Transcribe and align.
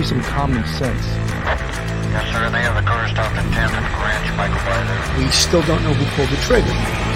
there 0.00 0.06
has 0.06 0.10
to 0.10 0.14
be 0.14 0.22
some 0.22 0.32
common 0.32 0.64
sense. 0.66 1.06
Yes, 2.10 2.32
sir. 2.32 2.50
They 2.50 2.62
have 2.62 2.74
the 2.74 2.88
car 2.88 3.08
stopped 3.08 3.36
10th 3.36 3.72
and 3.72 3.86
Ranch, 4.00 4.36
Michael 4.36 4.56
by. 4.64 5.18
We 5.18 5.30
still 5.30 5.62
don't 5.62 5.82
know 5.82 5.92
who 5.92 6.04
pulled 6.16 6.28
the 6.30 6.36
trigger. 6.42 7.09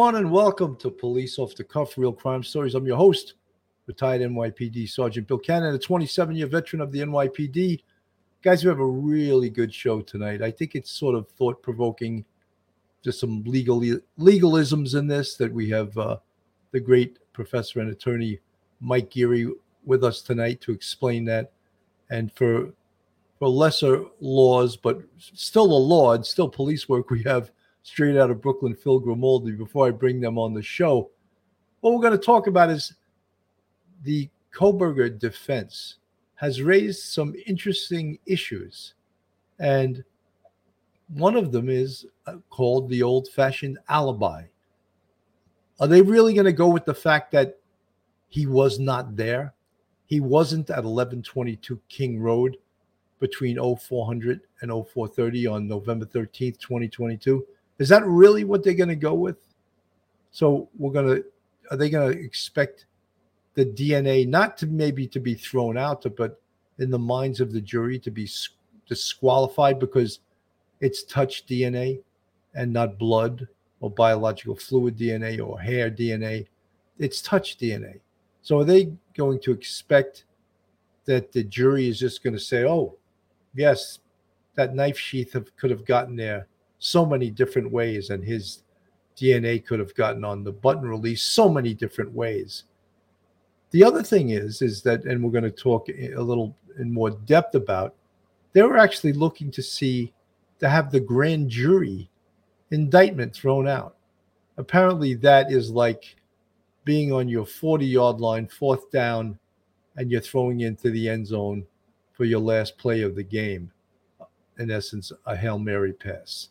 Everyone, 0.00 0.16
and 0.16 0.32
welcome 0.32 0.74
to 0.76 0.90
Police 0.90 1.38
Off 1.38 1.54
the 1.54 1.62
Cuff 1.62 1.98
Real 1.98 2.10
Crime 2.10 2.42
Stories. 2.42 2.74
I'm 2.74 2.86
your 2.86 2.96
host, 2.96 3.34
retired 3.86 4.22
NYPD 4.22 4.88
Sergeant 4.88 5.28
Bill 5.28 5.36
Cannon, 5.36 5.74
a 5.74 5.78
27 5.78 6.34
year 6.34 6.46
veteran 6.46 6.80
of 6.80 6.90
the 6.90 7.00
NYPD. 7.00 7.82
Guys, 8.40 8.64
we 8.64 8.70
have 8.70 8.80
a 8.80 8.86
really 8.86 9.50
good 9.50 9.74
show 9.74 10.00
tonight. 10.00 10.40
I 10.40 10.52
think 10.52 10.74
it's 10.74 10.90
sort 10.90 11.16
of 11.16 11.28
thought 11.28 11.62
provoking. 11.62 12.24
Just 13.04 13.20
some 13.20 13.44
legal 13.44 13.78
legalisms 14.18 14.98
in 14.98 15.06
this 15.06 15.36
that 15.36 15.52
we 15.52 15.68
have 15.68 15.94
uh, 15.98 16.16
the 16.70 16.80
great 16.80 17.18
professor 17.34 17.80
and 17.80 17.90
attorney 17.90 18.40
Mike 18.80 19.10
Geary 19.10 19.52
with 19.84 20.02
us 20.02 20.22
tonight 20.22 20.62
to 20.62 20.72
explain 20.72 21.26
that. 21.26 21.52
And 22.08 22.32
for 22.32 22.72
for 23.38 23.48
lesser 23.48 24.06
laws, 24.20 24.78
but 24.78 25.02
still 25.18 25.66
a 25.66 25.76
law 25.76 26.14
and 26.14 26.24
still 26.24 26.48
police 26.48 26.88
work, 26.88 27.10
we 27.10 27.22
have 27.24 27.50
straight 27.82 28.16
out 28.16 28.30
of 28.30 28.42
Brooklyn, 28.42 28.74
Phil 28.74 28.98
Grimaldi, 28.98 29.52
before 29.52 29.86
I 29.86 29.90
bring 29.90 30.20
them 30.20 30.38
on 30.38 30.54
the 30.54 30.62
show. 30.62 31.10
What 31.80 31.94
we're 31.94 32.02
going 32.02 32.18
to 32.18 32.24
talk 32.24 32.46
about 32.46 32.70
is 32.70 32.94
the 34.02 34.28
Kohberger 34.54 35.18
defense 35.18 35.96
has 36.34 36.62
raised 36.62 37.00
some 37.02 37.34
interesting 37.46 38.18
issues. 38.26 38.94
And 39.58 40.04
one 41.08 41.36
of 41.36 41.52
them 41.52 41.68
is 41.68 42.06
uh, 42.26 42.36
called 42.48 42.88
the 42.88 43.02
old 43.02 43.28
fashioned 43.28 43.78
alibi. 43.88 44.44
Are 45.78 45.86
they 45.86 46.02
really 46.02 46.34
going 46.34 46.46
to 46.46 46.52
go 46.52 46.68
with 46.68 46.84
the 46.84 46.94
fact 46.94 47.32
that 47.32 47.58
he 48.28 48.46
was 48.46 48.78
not 48.78 49.16
there? 49.16 49.54
He 50.06 50.20
wasn't 50.20 50.70
at 50.70 50.84
1122 50.84 51.80
King 51.88 52.20
Road 52.20 52.56
between 53.18 53.56
0400 53.56 54.40
and 54.62 54.70
0430 54.70 55.46
on 55.46 55.68
November 55.68 56.06
13th, 56.06 56.58
2022. 56.58 57.46
Is 57.80 57.88
that 57.88 58.06
really 58.06 58.44
what 58.44 58.62
they're 58.62 58.74
going 58.74 58.90
to 58.90 58.94
go 58.94 59.14
with? 59.14 59.38
So 60.30 60.68
we're 60.78 60.92
going 60.92 61.16
to, 61.16 61.24
are 61.70 61.78
they 61.78 61.88
going 61.88 62.12
to 62.12 62.22
expect 62.22 62.84
the 63.54 63.64
DNA 63.64 64.28
not 64.28 64.58
to 64.58 64.66
maybe 64.66 65.06
to 65.08 65.18
be 65.18 65.34
thrown 65.34 65.78
out, 65.78 66.04
but 66.16 66.40
in 66.78 66.90
the 66.90 66.98
minds 66.98 67.40
of 67.40 67.52
the 67.52 67.60
jury 67.60 67.98
to 67.98 68.10
be 68.10 68.28
disqualified 68.86 69.78
because 69.80 70.20
it's 70.80 71.04
touch 71.04 71.46
DNA 71.46 72.00
and 72.54 72.70
not 72.70 72.98
blood 72.98 73.48
or 73.80 73.90
biological 73.90 74.54
fluid 74.54 74.98
DNA 74.98 75.44
or 75.44 75.58
hair 75.58 75.90
DNA? 75.90 76.46
It's 76.98 77.22
touch 77.22 77.56
DNA. 77.56 78.00
So 78.42 78.58
are 78.58 78.64
they 78.64 78.92
going 79.16 79.40
to 79.40 79.52
expect 79.52 80.24
that 81.06 81.32
the 81.32 81.44
jury 81.44 81.88
is 81.88 81.98
just 81.98 82.22
going 82.22 82.34
to 82.34 82.40
say, 82.40 82.66
oh, 82.66 82.96
yes, 83.54 84.00
that 84.54 84.74
knife 84.74 84.98
sheath 84.98 85.32
have, 85.32 85.56
could 85.56 85.70
have 85.70 85.86
gotten 85.86 86.14
there 86.14 86.46
so 86.80 87.06
many 87.06 87.30
different 87.30 87.70
ways, 87.70 88.10
and 88.10 88.24
his 88.24 88.62
DNA 89.16 89.64
could 89.64 89.78
have 89.78 89.94
gotten 89.94 90.24
on 90.24 90.42
the 90.42 90.52
button 90.52 90.82
release 90.82 91.22
so 91.22 91.48
many 91.48 91.74
different 91.74 92.12
ways. 92.12 92.64
The 93.70 93.84
other 93.84 94.02
thing 94.02 94.30
is, 94.30 94.62
is 94.62 94.82
that, 94.82 95.04
and 95.04 95.22
we're 95.22 95.30
going 95.30 95.44
to 95.44 95.50
talk 95.50 95.88
a 95.88 96.18
little 96.18 96.56
in 96.78 96.92
more 96.92 97.10
depth 97.10 97.54
about, 97.54 97.94
they 98.52 98.62
were 98.62 98.78
actually 98.78 99.12
looking 99.12 99.50
to 99.52 99.62
see 99.62 100.12
to 100.58 100.68
have 100.68 100.90
the 100.90 101.00
grand 101.00 101.50
jury 101.50 102.10
indictment 102.70 103.34
thrown 103.34 103.68
out. 103.68 103.96
Apparently, 104.56 105.14
that 105.14 105.52
is 105.52 105.70
like 105.70 106.16
being 106.84 107.12
on 107.12 107.28
your 107.28 107.46
40 107.46 107.86
yard 107.86 108.20
line, 108.20 108.48
fourth 108.48 108.90
down, 108.90 109.38
and 109.96 110.10
you're 110.10 110.20
throwing 110.20 110.60
into 110.60 110.90
the 110.90 111.08
end 111.08 111.26
zone 111.26 111.64
for 112.12 112.24
your 112.24 112.40
last 112.40 112.78
play 112.78 113.02
of 113.02 113.14
the 113.14 113.22
game. 113.22 113.70
In 114.58 114.70
essence, 114.70 115.12
a 115.26 115.36
Hail 115.36 115.58
Mary 115.58 115.92
pass. 115.92 116.48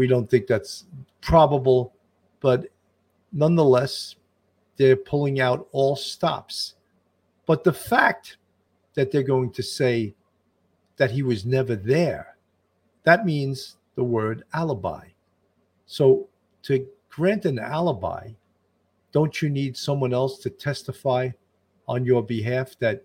We 0.00 0.06
don't 0.06 0.30
think 0.30 0.46
that's 0.46 0.86
probable, 1.20 1.92
but 2.40 2.68
nonetheless, 3.32 4.16
they're 4.78 4.96
pulling 4.96 5.40
out 5.40 5.68
all 5.72 5.94
stops. 5.94 6.76
But 7.44 7.64
the 7.64 7.74
fact 7.74 8.38
that 8.94 9.12
they're 9.12 9.22
going 9.22 9.52
to 9.52 9.62
say 9.62 10.14
that 10.96 11.10
he 11.10 11.22
was 11.22 11.44
never 11.44 11.76
there, 11.76 12.38
that 13.02 13.26
means 13.26 13.76
the 13.94 14.02
word 14.02 14.42
alibi. 14.54 15.08
So 15.84 16.28
to 16.62 16.88
grant 17.10 17.44
an 17.44 17.58
alibi, 17.58 18.30
don't 19.12 19.42
you 19.42 19.50
need 19.50 19.76
someone 19.76 20.14
else 20.14 20.38
to 20.38 20.48
testify 20.48 21.28
on 21.86 22.06
your 22.06 22.22
behalf 22.22 22.74
that 22.78 23.04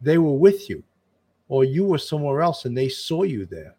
they 0.00 0.18
were 0.18 0.34
with 0.34 0.68
you 0.68 0.82
or 1.46 1.62
you 1.62 1.84
were 1.84 1.98
somewhere 1.98 2.42
else 2.42 2.64
and 2.64 2.76
they 2.76 2.88
saw 2.88 3.22
you 3.22 3.46
there? 3.46 3.76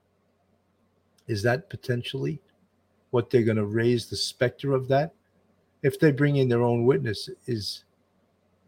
Is 1.28 1.44
that 1.44 1.70
potentially 1.70 2.40
what 3.12 3.30
they're 3.30 3.44
going 3.44 3.58
to 3.58 3.66
raise 3.66 4.08
the 4.08 4.16
specter 4.16 4.74
of 4.74 4.88
that? 4.88 5.14
If 5.84 6.00
they 6.00 6.12
bring 6.12 6.38
in 6.38 6.50
their 6.50 6.64
own 6.64 6.86
witness, 6.86 7.30
is 7.46 7.84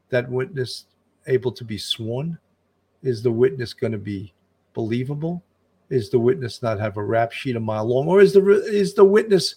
that 0.10 0.30
witness 0.30 0.86
able 1.28 1.52
to 1.54 1.64
be 1.64 1.78
sworn? 1.78 2.38
Is 3.02 3.24
the 3.24 3.32
witness 3.32 3.74
going 3.74 3.94
to 3.94 3.98
be 3.98 4.34
believable? 4.74 5.44
Is 5.90 6.10
the 6.10 6.20
witness 6.20 6.62
not 6.62 6.80
have 6.80 6.98
a 6.98 7.04
rap 7.04 7.32
sheet 7.32 7.56
a 7.56 7.60
mile 7.60 7.86
long, 7.86 8.08
or 8.08 8.22
is 8.22 8.34
the 8.34 8.46
is 8.46 8.94
the 8.94 9.06
witness 9.06 9.56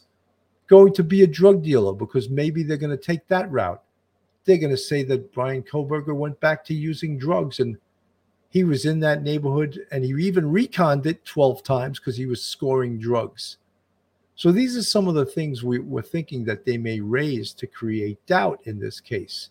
going 0.67 0.95
to 0.95 1.03
be 1.03 1.23
a 1.23 1.27
drug 1.27 1.63
dealer? 1.63 1.93
Because 1.93 2.31
maybe 2.31 2.63
they're 2.63 2.77
going 2.77 2.97
to 2.97 3.03
take 3.03 3.27
that 3.29 3.51
route. 3.51 3.83
They're 4.45 4.59
going 4.59 4.71
to 4.71 4.77
say 4.77 5.03
that 5.05 5.33
Bryan 5.33 5.63
Kohberger 5.63 6.15
went 6.15 6.41
back 6.41 6.65
to 6.65 6.75
using 6.75 7.19
drugs 7.19 7.61
and 7.61 7.77
he 8.53 8.65
was 8.65 8.85
in 8.85 9.01
that 9.01 9.23
neighborhood 9.23 9.87
and 9.91 10.05
he 10.05 10.11
even 10.11 10.45
reconned 10.45 11.07
it 11.07 11.25
12 11.25 11.63
times 11.63 11.99
because 11.99 12.19
he 12.19 12.27
was 12.27 12.45
scoring 12.45 12.99
drugs. 12.99 13.57
So 14.35 14.53
these 14.53 14.77
are 14.77 14.83
some 14.83 15.09
of 15.09 15.15
the 15.15 15.25
things 15.25 15.65
we 15.65 15.79
were 15.79 16.03
thinking 16.03 16.45
that 16.45 16.67
they 16.67 16.77
may 16.77 17.01
raise 17.01 17.55
to 17.55 17.67
create 17.67 18.25
doubt 18.27 18.61
in 18.65 18.79
this 18.79 19.01
case. 19.01 19.49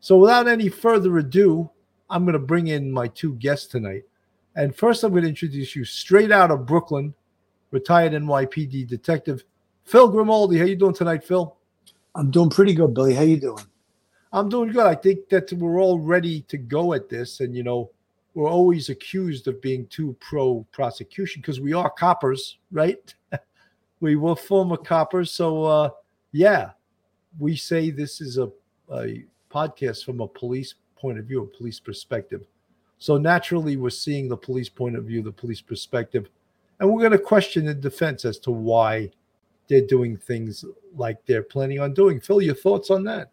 So 0.00 0.16
without 0.16 0.48
any 0.48 0.70
further 0.70 1.18
ado, 1.18 1.68
I'm 2.08 2.24
going 2.24 2.32
to 2.32 2.38
bring 2.38 2.68
in 2.68 2.90
my 2.90 3.08
two 3.08 3.34
guests 3.34 3.66
tonight. 3.66 4.04
And 4.56 4.74
first, 4.74 5.04
I'm 5.04 5.10
going 5.10 5.24
to 5.24 5.28
introduce 5.28 5.76
you 5.76 5.84
straight 5.84 6.32
out 6.32 6.50
of 6.50 6.64
Brooklyn, 6.64 7.12
retired 7.70 8.12
NYPD 8.12 8.88
detective 8.88 9.44
Phil 9.84 10.08
Grimaldi. 10.08 10.56
How 10.56 10.64
you 10.64 10.76
doing 10.76 10.94
tonight, 10.94 11.24
Phil? 11.24 11.54
I'm 12.14 12.30
doing 12.30 12.48
pretty 12.48 12.72
good, 12.72 12.94
Billy. 12.94 13.14
How 13.14 13.22
you 13.22 13.38
doing? 13.38 13.66
I'm 14.32 14.48
doing 14.48 14.72
good. 14.72 14.86
I 14.86 14.94
think 14.94 15.28
that 15.28 15.52
we're 15.52 15.78
all 15.78 15.98
ready 15.98 16.40
to 16.42 16.56
go 16.56 16.94
at 16.94 17.10
this, 17.10 17.40
and 17.40 17.54
you 17.54 17.62
know, 17.62 17.90
we're 18.34 18.48
always 18.48 18.88
accused 18.88 19.48
of 19.48 19.60
being 19.60 19.86
too 19.86 20.16
pro 20.20 20.66
prosecution 20.72 21.40
because 21.40 21.60
we 21.60 21.72
are 21.72 21.90
coppers, 21.90 22.58
right? 22.70 23.14
we 24.00 24.16
were 24.16 24.36
former 24.36 24.76
coppers. 24.76 25.30
So, 25.30 25.64
uh, 25.64 25.90
yeah, 26.32 26.70
we 27.38 27.56
say 27.56 27.90
this 27.90 28.20
is 28.20 28.38
a, 28.38 28.50
a 28.92 29.24
podcast 29.50 30.04
from 30.04 30.20
a 30.20 30.28
police 30.28 30.74
point 30.96 31.18
of 31.18 31.24
view, 31.24 31.42
a 31.42 31.56
police 31.56 31.80
perspective. 31.80 32.46
So, 32.98 33.16
naturally, 33.16 33.76
we're 33.76 33.90
seeing 33.90 34.28
the 34.28 34.36
police 34.36 34.68
point 34.68 34.96
of 34.96 35.04
view, 35.04 35.22
the 35.22 35.32
police 35.32 35.60
perspective. 35.60 36.28
And 36.78 36.90
we're 36.90 37.00
going 37.00 37.12
to 37.12 37.18
question 37.18 37.66
the 37.66 37.74
defense 37.74 38.24
as 38.24 38.38
to 38.40 38.50
why 38.50 39.10
they're 39.68 39.86
doing 39.86 40.16
things 40.16 40.64
like 40.96 41.24
they're 41.26 41.42
planning 41.42 41.80
on 41.80 41.94
doing. 41.94 42.20
Phil, 42.20 42.42
your 42.42 42.54
thoughts 42.54 42.90
on 42.90 43.04
that? 43.04 43.30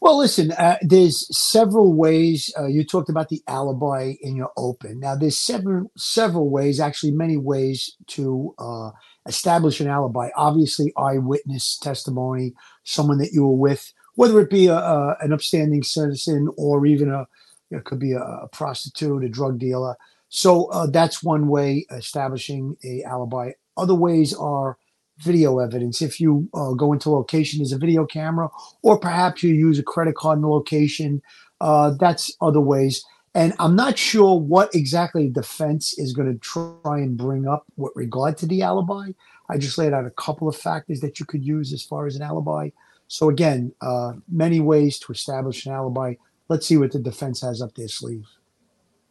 Well, 0.00 0.18
listen, 0.18 0.52
uh, 0.52 0.78
there's 0.82 1.36
several 1.36 1.92
ways. 1.92 2.52
Uh, 2.58 2.66
you 2.66 2.84
talked 2.84 3.10
about 3.10 3.28
the 3.28 3.42
alibi 3.46 4.14
in 4.22 4.36
your 4.36 4.50
open. 4.56 5.00
Now, 5.00 5.14
there's 5.14 5.38
several 5.38 5.90
several 5.96 6.50
ways, 6.50 6.80
actually, 6.80 7.12
many 7.12 7.36
ways 7.36 7.96
to 8.08 8.54
uh, 8.58 8.90
establish 9.26 9.80
an 9.80 9.88
alibi. 9.88 10.30
Obviously, 10.36 10.92
eyewitness 10.96 11.78
testimony, 11.78 12.54
someone 12.84 13.18
that 13.18 13.32
you 13.32 13.46
were 13.46 13.56
with, 13.56 13.92
whether 14.14 14.40
it 14.40 14.50
be 14.50 14.68
a, 14.68 14.76
a 14.76 15.16
an 15.20 15.32
upstanding 15.32 15.82
citizen 15.82 16.48
or 16.56 16.86
even 16.86 17.10
a 17.10 17.26
it 17.70 17.84
could 17.84 18.00
be 18.00 18.12
a, 18.12 18.20
a 18.20 18.48
prostitute, 18.48 19.24
a 19.24 19.28
drug 19.28 19.58
dealer. 19.58 19.96
So 20.28 20.66
uh, 20.66 20.86
that's 20.86 21.22
one 21.22 21.48
way 21.48 21.86
establishing 21.90 22.76
a 22.84 23.02
alibi. 23.04 23.52
Other 23.76 23.94
ways 23.94 24.34
are 24.34 24.78
video 25.22 25.58
evidence. 25.58 26.02
If 26.02 26.20
you 26.20 26.48
uh, 26.54 26.72
go 26.72 26.92
into 26.92 27.10
location, 27.10 27.58
there's 27.58 27.72
a 27.72 27.78
video 27.78 28.06
camera, 28.06 28.48
or 28.82 28.98
perhaps 28.98 29.42
you 29.42 29.54
use 29.54 29.78
a 29.78 29.82
credit 29.82 30.16
card 30.16 30.38
in 30.38 30.42
the 30.42 30.48
location. 30.48 31.22
Uh, 31.60 31.92
that's 31.98 32.32
other 32.40 32.60
ways. 32.60 33.04
And 33.34 33.54
I'm 33.60 33.76
not 33.76 33.96
sure 33.96 34.40
what 34.40 34.74
exactly 34.74 35.28
defense 35.28 35.96
is 35.98 36.12
going 36.12 36.32
to 36.32 36.38
try 36.40 36.98
and 36.98 37.16
bring 37.16 37.46
up 37.46 37.64
with 37.76 37.92
regard 37.94 38.36
to 38.38 38.46
the 38.46 38.62
alibi. 38.62 39.10
I 39.48 39.58
just 39.58 39.78
laid 39.78 39.92
out 39.92 40.06
a 40.06 40.10
couple 40.10 40.48
of 40.48 40.56
factors 40.56 41.00
that 41.00 41.20
you 41.20 41.26
could 41.26 41.44
use 41.44 41.72
as 41.72 41.82
far 41.82 42.06
as 42.06 42.16
an 42.16 42.22
alibi. 42.22 42.70
So 43.06 43.28
again, 43.28 43.72
uh, 43.80 44.14
many 44.28 44.60
ways 44.60 44.98
to 45.00 45.12
establish 45.12 45.66
an 45.66 45.72
alibi. 45.72 46.14
Let's 46.48 46.66
see 46.66 46.76
what 46.76 46.92
the 46.92 46.98
defense 46.98 47.40
has 47.42 47.62
up 47.62 47.74
their 47.74 47.88
sleeve. 47.88 48.26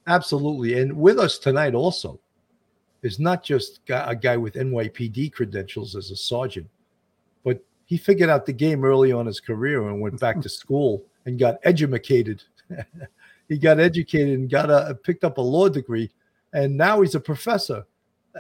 Absolutely. 0.07 0.79
And 0.79 0.97
with 0.97 1.19
us 1.19 1.37
tonight 1.37 1.75
also 1.75 2.19
is 3.01 3.19
not 3.19 3.43
just 3.43 3.79
a 3.89 4.15
guy 4.15 4.37
with 4.37 4.55
NYPD 4.55 5.31
credentials 5.31 5.95
as 5.95 6.11
a 6.11 6.15
sergeant, 6.15 6.67
but 7.43 7.63
he 7.85 7.97
figured 7.97 8.29
out 8.29 8.45
the 8.45 8.53
game 8.53 8.83
early 8.83 9.11
on 9.11 9.25
his 9.25 9.39
career 9.39 9.87
and 9.87 10.01
went 10.01 10.19
back 10.19 10.41
to 10.41 10.49
school 10.61 11.03
and 11.25 11.39
got 11.39 11.59
educated. 11.63 12.43
he 13.47 13.57
got 13.57 13.79
educated 13.79 14.39
and 14.39 14.49
got 14.49 14.69
a 14.69 14.95
picked 14.95 15.23
up 15.23 15.37
a 15.37 15.41
law 15.41 15.69
degree, 15.69 16.11
and 16.53 16.75
now 16.75 17.01
he's 17.01 17.15
a 17.15 17.19
professor. 17.19 17.85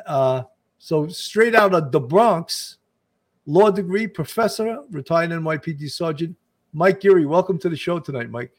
Uh, 0.05 0.43
so 0.77 1.07
straight 1.07 1.55
out 1.55 1.73
of 1.73 1.91
the 1.91 1.99
Bronx, 1.99 2.77
law 3.45 3.71
degree, 3.71 4.07
professor, 4.07 4.79
retired 4.91 5.31
NYPD 5.31 5.89
sergeant, 5.89 6.35
Mike 6.73 6.99
Geary. 6.99 7.25
Welcome 7.25 7.57
to 7.59 7.69
the 7.69 7.75
show 7.75 7.99
tonight, 7.99 8.29
Mike. 8.29 8.51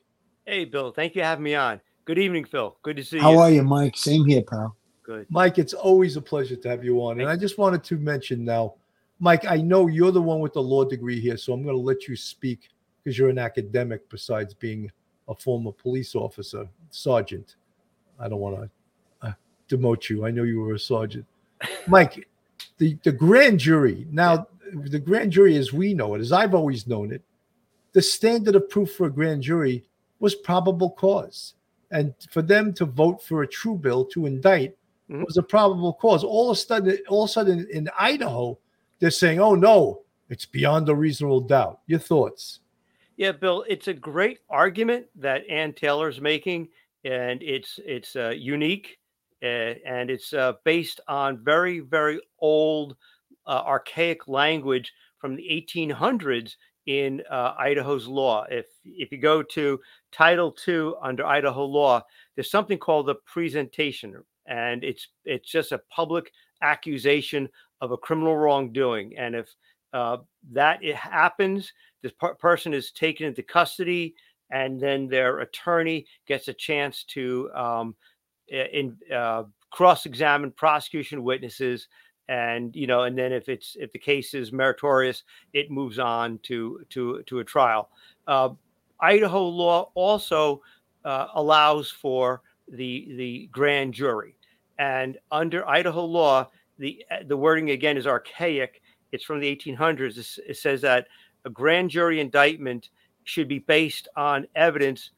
Hey, 0.47 0.65
Bill. 0.65 0.93
Thank 0.93 1.15
you 1.15 1.23
for 1.23 1.27
having 1.27 1.45
me 1.45 1.55
on. 1.55 1.81
Good 2.05 2.19
evening, 2.19 2.45
Phil. 2.45 2.77
Good 2.83 2.97
to 2.97 3.05
see 3.05 3.19
How 3.19 3.31
you. 3.31 3.39
How 3.39 3.45
are 3.45 3.51
you, 3.51 3.63
Mike? 3.63 3.97
Same 3.97 4.25
here, 4.25 4.43
pal. 4.43 4.77
Good. 5.03 5.27
Mike, 5.31 5.59
it's 5.59 5.73
always 5.73 6.17
a 6.17 6.23
pleasure 6.23 6.57
to 6.57 6.69
have 6.69 6.85
you 6.85 6.99
on. 6.99 7.21
And 7.21 7.29
I 7.29 7.37
just 7.37 7.59
wanted 7.59 7.83
to 7.85 7.97
mention 7.97 8.45
now, 8.45 8.75
Mike, 9.19 9.45
I 9.47 9.57
know 9.57 9.87
you're 9.87 10.13
the 10.13 10.23
one 10.23 10.41
with 10.41 10.55
the 10.55 10.63
law 10.63 10.85
degree 10.85 11.21
here, 11.21 11.37
so 11.37 11.53
I'm 11.53 11.63
going 11.63 11.77
to 11.77 11.81
let 11.81 12.09
you 12.09 12.17
speak 12.17 12.71
because 13.03 13.19
you're 13.19 13.29
an 13.29 13.39
academic 13.39 14.09
besides 14.09 14.55
being 14.55 14.91
a 15.29 15.35
former 15.35 15.73
police 15.73 16.15
officer, 16.15 16.69
sergeant. 16.91 17.57
I 18.19 18.29
don't 18.29 18.41
want 18.41 18.57
to 19.23 19.29
uh, 19.29 19.33
demote 19.69 20.09
you. 20.09 20.27
I 20.27 20.31
know 20.31 20.43
you 20.43 20.61
were 20.61 20.75
a 20.75 20.79
sergeant. 20.79 21.27
Mike, 21.87 22.29
the, 22.79 22.99
the 23.03 23.13
grand 23.13 23.61
jury, 23.61 24.07
now, 24.11 24.47
the 24.73 24.99
grand 24.99 25.33
jury 25.33 25.57
as 25.57 25.73
we 25.73 25.95
know 25.95 26.15
it, 26.15 26.21
as 26.21 26.33
I've 26.33 26.55
always 26.55 26.87
known 26.87 27.13
it, 27.13 27.23
the 27.93 28.03
standard 28.03 28.55
of 28.55 28.69
proof 28.69 28.93
for 28.93 29.07
a 29.07 29.11
grand 29.11 29.43
jury 29.43 29.85
was 30.19 30.35
probable 30.35 30.91
cause. 30.91 31.55
And 31.91 32.15
for 32.31 32.43
them 32.43 32.73
to 32.75 32.85
vote 32.85 33.23
for 33.23 33.43
a 33.43 33.49
true 33.49 33.77
bill 33.77 34.05
to 34.07 34.27
indict 34.27 34.77
mm-hmm. 35.11 35.25
was 35.25 35.37
a 35.37 35.43
probable 35.43 35.95
cause. 35.95 36.25
All 36.25 36.51
of 36.51 36.57
a 36.57 36.61
sudden, 36.61 36.99
all 37.09 37.25
of 37.25 37.31
a 37.31 37.33
sudden 37.33 37.67
in 37.73 37.89
Idaho, 37.99 38.59
they're 38.99 39.11
saying, 39.11 39.41
"Oh 39.41 39.55
no, 39.55 40.03
it's 40.29 40.47
beyond 40.47 40.89
a 40.89 40.95
reasonable 40.95 41.41
doubt." 41.41 41.81
Your 41.87 41.99
thoughts? 41.99 42.61
Yeah, 43.17 43.33
Bill, 43.33 43.65
it's 43.69 43.89
a 43.89 43.95
great 43.95 44.39
argument 44.49 45.07
that 45.17 45.43
Anne 45.49 45.75
Taylor's 45.75 46.21
making, 46.21 46.69
and 47.05 47.43
it's 47.43 47.79
it's 47.85 48.17
uh, 48.17 48.31
unique, 48.31 48.99
uh, 49.43 49.75
and 49.85 50.11
it's 50.11 50.33
uh, 50.33 50.55
based 50.65 51.01
on 51.09 51.43
very 51.45 51.81
very 51.81 52.21
old, 52.39 52.97
uh, 53.47 53.63
archaic 53.67 54.29
language 54.29 54.93
from 55.19 55.37
the 55.37 55.43
1800s 55.43 56.57
in 56.87 57.23
uh, 57.31 57.55
Idaho's 57.59 58.09
law. 58.09 58.47
If 58.51 58.67
if 58.85 59.13
you 59.13 59.19
go 59.19 59.43
to 59.43 59.81
Title 60.13 60.57
II 60.67 60.93
under 61.03 61.27
Idaho 61.27 61.65
law, 61.65 62.03
there's 62.35 62.51
something 62.51 62.79
called 62.79 63.07
the 63.07 63.17
presentation, 63.17 64.17
and 64.47 64.85
it's 64.85 65.09
it's 65.25 65.51
just 65.51 65.73
a 65.73 65.83
public 65.91 66.33
accusation 66.63 67.49
of 67.81 67.93
a 67.93 67.97
criminal 67.97 68.37
wrongdoing. 68.37 69.17
And 69.17 69.35
if 69.35 69.49
uh, 69.93 70.19
that 70.53 70.83
it 70.83 70.97
happens, 70.97 71.73
this 72.03 72.13
per- 72.13 72.35
person 72.35 72.75
is 72.75 72.93
taken 72.93 73.27
into 73.27 73.43
custody, 73.43 74.15
and 74.51 74.81
then 74.81 75.09
their 75.09 75.41
attorney 75.41 76.07
gets 76.27 76.49
a 76.49 76.55
chance 76.55 77.05
to 77.05 77.51
um, 77.55 77.95
in 78.49 78.97
uh, 79.15 79.45
cross-examine 79.71 80.51
prosecution 80.53 81.23
witnesses 81.23 81.89
and 82.29 82.75
you 82.77 82.87
know 82.87 83.03
and 83.03 83.17
then 83.17 83.33
if 83.33 83.49
it's 83.49 83.77
if 83.79 83.91
the 83.93 83.99
case 83.99 84.35
is 84.35 84.53
meritorious 84.53 85.25
it 85.53 85.71
moves 85.71 85.99
on 85.99 86.39
to 86.43 86.81
to 86.89 87.23
to 87.27 87.41
a 87.41 87.45
trial 87.45 87.91
uh, 88.27 88.49
idaho 89.01 89.43
law 89.43 89.91
also 89.95 90.61
uh, 91.05 91.27
allows 91.35 91.91
for 91.91 92.43
the 92.71 93.15
the 93.17 93.49
grand 93.53 93.95
jury. 93.95 94.35
And 94.79 95.19
under 95.31 95.69
idaho 95.69 96.05
law 96.05 96.51
the 96.79 97.05
the 97.27 97.37
wording 97.37 97.71
again 97.71 97.97
is 97.97 98.07
archaic. 98.07 98.83
It's 99.13 99.25
from 99.25 99.41
the 99.41 99.57
1800s 99.57 100.39
it 100.47 100.57
says 100.57 100.81
that 100.83 101.07
a 101.45 101.51
grand 101.51 101.91
jury 101.91 102.21
indictment 102.21 102.91
should 103.25 103.49
be 103.49 103.59
based 103.59 104.09
on 104.17 104.47
evidence 104.55 105.11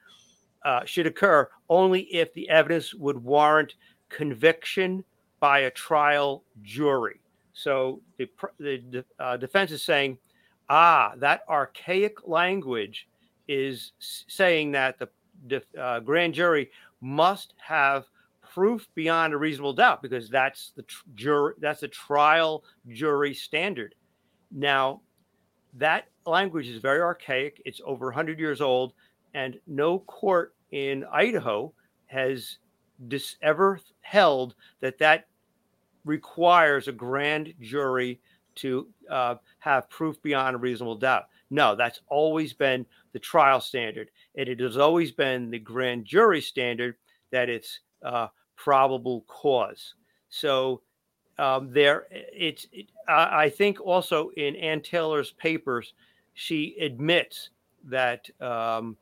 uh, 0.64 0.84
should 0.84 1.06
occur 1.06 1.48
only 1.68 2.02
if 2.14 2.32
the 2.34 2.48
evidence 2.48 2.94
would 2.94 3.22
warrant 3.22 3.74
conviction 4.08 5.04
by 5.40 5.60
a 5.60 5.70
trial 5.70 6.44
jury. 6.62 7.20
So 7.52 8.00
the, 8.16 8.28
the 8.58 9.04
uh, 9.18 9.36
defense 9.36 9.72
is 9.72 9.82
saying, 9.82 10.18
ah, 10.68 11.12
that 11.16 11.42
archaic 11.48 12.26
language 12.26 13.08
is 13.48 13.92
saying 13.98 14.72
that 14.72 14.98
the 14.98 15.62
uh, 15.78 16.00
grand 16.00 16.34
jury 16.34 16.70
must 17.02 17.52
have 17.58 18.06
proof 18.40 18.88
beyond 18.94 19.34
a 19.34 19.36
reasonable 19.36 19.72
doubt 19.72 20.02
because 20.02 20.30
that's 20.30 20.72
the 20.76 20.82
tr- 20.82 21.04
jury 21.14 21.54
that's 21.58 21.80
the 21.80 21.88
trial 21.88 22.64
jury 22.88 23.34
standard. 23.34 23.94
Now, 24.50 25.00
that 25.74 26.06
language 26.26 26.68
is 26.68 26.80
very 26.80 27.00
archaic. 27.00 27.60
It's 27.64 27.80
over 27.84 28.06
100 28.06 28.38
years 28.38 28.60
old, 28.60 28.92
and 29.34 29.58
no 29.66 29.98
court 30.00 30.54
in 30.70 31.04
Idaho 31.12 31.72
has 32.06 32.58
dis- 33.08 33.36
ever 33.42 33.80
held 34.02 34.54
that 34.80 34.98
that 34.98 35.26
requires 36.04 36.88
a 36.88 36.92
grand 36.92 37.54
jury 37.60 38.20
to 38.54 38.88
uh, 39.10 39.36
have 39.60 39.88
proof 39.88 40.20
beyond 40.22 40.56
a 40.56 40.58
reasonable 40.58 40.96
doubt. 40.96 41.24
No, 41.50 41.74
that's 41.74 42.00
always 42.08 42.52
been 42.52 42.86
the 43.12 43.18
trial 43.18 43.60
standard, 43.60 44.10
and 44.36 44.48
it 44.48 44.60
has 44.60 44.76
always 44.76 45.12
been 45.12 45.50
the 45.50 45.58
grand 45.58 46.04
jury 46.04 46.40
standard 46.40 46.96
that 47.30 47.48
it's 47.48 47.80
uh, 48.04 48.28
probable 48.56 49.24
cause. 49.26 49.94
So 50.28 50.82
um, 51.38 51.72
there, 51.72 52.06
it's. 52.10 52.66
It, 52.72 52.86
I 53.08 53.48
think 53.48 53.80
also 53.80 54.30
in 54.36 54.56
Anne 54.56 54.82
Taylor's 54.82 55.32
papers, 55.32 55.94
she 56.34 56.76
admits 56.80 57.50
that 57.84 58.28
um, 58.40 58.96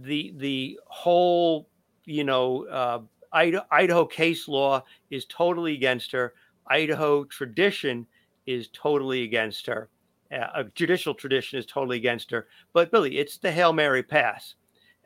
the 0.00 0.32
the 0.36 0.78
whole, 0.86 1.68
you 2.04 2.24
know, 2.24 2.66
uh, 2.66 3.00
Idaho 3.32 4.04
case 4.06 4.48
law 4.48 4.82
is 5.10 5.26
totally 5.26 5.74
against 5.74 6.12
her. 6.12 6.34
Idaho 6.66 7.24
tradition 7.24 8.06
is 8.46 8.68
totally 8.72 9.22
against 9.22 9.66
her. 9.66 9.88
Uh, 10.32 10.46
a 10.54 10.64
judicial 10.74 11.14
tradition 11.14 11.58
is 11.58 11.66
totally 11.66 11.96
against 11.96 12.30
her. 12.30 12.46
But 12.72 12.90
Billy, 12.90 13.18
it's 13.18 13.38
the 13.38 13.50
Hail 13.50 13.72
Mary 13.72 14.02
pass. 14.02 14.54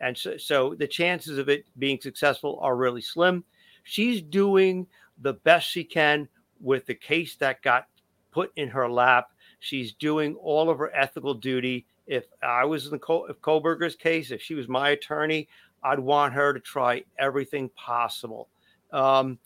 And 0.00 0.16
so, 0.16 0.37
so 0.37 0.75
the 0.75 0.87
chances 0.87 1.38
of 1.38 1.49
it 1.49 1.66
being 1.78 2.00
successful 2.00 2.59
are 2.61 2.76
really 2.76 3.00
slim. 3.00 3.45
She's 3.85 4.21
doing 4.21 4.87
the 5.21 5.35
best 5.35 5.69
she 5.69 5.85
can 5.85 6.28
with 6.61 6.87
the 6.87 6.95
case 6.95 7.37
that 7.37 7.62
got 7.62 7.87
put 8.31 8.52
in 8.57 8.69
her 8.69 8.90
lap. 8.90 9.31
She's 9.61 9.93
doing 9.95 10.35
all 10.37 10.69
of 10.69 10.78
her 10.78 10.95
ethical 10.95 11.35
duty. 11.35 11.87
If 12.07 12.25
I 12.43 12.64
was 12.64 12.87
in 12.87 12.90
the 12.90 12.99
Col- 12.99 13.26
if 13.26 13.40
Kohberger's 13.40 13.97
case, 13.97 14.31
if 14.31 14.43
she 14.43 14.54
was 14.54 14.69
my 14.69 14.90
attorney, 14.90 15.49
I'd 15.83 16.00
want 16.00 16.35
her 16.35 16.52
to 16.52 16.61
try 16.61 17.04
everything 17.19 17.71
possible. 17.71 18.49
Um, 18.93 19.38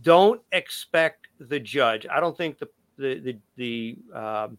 don't 0.00 0.40
expect 0.52 1.28
the 1.38 1.60
judge. 1.60 2.06
I 2.10 2.18
don't 2.20 2.36
think 2.36 2.58
the 2.58 2.68
the 2.96 3.18
the, 3.20 3.38
the 3.56 4.18
um, 4.18 4.58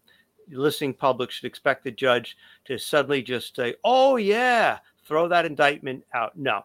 listening 0.50 0.94
public 0.94 1.30
should 1.30 1.46
expect 1.46 1.84
the 1.84 1.90
judge 1.90 2.36
to 2.66 2.78
suddenly 2.78 3.22
just 3.22 3.56
say, 3.56 3.74
"Oh 3.84 4.16
yeah, 4.16 4.78
throw 5.06 5.28
that 5.28 5.46
indictment 5.46 6.04
out." 6.14 6.36
No, 6.36 6.64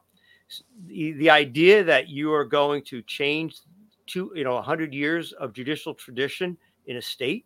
the, 0.88 1.13
the 1.13 1.29
idea 1.29 1.83
that 1.83 2.09
you 2.09 2.33
are 2.33 2.45
going 2.45 2.83
to 2.83 3.01
change 3.03 3.57
to 4.07 4.31
you 4.35 4.43
know 4.43 4.61
hundred 4.61 4.93
years 4.93 5.31
of 5.33 5.53
judicial 5.53 5.93
tradition 5.93 6.57
in 6.88 6.97
a 6.97 7.01
state 7.01 7.45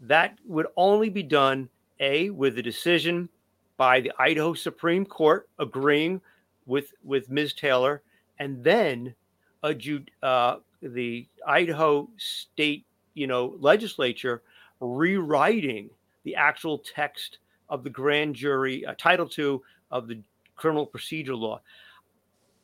that 0.00 0.38
would 0.44 0.66
only 0.76 1.08
be 1.08 1.22
done 1.22 1.68
a 2.00 2.30
with 2.30 2.58
a 2.58 2.62
decision 2.62 3.28
by 3.76 4.00
the 4.00 4.12
Idaho 4.18 4.54
Supreme 4.54 5.04
Court 5.04 5.48
agreeing 5.58 6.20
with 6.66 6.92
with 7.02 7.30
Ms. 7.30 7.54
Taylor, 7.54 8.02
and 8.38 8.62
then 8.62 9.14
a 9.62 9.74
uh, 10.22 10.56
the 10.82 11.26
Idaho 11.46 12.08
State 12.16 12.86
you 13.14 13.26
know 13.26 13.56
legislature 13.60 14.42
rewriting 14.80 15.90
the 16.24 16.34
actual 16.34 16.78
text 16.78 17.38
of 17.68 17.84
the 17.84 17.90
grand 17.90 18.34
jury 18.34 18.84
uh, 18.84 18.94
Title 18.98 19.28
II 19.38 19.60
of 19.90 20.08
the 20.08 20.20
criminal 20.56 20.86
procedure 20.86 21.34
law. 21.34 21.60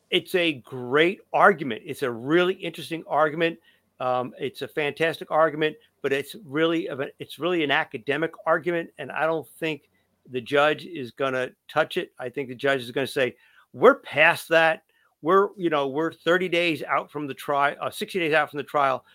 It's 0.09 0.35
a 0.35 0.53
great 0.53 1.21
argument. 1.33 1.83
It's 1.85 2.03
a 2.03 2.11
really 2.11 2.53
interesting 2.55 3.03
argument. 3.07 3.59
Um, 3.99 4.33
it's 4.39 4.61
a 4.61 4.67
fantastic 4.67 5.31
argument, 5.31 5.77
but 6.01 6.11
it's 6.11 6.35
really 6.45 6.87
a, 6.87 6.97
it's 7.19 7.39
really 7.39 7.63
an 7.63 7.71
academic 7.71 8.31
argument, 8.45 8.89
and 8.97 9.11
I 9.11 9.25
don't 9.25 9.47
think 9.47 9.89
the 10.31 10.41
judge 10.41 10.85
is 10.85 11.11
going 11.11 11.33
to 11.33 11.51
touch 11.67 11.97
it. 11.97 12.11
I 12.19 12.29
think 12.29 12.49
the 12.49 12.55
judge 12.55 12.81
is 12.81 12.91
going 12.91 13.07
to 13.07 13.11
say, 13.11 13.35
we're 13.73 13.95
past 13.95 14.49
that. 14.49 14.83
We're 15.21 15.49
you 15.55 15.69
know 15.69 15.87
we're 15.87 16.11
30 16.11 16.49
days 16.49 16.81
out 16.83 17.11
from 17.11 17.27
the 17.27 17.33
trial, 17.33 17.75
uh, 17.79 17.91
60 17.91 18.19
days 18.19 18.33
out 18.33 18.49
from 18.49 18.57
the 18.57 18.63
trial. 18.63 19.05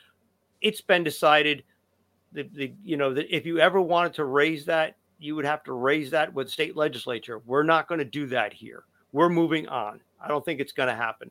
It's 0.60 0.80
been 0.80 1.04
decided 1.04 1.64
the, 2.32 2.44
the 2.54 2.72
you 2.84 2.96
know 2.96 3.14
that 3.14 3.34
if 3.34 3.46
you 3.46 3.58
ever 3.58 3.80
wanted 3.80 4.14
to 4.14 4.24
raise 4.24 4.64
that, 4.66 4.96
you 5.18 5.34
would 5.34 5.44
have 5.44 5.62
to 5.64 5.72
raise 5.72 6.10
that 6.10 6.32
with 6.32 6.50
state 6.50 6.76
legislature. 6.76 7.40
We're 7.46 7.62
not 7.62 7.88
going 7.88 7.98
to 7.98 8.04
do 8.04 8.26
that 8.26 8.52
here. 8.52 8.84
We're 9.12 9.28
moving 9.28 9.68
on. 9.68 10.00
I 10.20 10.28
don't 10.28 10.44
think 10.44 10.60
it's 10.60 10.72
going 10.72 10.88
to 10.88 10.94
happen. 10.94 11.30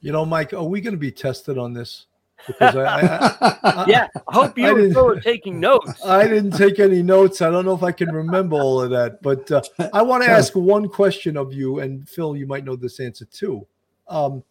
You 0.00 0.12
know, 0.12 0.26
Mike, 0.26 0.52
are 0.52 0.62
we 0.62 0.80
going 0.80 0.92
to 0.92 0.98
be 0.98 1.10
tested 1.10 1.56
on 1.56 1.72
this? 1.72 2.06
Because 2.46 2.76
I, 2.76 2.84
I, 2.84 3.58
I 3.62 3.84
yeah, 3.88 4.08
I 4.28 4.34
hope 4.34 4.58
you 4.58 4.76
and 4.76 4.92
Phil 4.92 5.08
are 5.08 5.20
taking 5.20 5.58
notes. 5.58 5.92
I 6.04 6.26
didn't 6.26 6.50
take 6.50 6.78
any 6.78 7.02
notes. 7.02 7.40
I 7.40 7.50
don't 7.50 7.64
know 7.64 7.74
if 7.74 7.82
I 7.82 7.92
can 7.92 8.12
remember 8.12 8.56
all 8.56 8.82
of 8.82 8.90
that, 8.90 9.22
but 9.22 9.50
uh, 9.50 9.62
I 9.94 10.02
want 10.02 10.24
to 10.24 10.28
ask 10.28 10.54
one 10.54 10.88
question 10.88 11.38
of 11.38 11.54
you, 11.54 11.78
and 11.78 12.06
Phil, 12.06 12.36
you 12.36 12.46
might 12.46 12.64
know 12.64 12.76
this 12.76 13.00
answer 13.00 13.24
too. 13.24 13.66
Um, 14.08 14.44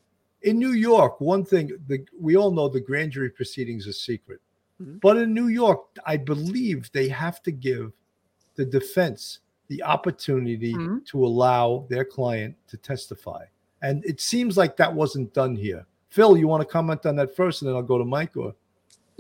in 0.44 0.60
New 0.60 0.74
York, 0.74 1.20
one 1.20 1.44
thing 1.44 1.72
the, 1.88 2.06
we 2.20 2.36
all 2.36 2.52
know 2.52 2.68
the 2.68 2.80
grand 2.80 3.12
jury 3.12 3.30
proceedings 3.30 3.88
are 3.88 3.94
secret, 3.94 4.42
mm-hmm. 4.82 4.98
but 5.02 5.18
in 5.18 5.34
New 5.34 5.48
York, 5.48 5.82
I 6.06 6.18
believe 6.18 6.92
they 6.92 7.08
have 7.10 7.42
to 7.44 7.52
give 7.52 7.94
the 8.56 8.66
defense 8.66 9.40
the 9.68 9.82
opportunity 9.84 10.74
mm-hmm. 10.74 11.00
to 11.06 11.26
allow 11.26 11.86
their 11.90 12.06
client 12.06 12.56
to 12.68 12.78
testify. 12.78 13.46
And 13.82 14.04
it 14.06 14.22
seems 14.22 14.58
like 14.58 14.78
that 14.78 14.94
wasn't 14.94 15.34
done 15.34 15.56
here. 15.56 15.86
Phil, 16.10 16.38
you 16.38 16.48
want 16.48 16.62
to 16.62 16.68
comment 16.68 17.06
on 17.06 17.16
that 17.16 17.36
first, 17.36 17.62
and 17.62 17.70
then 17.70 17.76
I'll 17.76 17.82
go 17.82 17.98
to 17.98 18.06
Mike. 18.06 18.38
Or 18.38 18.54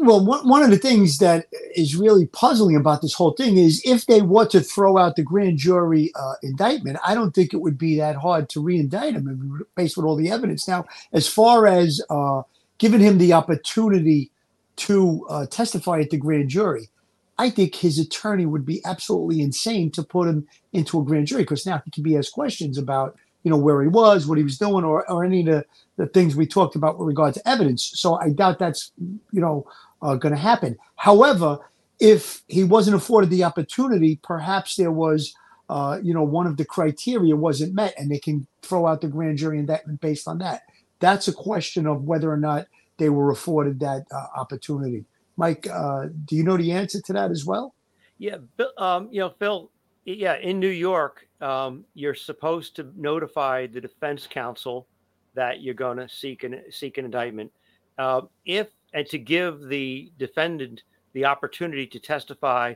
well, 0.03 0.25
one, 0.25 0.47
one 0.47 0.63
of 0.63 0.69
the 0.69 0.77
things 0.77 1.17
that 1.19 1.47
is 1.75 1.95
really 1.95 2.25
puzzling 2.27 2.75
about 2.75 3.01
this 3.01 3.13
whole 3.13 3.33
thing 3.33 3.57
is 3.57 3.81
if 3.85 4.05
they 4.05 4.21
were 4.21 4.45
to 4.47 4.61
throw 4.61 4.97
out 4.97 5.15
the 5.15 5.23
grand 5.23 5.57
jury 5.57 6.11
uh, 6.15 6.33
indictment, 6.43 6.97
I 7.05 7.15
don't 7.15 7.33
think 7.33 7.53
it 7.53 7.61
would 7.61 7.77
be 7.77 7.97
that 7.97 8.15
hard 8.15 8.49
to 8.49 8.61
re-indict 8.61 9.13
him 9.13 9.65
based 9.75 9.97
on 9.97 10.05
all 10.05 10.15
the 10.15 10.29
evidence. 10.29 10.67
Now, 10.67 10.85
as 11.13 11.27
far 11.27 11.67
as 11.67 12.01
uh, 12.09 12.43
giving 12.77 13.01
him 13.01 13.17
the 13.17 13.33
opportunity 13.33 14.29
to 14.75 15.25
uh, 15.29 15.45
testify 15.47 15.99
at 16.01 16.09
the 16.09 16.17
grand 16.17 16.49
jury, 16.49 16.89
I 17.37 17.49
think 17.49 17.75
his 17.75 17.97
attorney 17.97 18.45
would 18.45 18.65
be 18.65 18.81
absolutely 18.85 19.41
insane 19.41 19.91
to 19.91 20.03
put 20.03 20.27
him 20.27 20.47
into 20.71 20.99
a 20.99 21.03
grand 21.03 21.27
jury 21.27 21.43
because 21.43 21.65
now 21.65 21.81
he 21.83 21.91
can 21.91 22.03
be 22.03 22.17
asked 22.17 22.33
questions 22.33 22.77
about, 22.77 23.15
you 23.43 23.51
know, 23.51 23.57
where 23.57 23.81
he 23.81 23.87
was, 23.87 24.27
what 24.27 24.37
he 24.37 24.43
was 24.43 24.57
doing, 24.57 24.85
or, 24.85 25.09
or 25.09 25.23
any 25.23 25.39
of 25.41 25.47
the, 25.47 25.65
the 25.97 26.07
things 26.07 26.35
we 26.35 26.45
talked 26.45 26.75
about 26.75 26.97
with 26.97 27.07
regard 27.07 27.33
to 27.33 27.47
evidence. 27.47 27.91
So 27.95 28.15
I 28.15 28.29
doubt 28.29 28.59
that's, 28.59 28.91
you 29.31 29.41
know, 29.41 29.65
uh, 30.03 30.15
going 30.15 30.33
to 30.33 30.39
happen. 30.39 30.77
However, 30.97 31.57
if 31.99 32.43
he 32.47 32.63
wasn't 32.63 32.95
afforded 32.95 33.29
the 33.29 33.43
opportunity, 33.43 34.19
perhaps 34.21 34.75
there 34.75 34.91
was, 34.91 35.33
uh, 35.69 35.99
you 36.03 36.13
know, 36.13 36.23
one 36.23 36.45
of 36.45 36.57
the 36.57 36.65
criteria 36.65 37.35
wasn't 37.35 37.73
met 37.73 37.93
and 37.97 38.11
they 38.11 38.19
can 38.19 38.45
throw 38.61 38.85
out 38.85 39.01
the 39.01 39.07
grand 39.07 39.37
jury 39.37 39.57
indictment 39.57 40.01
based 40.01 40.27
on 40.27 40.37
that. 40.39 40.63
That's 40.99 41.27
a 41.27 41.33
question 41.33 41.87
of 41.87 42.03
whether 42.03 42.31
or 42.31 42.37
not 42.37 42.67
they 42.97 43.09
were 43.09 43.31
afforded 43.31 43.79
that 43.79 44.05
uh, 44.13 44.27
opportunity. 44.35 45.05
Mike, 45.37 45.67
uh, 45.71 46.07
do 46.25 46.35
you 46.35 46.43
know 46.43 46.57
the 46.57 46.71
answer 46.71 47.01
to 47.01 47.13
that 47.13 47.31
as 47.31 47.45
well? 47.45 47.73
Yeah, 48.17 48.37
um, 48.77 49.09
you 49.11 49.19
know, 49.19 49.33
Phil. 49.39 49.71
Yeah, 50.05 50.35
in 50.35 50.59
New 50.59 50.67
York, 50.67 51.27
um, 51.39 51.85
you're 51.93 52.13
supposed 52.13 52.75
to 52.75 52.91
notify 52.97 53.67
the 53.67 53.79
defense 53.79 54.27
counsel 54.29 54.87
that 55.33 55.61
you're 55.61 55.73
going 55.73 55.97
to 55.97 56.09
seek 56.09 56.43
an 56.43 56.61
seek 56.69 56.97
an 56.97 57.05
indictment. 57.05 57.51
Uh, 57.97 58.21
if 58.45 58.67
and 58.93 59.07
to 59.07 59.17
give 59.17 59.67
the 59.67 60.11
defendant 60.17 60.83
the 61.13 61.25
opportunity 61.25 61.85
to 61.87 61.99
testify 61.99 62.73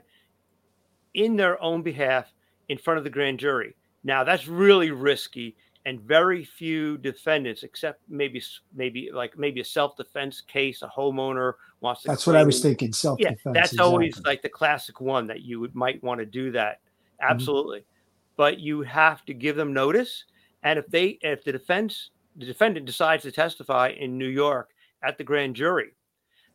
in 1.13 1.35
their 1.35 1.61
own 1.61 1.81
behalf 1.81 2.31
in 2.69 2.77
front 2.77 2.97
of 2.97 3.03
the 3.03 3.09
grand 3.09 3.39
jury. 3.39 3.75
Now 4.03 4.23
that's 4.23 4.47
really 4.47 4.91
risky 4.91 5.55
and 5.87 6.01
very 6.01 6.43
few 6.43 6.97
defendants, 6.97 7.63
except 7.63 8.01
maybe 8.09 8.43
maybe 8.75 9.09
like 9.11 9.37
maybe 9.37 9.61
a 9.61 9.65
self 9.65 9.95
defense 9.95 10.41
case, 10.41 10.81
a 10.81 10.87
homeowner 10.87 11.53
wants 11.79 12.01
to. 12.01 12.09
That's 12.09 12.27
what 12.27 12.35
I 12.35 12.43
was 12.43 12.61
thinking. 12.61 12.91
Self 12.91 13.19
defense. 13.19 13.39
Yeah, 13.45 13.51
that's 13.53 13.71
exactly. 13.71 13.91
always 13.91 14.21
like 14.25 14.41
the 14.41 14.49
classic 14.49 14.99
one 14.99 15.27
that 15.27 15.43
you 15.43 15.61
would 15.61 15.73
might 15.75 16.03
want 16.03 16.19
to 16.19 16.25
do 16.25 16.51
that. 16.51 16.81
Mm-hmm. 16.81 17.31
Absolutely, 17.31 17.79
mm-hmm. 17.79 18.33
but 18.35 18.59
you 18.59 18.81
have 18.81 19.23
to 19.25 19.33
give 19.33 19.55
them 19.55 19.73
notice, 19.73 20.25
and 20.63 20.77
if 20.77 20.87
they 20.87 21.19
if 21.21 21.45
the 21.45 21.53
defense 21.53 22.11
the 22.35 22.45
defendant 22.45 22.85
decides 22.85 23.23
to 23.23 23.31
testify 23.31 23.89
in 23.97 24.17
New 24.17 24.27
York 24.27 24.71
at 25.03 25.17
the 25.17 25.23
grand 25.23 25.55
jury, 25.55 25.91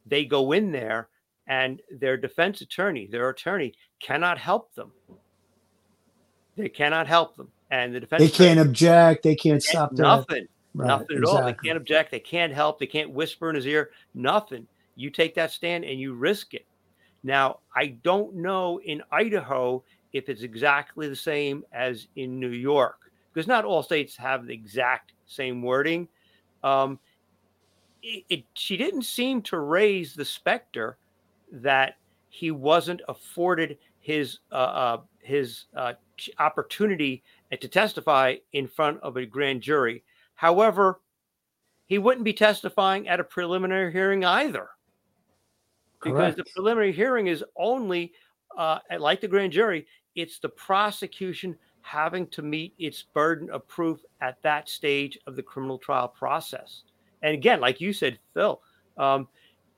they 0.06 0.25
go 0.25 0.52
in 0.52 0.73
there 0.73 1.09
and 1.47 1.80
their 1.90 2.16
defense 2.16 2.61
attorney, 2.61 3.06
their 3.11 3.28
attorney, 3.28 3.75
cannot 4.00 4.38
help 4.38 4.75
them. 4.75 4.92
They 6.56 6.68
cannot 6.68 7.06
help 7.06 7.37
them. 7.37 7.49
And 7.71 7.94
the 7.94 8.00
defense 8.00 8.23
they 8.23 8.28
can't 8.28 8.61
object. 8.61 9.23
They 9.23 9.35
can't 9.35 9.62
stop 9.62 9.92
nothing. 9.92 10.47
Right, 10.75 10.87
nothing 10.87 11.16
at 11.16 11.23
exactly. 11.23 11.40
all. 11.40 11.47
They 11.47 11.68
can't 11.68 11.76
object. 11.76 12.11
They 12.11 12.21
can't 12.21 12.52
help. 12.52 12.78
They 12.78 12.87
can't 12.87 13.11
whisper 13.11 13.49
in 13.49 13.56
his 13.56 13.66
ear. 13.66 13.90
Nothing. 14.14 14.66
You 14.94 15.11
take 15.11 15.35
that 15.37 15.50
stand 15.50 15.85
and 15.85 15.99
you 15.99 16.14
risk 16.14 16.54
it. 16.54 16.66
Now 17.25 17.61
i 17.75 17.87
don't 17.87 18.35
know 18.35 18.80
in 18.80 19.00
idaho 19.12 19.85
if 20.12 20.28
it's 20.28 20.42
exactly 20.42 21.09
the 21.09 21.16
same 21.16 21.62
as 21.73 22.09
in 22.16 22.40
new 22.40 22.50
york 22.50 23.12
because 23.32 23.47
not 23.47 23.64
all 23.64 23.82
states 23.82 24.16
have 24.16 24.47
the 24.47 24.52
exact 24.52 25.12
same 25.26 25.62
wording. 25.62 26.09
Um, 26.62 26.99
it, 28.02 28.25
it, 28.28 28.44
she 28.54 28.76
didn't 28.76 29.02
seem 29.02 29.42
to 29.42 29.59
raise 29.59 30.14
the 30.14 30.25
specter 30.25 30.99
that 31.52 31.97
he 32.28 32.50
wasn't 32.50 33.02
afforded 33.09 33.78
his 34.00 34.38
uh, 34.50 34.54
uh, 34.54 35.00
his 35.21 35.66
uh, 35.76 35.92
opportunity 36.38 37.23
to 37.61 37.68
testify 37.68 38.37
in 38.52 38.66
front 38.66 38.99
of 39.00 39.16
a 39.16 39.26
grand 39.26 39.61
jury. 39.61 40.02
However, 40.35 41.00
he 41.87 41.99
wouldn't 41.99 42.25
be 42.25 42.32
testifying 42.32 43.06
at 43.09 43.21
a 43.21 43.25
preliminary 43.25 43.92
hearing 43.92 44.25
either. 44.25 44.71
Because 46.02 46.35
the 46.35 46.44
preliminary 46.54 46.90
hearing 46.90 47.28
is 47.28 47.44
only, 47.54 48.12
uh, 48.56 48.78
like 48.99 49.21
the 49.21 49.28
grand 49.28 49.52
jury, 49.52 49.87
it's 50.16 50.40
the 50.40 50.49
prosecution 50.49 51.56
having 51.82 52.26
to 52.28 52.42
meet 52.42 52.75
its 52.78 53.04
burden 53.14 53.50
of 53.50 53.68
proof 53.68 54.00
at 54.21 54.42
that 54.42 54.68
stage 54.68 55.16
of 55.28 55.37
the 55.37 55.42
criminal 55.42 55.78
trial 55.78 56.09
process. 56.09 56.82
And 57.23 57.35
again, 57.35 57.61
like 57.61 57.81
you 57.81 57.93
said, 57.93 58.19
Phil, 58.35 58.61
um, 58.99 59.29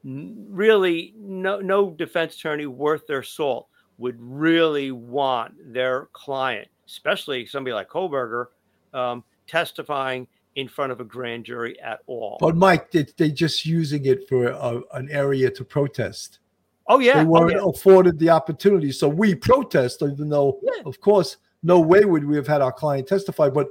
really 0.02 1.14
no 1.18 1.60
no 1.60 1.90
defense 1.90 2.36
attorney 2.36 2.66
worth 2.66 3.06
their 3.06 3.22
salt 3.22 3.68
would 3.96 4.16
really 4.18 4.90
want 4.90 5.54
their 5.72 6.06
client 6.12 6.68
especially 6.86 7.46
somebody 7.46 7.74
like 7.74 7.88
Kohberger, 7.88 8.46
um, 8.92 9.24
testifying 9.46 10.26
in 10.56 10.68
front 10.68 10.92
of 10.92 11.00
a 11.00 11.04
grand 11.04 11.44
jury 11.44 11.78
at 11.80 12.00
all. 12.06 12.36
But 12.40 12.56
Mike, 12.56 12.90
they, 12.90 13.06
they 13.16 13.30
just 13.30 13.66
using 13.66 14.06
it 14.06 14.28
for 14.28 14.48
a, 14.48 14.80
an 14.92 15.08
area 15.10 15.50
to 15.50 15.64
protest. 15.64 16.38
Oh 16.86 16.98
yeah, 16.98 17.18
they 17.18 17.24
weren't 17.24 17.56
oh, 17.56 17.64
yeah. 17.64 17.70
afforded 17.70 18.18
the 18.18 18.28
opportunity, 18.28 18.92
so 18.92 19.08
we 19.08 19.34
protest, 19.34 20.02
even 20.02 20.28
though, 20.28 20.60
yeah. 20.62 20.82
of 20.84 21.00
course, 21.00 21.38
no 21.62 21.80
way 21.80 22.04
would 22.04 22.24
we 22.24 22.36
have 22.36 22.46
had 22.46 22.60
our 22.60 22.72
client 22.72 23.08
testify. 23.08 23.48
But 23.48 23.68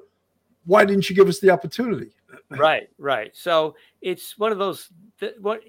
why 0.65 0.83
didn't 0.83 1.09
you 1.09 1.15
give 1.15 1.27
us 1.27 1.39
the 1.39 1.51
opportunity? 1.51 2.09
Right, 2.57 2.89
right. 2.97 3.31
So 3.35 3.75
it's 4.01 4.37
one 4.37 4.51
of 4.51 4.57
those. 4.57 4.89
Th- 5.19 5.35
what 5.39 5.61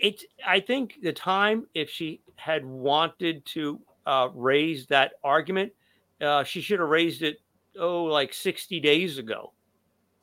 it's. 0.00 0.24
I 0.46 0.60
think 0.60 0.96
the 1.02 1.12
time 1.12 1.66
if 1.74 1.90
she 1.90 2.20
had 2.36 2.64
wanted 2.64 3.44
to 3.46 3.80
uh, 4.06 4.28
raise 4.34 4.86
that 4.86 5.12
argument, 5.22 5.72
uh, 6.20 6.44
she 6.44 6.60
should 6.60 6.80
have 6.80 6.88
raised 6.88 7.22
it 7.22 7.40
oh 7.78 8.04
like 8.04 8.32
60 8.32 8.80
days 8.80 9.18
ago. 9.18 9.52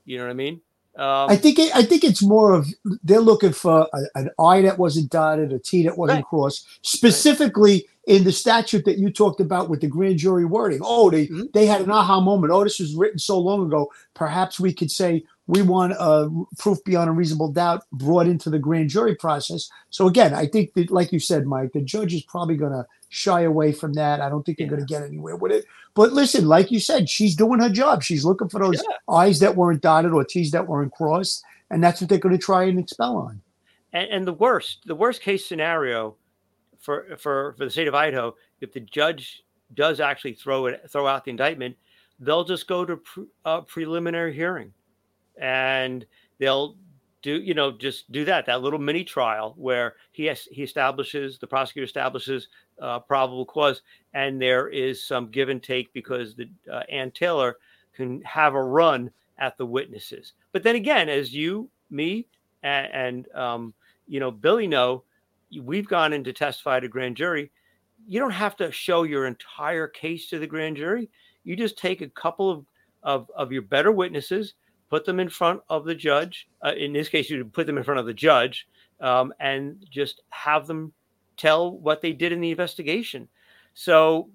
You 0.05 0.17
know 0.17 0.25
what 0.25 0.31
I 0.31 0.35
mean? 0.35 0.61
Um, 0.97 1.29
I 1.29 1.37
think 1.37 1.57
it, 1.57 1.73
I 1.73 1.83
think 1.83 2.03
it's 2.03 2.21
more 2.21 2.51
of 2.51 2.67
they're 3.03 3.21
looking 3.21 3.53
for 3.53 3.87
a, 3.93 3.99
an 4.15 4.29
I 4.37 4.61
that 4.63 4.77
wasn't 4.77 5.09
dotted, 5.09 5.53
a 5.53 5.59
T 5.59 5.83
that 5.83 5.97
wasn't 5.97 6.17
right. 6.17 6.25
crossed, 6.25 6.67
specifically 6.85 7.73
right. 8.07 8.17
in 8.17 8.23
the 8.25 8.31
statute 8.33 8.83
that 8.83 8.97
you 8.97 9.09
talked 9.09 9.39
about 9.39 9.69
with 9.69 9.79
the 9.79 9.87
grand 9.87 10.17
jury 10.17 10.43
wording. 10.43 10.81
Oh, 10.83 11.09
they 11.09 11.27
mm-hmm. 11.27 11.43
they 11.53 11.65
had 11.65 11.81
an 11.81 11.91
aha 11.91 12.19
moment. 12.19 12.51
Oh, 12.51 12.65
this 12.65 12.79
was 12.79 12.93
written 12.93 13.19
so 13.19 13.39
long 13.39 13.65
ago. 13.65 13.89
Perhaps 14.15 14.59
we 14.59 14.73
could 14.73 14.91
say 14.91 15.23
we 15.51 15.61
want 15.61 15.91
uh, 15.99 16.29
proof 16.57 16.81
beyond 16.85 17.09
a 17.09 17.11
reasonable 17.11 17.51
doubt 17.51 17.83
brought 17.91 18.25
into 18.25 18.49
the 18.49 18.57
grand 18.57 18.89
jury 18.89 19.15
process. 19.15 19.69
So 19.89 20.07
again, 20.07 20.33
I 20.33 20.45
think 20.45 20.73
that, 20.75 20.89
like 20.89 21.11
you 21.11 21.19
said, 21.19 21.45
Mike, 21.45 21.73
the 21.73 21.81
judge 21.81 22.13
is 22.13 22.23
probably 22.23 22.55
going 22.55 22.71
to 22.71 22.85
shy 23.09 23.41
away 23.41 23.73
from 23.73 23.91
that. 23.93 24.21
I 24.21 24.29
don't 24.29 24.45
think 24.45 24.57
they're 24.57 24.67
yeah. 24.67 24.75
going 24.77 24.87
to 24.87 24.93
get 24.93 25.03
anywhere 25.03 25.35
with 25.35 25.51
it. 25.51 25.65
But 25.93 26.13
listen, 26.13 26.47
like 26.47 26.71
you 26.71 26.79
said, 26.79 27.09
she's 27.09 27.35
doing 27.35 27.59
her 27.59 27.69
job. 27.69 28.01
She's 28.01 28.23
looking 28.23 28.47
for 28.47 28.61
those 28.61 28.81
yeah. 28.81 29.13
I's 29.13 29.41
that 29.41 29.57
weren't 29.57 29.81
dotted 29.81 30.13
or 30.13 30.23
T's 30.23 30.51
that 30.51 30.69
weren't 30.69 30.93
crossed, 30.93 31.43
and 31.69 31.83
that's 31.83 31.99
what 31.99 32.09
they're 32.09 32.17
going 32.17 32.37
to 32.37 32.41
try 32.41 32.63
and 32.63 32.79
expel 32.79 33.17
on. 33.17 33.41
And, 33.91 34.09
and 34.09 34.25
the 34.25 34.31
worst, 34.31 34.83
the 34.85 34.95
worst 34.95 35.21
case 35.21 35.45
scenario 35.45 36.15
for 36.79 37.17
for 37.17 37.55
for 37.57 37.65
the 37.65 37.71
state 37.71 37.89
of 37.89 37.93
Idaho, 37.93 38.35
if 38.61 38.71
the 38.71 38.79
judge 38.79 39.43
does 39.73 39.99
actually 39.99 40.35
throw 40.35 40.67
it 40.67 40.89
throw 40.89 41.07
out 41.07 41.25
the 41.25 41.31
indictment, 41.31 41.75
they'll 42.21 42.45
just 42.45 42.69
go 42.69 42.85
to 42.85 42.95
pre, 42.95 43.25
uh, 43.43 43.59
preliminary 43.59 44.33
hearing, 44.33 44.71
and 45.39 46.05
they'll 46.39 46.75
do 47.21 47.39
you 47.41 47.53
know 47.53 47.71
just 47.71 48.11
do 48.11 48.25
that 48.25 48.45
that 48.45 48.61
little 48.61 48.79
mini 48.79 49.03
trial 49.03 49.53
where 49.57 49.95
he 50.11 50.25
has, 50.25 50.47
he 50.51 50.63
establishes 50.63 51.37
the 51.39 51.47
prosecutor 51.47 51.85
establishes 51.85 52.47
uh, 52.81 52.99
probable 52.99 53.45
cause 53.45 53.81
and 54.13 54.41
there 54.41 54.67
is 54.67 55.03
some 55.03 55.29
give 55.29 55.49
and 55.49 55.61
take 55.61 55.93
because 55.93 56.35
the 56.35 56.49
uh, 56.71 56.81
Anne 56.89 57.11
Taylor 57.11 57.57
can 57.93 58.21
have 58.23 58.55
a 58.55 58.63
run 58.63 59.11
at 59.37 59.57
the 59.57 59.65
witnesses. 59.65 60.33
But 60.51 60.63
then 60.63 60.75
again, 60.75 61.09
as 61.09 61.33
you, 61.33 61.69
me, 61.89 62.27
and, 62.63 62.93
and 62.93 63.35
um, 63.35 63.73
you 64.07 64.19
know 64.19 64.31
Billy 64.31 64.67
know, 64.67 65.03
we've 65.61 65.87
gone 65.87 66.13
in 66.13 66.23
to 66.23 66.33
testify 66.33 66.79
to 66.79 66.87
grand 66.87 67.17
jury. 67.17 67.51
You 68.07 68.19
don't 68.19 68.31
have 68.31 68.55
to 68.57 68.71
show 68.71 69.03
your 69.03 69.27
entire 69.27 69.87
case 69.87 70.29
to 70.29 70.39
the 70.39 70.47
grand 70.47 70.77
jury. 70.77 71.09
You 71.43 71.55
just 71.55 71.77
take 71.77 72.01
a 72.01 72.09
couple 72.09 72.49
of 72.49 72.65
of, 73.03 73.31
of 73.35 73.51
your 73.51 73.63
better 73.63 73.91
witnesses, 73.91 74.53
put 74.91 75.05
them 75.05 75.21
in 75.21 75.29
front 75.29 75.61
of 75.69 75.85
the 75.85 75.95
judge. 75.95 76.49
Uh, 76.63 76.73
in 76.77 76.91
this 76.91 77.07
case, 77.07 77.29
you 77.29 77.43
put 77.45 77.65
them 77.65 77.77
in 77.77 77.83
front 77.83 78.01
of 78.01 78.05
the 78.05 78.13
judge 78.13 78.67
um, 78.99 79.33
and 79.39 79.83
just 79.89 80.21
have 80.29 80.67
them 80.67 80.91
tell 81.37 81.71
what 81.71 82.01
they 82.01 82.11
did 82.11 82.33
in 82.33 82.41
the 82.41 82.51
investigation. 82.51 83.29
So 83.73 84.29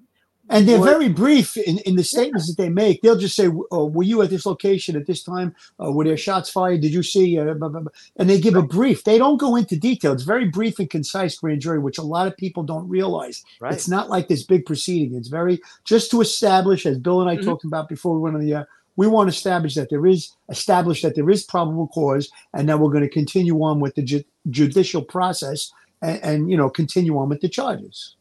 and 0.49 0.69
they're 0.69 0.83
very 0.83 1.09
brief 1.09 1.57
in, 1.57 1.79
in 1.81 1.97
the 1.97 2.05
statements 2.05 2.49
yeah. 2.49 2.55
that 2.57 2.63
they 2.63 2.69
make. 2.69 3.03
They'll 3.03 3.19
just 3.19 3.35
say, 3.35 3.49
oh, 3.73 3.87
"Were 3.87 4.05
you 4.05 4.23
at 4.23 4.31
this 4.31 4.47
location 4.47 4.95
at 4.97 5.07
this 5.07 5.23
time? 5.23 5.55
Uh, 5.83 5.91
were 5.91 6.05
there 6.05 6.17
shots 6.17 6.49
fired? 6.49 6.81
Did 6.81 6.93
you 6.93 7.03
see?" 7.03 7.39
Uh, 7.39 7.53
blah, 7.55 7.69
blah, 7.69 7.81
blah. 7.81 7.93
And 8.17 8.31
they 8.31 8.41
give 8.41 8.55
right. 8.55 8.65
a 8.65 8.67
brief. 8.67 9.03
They 9.03 9.19
don't 9.19 9.39
go 9.39 9.57
into 9.57 9.77
detail. 9.77 10.13
It's 10.13 10.23
very 10.23 10.49
brief 10.49 10.79
and 10.79 10.89
concise 10.89 11.37
grand 11.37 11.63
jury, 11.63 11.81
which 11.81 11.99
a 11.99 12.03
lot 12.03 12.29
of 12.29 12.37
people 12.37 12.63
don't 12.63 12.89
realize. 12.89 13.45
Right. 13.61 13.73
It's 13.73 13.89
not 13.89 14.09
like 14.09 14.29
this 14.29 14.45
big 14.45 14.65
proceeding. 14.67 15.17
It's 15.17 15.29
very 15.29 15.61
just 15.85 16.13
to 16.13 16.21
establish, 16.21 16.87
as 16.87 16.99
Bill 16.99 17.21
and 17.21 17.29
I 17.29 17.37
mm-hmm. 17.37 17.45
talked 17.45 17.65
about 17.65 17.89
before 17.89 18.15
we 18.15 18.21
went 18.21 18.37
on 18.37 18.41
the 18.41 18.55
air. 18.55 18.69
We 18.97 19.07
want 19.07 19.31
to 19.31 19.37
establish 19.37 19.75
that 19.75 19.91
there 19.91 20.07
is 20.07 20.33
establish 20.49 21.03
that 21.03 21.15
there 21.15 21.29
is 21.31 21.45
probable 21.45 21.89
cause, 21.89 22.31
and 22.55 22.69
that 22.69 22.79
we're 22.79 22.91
going 22.91 23.03
to 23.03 23.11
continue 23.11 23.63
on 23.63 23.81
with 23.81 23.95
the 23.95 24.03
ju- 24.03 24.25
judicial 24.51 25.03
process, 25.03 25.71
and, 26.03 26.23
and 26.23 26.51
you 26.51 26.57
know 26.57 26.71
continue 26.71 27.17
on 27.19 27.29
with 27.29 27.41
the 27.41 27.49
charges 27.49 28.17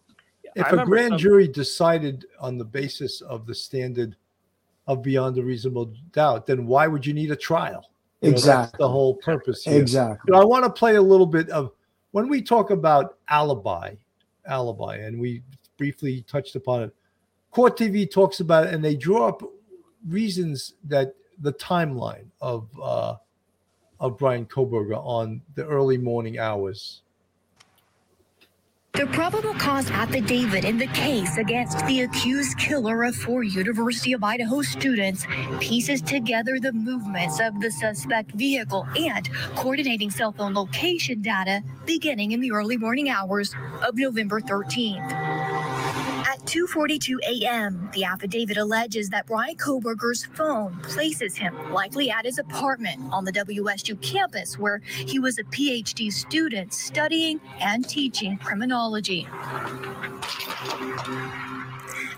if 0.55 0.71
a 0.71 0.85
grand 0.85 1.17
jury 1.17 1.47
decided 1.47 2.25
on 2.39 2.57
the 2.57 2.63
basis 2.63 3.21
of 3.21 3.45
the 3.45 3.53
standard 3.53 4.15
of 4.87 5.03
beyond 5.03 5.37
a 5.37 5.43
reasonable 5.43 5.93
doubt, 6.11 6.45
then 6.45 6.65
why 6.65 6.87
would 6.87 7.05
you 7.05 7.13
need 7.13 7.31
a 7.31 7.35
trial? 7.35 7.89
You 8.21 8.29
know, 8.29 8.35
exactly. 8.35 8.77
the 8.79 8.87
whole 8.87 9.15
purpose. 9.15 9.63
Here. 9.63 9.81
Exactly. 9.81 10.33
I 10.33 10.43
want 10.43 10.63
to 10.63 10.69
play 10.69 10.95
a 10.95 11.01
little 11.01 11.25
bit 11.25 11.49
of 11.49 11.71
when 12.11 12.29
we 12.29 12.41
talk 12.41 12.69
about 12.69 13.17
alibi, 13.27 13.95
alibi, 14.47 14.97
and 14.97 15.19
we 15.19 15.43
briefly 15.77 16.23
touched 16.27 16.55
upon 16.55 16.83
it. 16.83 16.95
Court 17.51 17.77
TV 17.77 18.09
talks 18.09 18.39
about 18.39 18.67
it, 18.67 18.73
and 18.73 18.83
they 18.83 18.95
draw 18.95 19.29
up 19.29 19.41
reasons 20.07 20.73
that 20.83 21.15
the 21.39 21.53
timeline 21.53 22.27
of 22.41 22.69
uh, 22.81 23.15
of 23.99 24.17
Bryan 24.17 24.45
Kohberger 24.45 24.97
on 24.97 25.41
the 25.55 25.65
early 25.65 25.97
morning 25.97 26.37
hours 26.37 27.01
the 28.95 29.07
probable 29.07 29.53
cause 29.55 29.91
affidavit 29.91 30.63
in 30.63 30.77
the 30.77 30.87
case 30.87 31.35
against 31.35 31.85
the 31.85 32.03
accused 32.03 32.57
killer 32.57 33.03
of 33.03 33.13
four 33.13 33.43
University 33.43 34.13
of 34.13 34.23
Idaho 34.23 34.61
students 34.61 35.27
pieces 35.59 36.01
together 36.01 36.61
the 36.61 36.71
movements 36.71 37.41
of 37.41 37.59
the 37.59 37.69
suspect 37.71 38.31
vehicle 38.31 38.87
and 38.95 39.29
coordinating 39.57 40.09
cell 40.09 40.31
phone 40.31 40.53
location 40.53 41.21
data 41.21 41.61
beginning 41.85 42.31
in 42.31 42.39
the 42.39 42.53
early 42.53 42.77
morning 42.77 43.09
hours 43.09 43.53
of 43.85 43.97
November 43.97 44.39
13th. 44.39 45.64
At 46.45 46.51
2:42 46.51 47.17
a.m., 47.27 47.89
the 47.93 48.03
affidavit 48.03 48.57
alleges 48.57 49.09
that 49.09 49.25
Bryan 49.25 49.55
Kohberger's 49.55 50.25
phone 50.25 50.79
places 50.83 51.35
him 51.35 51.55
likely 51.73 52.11
at 52.11 52.23
his 52.23 52.37
apartment 52.37 53.01
on 53.11 53.25
the 53.25 53.31
WSU 53.31 53.99
campus 53.99 54.59
where 54.59 54.77
he 55.07 55.17
was 55.17 55.39
a 55.39 55.43
PhD 55.45 56.13
student 56.13 56.71
studying 56.71 57.41
and 57.59 57.89
teaching 57.89 58.37
criminology. 58.37 59.27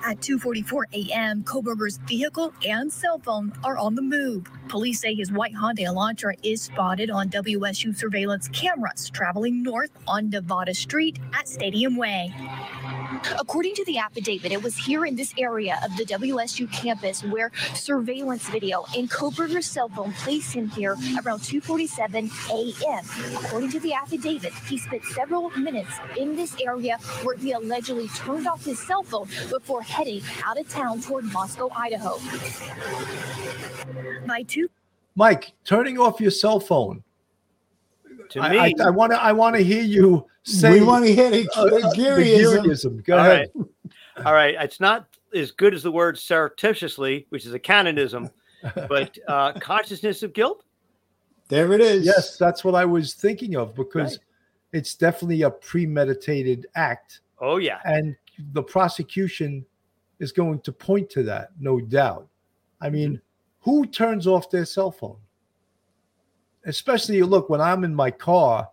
At 0.06 0.19
2:44 0.19 0.84
a.m., 0.91 1.43
Kohberger's 1.43 1.97
vehicle 1.99 2.54
and 2.67 2.91
cell 2.91 3.19
phone 3.19 3.54
are 3.63 3.78
on 3.78 3.95
the 3.95 4.01
move. 4.01 4.45
Police 4.67 4.99
say 4.99 5.15
his 5.15 5.32
white 5.32 5.54
Hyundai 5.54 5.86
Elantra 5.86 6.34
is 6.43 6.62
spotted 6.63 7.10
on 7.10 7.30
WSU 7.30 7.95
surveillance 7.95 8.49
cameras 8.49 9.10
traveling 9.10 9.63
north 9.63 9.91
on 10.06 10.30
Nevada 10.30 10.73
Street 10.73 11.17
at 11.34 11.47
Stadium 11.47 11.95
Way. 11.95 12.34
According 13.39 13.75
to 13.75 13.86
the 13.86 13.97
affidavit, 13.97 14.51
it 14.51 14.62
was 14.62 14.75
here 14.75 15.06
in 15.06 15.15
this 15.15 15.34
area 15.38 15.80
of 15.84 15.95
the 15.97 16.06
WSU 16.06 16.71
campus 16.71 17.23
where 17.23 17.51
surveillance 17.73 18.47
video 18.49 18.86
and 18.95 19.10
Kohberger's 19.10 19.65
cell 19.65 19.89
phone 19.89 20.13
placed 20.13 20.53
him 20.53 20.69
here 20.69 20.95
around 21.23 21.39
2:47 21.39 22.30
a.m. 22.51 23.36
According 23.45 23.71
to 23.71 23.80
the 23.80 23.93
affidavit, 23.93 24.53
he 24.67 24.77
spent 24.77 25.03
several 25.06 25.49
minutes 25.51 25.91
in 26.17 26.36
this 26.36 26.56
area 26.62 26.97
where 27.23 27.36
he 27.36 27.51
allegedly 27.51 28.08
turned 28.10 28.47
off 28.47 28.63
his 28.63 28.80
cell 28.80 29.03
phone 29.03 29.27
before 29.49 29.82
heading 29.82 30.21
out 30.45 30.60
of 30.60 30.67
town 30.69 31.01
toward 31.01 31.25
Moscow, 31.25 31.69
Idaho. 31.75 32.19
My 34.25 34.43
two 34.43 34.69
Mike, 35.15 35.53
turning 35.65 35.97
off 35.97 36.21
your 36.21 36.30
cell 36.30 36.60
phone. 36.60 37.03
To 38.30 38.39
I, 38.39 38.49
me, 38.49 38.75
I 38.80 38.89
want 38.91 39.12
to. 39.13 39.21
I 39.21 39.32
want 39.32 39.56
to 39.56 39.63
hear 39.63 39.82
you 39.82 40.27
say. 40.47 40.79
We 40.79 40.81
want 40.81 41.05
to 41.05 41.13
hear 41.13 41.31
it. 41.31 41.47
Uh, 41.55 41.63
uh 41.63 41.93
Gearyism. 41.93 43.03
Go 43.03 43.17
All 43.17 43.25
ahead. 43.25 43.49
Right. 43.55 44.25
All 44.25 44.33
right. 44.33 44.55
It's 44.60 44.79
not 44.79 45.07
as 45.33 45.51
good 45.51 45.73
as 45.73 45.83
the 45.83 45.91
word 45.91 46.17
surreptitiously, 46.17 47.27
which 47.29 47.45
is 47.45 47.53
a 47.53 47.60
Cannonism, 47.60 48.29
but 48.89 49.17
uh, 49.27 49.53
consciousness 49.53 50.23
of 50.23 50.33
guilt. 50.33 50.63
There 51.49 51.73
it 51.73 51.81
is. 51.81 52.05
Yes, 52.05 52.38
that's 52.38 52.63
what 52.63 52.75
I 52.75 52.86
was 52.86 53.13
thinking 53.13 53.55
of 53.55 53.73
because 53.75 54.17
right. 54.17 54.79
it's 54.79 54.95
definitely 54.95 55.43
a 55.43 55.51
premeditated 55.51 56.67
act. 56.75 57.21
Oh 57.39 57.57
yeah. 57.57 57.79
And 57.86 58.15
the 58.53 58.63
prosecution 58.63 59.65
is 60.19 60.31
going 60.31 60.60
to 60.62 60.71
point 60.71 61.10
to 61.12 61.23
that, 61.23 61.49
no 61.60 61.79
doubt. 61.79 62.27
I 62.81 62.89
mean, 62.89 63.12
mm-hmm. 63.12 63.69
who 63.69 63.86
turns 63.86 64.27
off 64.27 64.49
their 64.49 64.65
cell 64.65 64.91
phone? 64.91 65.17
Especially, 66.65 67.15
you 67.15 67.25
look, 67.25 67.49
when 67.49 67.62
I'm 67.62 67.83
in 67.83 67.95
my 67.95 68.12
car, 68.12 68.69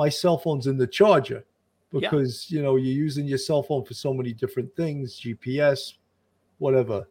my 0.00 0.08
cell 0.08 0.38
phone's 0.38 0.66
in 0.66 0.78
the 0.78 0.86
charger 0.86 1.44
because, 1.92 2.46
yeah. 2.48 2.56
you 2.56 2.62
know, 2.64 2.76
you're 2.76 2.94
using 3.06 3.26
your 3.26 3.36
cell 3.36 3.62
phone 3.62 3.84
for 3.84 3.92
so 3.92 4.14
many 4.14 4.32
different 4.32 4.74
things, 4.74 5.20
GPS, 5.20 5.94
whatever. 6.56 7.06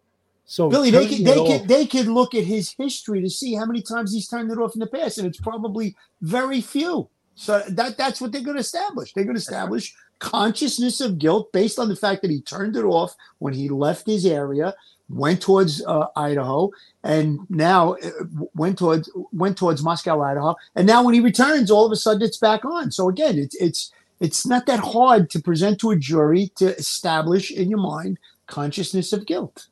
So 0.46 0.72
Billy, 0.72 0.90
they 0.90 1.08
could, 1.08 1.24
they 1.24 1.48
could 1.48 1.68
they 1.68 1.86
could 1.86 2.08
look 2.08 2.34
at 2.34 2.44
his 2.44 2.72
history 2.72 3.22
to 3.22 3.30
see 3.30 3.54
how 3.54 3.66
many 3.66 3.84
times 3.84 4.12
he's 4.12 4.28
turned 4.28 4.52
it 4.52 4.58
off 4.58 4.74
in 4.74 4.80
the 4.80 4.88
past, 4.88 5.20
and 5.20 5.28
it's 5.28 5.40
probably 5.40 5.96
very 6.22 6.60
few. 6.60 7.08
So 7.36 7.62
that 7.70 7.98
that's 8.00 8.20
what 8.20 8.32
they're 8.32 8.42
going 8.42 8.58
to 8.58 8.62
establish. 8.62 9.14
They're 9.14 9.26
going 9.26 9.36
to 9.36 9.42
establish 9.42 9.94
consciousness 10.18 11.02
of 11.02 11.20
guilt 11.20 11.54
based 11.54 11.78
on 11.78 11.88
the 11.88 11.96
fact 11.96 12.24
that 12.24 12.32
he 12.32 12.42
turned 12.42 12.76
it 12.76 12.84
off 12.84 13.16
when 13.38 13.54
he 13.54 13.70
left 13.70 14.08
his 14.08 14.26
area, 14.26 14.74
went 15.10 15.42
towards 15.42 15.84
uh, 15.86 16.08
Idaho, 16.16 16.72
and 17.04 17.40
now 17.50 17.94
uh, 17.96 18.10
went 18.56 18.78
towards 18.78 19.10
went 19.34 19.58
towards 19.58 19.84
Moscow, 19.84 20.22
Idaho, 20.22 20.56
and 20.76 20.88
now 20.88 21.04
when 21.04 21.14
he 21.14 21.20
returns, 21.20 21.72
all 21.72 21.86
of 21.86 21.92
a 21.92 21.96
sudden 21.96 22.22
it's 22.22 22.38
back 22.38 22.64
on. 22.64 22.92
So 22.92 23.10
again, 23.10 23.38
it's 23.38 23.56
it's 23.56 23.92
it's 24.20 24.46
not 24.46 24.66
that 24.68 24.80
hard 24.80 25.30
to 25.32 25.42
present 25.42 25.80
to 25.80 25.92
a 25.92 25.96
jury 25.96 26.52
to 26.58 26.76
establish 26.78 27.52
in 27.52 27.70
your 27.70 27.80
mind 27.80 28.20
consciousness 28.48 29.14
of 29.14 29.26
guilt. 29.26 29.68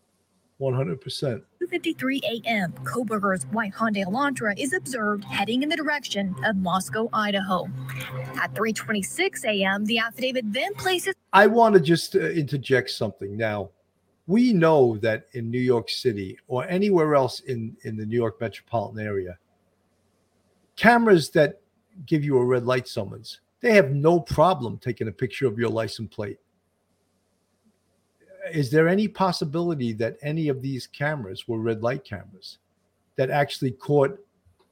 100%. 0.59 1.43
2:53 1.61 2.21
a.m. 2.23 2.73
Kohberger's 2.83 3.45
white 3.47 3.73
Hyundai 3.73 4.05
Elantra 4.05 4.57
is 4.57 4.73
observed 4.73 5.23
heading 5.25 5.61
in 5.61 5.69
the 5.69 5.75
direction 5.75 6.35
of 6.43 6.55
Moscow, 6.55 7.09
Idaho. 7.13 7.67
At 8.41 8.53
3:26 8.55 9.45
a.m., 9.45 9.85
the 9.85 9.99
affidavit 9.99 10.51
then 10.51 10.73
places. 10.75 11.13
I 11.33 11.47
want 11.47 11.75
to 11.75 11.81
just 11.81 12.15
uh, 12.15 12.19
interject 12.19 12.89
something 12.89 13.37
now. 13.37 13.69
We 14.27 14.53
know 14.53 14.97
that 14.97 15.25
in 15.33 15.49
New 15.49 15.59
York 15.59 15.89
City 15.89 16.37
or 16.47 16.67
anywhere 16.67 17.15
else 17.15 17.39
in 17.41 17.75
in 17.83 17.97
the 17.97 18.05
New 18.05 18.17
York 18.17 18.39
metropolitan 18.39 19.05
area, 19.05 19.37
cameras 20.75 21.29
that 21.31 21.61
give 22.05 22.23
you 22.23 22.37
a 22.37 22.45
red 22.45 22.65
light 22.65 22.87
summons, 22.87 23.39
they 23.61 23.73
have 23.73 23.91
no 23.91 24.19
problem 24.19 24.77
taking 24.77 25.07
a 25.07 25.11
picture 25.11 25.47
of 25.47 25.57
your 25.57 25.69
license 25.69 26.13
plate 26.13 26.37
is 28.51 28.69
there 28.69 28.87
any 28.87 29.07
possibility 29.07 29.93
that 29.93 30.17
any 30.21 30.47
of 30.47 30.61
these 30.61 30.87
cameras 30.87 31.47
were 31.47 31.59
red 31.59 31.83
light 31.83 32.03
cameras 32.03 32.59
that 33.15 33.29
actually 33.29 33.71
caught 33.71 34.17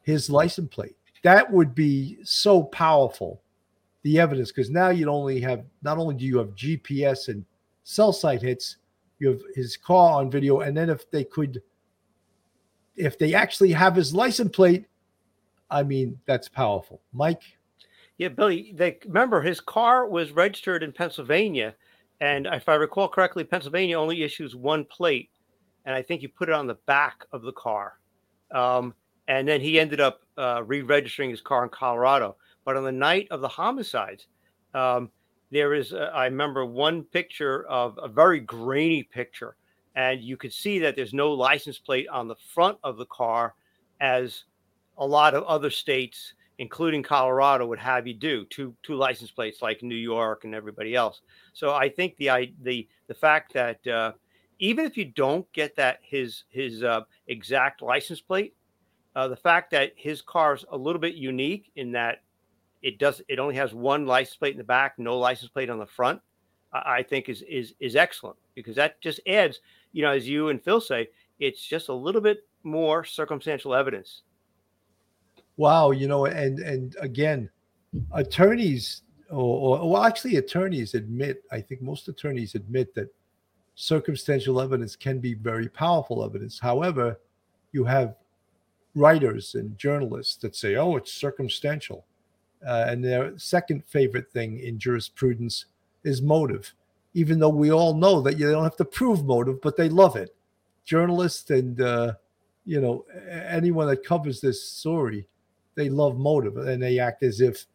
his 0.02 0.30
license 0.30 0.74
plate? 0.74 0.96
That 1.24 1.52
would 1.52 1.74
be 1.74 2.18
so 2.24 2.64
powerful, 2.64 3.42
the 4.04 4.20
evidence, 4.20 4.52
because 4.52 4.70
now 4.70 4.90
you 4.90 5.10
only 5.10 5.42
have 5.42 5.64
not 5.82 5.98
only 5.98 6.16
do 6.16 6.26
you 6.26 6.38
have 6.38 6.56
GPS 6.56 7.30
and 7.30 7.44
cell 7.84 8.14
site 8.14 8.42
hits, 8.42 8.78
you 9.20 9.30
have 9.30 9.42
his 9.56 9.78
car 9.78 10.20
on 10.20 10.30
video, 10.30 10.62
and 10.62 10.76
then 10.76 10.90
if 10.90 11.10
they 11.12 11.24
could, 11.24 11.62
if 12.96 13.18
they 13.18 13.34
actually 13.34 13.72
have 13.72 13.96
his 13.96 14.14
license 14.14 14.52
plate, 14.52 14.86
I 15.70 15.84
mean 15.84 16.20
that's 16.26 16.50
powerful, 16.50 17.02
Mike. 17.14 17.42
Yeah, 18.18 18.30
Billy. 18.30 18.74
They 18.76 19.00
remember 19.06 19.42
his 19.42 19.60
car 19.60 20.08
was 20.08 20.32
registered 20.32 20.84
in 20.84 20.92
Pennsylvania 20.94 21.76
and 22.22 22.48
if 22.48 22.70
I 22.70 22.76
recall 22.76 23.10
correctly, 23.10 23.44
Pennsylvania 23.44 24.00
only 24.00 24.24
issues 24.24 24.56
one 24.56 24.86
plate, 24.86 25.30
and 25.86 25.94
I 25.94 26.02
think 26.02 26.22
you 26.22 26.30
put 26.30 26.50
it 26.50 26.56
on 26.56 26.68
the 26.68 26.78
back 26.86 27.26
of 27.32 27.42
the 27.42 27.52
car. 27.52 28.00
Um, 28.52 28.94
and 29.28 29.48
then 29.48 29.60
he 29.60 29.80
ended 29.80 30.00
up 30.00 30.22
uh, 30.38 30.64
re-registering 30.66 31.30
his 31.30 31.42
car 31.42 31.64
in 31.64 31.70
Colorado. 31.70 32.38
But 32.64 32.78
on 32.78 32.84
the 32.84 32.92
night 32.92 33.28
of 33.32 33.42
the 33.42 33.48
homicides, 33.48 34.28
um, 34.74 35.12
there 35.52 35.74
is 35.74 35.94
uh, 35.94 36.12
I 36.14 36.26
remember 36.26 36.66
one 36.66 37.04
picture 37.04 37.66
of 37.68 38.00
a 38.02 38.08
very 38.08 38.40
grainy 38.40 39.04
picture, 39.04 39.56
and 39.96 40.22
you 40.22 40.38
could 40.38 40.54
see 40.54 40.80
that 40.80 40.96
there's 40.96 41.14
no 41.14 41.32
license 41.32 41.78
plate 41.78 42.08
on 42.08 42.28
the 42.28 42.36
front 42.54 42.78
of 42.84 42.98
the 42.98 43.06
car, 43.06 43.56
as 44.02 44.46
a 44.98 45.06
lot 45.06 45.34
of 45.34 45.44
other 45.44 45.70
states, 45.70 46.34
including 46.58 47.04
Colorado, 47.04 47.66
would 47.68 47.80
have 47.80 48.08
you 48.08 48.14
do 48.14 48.46
two 48.46 48.76
two 48.84 48.96
license 48.96 49.32
plates 49.32 49.62
like 49.62 49.84
New 49.84 49.96
York 49.96 50.44
and 50.44 50.56
everybody 50.56 50.96
else. 50.96 51.22
So 51.54 51.74
I 51.74 51.90
think 51.90 52.18
the 52.18 52.30
I, 52.30 52.52
the 52.62 52.88
the 53.08 53.14
fact 53.14 53.54
that 53.54 53.86
uh, 53.88 54.14
even 54.60 54.86
if 54.86 54.98
you 54.98 55.06
don't 55.06 55.52
get 55.54 55.76
that 55.76 56.00
his 56.02 56.44
his 56.50 56.84
uh, 56.84 57.02
exact 57.28 57.82
license 57.82 58.22
plate, 58.22 58.56
uh, 59.16 59.28
the 59.28 59.36
fact 59.36 59.72
that 59.72 59.94
his 59.96 60.22
car 60.22 60.56
is 60.56 60.66
a 60.72 60.78
little 60.78 61.02
bit 61.02 61.16
unique 61.16 61.72
in 61.76 61.92
that 61.94 62.22
it 62.86 63.00
does 63.00 63.20
it 63.28 63.40
only 63.40 63.56
has 63.56 63.74
one 63.74 64.06
license 64.06 64.38
plate 64.38 64.52
in 64.52 64.60
the 64.60 64.64
back, 64.64 64.94
no 65.00 65.18
license 65.18 65.50
plate 65.50 65.72
on 65.72 65.80
the 65.80 65.88
front. 65.88 66.22
I, 66.72 66.98
I 66.98 67.04
think 67.04 67.28
is 67.30 67.42
is 67.50 67.74
is 67.80 67.96
excellent 67.96 68.38
because 68.54 68.76
that 68.76 69.02
just 69.02 69.20
adds, 69.28 69.60
you 69.92 70.04
know, 70.04 70.12
as 70.12 70.30
you 70.30 70.50
and 70.50 70.64
Phil 70.64 70.80
say, 70.80 71.10
it's 71.40 71.66
just 71.66 71.90
a 71.90 71.94
little 71.94 72.22
bit 72.22 72.48
more 72.64 73.04
circumstantial 73.04 73.74
evidence. 73.74 74.22
Wow, 75.58 75.92
you 75.92 76.08
know, 76.08 76.28
and 76.28 76.60
and 76.60 76.96
again, 77.02 77.50
attorneys 78.14 79.02
or, 79.32 79.80
or 79.80 79.90
well, 79.90 80.04
actually, 80.04 80.36
attorneys 80.36 80.94
admit. 80.94 81.44
I 81.52 81.62
think 81.62 81.82
most 81.82 82.08
attorneys 82.08 82.54
admit 82.54 82.94
that 82.94 83.10
circumstantial 83.74 84.62
evidence 84.62 84.96
can 84.96 85.18
be 85.20 85.34
very 85.34 85.68
powerful 85.70 86.24
evidence. 86.24 86.60
However, 86.60 87.20
you 87.72 87.84
have 87.86 88.16
writers 88.94 89.56
and 89.56 89.76
journalists 89.76 90.36
that 90.38 90.56
say, 90.56 90.76
"Oh, 90.76 90.98
it's 90.98 91.12
circumstantial." 91.12 92.06
Uh, 92.66 92.86
and 92.88 93.04
their 93.04 93.38
second 93.38 93.84
favorite 93.86 94.32
thing 94.32 94.60
in 94.60 94.80
jurisprudence 94.80 95.66
is 96.04 96.22
motive, 96.22 96.74
even 97.14 97.40
though 97.40 97.50
we 97.50 97.72
all 97.72 97.94
know 97.94 98.22
that 98.22 98.40
you 98.40 98.50
don't 98.50 98.64
have 98.64 98.78
to 98.78 98.86
prove 98.86 99.26
motive, 99.26 99.62
but 99.62 99.78
they 99.78 99.90
love 99.90 100.16
it. 100.16 100.36
Journalists 100.84 101.50
and 101.50 101.80
uh, 101.82 102.14
you 102.66 102.82
know 102.82 103.06
anyone 103.30 103.88
that 103.88 104.04
covers 104.04 104.42
this 104.42 104.64
story, 104.64 105.28
they 105.76 105.90
love 105.90 106.18
motive, 106.18 106.58
and 106.58 106.82
they 106.82 107.00
act 107.00 107.24
as 107.24 107.42
if 107.42 107.66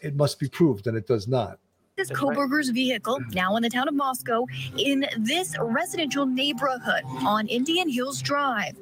it 0.00 0.14
must 0.14 0.38
be 0.38 0.48
proved, 0.48 0.86
and 0.86 0.96
it 0.96 1.06
does 1.06 1.26
not. 1.26 1.58
This 1.96 2.10
Kohberger's 2.10 2.68
vehicle, 2.68 3.18
now 3.32 3.56
in 3.56 3.62
the 3.62 3.70
town 3.70 3.88
of 3.88 3.94
Moscow, 3.94 4.44
in 4.76 5.06
this 5.18 5.56
residential 5.58 6.26
neighborhood 6.26 7.04
on 7.24 7.48
Indian 7.48 7.88
Hills 7.88 8.20
Drive. 8.20 8.76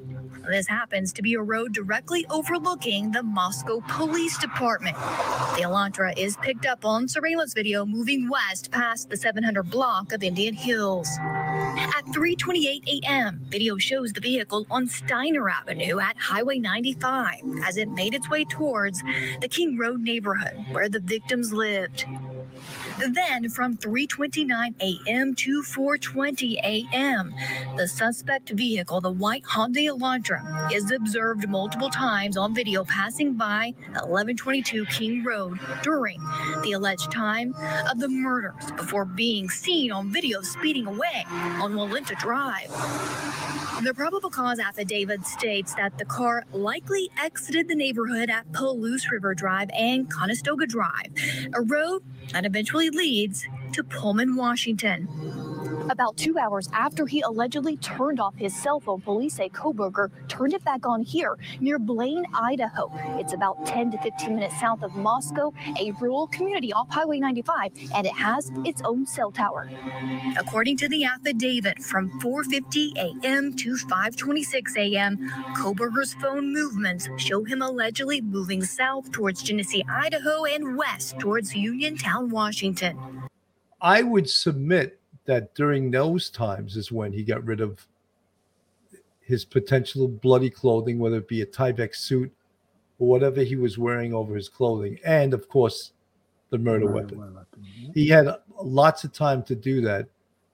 This 0.47 0.67
happens 0.67 1.11
to 1.13 1.23
be 1.23 1.33
a 1.33 1.41
road 1.41 1.73
directly 1.73 2.25
overlooking 2.29 3.11
the 3.11 3.23
Moscow 3.23 3.81
Police 3.87 4.37
Department. 4.37 4.95
The 4.95 5.63
Elantra 5.63 6.15
is 6.17 6.37
picked 6.37 6.67
up 6.67 6.85
on 6.85 7.07
surveillance 7.07 7.53
video 7.53 7.83
moving 7.83 8.29
west 8.29 8.69
past 8.71 9.09
the 9.09 9.17
700 9.17 9.63
block 9.71 10.13
of 10.13 10.23
Indian 10.23 10.53
Hills. 10.53 11.09
At 11.21 12.05
3:28 12.07 12.83
a.m., 12.87 13.41
video 13.49 13.77
shows 13.77 14.13
the 14.13 14.21
vehicle 14.21 14.67
on 14.69 14.87
Styner 14.87 15.51
Avenue 15.51 15.99
at 15.99 16.17
Highway 16.17 16.59
95 16.59 17.41
as 17.65 17.77
it 17.77 17.89
made 17.89 18.13
its 18.13 18.29
way 18.29 18.45
towards 18.45 19.01
the 19.41 19.47
King 19.49 19.77
Road 19.77 20.01
neighborhood 20.01 20.63
where 20.71 20.89
the 20.89 20.99
victims 20.99 21.53
lived. 21.53 22.05
Then 22.97 23.49
from 23.49 23.77
3:29 23.77 24.75
a.m. 24.81 25.35
to 25.35 25.61
4:20 25.61 26.55
a.m., 26.63 27.33
the 27.75 27.87
suspect 27.87 28.49
vehicle, 28.51 29.01
the 29.01 29.11
white 29.11 29.43
Hyundai 29.43 29.89
Elantra, 29.89 30.71
is 30.71 30.91
observed 30.91 31.47
multiple 31.49 31.89
times 31.89 32.37
on 32.37 32.55
video 32.55 32.85
passing 32.85 33.33
by 33.33 33.73
1122 33.91 34.85
King 34.85 35.23
Road 35.23 35.59
during 35.83 36.19
the 36.63 36.71
alleged 36.71 37.11
time 37.11 37.53
of 37.91 37.99
the 37.99 38.07
murders 38.07 38.71
before 38.77 39.05
being 39.05 39.49
seen 39.49 39.91
on 39.91 40.11
video 40.11 40.41
speeding 40.41 40.87
away 40.87 41.25
on 41.31 41.73
Walenta 41.73 42.17
Drive. 42.17 42.71
The 43.83 43.93
probable 43.93 44.29
cause 44.29 44.57
affidavit 44.57 45.25
states 45.25 45.75
that 45.75 45.97
the 45.97 46.05
car 46.05 46.45
likely 46.53 47.09
exited 47.21 47.67
the 47.67 47.75
neighborhood 47.75 48.29
at 48.29 48.49
Palouse 48.53 49.11
River 49.11 49.35
Drive 49.35 49.69
and 49.77 50.09
Conestoga 50.09 50.65
Drive, 50.65 51.11
a 51.53 51.61
road 51.61 52.01
that 52.31 52.45
eventually 52.45 52.84
leads 52.89 53.47
to 53.73 53.83
Pullman, 53.83 54.35
Washington. 54.35 55.07
About 55.89 56.17
two 56.17 56.37
hours 56.37 56.69
after 56.73 57.05
he 57.05 57.21
allegedly 57.21 57.77
turned 57.77 58.19
off 58.19 58.35
his 58.35 58.55
cell 58.55 58.79
phone, 58.79 59.01
police 59.01 59.35
say 59.35 59.49
Kohberger 59.49 60.09
turned 60.27 60.53
it 60.53 60.63
back 60.63 60.85
on 60.85 61.01
here 61.01 61.37
near 61.59 61.79
Blaine, 61.79 62.25
Idaho. 62.33 62.91
It's 63.19 63.33
about 63.33 63.65
10 63.65 63.91
to 63.91 63.97
15 63.99 64.35
minutes 64.35 64.59
south 64.59 64.83
of 64.83 64.95
Moscow, 64.95 65.53
a 65.79 65.91
rural 66.01 66.27
community 66.27 66.73
off 66.73 66.89
Highway 66.89 67.19
95, 67.19 67.71
and 67.95 68.05
it 68.05 68.13
has 68.13 68.51
its 68.65 68.81
own 68.83 69.05
cell 69.05 69.31
tower. 69.31 69.69
According 70.37 70.77
to 70.77 70.89
the 70.89 71.05
affidavit, 71.05 71.81
from 71.83 72.19
4:50 72.19 72.97
a.m. 72.97 73.55
to 73.55 73.75
5:26 73.75 74.75
a.m., 74.77 75.17
Kohberger's 75.55 76.13
phone 76.15 76.53
movements 76.53 77.09
show 77.17 77.43
him 77.43 77.61
allegedly 77.61 78.21
moving 78.21 78.63
south 78.63 79.11
towards 79.11 79.43
Genesee, 79.43 79.83
Idaho, 79.89 80.45
and 80.45 80.77
west 80.77 81.19
towards 81.19 81.55
Uniontown, 81.55 82.29
Washington. 82.29 82.97
I 83.81 84.01
would 84.01 84.29
submit 84.29 84.99
that 85.25 85.53
during 85.55 85.91
those 85.91 86.29
times 86.29 86.77
is 86.77 86.91
when 86.91 87.11
he 87.11 87.23
got 87.23 87.43
rid 87.43 87.61
of 87.61 87.85
his 89.21 89.43
potential 89.43 90.07
bloody 90.07 90.49
clothing, 90.49 90.99
whether 90.99 91.17
it 91.17 91.27
be 91.27 91.41
a 91.41 91.45
Tyvek 91.45 91.95
suit 91.95 92.31
or 92.99 93.07
whatever 93.07 93.41
he 93.41 93.55
was 93.55 93.77
wearing 93.77 94.13
over 94.13 94.35
his 94.35 94.47
clothing, 94.47 94.99
and 95.03 95.33
of 95.33 95.49
course, 95.49 95.93
the 96.51 96.57
murder, 96.57 96.91
weapon. 96.91 97.19
weapon. 97.19 97.45
He 97.93 98.07
had 98.07 98.27
lots 98.61 99.03
of 99.03 99.11
time 99.11 99.43
to 99.43 99.55
do 99.55 99.81
that. 99.81 100.07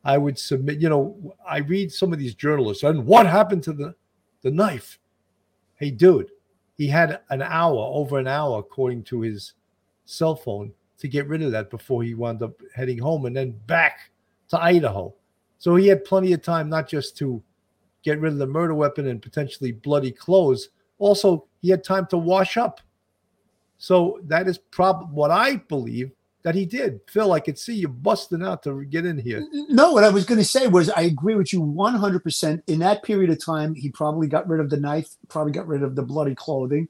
I 0.03 0.17
would 0.17 0.39
submit, 0.39 0.79
you 0.79 0.89
know, 0.89 1.35
I 1.47 1.59
read 1.59 1.91
some 1.91 2.13
of 2.13 2.17
these 2.17 2.33
journalists, 2.33 2.83
and 2.83 3.05
what 3.05 3.27
happened 3.27 3.63
to 3.63 3.73
the, 3.73 3.93
the 4.41 4.49
knife? 4.49 4.97
Hey, 5.75 5.91
dude, 5.91 6.31
he 6.77 6.87
had 6.87 7.19
an 7.29 7.41
hour, 7.41 7.77
over 7.77 8.17
an 8.17 8.27
hour, 8.27 8.59
according 8.59 9.03
to 9.03 9.21
his 9.21 9.53
cell 10.05 10.35
phone, 10.35 10.73
to 10.99 11.07
get 11.07 11.27
rid 11.27 11.41
of 11.41 11.51
that 11.51 11.69
before 11.69 12.03
he 12.03 12.13
wound 12.13 12.41
up 12.41 12.53
heading 12.73 12.97
home 12.97 13.25
and 13.25 13.35
then 13.35 13.51
back 13.67 14.10
to 14.51 14.61
Idaho. 14.61 15.13
So 15.57 15.75
he 15.75 15.87
had 15.87 16.05
plenty 16.05 16.33
of 16.33 16.41
time 16.41 16.69
not 16.69 16.87
just 16.87 17.17
to 17.17 17.41
get 18.03 18.19
rid 18.19 18.33
of 18.33 18.39
the 18.39 18.47
murder 18.47 18.73
weapon 18.73 19.07
and 19.07 19.21
potentially 19.21 19.71
bloody 19.71 20.11
clothes, 20.11 20.69
also 20.99 21.45
he 21.61 21.69
had 21.69 21.83
time 21.83 22.05
to 22.07 22.17
wash 22.17 22.57
up. 22.57 22.81
So 23.77 24.19
that 24.25 24.47
is 24.47 24.57
probably 24.57 25.07
what 25.07 25.31
I 25.31 25.55
believe 25.55 26.11
that 26.43 26.55
he 26.55 26.65
did. 26.65 26.99
Phil, 27.07 27.33
I 27.33 27.39
could 27.39 27.57
see 27.57 27.75
you 27.75 27.87
busting 27.87 28.43
out 28.43 28.63
to 28.63 28.83
get 28.85 29.05
in 29.05 29.17
here. 29.17 29.47
No, 29.69 29.91
what 29.91 30.03
I 30.03 30.09
was 30.09 30.25
going 30.25 30.39
to 30.39 30.45
say 30.45 30.67
was 30.67 30.89
I 30.89 31.01
agree 31.01 31.35
with 31.35 31.53
you 31.53 31.61
100%. 31.61 32.63
In 32.67 32.79
that 32.79 33.03
period 33.03 33.29
of 33.29 33.43
time, 33.43 33.75
he 33.75 33.89
probably 33.89 34.27
got 34.27 34.47
rid 34.47 34.59
of 34.59 34.69
the 34.69 34.77
knife, 34.77 35.15
probably 35.29 35.53
got 35.53 35.67
rid 35.67 35.83
of 35.83 35.95
the 35.95 36.03
bloody 36.03 36.35
clothing 36.35 36.87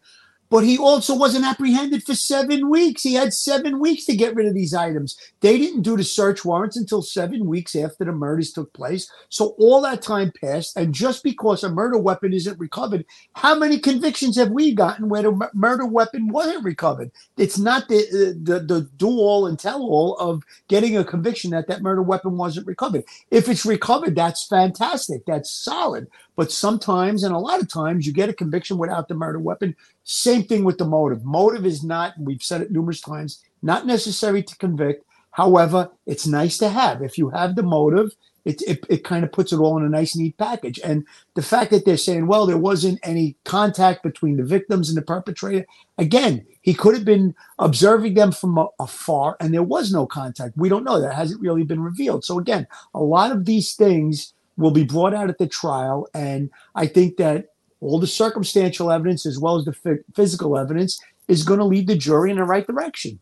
but 0.52 0.66
he 0.66 0.78
also 0.78 1.16
wasn't 1.16 1.46
apprehended 1.46 2.04
for 2.04 2.14
seven 2.14 2.70
weeks. 2.70 3.04
He 3.04 3.14
had 3.14 3.34
seven 3.34 3.80
weeks 3.80 4.06
to 4.06 4.16
get 4.16 4.36
rid 4.36 4.48
of 4.48 4.54
these 4.54 4.74
items. 4.74 5.18
They 5.40 5.58
didn't 5.58 5.84
do 5.84 5.96
the 5.96 6.04
search 6.04 6.44
warrants 6.44 6.76
until 6.76 7.02
seven 7.02 7.46
weeks 7.46 7.74
after 7.74 8.04
the 8.04 8.12
murders 8.12 8.52
took 8.52 8.74
place. 8.74 9.10
So 9.30 9.56
all 9.58 9.82
that 9.84 10.02
time 10.02 10.34
passed. 10.42 10.76
And 10.76 10.94
just 10.94 11.24
because 11.24 11.64
a 11.64 11.70
murder 11.70 11.98
weapon 11.98 12.34
isn't 12.34 12.60
recovered, 12.60 13.06
how 13.34 13.58
many 13.58 13.80
convictions 13.80 14.36
have 14.36 14.52
we 14.52 14.74
gotten 14.74 15.08
where 15.08 15.22
the 15.24 15.50
murder 15.54 15.86
weapon 15.86 16.28
wasn't 16.28 16.66
recovered? 16.66 17.12
It's 17.38 17.58
not 17.58 17.88
the 17.88 18.00
uh, 18.00 18.34
the, 18.44 18.60
the 18.60 18.90
do 18.98 19.08
all 19.08 19.48
and 19.48 19.58
tell 19.58 19.82
all 19.82 20.18
of 20.18 20.44
getting 20.68 20.98
a 20.98 21.06
conviction 21.06 21.52
that 21.52 21.68
that 21.70 21.82
murder 21.82 22.02
weapon 22.02 22.36
wasn't 22.36 22.68
recovered. 22.68 23.06
If 23.32 23.48
it's 23.48 23.66
recovered, 23.66 24.16
that's 24.18 24.46
fantastic. 24.46 25.26
That's 25.26 25.50
solid. 25.50 26.08
But 26.36 26.52
sometimes, 26.52 27.24
and 27.24 27.36
a 27.36 27.40
lot 27.40 27.62
of 27.62 27.70
times, 27.70 28.08
you 28.08 28.14
get 28.14 28.30
a 28.30 28.34
conviction 28.34 28.78
without 28.78 29.08
the 29.08 29.14
murder 29.14 29.40
weapon. 29.40 29.76
Same 30.04 30.44
thing 30.44 30.64
with 30.64 30.78
the 30.78 30.86
motive. 30.86 31.26
Motive 31.26 31.66
is 31.66 31.84
not, 31.84 32.14
we've 32.18 32.44
said 32.44 32.62
it 32.62 32.72
numerous 32.72 33.02
times, 33.02 33.44
not 33.62 33.86
necessary 33.86 34.42
to 34.44 34.58
convict. 34.58 35.06
However, 35.32 35.90
it's 36.06 36.28
nice 36.28 36.58
to 36.60 36.70
have. 36.70 37.02
If 37.02 37.18
you 37.18 37.30
have 37.30 37.56
the 37.56 37.64
motive, 37.64 38.12
it, 38.44 38.62
it, 38.64 38.86
it 38.90 39.04
kind 39.04 39.24
of 39.24 39.32
puts 39.32 39.54
it 39.54 39.60
all 39.60 39.78
in 39.78 39.86
a 39.86 39.90
nice, 39.90 40.16
neat 40.16 40.38
package. 40.38 40.80
And 40.84 41.06
the 41.36 41.44
fact 41.44 41.72
that 41.72 41.86
they're 41.86 41.98
saying, 41.98 42.28
well, 42.28 42.46
there 42.46 42.58
wasn't 42.58 43.00
any 43.04 43.36
contact 43.44 44.04
between 44.04 44.38
the 44.38 44.44
victims 44.44 44.90
and 44.90 44.98
the 44.98 45.04
perpetrator, 45.04 45.66
again, 45.98 46.46
he 46.62 46.74
could 46.74 46.96
have 46.96 47.06
been 47.06 47.36
observing 47.60 48.16
them 48.16 48.32
from 48.32 48.68
afar 48.80 49.38
and 49.40 49.54
there 49.54 49.64
was 49.64 49.92
no 49.92 50.06
contact. 50.06 50.58
We 50.58 50.70
don't 50.70 50.84
know. 50.84 51.00
That 51.00 51.14
hasn't 51.14 51.42
really 51.42 51.64
been 51.64 51.82
revealed. 51.82 52.26
So, 52.26 52.40
again, 52.40 52.68
a 52.94 53.02
lot 53.02 53.32
of 53.32 53.46
these 53.46 53.74
things 53.74 54.34
will 54.62 54.72
be 54.72 54.84
brought 54.84 55.14
out 55.14 55.30
at 55.30 55.38
the 55.38 55.48
trial. 55.48 56.08
And 56.14 56.50
I 56.76 56.88
think 56.88 57.18
that 57.18 57.48
all 57.82 58.00
the 58.00 58.08
circumstantial 58.08 58.92
evidence 58.92 59.26
as 59.26 59.40
well 59.40 59.58
as 59.58 59.66
the 59.66 60.04
physical 60.16 60.58
evidence 60.58 61.02
is 61.28 61.44
going 61.44 61.60
to 61.60 61.66
lead 61.66 61.88
the 61.88 61.96
jury 61.96 62.32
in 62.32 62.38
the 62.38 62.44
right 62.44 62.66
direction. 62.66 63.20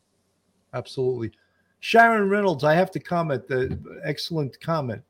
Absolutely. 0.73 1.32
Sharon 1.80 2.30
Reynolds, 2.30 2.63
I 2.63 2.75
have 2.75 2.91
to 2.91 2.99
comment. 2.99 3.47
The 3.47 3.80
excellent 4.04 4.60
comment. 4.60 5.02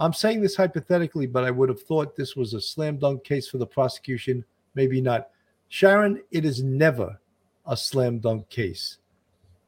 I'm 0.00 0.12
saying 0.12 0.40
this 0.40 0.56
hypothetically, 0.56 1.26
but 1.26 1.44
I 1.44 1.50
would 1.50 1.68
have 1.68 1.82
thought 1.82 2.16
this 2.16 2.34
was 2.34 2.54
a 2.54 2.60
slam 2.60 2.96
dunk 2.96 3.22
case 3.22 3.48
for 3.48 3.58
the 3.58 3.66
prosecution. 3.66 4.44
Maybe 4.74 5.00
not. 5.00 5.28
Sharon, 5.68 6.22
it 6.32 6.44
is 6.44 6.62
never 6.62 7.20
a 7.66 7.76
slam 7.76 8.18
dunk 8.18 8.48
case. 8.48 8.98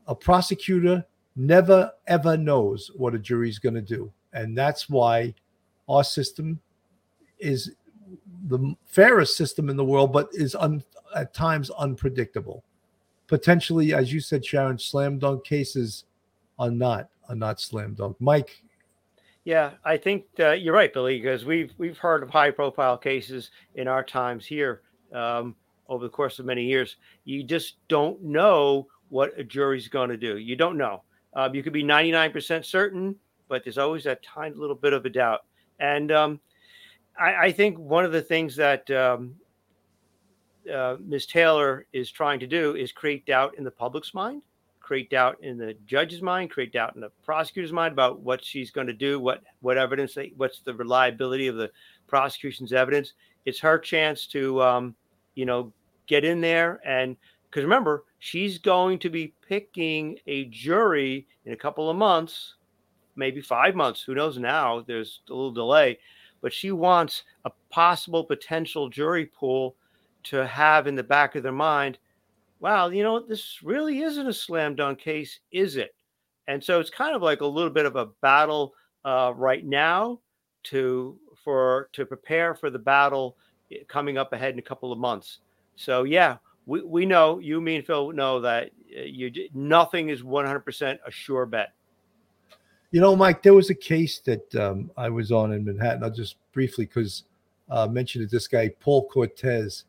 A 0.08 0.14
prosecutor 0.14 1.04
never 1.36 1.92
ever 2.08 2.36
knows 2.36 2.90
what 2.96 3.14
a 3.14 3.18
jury's 3.18 3.58
going 3.58 3.74
to 3.74 3.82
do. 3.82 4.12
And 4.32 4.58
that's 4.58 4.88
why 4.90 5.34
our 5.88 6.04
system 6.04 6.60
is 7.38 7.72
the 8.46 8.74
fairest 8.86 9.36
system 9.36 9.68
in 9.68 9.76
the 9.76 9.84
world, 9.84 10.12
but 10.12 10.28
is 10.32 10.54
un, 10.54 10.82
at 11.14 11.34
times 11.34 11.70
unpredictable. 11.70 12.64
Potentially, 13.26 13.94
as 13.94 14.12
you 14.12 14.20
said, 14.20 14.44
Sharon, 14.44 14.78
slam 14.78 15.18
dunk 15.18 15.44
cases 15.44 16.04
are 16.58 16.70
not 16.70 17.08
are 17.28 17.34
not 17.34 17.60
slam 17.60 17.94
dunk. 17.94 18.16
Mike, 18.20 18.62
Yeah, 19.44 19.72
I 19.84 19.96
think 19.96 20.24
uh, 20.38 20.52
you're 20.52 20.74
right, 20.74 20.92
Billy, 20.92 21.18
because 21.18 21.44
we've 21.44 21.72
we've 21.78 21.98
heard 21.98 22.22
of 22.22 22.30
high 22.30 22.50
profile 22.50 22.98
cases 22.98 23.50
in 23.74 23.88
our 23.88 24.04
times 24.04 24.44
here 24.44 24.82
um, 25.12 25.54
over 25.88 26.04
the 26.04 26.10
course 26.10 26.38
of 26.38 26.46
many 26.46 26.64
years. 26.64 26.96
You 27.24 27.42
just 27.42 27.76
don't 27.88 28.22
know 28.22 28.86
what 29.08 29.38
a 29.38 29.44
jury's 29.44 29.88
going 29.88 30.10
to 30.10 30.16
do. 30.16 30.38
You 30.38 30.56
don't 30.56 30.76
know. 30.76 31.02
Um, 31.34 31.54
you 31.54 31.62
could 31.62 31.72
be 31.72 31.82
99% 31.82 32.64
certain, 32.64 33.16
but 33.48 33.64
there's 33.64 33.78
always 33.78 34.04
that 34.04 34.22
tiny 34.22 34.54
little 34.54 34.76
bit 34.76 34.92
of 34.92 35.04
a 35.04 35.10
doubt. 35.10 35.44
And 35.80 36.12
um, 36.12 36.40
I, 37.18 37.46
I 37.46 37.52
think 37.52 37.78
one 37.78 38.04
of 38.04 38.12
the 38.12 38.22
things 38.22 38.56
that 38.56 38.90
um, 38.90 39.34
uh, 40.72 40.96
Ms. 41.00 41.26
Taylor 41.26 41.86
is 41.92 42.10
trying 42.10 42.40
to 42.40 42.46
do 42.46 42.74
is 42.76 42.92
create 42.92 43.26
doubt 43.26 43.56
in 43.58 43.64
the 43.64 43.70
public's 43.70 44.14
mind, 44.14 44.42
create 44.80 45.10
doubt 45.10 45.38
in 45.42 45.58
the 45.58 45.74
judge's 45.86 46.22
mind, 46.22 46.50
create 46.50 46.72
doubt 46.72 46.94
in 46.94 47.00
the 47.00 47.10
prosecutor's 47.24 47.72
mind 47.72 47.92
about 47.92 48.20
what 48.20 48.44
she's 48.44 48.70
going 48.70 48.86
to 48.86 48.92
do, 48.92 49.18
what 49.20 49.42
what 49.60 49.78
evidence, 49.78 50.14
they, 50.14 50.32
what's 50.36 50.60
the 50.60 50.74
reliability 50.74 51.46
of 51.46 51.56
the 51.56 51.70
prosecution's 52.06 52.72
evidence. 52.72 53.12
It's 53.44 53.60
her 53.60 53.78
chance 53.78 54.26
to, 54.28 54.62
um, 54.62 54.94
you 55.34 55.44
know, 55.44 55.72
get 56.06 56.24
in 56.24 56.40
there 56.40 56.80
and 56.84 57.16
because 57.54 57.62
remember, 57.62 58.02
she's 58.18 58.58
going 58.58 58.98
to 58.98 59.08
be 59.08 59.32
picking 59.46 60.18
a 60.26 60.46
jury 60.46 61.24
in 61.44 61.52
a 61.52 61.56
couple 61.56 61.88
of 61.88 61.96
months, 61.96 62.56
maybe 63.16 63.40
five 63.40 63.74
months. 63.74 64.02
Who 64.02 64.14
knows 64.14 64.38
now? 64.38 64.84
There's 64.86 65.20
a 65.28 65.32
little 65.32 65.52
delay, 65.52 65.98
but 66.40 66.52
she 66.52 66.72
wants 66.72 67.24
a 67.44 67.52
possible 67.70 68.24
potential 68.24 68.88
jury 68.88 69.26
pool 69.26 69.76
to 70.24 70.46
have 70.46 70.86
in 70.86 70.94
the 70.94 71.02
back 71.02 71.36
of 71.36 71.42
their 71.42 71.52
mind. 71.52 71.98
Wow, 72.60 72.88
you 72.88 73.02
know, 73.02 73.20
this 73.20 73.62
really 73.62 74.00
isn't 74.02 74.26
a 74.26 74.32
slam 74.32 74.74
dunk 74.74 74.98
case, 74.98 75.40
is 75.52 75.76
it? 75.76 75.94
And 76.48 76.62
so 76.62 76.80
it's 76.80 76.90
kind 76.90 77.14
of 77.14 77.22
like 77.22 77.40
a 77.40 77.46
little 77.46 77.70
bit 77.70 77.86
of 77.86 77.96
a 77.96 78.06
battle 78.20 78.74
uh, 79.04 79.32
right 79.36 79.64
now 79.64 80.20
to 80.64 81.18
for 81.42 81.90
to 81.92 82.06
prepare 82.06 82.54
for 82.54 82.70
the 82.70 82.78
battle 82.78 83.36
eh, 83.70 83.78
coming 83.86 84.16
up 84.16 84.32
ahead 84.32 84.54
in 84.54 84.58
a 84.58 84.62
couple 84.62 84.92
of 84.92 84.98
months. 84.98 85.40
So 85.76 86.04
yeah, 86.04 86.38
we, 86.66 86.82
we 86.82 87.06
know 87.06 87.38
you, 87.38 87.60
me, 87.60 87.76
and 87.76 87.86
Phil 87.86 88.12
know 88.12 88.40
that 88.40 88.70
uh, 88.96 89.02
you 89.02 89.30
nothing 89.52 90.08
is 90.08 90.22
100% 90.22 90.98
a 91.06 91.10
sure 91.10 91.46
bet. 91.46 91.72
You 92.94 93.00
know, 93.00 93.16
Mike, 93.16 93.42
there 93.42 93.54
was 93.54 93.70
a 93.70 93.74
case 93.74 94.20
that 94.20 94.54
um, 94.54 94.88
I 94.96 95.08
was 95.08 95.32
on 95.32 95.52
in 95.52 95.64
Manhattan. 95.64 96.04
I'll 96.04 96.10
just 96.10 96.36
briefly 96.52 96.86
because 96.86 97.24
uh, 97.68 97.88
mention 97.88 98.22
that 98.22 98.30
this 98.30 98.46
guy 98.46 98.68
Paul 98.68 99.08
Cortez 99.08 99.86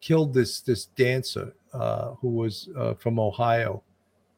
killed 0.00 0.34
this 0.34 0.60
this 0.60 0.86
dancer 0.86 1.54
uh, 1.72 2.14
who 2.14 2.30
was 2.30 2.68
uh, 2.76 2.94
from 2.94 3.20
Ohio, 3.20 3.84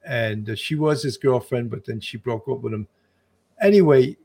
and 0.07 0.51
uh, 0.51 0.55
she 0.55 0.75
was 0.75 1.03
his 1.03 1.17
girlfriend, 1.17 1.71
but 1.71 1.87
then 1.87 1.99
she 1.99 2.19
broke 2.19 2.47
up 2.47 2.61
with 2.61 2.75
him. 2.75 2.87
Anyway, 3.63 4.19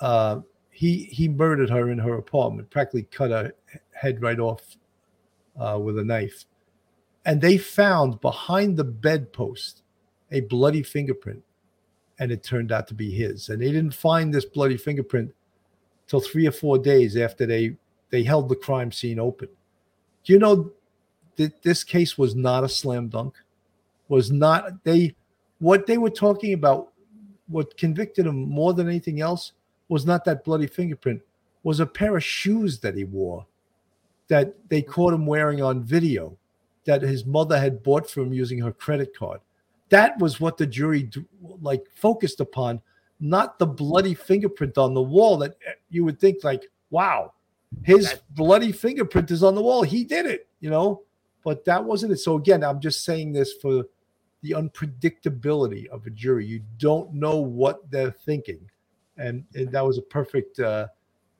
uh, 0.00 0.40
he 0.70 1.04
he 1.04 1.28
murdered 1.28 1.70
her 1.70 1.90
in 1.90 2.00
her 2.00 2.14
apartment, 2.14 2.68
practically 2.68 3.04
cut 3.12 3.30
her 3.30 3.52
head 3.92 4.22
right 4.22 4.40
off 4.40 4.76
uh, 5.56 5.78
with 5.80 6.00
a 6.00 6.04
knife, 6.04 6.46
and 7.24 7.40
they 7.40 7.58
found 7.58 8.20
behind 8.20 8.76
the 8.76 8.82
bedpost 8.82 9.82
a 10.32 10.40
bloody 10.40 10.82
fingerprint 10.82 11.44
and 12.18 12.30
it 12.30 12.42
turned 12.42 12.72
out 12.72 12.86
to 12.88 12.94
be 12.94 13.10
his. 13.10 13.48
And 13.48 13.60
they 13.60 13.72
didn't 13.72 13.94
find 13.94 14.32
this 14.32 14.44
bloody 14.44 14.76
fingerprint 14.76 15.34
till 16.06 16.20
three 16.20 16.46
or 16.46 16.52
four 16.52 16.78
days 16.78 17.16
after 17.16 17.46
they 17.46 17.76
they 18.10 18.22
held 18.22 18.48
the 18.48 18.56
crime 18.56 18.92
scene 18.92 19.18
open. 19.18 19.48
Do 20.24 20.32
you 20.32 20.38
know 20.38 20.72
that 21.36 21.62
this 21.62 21.82
case 21.82 22.16
was 22.16 22.34
not 22.34 22.64
a 22.64 22.68
slam 22.68 23.08
dunk? 23.08 23.34
Was 24.08 24.30
not 24.30 24.84
they 24.84 25.14
what 25.58 25.86
they 25.86 25.98
were 25.98 26.10
talking 26.10 26.52
about? 26.52 26.92
What 27.48 27.76
convicted 27.76 28.26
him 28.26 28.48
more 28.48 28.72
than 28.72 28.88
anything 28.88 29.20
else 29.20 29.52
was 29.88 30.06
not 30.06 30.24
that 30.24 30.44
bloody 30.44 30.66
fingerprint. 30.66 31.22
Was 31.62 31.80
a 31.80 31.86
pair 31.86 32.16
of 32.16 32.24
shoes 32.24 32.78
that 32.80 32.94
he 32.94 33.04
wore 33.04 33.46
that 34.28 34.54
they 34.68 34.82
caught 34.82 35.12
him 35.12 35.26
wearing 35.26 35.62
on 35.62 35.82
video 35.82 36.36
that 36.84 37.02
his 37.02 37.24
mother 37.24 37.58
had 37.58 37.82
bought 37.82 38.08
for 38.08 38.22
him 38.22 38.32
using 38.32 38.58
her 38.58 38.72
credit 38.72 39.16
card 39.16 39.40
that 39.88 40.18
was 40.18 40.40
what 40.40 40.56
the 40.56 40.66
jury 40.66 41.10
like 41.60 41.84
focused 41.94 42.40
upon 42.40 42.80
not 43.20 43.58
the 43.58 43.66
bloody 43.66 44.14
fingerprint 44.14 44.76
on 44.76 44.94
the 44.94 45.02
wall 45.02 45.36
that 45.38 45.52
eh, 45.66 45.72
you 45.90 46.04
would 46.04 46.18
think 46.18 46.42
like 46.42 46.64
wow 46.90 47.32
his 47.82 48.10
that, 48.10 48.22
bloody 48.34 48.70
fingerprint 48.70 49.30
is 49.30 49.42
on 49.42 49.54
the 49.54 49.62
wall. 49.62 49.82
He 49.82 50.04
did 50.04 50.26
it 50.26 50.48
you 50.60 50.70
know? 50.70 51.02
But 51.44 51.66
that 51.66 51.84
wasn't 51.84 52.12
it. 52.12 52.18
So 52.18 52.36
again 52.36 52.64
i'm 52.64 52.80
just 52.80 53.04
saying 53.04 53.32
this 53.32 53.52
for 53.52 53.84
the 54.42 54.50
unpredictability 54.52 55.86
of 55.88 56.06
a 56.06 56.10
jury. 56.10 56.46
You 56.46 56.62
don't 56.78 57.14
know 57.14 57.38
what 57.38 57.90
they're 57.90 58.10
thinking. 58.10 58.60
And, 59.16 59.44
and 59.54 59.72
that 59.72 59.84
was 59.84 59.98
a 59.98 60.02
perfect 60.02 60.58
uh 60.58 60.88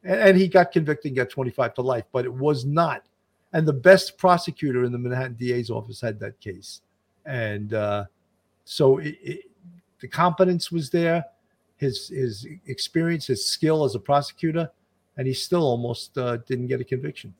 and, 0.04 0.20
and 0.20 0.38
he 0.38 0.48
got 0.48 0.72
convicted 0.72 1.10
and 1.10 1.16
got 1.16 1.30
25 1.30 1.74
to 1.74 1.82
life 1.82 2.04
but 2.12 2.24
it 2.24 2.32
was 2.32 2.64
not. 2.64 3.06
And 3.52 3.66
the 3.66 3.72
best 3.72 4.18
prosecutor 4.18 4.84
in 4.84 4.92
the 4.92 4.98
manhattan 4.98 5.36
da's 5.36 5.70
office 5.70 6.00
had 6.00 6.20
that 6.20 6.40
case. 6.40 6.82
And 7.24 7.72
uh 7.74 8.04
so 8.64 8.98
it, 8.98 9.16
it, 9.22 9.40
the 10.00 10.08
competence 10.08 10.70
was 10.70 10.90
there, 10.90 11.24
his 11.76 12.08
his 12.08 12.46
experience, 12.66 13.26
his 13.26 13.46
skill 13.46 13.84
as 13.84 13.94
a 13.94 14.00
prosecutor, 14.00 14.70
and 15.16 15.26
he 15.26 15.34
still 15.34 15.62
almost 15.62 16.16
uh, 16.18 16.38
didn't 16.38 16.66
get 16.66 16.80
a 16.80 16.84
conviction. 16.84 17.34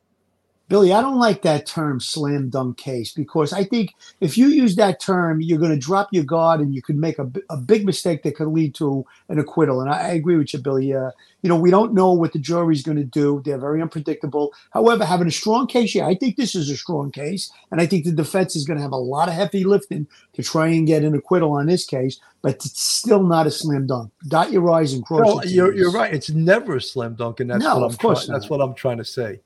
Billy, 0.68 0.94
I 0.94 1.02
don't 1.02 1.18
like 1.18 1.42
that 1.42 1.66
term 1.66 2.00
slam 2.00 2.48
dunk 2.48 2.78
case 2.78 3.12
because 3.12 3.52
I 3.52 3.64
think 3.64 3.94
if 4.20 4.38
you 4.38 4.48
use 4.48 4.76
that 4.76 4.98
term, 4.98 5.42
you're 5.42 5.58
going 5.58 5.70
to 5.70 5.78
drop 5.78 6.08
your 6.10 6.24
guard 6.24 6.60
and 6.60 6.74
you 6.74 6.80
could 6.80 6.96
make 6.96 7.18
a, 7.18 7.30
a 7.50 7.56
big 7.58 7.84
mistake 7.84 8.22
that 8.22 8.36
could 8.36 8.48
lead 8.48 8.74
to 8.76 9.04
an 9.28 9.38
acquittal. 9.38 9.82
And 9.82 9.90
I, 9.90 9.98
I 9.98 10.08
agree 10.12 10.36
with 10.36 10.54
you, 10.54 10.60
Billy. 10.60 10.94
Uh, 10.94 11.10
you 11.42 11.50
know, 11.50 11.56
we 11.56 11.70
don't 11.70 11.92
know 11.92 12.12
what 12.12 12.32
the 12.32 12.38
jury's 12.38 12.82
going 12.82 12.96
to 12.96 13.04
do. 13.04 13.42
They're 13.44 13.58
very 13.58 13.82
unpredictable. 13.82 14.54
However, 14.72 15.04
having 15.04 15.26
a 15.26 15.30
strong 15.30 15.66
case, 15.66 15.94
yeah, 15.94 16.06
I 16.06 16.14
think 16.14 16.36
this 16.36 16.54
is 16.54 16.70
a 16.70 16.76
strong 16.78 17.10
case. 17.10 17.52
And 17.70 17.78
I 17.78 17.86
think 17.86 18.06
the 18.06 18.12
defense 18.12 18.56
is 18.56 18.64
going 18.64 18.78
to 18.78 18.82
have 18.82 18.92
a 18.92 18.96
lot 18.96 19.28
of 19.28 19.34
heavy 19.34 19.64
lifting 19.64 20.06
to 20.32 20.42
try 20.42 20.68
and 20.68 20.86
get 20.86 21.04
an 21.04 21.14
acquittal 21.14 21.52
on 21.52 21.66
this 21.66 21.84
case, 21.84 22.18
but 22.40 22.54
it's 22.54 22.80
still 22.80 23.22
not 23.22 23.46
a 23.46 23.50
slam 23.50 23.86
dunk. 23.86 24.10
Dot 24.28 24.50
your 24.50 24.70
I's 24.72 24.94
and 24.94 25.04
cross 25.04 25.26
no, 25.26 25.42
your 25.42 25.66
you're, 25.66 25.74
you're 25.74 25.92
right. 25.92 26.14
It's 26.14 26.30
never 26.30 26.76
a 26.76 26.80
slam 26.80 27.16
dunk. 27.16 27.40
And 27.40 27.50
that's, 27.50 27.62
no, 27.62 27.74
what, 27.74 27.84
I'm 27.84 27.90
of 27.90 27.98
course 27.98 28.24
try- 28.24 28.34
that's 28.34 28.48
what 28.48 28.62
I'm 28.62 28.74
trying 28.74 28.96
to 28.96 29.04
say. 29.04 29.40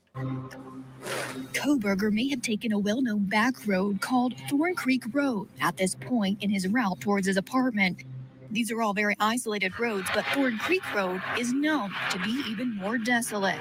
Kohberger 1.52 2.12
may 2.12 2.28
have 2.28 2.42
taken 2.42 2.72
a 2.72 2.78
well 2.78 3.02
known 3.02 3.24
back 3.24 3.54
road 3.66 4.00
called 4.00 4.34
Thorn 4.48 4.74
Creek 4.74 5.04
Road 5.12 5.48
at 5.60 5.76
this 5.76 5.94
point 5.94 6.42
in 6.42 6.50
his 6.50 6.68
route 6.68 7.00
towards 7.00 7.26
his 7.26 7.36
apartment. 7.36 8.04
These 8.50 8.70
are 8.70 8.80
all 8.80 8.94
very 8.94 9.14
isolated 9.20 9.78
roads, 9.78 10.08
but 10.14 10.24
Thorn 10.26 10.58
Creek 10.58 10.82
Road 10.94 11.20
is 11.38 11.52
known 11.52 11.92
to 12.10 12.18
be 12.20 12.42
even 12.48 12.74
more 12.76 12.96
desolate. 12.96 13.58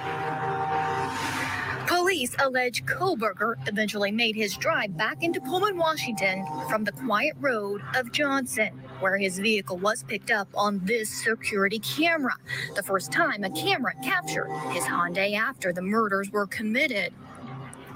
Police 1.87 2.35
allege 2.39 2.85
Kohberger 2.85 3.55
eventually 3.67 4.11
made 4.11 4.35
his 4.35 4.55
drive 4.57 4.95
back 4.95 5.23
into 5.23 5.41
Pullman, 5.41 5.77
Washington 5.77 6.45
from 6.69 6.83
the 6.83 6.91
quiet 6.91 7.35
road 7.39 7.81
of 7.95 8.11
Johnson, 8.11 8.69
where 8.99 9.17
his 9.17 9.39
vehicle 9.39 9.77
was 9.77 10.03
picked 10.03 10.29
up 10.29 10.47
on 10.53 10.81
this 10.83 11.09
security 11.09 11.79
camera. 11.79 12.35
The 12.75 12.83
first 12.83 13.11
time 13.11 13.43
a 13.43 13.49
camera 13.49 13.93
captured 14.03 14.49
his 14.71 14.83
Hyundai 14.83 15.33
after 15.35 15.73
the 15.73 15.81
murders 15.81 16.29
were 16.29 16.47
committed. 16.47 17.13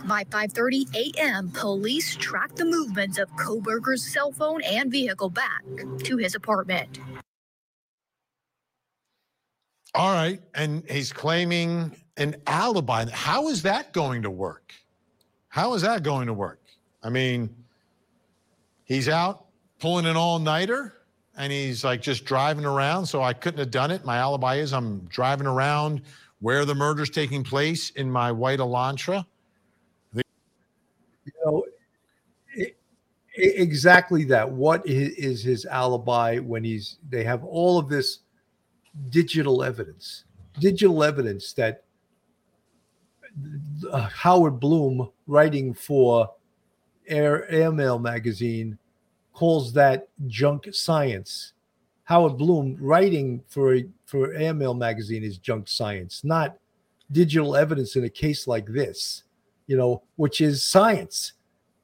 By 0.07 0.23
5:30 0.25 0.95
a.m., 0.95 1.51
police 1.51 2.15
tracked 2.15 2.57
the 2.57 2.65
movements 2.65 3.17
of 3.17 3.29
Kohberger's 3.31 4.03
cell 4.03 4.31
phone 4.31 4.61
and 4.63 4.91
vehicle 4.91 5.29
back 5.29 5.63
to 6.03 6.17
his 6.17 6.35
apartment. 6.35 6.99
All 9.93 10.13
right, 10.13 10.41
and 10.55 10.83
he's 10.89 11.11
claiming 11.11 11.95
an 12.17 12.35
alibi. 12.47 13.05
How 13.11 13.49
is 13.49 13.61
that 13.63 13.91
going 13.93 14.21
to 14.21 14.29
work? 14.29 14.73
How 15.49 15.73
is 15.73 15.81
that 15.81 16.03
going 16.03 16.27
to 16.27 16.33
work? 16.33 16.61
I 17.03 17.09
mean, 17.09 17.49
he's 18.85 19.09
out 19.09 19.45
pulling 19.79 20.05
an 20.05 20.15
all-nighter 20.15 20.93
and 21.37 21.51
he's 21.51 21.83
like 21.83 22.01
just 22.01 22.23
driving 22.23 22.65
around. 22.65 23.05
So 23.05 23.21
I 23.21 23.33
couldn't 23.33 23.59
have 23.59 23.71
done 23.71 23.91
it. 23.91 24.05
My 24.05 24.17
alibi 24.17 24.55
is 24.55 24.73
I'm 24.73 24.99
driving 25.05 25.47
around 25.47 26.01
where 26.39 26.65
the 26.65 26.75
murder's 26.75 27.09
taking 27.09 27.43
place 27.43 27.89
in 27.91 28.09
my 28.09 28.31
white 28.31 28.59
Elantra. 28.59 29.25
You 30.13 30.23
know, 31.45 31.63
it, 31.65 31.75
it, 32.55 32.77
exactly 33.41 34.23
that. 34.25 34.49
What 34.49 34.85
is, 34.87 35.13
is 35.15 35.43
his 35.43 35.65
alibi 35.65 36.39
when 36.39 36.63
he's? 36.63 36.97
They 37.09 37.23
have 37.23 37.43
all 37.43 37.77
of 37.77 37.89
this 37.89 38.19
digital 39.09 39.63
evidence, 39.63 40.25
digital 40.59 41.03
evidence 41.03 41.53
that 41.53 41.83
uh, 43.91 44.09
Howard 44.09 44.59
Blum, 44.59 45.09
writing 45.27 45.73
for 45.73 46.29
Air 47.07 47.49
Airmail 47.49 47.99
magazine, 47.99 48.77
calls 49.33 49.73
that 49.73 50.07
junk 50.27 50.67
science. 50.71 51.53
Howard 52.03 52.37
Blum, 52.37 52.77
writing 52.79 53.43
for 53.47 53.77
for 54.05 54.33
Airmail 54.33 54.73
magazine, 54.73 55.23
is 55.23 55.37
junk 55.37 55.67
science, 55.67 56.23
not 56.23 56.57
digital 57.11 57.55
evidence 57.55 57.95
in 57.95 58.03
a 58.03 58.09
case 58.09 58.47
like 58.47 58.67
this, 58.67 59.23
you 59.67 59.77
know, 59.77 60.03
which 60.15 60.41
is 60.41 60.63
science. 60.63 61.33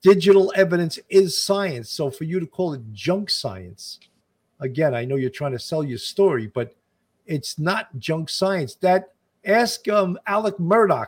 Digital 0.01 0.53
evidence 0.55 0.99
is 1.09 1.41
science. 1.41 1.89
So 1.89 2.09
for 2.09 2.23
you 2.23 2.39
to 2.39 2.47
call 2.47 2.73
it 2.73 2.81
junk 2.93 3.29
science, 3.29 3.99
again, 4.59 4.93
I 4.93 5.05
know 5.05 5.15
you're 5.15 5.29
trying 5.29 5.53
to 5.53 5.59
sell 5.59 5.83
your 5.83 5.97
story, 5.97 6.47
but 6.47 6.75
it's 7.25 7.59
not 7.59 7.97
junk 7.97 8.29
science. 8.29 8.75
That 8.75 9.13
ask 9.45 9.87
um, 9.87 10.17
Alec 10.27 10.57
Murdaugh 10.57 11.07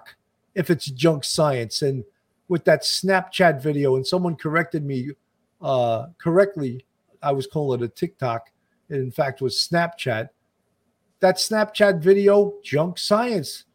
if 0.56 0.70
it's 0.70 0.86
junk 0.86 1.24
science. 1.24 1.82
And 1.82 2.04
with 2.48 2.66
that 2.66 2.82
Snapchat 2.82 3.62
video, 3.62 3.96
and 3.96 4.06
someone 4.06 4.36
corrected 4.36 4.84
me 4.84 5.12
uh, 5.62 6.08
correctly, 6.18 6.84
I 7.22 7.32
was 7.32 7.48
calling 7.48 7.82
it 7.82 7.86
a 7.86 7.90
TikTok. 7.90 8.52
It 8.90 8.96
in 8.96 9.12
fact 9.12 9.42
was 9.42 9.56
Snapchat. 9.56 10.30
That 11.20 11.36
Snapchat 11.36 12.02
video, 12.02 12.56
junk 12.64 12.98
science. 12.98 13.66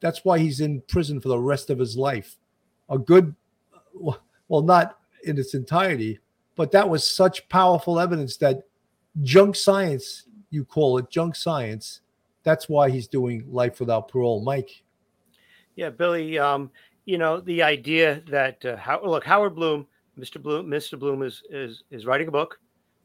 That's 0.00 0.24
why 0.24 0.38
he's 0.38 0.60
in 0.60 0.82
prison 0.82 1.20
for 1.20 1.28
the 1.28 1.38
rest 1.38 1.70
of 1.70 1.78
his 1.78 1.96
life. 1.96 2.36
A 2.88 2.98
good, 2.98 3.34
well, 3.94 4.20
not 4.48 4.98
in 5.24 5.38
its 5.38 5.54
entirety, 5.54 6.18
but 6.56 6.72
that 6.72 6.88
was 6.88 7.08
such 7.08 7.48
powerful 7.48 8.00
evidence 8.00 8.36
that 8.38 8.64
junk 9.22 9.56
science, 9.56 10.24
you 10.50 10.64
call 10.64 10.98
it 10.98 11.10
junk 11.10 11.36
science. 11.36 12.00
That's 12.42 12.68
why 12.68 12.90
he's 12.90 13.06
doing 13.06 13.44
life 13.50 13.80
without 13.80 14.08
parole. 14.08 14.42
Mike. 14.42 14.82
Yeah, 15.76 15.90
Billy. 15.90 16.38
Um, 16.38 16.70
you 17.04 17.16
know 17.16 17.40
the 17.40 17.62
idea 17.62 18.22
that 18.28 18.62
uh, 18.66 18.76
how, 18.76 19.00
look 19.02 19.24
Howard 19.24 19.54
Blum, 19.54 19.86
Mr. 20.18 20.42
Blum, 20.42 20.66
Mr. 20.66 20.98
Blum 20.98 21.22
is 21.22 21.42
is 21.48 21.84
is 21.90 22.04
writing 22.04 22.28
a 22.28 22.30
book, 22.30 22.60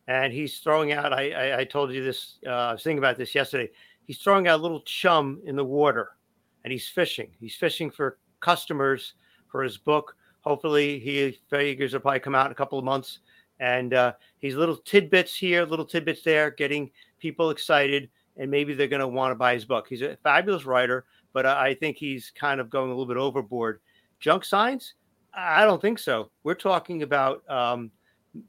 and 0.07 0.33
he's 0.33 0.59
throwing 0.59 0.91
out. 0.91 1.13
I 1.13 1.31
I, 1.31 1.59
I 1.59 1.63
told 1.63 1.93
you 1.93 2.03
this. 2.03 2.39
Uh, 2.45 2.49
I 2.49 2.71
was 2.73 2.83
thinking 2.83 2.97
about 2.97 3.17
this 3.17 3.33
yesterday. 3.33 3.69
He's 4.05 4.17
throwing 4.17 4.47
out 4.47 4.59
a 4.59 4.61
little 4.61 4.81
chum 4.81 5.41
in 5.45 5.55
the 5.55 5.63
water, 5.63 6.17
and 6.63 6.73
he's 6.73 6.87
fishing. 6.87 7.31
He's 7.39 7.55
fishing 7.55 7.89
for 7.89 8.17
customers 8.41 9.13
for 9.47 9.63
his 9.63 9.77
book. 9.77 10.17
Hopefully, 10.43 10.99
he 10.99 11.39
figures 11.49 11.93
it'll 11.93 12.01
probably 12.01 12.19
come 12.19 12.35
out 12.35 12.45
in 12.47 12.51
a 12.51 12.55
couple 12.55 12.77
of 12.77 12.85
months. 12.85 13.19
And 13.59 13.93
uh, 13.93 14.13
he's 14.39 14.55
little 14.55 14.77
tidbits 14.77 15.35
here, 15.35 15.65
little 15.65 15.85
tidbits 15.85 16.23
there, 16.23 16.51
getting 16.51 16.91
people 17.19 17.49
excited, 17.49 18.09
and 18.37 18.51
maybe 18.51 18.73
they're 18.73 18.87
going 18.87 18.99
to 18.99 19.07
want 19.07 19.31
to 19.31 19.35
buy 19.35 19.53
his 19.53 19.63
book. 19.63 19.87
He's 19.87 20.01
a 20.01 20.17
fabulous 20.23 20.65
writer, 20.65 21.05
but 21.31 21.45
I 21.45 21.73
think 21.75 21.97
he's 21.97 22.31
kind 22.31 22.59
of 22.59 22.69
going 22.69 22.87
a 22.87 22.93
little 22.93 23.05
bit 23.05 23.17
overboard. 23.17 23.79
Junk 24.19 24.43
science? 24.43 24.95
I 25.33 25.65
don't 25.65 25.81
think 25.81 25.99
so. 25.99 26.29
We're 26.43 26.55
talking 26.55 27.03
about, 27.03 27.49
um, 27.49 27.91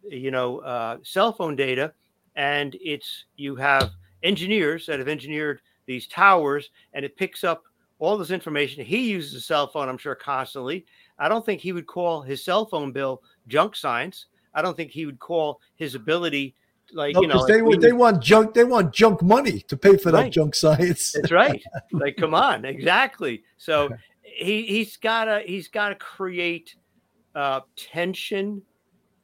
you 0.08 0.30
know, 0.30 0.58
uh, 0.58 0.98
cell 1.02 1.32
phone 1.32 1.54
data, 1.54 1.92
and 2.34 2.76
it's 2.80 3.26
you 3.36 3.54
have 3.56 3.90
engineers 4.22 4.86
that 4.86 4.98
have 4.98 5.08
engineered 5.08 5.60
these 5.86 6.06
towers, 6.08 6.70
and 6.92 7.04
it 7.04 7.16
picks 7.16 7.44
up 7.44 7.62
all 7.98 8.18
this 8.18 8.30
information. 8.30 8.84
He 8.84 9.10
uses 9.10 9.34
a 9.34 9.40
cell 9.40 9.66
phone, 9.68 9.88
I'm 9.88 9.98
sure, 9.98 10.14
constantly. 10.14 10.84
I 11.18 11.28
don't 11.28 11.44
think 11.44 11.60
he 11.60 11.72
would 11.72 11.86
call 11.86 12.22
his 12.22 12.44
cell 12.44 12.66
phone 12.66 12.92
bill 12.92 13.22
junk 13.46 13.76
science. 13.76 14.26
I 14.54 14.62
don't 14.62 14.76
think 14.76 14.90
he 14.90 15.06
would 15.06 15.18
call 15.18 15.60
his 15.76 15.94
ability 15.94 16.54
like 16.92 17.14
no, 17.14 17.22
you 17.22 17.28
know 17.28 17.46
they 17.46 17.62
we, 17.62 17.76
they 17.76 17.92
want 17.92 18.22
junk 18.22 18.54
they 18.54 18.64
want 18.64 18.92
junk 18.92 19.22
money 19.22 19.60
to 19.60 19.76
pay 19.76 19.96
for 19.96 20.12
Right. 20.12 20.24
that 20.24 20.32
junk 20.32 20.54
science. 20.54 21.12
That's 21.12 21.30
right. 21.30 21.62
like, 21.92 22.16
come 22.16 22.34
on, 22.34 22.64
exactly. 22.64 23.42
So 23.56 23.90
he 24.22 24.62
he's 24.66 24.96
gotta 24.96 25.42
he's 25.46 25.68
gotta 25.68 25.94
create 25.94 26.74
uh, 27.34 27.60
tension 27.76 28.62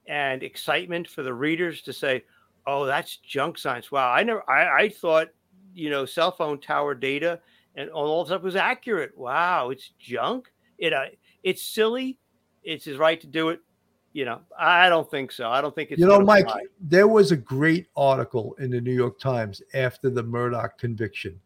and 0.07 0.42
excitement 0.42 1.09
for 1.09 1.22
the 1.22 1.35
readers 1.35 1.83
to 1.83 1.92
say, 1.92 2.24
"Oh, 2.66 2.87
that's 2.87 3.18
junk 3.18 3.59
science." 3.59 3.92
Wow, 3.92 4.11
I 4.11 4.22
never 4.22 4.48
I, 4.50 4.85
I 4.85 4.88
thought 4.88 5.29
you 5.74 5.90
know 5.90 6.07
cell 6.07 6.33
phone 6.33 6.61
tower 6.61 6.94
data 6.94 7.40
and 7.76 7.90
all 7.90 8.24
that 8.24 8.31
stuff 8.31 8.42
was 8.42 8.57
accurate. 8.57 9.16
Wow, 9.16 9.70
it's 9.70 9.92
junk. 9.98 10.50
It 10.79 10.92
uh, 10.92 11.07
it's 11.42 11.62
silly. 11.62 12.18
It's 12.62 12.85
his 12.85 12.98
right 12.98 13.20
to 13.20 13.26
do 13.26 13.48
it. 13.50 13.61
You 14.12 14.24
know, 14.24 14.40
I 14.59 14.88
don't 14.88 15.09
think 15.09 15.31
so. 15.31 15.48
I 15.48 15.61
don't 15.61 15.72
think 15.74 15.92
it's 15.92 16.00
you 16.00 16.07
know, 16.07 16.20
Mike, 16.20 16.46
fly. 16.46 16.64
there 16.81 17.07
was 17.07 17.31
a 17.31 17.37
great 17.37 17.87
article 17.96 18.57
in 18.59 18.70
the 18.70 18.81
New 18.81 18.92
York 18.92 19.20
Times 19.20 19.62
after 19.72 20.11
the 20.11 20.24
Murdaugh 20.24 20.76
conviction, 20.79 21.40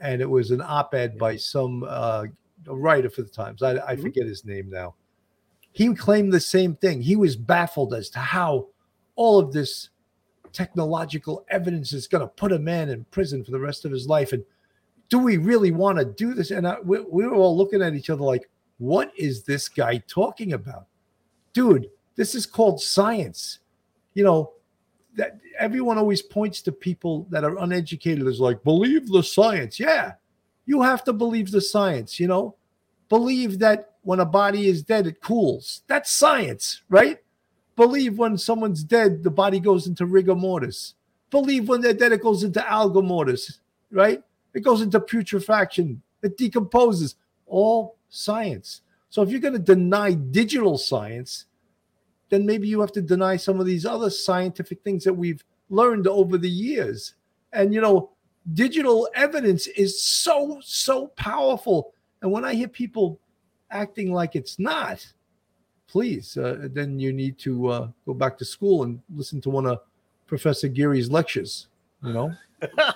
and 0.00 0.20
it 0.20 0.28
was 0.28 0.50
an 0.50 0.60
op-ed 0.60 1.16
by 1.16 1.36
some 1.36 1.84
uh, 1.88 2.24
writer 2.66 3.08
for 3.08 3.22
the 3.22 3.30
Times. 3.30 3.62
I, 3.62 3.76
I 3.78 3.96
Mhm. 3.96 4.02
forget 4.02 4.26
his 4.26 4.44
name 4.44 4.68
now. 4.68 4.94
He 5.72 5.94
claimed 5.94 6.34
the 6.34 6.40
same 6.40 6.76
thing. 6.76 7.00
He 7.00 7.16
was 7.16 7.34
baffled 7.34 7.94
as 7.94 8.10
to 8.10 8.18
how 8.18 8.68
all 9.16 9.38
of 9.38 9.52
this 9.54 9.88
technological 10.52 11.46
evidence 11.48 11.94
is 11.94 12.06
going 12.06 12.20
to 12.20 12.28
put 12.28 12.52
a 12.52 12.58
man 12.58 12.90
in 12.90 13.04
prison 13.04 13.42
for 13.42 13.52
the 13.52 13.58
rest 13.60 13.86
of 13.86 13.90
his 13.90 14.06
life, 14.06 14.32
and 14.34 14.44
do 15.08 15.18
we 15.18 15.38
really 15.38 15.70
want 15.70 15.98
to 15.98 16.04
do 16.04 16.34
this? 16.34 16.50
And 16.50 16.68
I, 16.68 16.76
we, 16.84 17.00
we 17.00 17.26
were 17.26 17.34
all 17.36 17.56
looking 17.56 17.80
at 17.80 17.94
each 17.94 18.10
other 18.10 18.22
like, 18.22 18.50
what 18.82 19.12
is 19.16 19.44
this 19.44 19.68
guy 19.68 20.02
talking 20.08 20.54
about, 20.54 20.86
dude? 21.52 21.88
This 22.16 22.34
is 22.34 22.46
called 22.46 22.82
science. 22.82 23.60
You 24.14 24.24
know, 24.24 24.52
that 25.14 25.38
everyone 25.58 25.98
always 25.98 26.20
points 26.20 26.60
to 26.62 26.72
people 26.72 27.26
that 27.30 27.44
are 27.44 27.58
uneducated 27.58 28.26
as 28.26 28.40
like 28.40 28.62
believe 28.64 29.08
the 29.08 29.22
science. 29.22 29.78
Yeah 29.78 30.12
you 30.66 30.82
have 30.82 31.04
to 31.04 31.12
believe 31.12 31.50
the 31.50 31.60
science 31.60 32.18
you 32.20 32.26
know? 32.26 32.54
Believe 33.08 33.58
that 33.58 33.92
when 34.02 34.20
a 34.20 34.24
body 34.24 34.68
is 34.68 34.82
dead 34.82 35.06
it 35.06 35.20
cools. 35.20 35.82
That's 35.86 36.10
science 36.10 36.82
right? 36.88 37.18
Believe 37.76 38.18
when 38.18 38.36
someone's 38.38 38.84
dead 38.84 39.22
the 39.22 39.30
body 39.30 39.60
goes 39.60 39.86
into 39.86 40.06
rigor 40.06 40.34
mortis. 40.34 40.94
Believe 41.30 41.68
when 41.68 41.80
they're 41.80 41.94
dead 41.94 42.12
it 42.12 42.22
goes 42.22 42.42
into 42.42 42.60
algor 42.60 43.04
mortis 43.04 43.60
right? 43.90 44.22
It 44.54 44.60
goes 44.60 44.82
into 44.82 45.00
putrefaction. 45.00 46.00
It 46.22 46.36
decomposes. 46.36 47.16
All 47.46 47.96
science 48.12 48.82
so 49.08 49.22
if 49.22 49.30
you're 49.30 49.40
going 49.40 49.52
to 49.52 49.58
deny 49.58 50.12
digital 50.12 50.78
science 50.78 51.46
then 52.32 52.46
maybe 52.46 52.66
you 52.66 52.80
have 52.80 52.92
to 52.92 53.02
deny 53.02 53.36
some 53.36 53.60
of 53.60 53.66
these 53.66 53.84
other 53.84 54.08
scientific 54.08 54.82
things 54.82 55.04
that 55.04 55.12
we've 55.12 55.44
learned 55.68 56.06
over 56.06 56.38
the 56.38 56.48
years. 56.48 57.14
And, 57.52 57.74
you 57.74 57.82
know, 57.82 58.10
digital 58.54 59.06
evidence 59.14 59.66
is 59.66 60.02
so, 60.02 60.58
so 60.62 61.08
powerful. 61.08 61.92
And 62.22 62.32
when 62.32 62.42
I 62.42 62.54
hear 62.54 62.68
people 62.68 63.20
acting 63.70 64.14
like 64.14 64.34
it's 64.34 64.58
not, 64.58 65.06
please, 65.88 66.38
uh, 66.38 66.68
then 66.72 66.98
you 66.98 67.12
need 67.12 67.36
to 67.40 67.68
uh, 67.68 67.88
go 68.06 68.14
back 68.14 68.38
to 68.38 68.46
school 68.46 68.84
and 68.84 69.02
listen 69.14 69.42
to 69.42 69.50
one 69.50 69.66
of 69.66 69.80
Professor 70.26 70.68
Geary's 70.68 71.10
lectures, 71.10 71.68
you 72.02 72.14
know? 72.14 72.32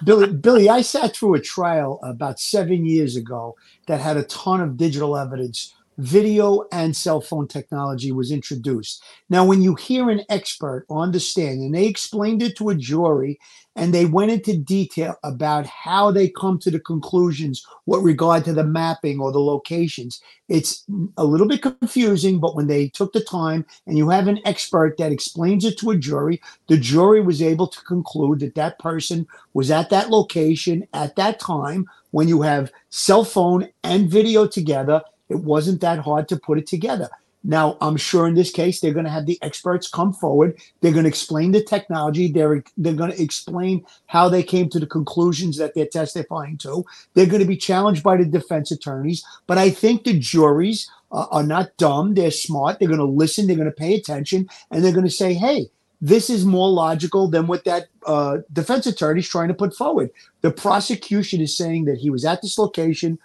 Billy, 0.05 0.33
Billy, 0.33 0.68
I 0.68 0.83
sat 0.83 1.16
through 1.16 1.35
a 1.35 1.40
trial 1.40 2.00
about 2.02 2.40
seven 2.40 2.85
years 2.85 3.16
ago 3.16 3.57
that 3.87 4.00
had 4.00 4.16
a 4.16 4.24
ton 4.24 4.61
of 4.61 4.76
digital 4.76 5.16
evidence. 5.16 5.74
Video 5.98 6.64
and 6.72 6.94
cell 6.94 7.22
phone 7.22 7.48
technology 7.48 8.12
was 8.12 8.30
introduced. 8.30 9.02
Now, 9.30 9.46
when 9.46 9.62
you 9.62 9.74
hear 9.74 10.11
an 10.11 10.22
expert 10.28 10.85
on 10.90 11.12
the 11.12 11.20
stand 11.20 11.61
and 11.61 11.74
they 11.74 11.87
explained 11.87 12.42
it 12.42 12.54
to 12.56 12.68
a 12.68 12.74
jury 12.74 13.38
and 13.76 13.94
they 13.94 14.04
went 14.04 14.30
into 14.30 14.59
detail 14.59 15.16
about 15.24 15.66
how 15.66 16.11
they 16.11 16.28
come 16.28 16.59
to 16.59 16.70
the 16.70 16.80
conclusions 16.80 17.64
with 17.87 18.02
regard 18.02 18.44
to 18.44 18.52
the 18.52 18.64
mapping 18.64 19.20
or 19.20 19.32
the 19.32 19.40
locations, 19.40 20.20
it's 20.48 20.85
a 21.16 21.24
little 21.24 21.48
bit 21.48 21.62
confusing. 21.62 22.40
But 22.40 22.56
when 22.56 22.66
they 22.66 22.88
took 22.88 23.14
the 23.14 23.24
time 23.24 23.64
and 23.87 23.96
you 23.96 24.11
have 24.11 24.28
an 24.28 24.40
expert 24.44 24.98
that 24.98 25.12
explains 25.12 25.64
it 25.64 25.78
to 25.78 25.90
a 25.90 25.96
jury, 25.96 26.42
the 26.68 26.76
jury 26.76 27.22
was 27.22 27.40
able 27.40 27.68
to 27.68 27.80
conclude 27.85 28.40
that 28.40 28.54
that 28.54 28.78
person 28.78 29.26
was 29.54 29.70
at 29.70 29.88
that 29.90 30.11
location 30.11 30.87
at 30.92 31.16
that 31.16 31.40
time 31.40 31.87
when 32.11 32.28
you 32.28 32.42
have 32.42 32.70
cell 32.90 33.24
phone 33.24 33.68
and 33.82 34.11
video 34.11 34.47
together 34.47 35.03
it 35.29 35.41
wasn't 35.41 35.81
that 35.81 35.99
hard 36.01 36.29
to 36.29 36.37
put 36.37 36.59
it 36.59 36.66
together. 36.66 37.09
Now 37.45 37.77
i'm 37.81 37.97
sure 37.97 38.27
in 38.27 38.35
this 38.35 38.51
case 38.51 38.81
they're 38.81 38.93
going 38.93 39.05
to 39.05 39.11
have 39.11 39.27
the 39.27 39.39
experts 39.41 39.89
come 39.89 40.12
forward. 40.12 40.59
They're 40.81 40.93
going 40.93 41.05
to 41.05 41.09
explain 41.09 41.53
the 41.53 41.62
technology. 41.62 42.31
They're 42.31 42.64
they're 42.77 42.93
going 42.93 43.12
to 43.12 43.22
explain 43.22 43.85
how 44.07 44.29
they 44.29 44.43
came 44.43 44.68
to 44.70 44.81
the 44.81 44.87
conclusions 44.87 45.57
that 45.59 45.74
they're 45.74 45.87
testifying 45.87 46.59
to. 46.59 46.85
They're 47.14 47.27
going 47.27 47.43
to 47.43 47.49
be 47.49 47.57
challenged 47.57 48.03
by 48.03 48.16
the 48.16 48.24
defense 48.24 48.70
attorneys 48.72 49.24
but 49.47 49.59
i 49.59 49.70
think 49.70 50.05
the 50.05 50.18
juries 50.18 50.91
uh, 51.12 51.27
are 51.31 51.45
not 51.45 51.77
dumb. 51.77 52.14
They're 52.14 52.33
smart. 52.33 52.81
They're 52.81 52.89
going 52.89 52.99
to 52.99 53.05
listen. 53.05 53.47
They're 53.47 53.55
going 53.55 53.70
to 53.70 53.83
pay 53.85 53.95
attention 53.95 54.49
and 54.72 54.85
they're 54.85 54.93
going 54.93 55.05
to 55.05 55.11
say 55.11 55.35
hey 55.35 55.70
this 56.01 56.29
is 56.29 56.45
more 56.45 56.68
logical 56.68 57.29
than 57.29 57.47
what 57.47 57.64
that 57.64 57.89
uh, 58.07 58.39
defense 58.53 58.87
attorney 58.87 59.20
is 59.20 59.29
trying 59.29 59.49
to 59.49 59.55
put 59.55 59.74
forward. 59.74 60.11
The 60.43 60.51
prosecution 60.51 61.41
is 61.41 61.57
saying 61.57 61.87
that 61.87 61.99
he 61.99 62.11
was 62.11 62.24
at 62.24 62.43
this 62.43 62.59
location 62.59 63.18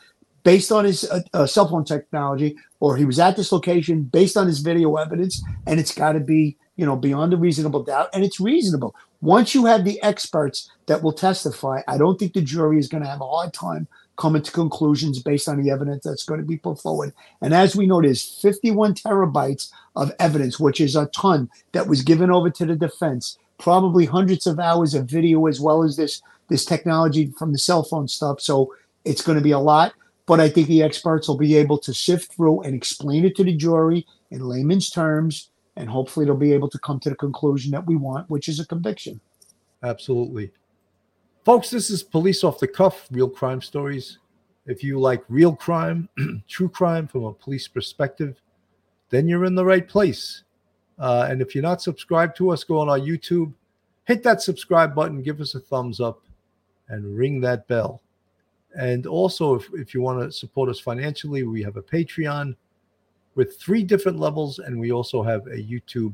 based 0.43 0.71
on 0.71 0.85
his 0.85 1.03
uh, 1.09 1.21
uh, 1.33 1.45
cell 1.45 1.67
phone 1.67 1.85
technology, 1.85 2.55
or 2.79 2.97
he 2.97 3.05
was 3.05 3.19
at 3.19 3.35
this 3.35 3.51
location 3.51 4.03
based 4.03 4.37
on 4.37 4.47
his 4.47 4.59
video 4.59 4.95
evidence, 4.95 5.43
and 5.67 5.79
it's 5.79 5.93
got 5.93 6.13
to 6.13 6.19
be, 6.19 6.57
you 6.75 6.85
know, 6.85 6.95
beyond 6.95 7.33
a 7.33 7.37
reasonable 7.37 7.83
doubt, 7.83 8.09
and 8.13 8.23
it's 8.23 8.39
reasonable. 8.39 8.95
Once 9.21 9.53
you 9.53 9.65
have 9.65 9.85
the 9.85 10.01
experts 10.01 10.71
that 10.87 11.03
will 11.03 11.13
testify, 11.13 11.81
I 11.87 11.97
don't 11.97 12.17
think 12.17 12.33
the 12.33 12.41
jury 12.41 12.79
is 12.79 12.87
going 12.87 13.03
to 13.03 13.09
have 13.09 13.21
a 13.21 13.27
hard 13.27 13.53
time 13.53 13.87
coming 14.17 14.41
to 14.41 14.51
conclusions 14.51 15.21
based 15.21 15.47
on 15.47 15.61
the 15.61 15.71
evidence 15.71 16.03
that's 16.03 16.23
going 16.23 16.39
to 16.39 16.45
be 16.45 16.57
put 16.57 16.79
forward. 16.79 17.13
And 17.41 17.53
as 17.53 17.75
we 17.75 17.87
know, 17.87 18.01
there's 18.01 18.39
51 18.41 18.95
terabytes 18.95 19.71
of 19.95 20.11
evidence, 20.19 20.59
which 20.59 20.81
is 20.81 20.95
a 20.95 21.07
ton 21.07 21.49
that 21.71 21.87
was 21.87 22.03
given 22.03 22.29
over 22.29 22.49
to 22.49 22.65
the 22.65 22.75
defense. 22.75 23.37
Probably 23.57 24.05
hundreds 24.05 24.47
of 24.47 24.59
hours 24.59 24.93
of 24.93 25.05
video 25.05 25.45
as 25.47 25.59
well 25.59 25.83
as 25.83 25.97
this 25.97 26.21
this 26.49 26.65
technology 26.65 27.31
from 27.37 27.53
the 27.53 27.57
cell 27.57 27.81
phone 27.81 28.07
stuff. 28.07 28.41
So 28.41 28.73
it's 29.05 29.21
going 29.21 29.37
to 29.37 29.43
be 29.43 29.51
a 29.51 29.59
lot. 29.59 29.93
But 30.31 30.39
I 30.39 30.47
think 30.47 30.69
the 30.69 30.81
experts 30.81 31.27
will 31.27 31.35
be 31.35 31.57
able 31.57 31.77
to 31.79 31.93
sift 31.93 32.31
through 32.31 32.61
and 32.61 32.73
explain 32.73 33.25
it 33.25 33.35
to 33.35 33.43
the 33.43 33.53
jury 33.53 34.07
in 34.29 34.47
layman's 34.47 34.89
terms, 34.89 35.49
and 35.75 35.89
hopefully 35.89 36.25
they'll 36.25 36.37
be 36.37 36.53
able 36.53 36.69
to 36.69 36.79
come 36.79 37.01
to 37.01 37.09
the 37.09 37.17
conclusion 37.17 37.69
that 37.73 37.85
we 37.85 37.97
want, 37.97 38.29
which 38.29 38.47
is 38.47 38.57
a 38.57 38.65
conviction. 38.65 39.19
Absolutely. 39.83 40.49
Folks, 41.43 41.69
this 41.69 41.89
is 41.89 42.01
Police 42.01 42.45
Off 42.45 42.59
the 42.59 42.67
Cuff, 42.69 43.09
real 43.11 43.27
crime 43.27 43.61
stories. 43.61 44.19
If 44.65 44.85
you 44.85 45.01
like 45.01 45.21
real 45.27 45.53
crime, 45.53 46.07
true 46.47 46.69
crime 46.69 47.09
from 47.09 47.25
a 47.25 47.33
police 47.33 47.67
perspective, 47.67 48.41
then 49.09 49.27
you're 49.27 49.43
in 49.43 49.55
the 49.55 49.65
right 49.65 49.85
place. 49.85 50.43
Uh, 50.97 51.27
and 51.29 51.41
if 51.41 51.53
you're 51.53 51.61
not 51.61 51.81
subscribed 51.81 52.37
to 52.37 52.51
us, 52.51 52.63
go 52.63 52.79
on 52.79 52.87
our 52.87 52.99
YouTube, 52.99 53.51
hit 54.05 54.23
that 54.23 54.41
subscribe 54.41 54.95
button, 54.95 55.23
give 55.23 55.41
us 55.41 55.55
a 55.55 55.59
thumbs 55.59 55.99
up, 55.99 56.21
and 56.87 57.17
ring 57.17 57.41
that 57.41 57.67
bell. 57.67 58.01
And 58.77 59.05
also, 59.05 59.55
if, 59.55 59.69
if 59.73 59.93
you 59.93 60.01
want 60.01 60.21
to 60.21 60.31
support 60.31 60.69
us 60.69 60.79
financially, 60.79 61.43
we 61.43 61.61
have 61.63 61.77
a 61.77 61.81
Patreon 61.81 62.55
with 63.35 63.57
three 63.59 63.83
different 63.83 64.19
levels, 64.19 64.59
and 64.59 64.79
we 64.79 64.91
also 64.91 65.21
have 65.23 65.45
a 65.47 65.57
YouTube 65.57 66.13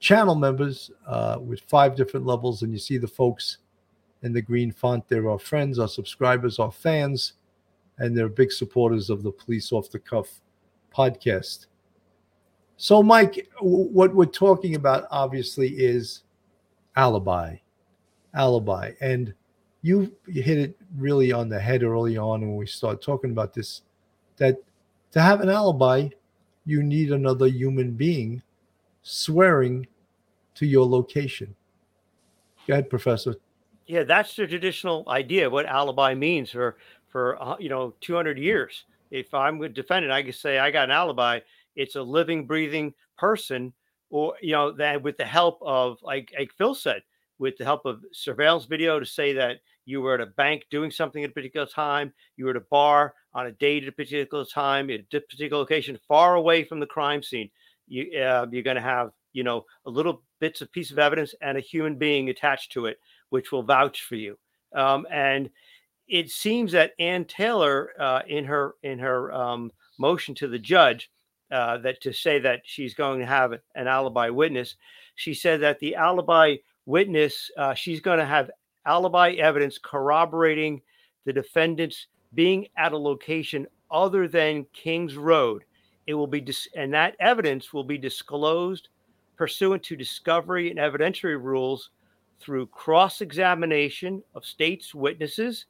channel 0.00 0.34
members 0.34 0.90
uh, 1.06 1.38
with 1.40 1.60
five 1.62 1.96
different 1.96 2.26
levels. 2.26 2.62
And 2.62 2.72
you 2.72 2.78
see 2.78 2.98
the 2.98 3.08
folks 3.08 3.58
in 4.22 4.32
the 4.32 4.42
green 4.42 4.72
font. 4.72 5.08
They're 5.08 5.30
our 5.30 5.38
friends, 5.38 5.78
our 5.78 5.88
subscribers, 5.88 6.58
our 6.58 6.72
fans, 6.72 7.34
and 7.98 8.16
they're 8.16 8.28
big 8.28 8.52
supporters 8.52 9.10
of 9.10 9.22
the 9.22 9.32
Police 9.32 9.72
Off 9.72 9.90
the 9.90 9.98
Cuff 9.98 10.40
podcast. 10.94 11.66
So, 12.76 13.02
Mike, 13.02 13.48
w- 13.56 13.88
what 13.88 14.14
we're 14.14 14.26
talking 14.26 14.76
about 14.76 15.06
obviously 15.10 15.68
is 15.68 16.22
alibi, 16.96 17.56
alibi, 18.34 18.92
and 19.00 19.34
you 19.82 20.12
hit 20.26 20.58
it 20.58 20.76
really 20.96 21.32
on 21.32 21.48
the 21.48 21.58
head 21.58 21.82
early 21.82 22.16
on 22.16 22.40
when 22.40 22.56
we 22.56 22.66
start 22.66 23.00
talking 23.02 23.30
about 23.30 23.54
this. 23.54 23.82
That 24.36 24.56
to 25.12 25.20
have 25.20 25.40
an 25.40 25.48
alibi, 25.48 26.08
you 26.64 26.82
need 26.82 27.12
another 27.12 27.46
human 27.46 27.92
being 27.92 28.42
swearing 29.02 29.86
to 30.54 30.66
your 30.66 30.86
location. 30.86 31.54
Go 32.66 32.74
ahead, 32.74 32.90
Professor. 32.90 33.36
Yeah, 33.86 34.02
that's 34.02 34.36
the 34.36 34.46
traditional 34.46 35.04
idea 35.08 35.48
what 35.48 35.64
alibi 35.64 36.14
means 36.14 36.50
for 36.50 36.76
for 37.08 37.42
uh, 37.42 37.56
you 37.58 37.68
know 37.68 37.94
200 38.00 38.38
years. 38.38 38.84
If 39.10 39.32
I'm 39.32 39.62
a 39.62 39.68
defendant, 39.68 40.12
I 40.12 40.22
can 40.22 40.32
say 40.32 40.58
I 40.58 40.70
got 40.70 40.84
an 40.84 40.90
alibi. 40.90 41.40
It's 41.74 41.96
a 41.96 42.02
living, 42.02 42.46
breathing 42.46 42.92
person, 43.16 43.72
or 44.10 44.34
you 44.42 44.52
know 44.52 44.72
that 44.72 45.02
with 45.02 45.16
the 45.16 45.24
help 45.24 45.58
of 45.62 45.98
like 46.02 46.32
like 46.38 46.52
Phil 46.58 46.74
said, 46.74 47.02
with 47.38 47.56
the 47.56 47.64
help 47.64 47.84
of 47.86 48.02
surveillance 48.12 48.64
video 48.64 48.98
to 48.98 49.06
say 49.06 49.32
that 49.32 49.58
you 49.84 50.02
were 50.02 50.14
at 50.14 50.20
a 50.20 50.26
bank 50.26 50.66
doing 50.70 50.90
something 50.90 51.24
at 51.24 51.30
a 51.30 51.32
particular 51.32 51.66
time, 51.66 52.12
you 52.36 52.44
were 52.44 52.50
at 52.50 52.56
a 52.56 52.64
bar 52.70 53.14
on 53.32 53.46
a 53.46 53.52
date 53.52 53.84
at 53.84 53.88
a 53.88 53.92
particular 53.92 54.44
time, 54.44 54.90
at 54.90 55.00
a 55.00 55.20
particular 55.20 55.58
location, 55.58 55.98
far 56.06 56.34
away 56.34 56.64
from 56.64 56.80
the 56.80 56.86
crime 56.86 57.22
scene. 57.22 57.50
You 57.86 58.20
uh, 58.20 58.46
you're 58.50 58.62
going 58.62 58.76
to 58.76 58.82
have 58.82 59.10
you 59.32 59.44
know 59.44 59.64
a 59.86 59.90
little 59.90 60.22
bits 60.40 60.60
of 60.60 60.70
piece 60.72 60.90
of 60.90 60.98
evidence 60.98 61.34
and 61.40 61.56
a 61.56 61.60
human 61.62 61.96
being 61.96 62.28
attached 62.28 62.72
to 62.72 62.86
it, 62.86 62.98
which 63.30 63.50
will 63.50 63.62
vouch 63.62 64.02
for 64.02 64.16
you. 64.16 64.38
Um, 64.74 65.06
and 65.10 65.48
it 66.06 66.30
seems 66.30 66.72
that 66.72 66.92
Anne 66.98 67.24
Taylor, 67.24 67.90
uh, 67.98 68.22
in 68.26 68.44
her 68.44 68.74
in 68.82 68.98
her 68.98 69.32
um, 69.32 69.70
motion 69.98 70.34
to 70.36 70.48
the 70.48 70.58
judge, 70.58 71.10
uh, 71.50 71.78
that 71.78 72.00
to 72.02 72.12
say 72.12 72.38
that 72.40 72.62
she's 72.64 72.94
going 72.94 73.20
to 73.20 73.26
have 73.26 73.52
an 73.74 73.86
alibi 73.86 74.28
witness, 74.28 74.76
she 75.14 75.34
said 75.34 75.60
that 75.60 75.78
the 75.78 75.94
alibi 75.94 76.56
witness, 76.88 77.50
uh, 77.58 77.74
she's 77.74 78.00
going 78.00 78.18
to 78.18 78.24
have 78.24 78.50
alibi 78.86 79.32
evidence 79.32 79.78
corroborating 79.78 80.80
the 81.26 81.32
defendant's 81.32 82.06
being 82.32 82.66
at 82.78 82.92
a 82.92 82.98
location 82.98 83.66
other 83.90 84.26
than 84.26 84.66
Kings 84.72 85.16
Road. 85.16 85.64
It 86.06 86.14
will 86.14 86.26
be, 86.26 86.40
dis- 86.40 86.68
and 86.74 86.92
that 86.94 87.14
evidence 87.20 87.74
will 87.74 87.84
be 87.84 87.98
disclosed 87.98 88.88
pursuant 89.36 89.82
to 89.84 89.96
discovery 89.96 90.70
and 90.70 90.78
evidentiary 90.78 91.40
rules 91.40 91.90
through 92.40 92.66
cross 92.68 93.20
examination 93.20 94.22
of 94.34 94.44
state's 94.44 94.94
witnesses 94.94 95.66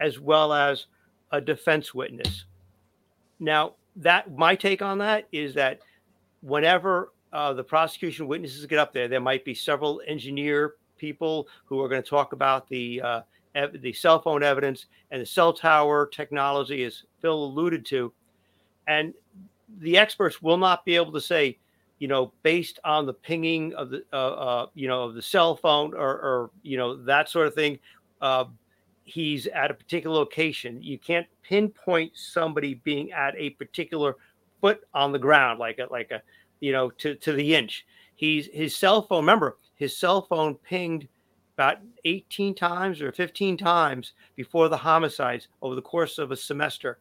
as 0.00 0.18
well 0.18 0.54
as 0.54 0.86
a 1.32 1.40
defense 1.40 1.94
witness. 1.94 2.46
Now, 3.38 3.74
that 3.96 4.34
my 4.36 4.56
take 4.56 4.80
on 4.80 4.98
that 4.98 5.28
is 5.32 5.52
that 5.54 5.80
whenever 6.40 7.12
uh, 7.32 7.52
the 7.52 7.64
prosecution 7.64 8.26
witnesses 8.26 8.64
get 8.66 8.78
up 8.78 8.92
there, 8.92 9.08
there 9.08 9.20
might 9.20 9.44
be 9.44 9.54
several 9.54 10.02
engineer 10.06 10.74
people 10.98 11.48
who 11.64 11.80
are 11.80 11.88
going 11.88 12.02
to 12.02 12.08
talk 12.08 12.32
about 12.32 12.68
the 12.68 13.00
uh, 13.02 13.20
ev- 13.54 13.80
the 13.80 13.92
cell 13.92 14.20
phone 14.20 14.42
evidence 14.42 14.86
and 15.10 15.20
the 15.20 15.26
cell 15.26 15.52
tower 15.52 16.06
technology, 16.06 16.84
as 16.84 17.04
Phil 17.20 17.44
alluded 17.44 17.84
to, 17.86 18.12
and 18.86 19.14
the 19.78 19.96
experts 19.96 20.42
will 20.42 20.58
not 20.58 20.84
be 20.84 20.96
able 20.96 21.12
to 21.12 21.20
say, 21.20 21.58
you 21.98 22.08
know, 22.08 22.32
based 22.42 22.78
on 22.84 23.06
the 23.06 23.14
pinging 23.14 23.72
of 23.74 23.90
the, 23.90 24.04
uh, 24.12 24.16
uh, 24.16 24.66
you 24.74 24.88
know, 24.88 25.04
of 25.04 25.14
the 25.14 25.22
cell 25.22 25.56
phone 25.56 25.94
or, 25.94 26.10
or 26.10 26.50
you 26.62 26.76
know, 26.76 26.96
that 27.04 27.28
sort 27.28 27.46
of 27.46 27.54
thing. 27.54 27.78
Uh, 28.20 28.44
he's 29.04 29.46
at 29.48 29.70
a 29.70 29.74
particular 29.74 30.14
location. 30.14 30.82
You 30.82 30.98
can't 30.98 31.26
pinpoint 31.42 32.12
somebody 32.14 32.74
being 32.74 33.12
at 33.12 33.34
a 33.36 33.50
particular 33.50 34.16
foot 34.60 34.84
on 34.94 35.12
the 35.12 35.18
ground, 35.18 35.58
like 35.58 35.78
a, 35.78 35.86
like 35.90 36.10
a, 36.10 36.22
you 36.62 36.70
know, 36.70 36.88
to, 36.90 37.16
to 37.16 37.32
the 37.32 37.54
inch. 37.54 37.84
He's 38.14 38.46
his 38.52 38.74
cell 38.74 39.02
phone. 39.02 39.24
Remember, 39.24 39.58
his 39.74 39.96
cell 39.96 40.22
phone 40.22 40.54
pinged 40.54 41.08
about 41.54 41.78
18 42.04 42.54
times 42.54 43.02
or 43.02 43.10
15 43.10 43.56
times 43.56 44.12
before 44.36 44.68
the 44.68 44.76
homicides 44.76 45.48
over 45.60 45.74
the 45.74 45.82
course 45.82 46.18
of 46.18 46.30
a 46.30 46.36
semester. 46.36 47.00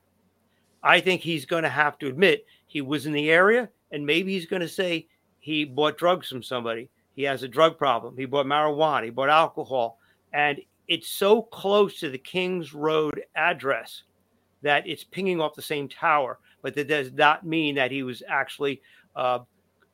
I 0.84 1.00
think 1.00 1.22
he's 1.22 1.46
going 1.46 1.62
to 1.64 1.70
have 1.70 2.00
to 2.00 2.08
admit 2.08 2.46
he 2.66 2.82
was 2.82 3.06
in 3.06 3.14
the 3.14 3.30
area 3.30 3.70
and 3.92 4.04
maybe 4.04 4.34
he's 4.34 4.48
going 4.48 4.64
to 4.64 4.68
say 4.68 5.08
he 5.40 5.64
bought 5.64 5.98
drugs 5.98 6.28
from 6.28 6.42
somebody. 6.42 6.90
He 7.16 7.24
has 7.24 7.44
a 7.44 7.48
drug 7.48 7.78
problem. 7.78 8.18
He 8.18 8.26
bought 8.26 8.48
marijuana. 8.48 9.06
He 9.06 9.10
bought 9.12 9.30
alcohol. 9.30 10.00
And 10.34 10.60
it's 10.88 11.10
so 11.10 11.44
close 11.44 12.00
to 12.00 12.10
the 12.10 12.18
Kings 12.18 12.74
Road 12.74 13.22
address 13.36 14.04
that 14.64 14.88
it's 14.88 15.04
pinging 15.04 15.40
off 15.40 15.54
the 15.54 15.62
same 15.62 15.88
tower. 15.88 16.40
But 16.64 16.74
that 16.76 16.88
does 16.88 17.12
not 17.14 17.46
mean 17.46 17.76
that 17.76 17.92
he 17.92 18.02
was 18.02 18.24
actually 18.28 18.82
uh, 19.16 19.40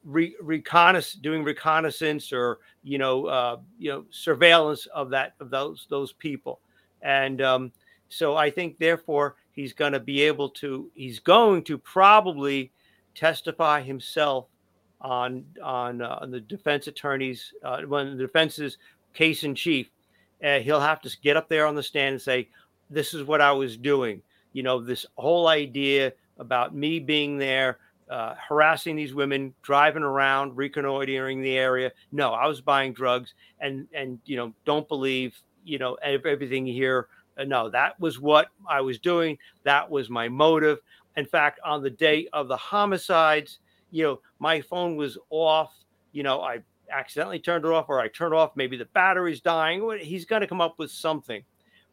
re- 0.07 0.35
reconnaissance, 0.41 1.21
doing 1.21 1.43
reconnaissance 1.43 2.31
or 2.33 2.59
you 2.81 2.97
know, 2.97 3.25
uh, 3.25 3.57
you 3.77 3.91
know, 3.91 4.05
surveillance 4.09 4.87
of 4.87 5.09
that 5.11 5.33
of 5.39 5.49
those 5.49 5.85
those 5.89 6.13
people. 6.13 6.59
And 7.01 7.41
um, 7.41 7.71
so 8.09 8.35
I 8.35 8.49
think, 8.49 8.77
therefore, 8.77 9.35
he's 9.51 9.73
going 9.73 9.93
to 9.93 9.99
be 9.99 10.21
able 10.23 10.49
to. 10.51 10.89
He's 10.95 11.19
going 11.19 11.63
to 11.65 11.77
probably 11.77 12.71
testify 13.13 13.81
himself 13.81 14.47
on 15.01 15.45
on, 15.61 16.01
uh, 16.01 16.19
on 16.21 16.31
the 16.31 16.39
defense 16.39 16.87
attorney's 16.87 17.53
uh, 17.63 17.81
when 17.81 18.17
the 18.17 18.23
defense's 18.23 18.77
case 19.13 19.43
in 19.43 19.53
chief. 19.53 19.89
Uh, 20.43 20.59
he'll 20.59 20.79
have 20.79 21.01
to 21.01 21.15
get 21.21 21.35
up 21.35 21.49
there 21.49 21.65
on 21.65 21.75
the 21.75 21.83
stand 21.83 22.13
and 22.13 22.21
say, 22.21 22.47
"This 22.89 23.13
is 23.13 23.23
what 23.23 23.41
I 23.41 23.51
was 23.51 23.75
doing." 23.77 24.21
You 24.53 24.63
know, 24.63 24.81
this 24.81 25.05
whole 25.17 25.47
idea 25.47 26.13
about 26.39 26.75
me 26.75 26.99
being 26.99 27.37
there, 27.37 27.79
uh, 28.09 28.35
harassing 28.35 28.95
these 28.95 29.13
women, 29.13 29.53
driving 29.61 30.03
around, 30.03 30.55
reconnoitering 30.55 31.41
the 31.41 31.57
area. 31.57 31.91
No, 32.11 32.33
I 32.33 32.47
was 32.47 32.61
buying 32.61 32.93
drugs, 32.93 33.33
and 33.59 33.87
and 33.93 34.19
you 34.25 34.37
know, 34.37 34.53
don't 34.65 34.87
believe 34.87 35.35
you 35.63 35.77
know 35.77 35.95
everything 35.95 36.65
hear. 36.65 37.07
Uh, 37.37 37.43
no, 37.43 37.69
that 37.69 37.99
was 37.99 38.19
what 38.19 38.47
I 38.67 38.81
was 38.81 38.99
doing. 38.99 39.37
That 39.63 39.89
was 39.89 40.09
my 40.09 40.29
motive. 40.29 40.79
In 41.17 41.25
fact, 41.25 41.59
on 41.65 41.83
the 41.83 41.89
day 41.89 42.27
of 42.33 42.47
the 42.47 42.57
homicides, 42.57 43.59
you 43.91 44.03
know, 44.03 44.21
my 44.39 44.61
phone 44.61 44.95
was 44.95 45.17
off. 45.29 45.73
You 46.11 46.23
know, 46.23 46.41
I 46.41 46.59
accidentally 46.91 47.39
turned 47.39 47.65
it 47.65 47.71
off, 47.71 47.89
or 47.89 47.99
I 47.99 48.07
turned 48.07 48.33
off. 48.33 48.51
Maybe 48.55 48.77
the 48.77 48.85
battery's 48.85 49.41
dying. 49.41 49.99
He's 50.01 50.25
going 50.25 50.41
to 50.41 50.47
come 50.47 50.61
up 50.61 50.79
with 50.79 50.91
something, 50.91 51.43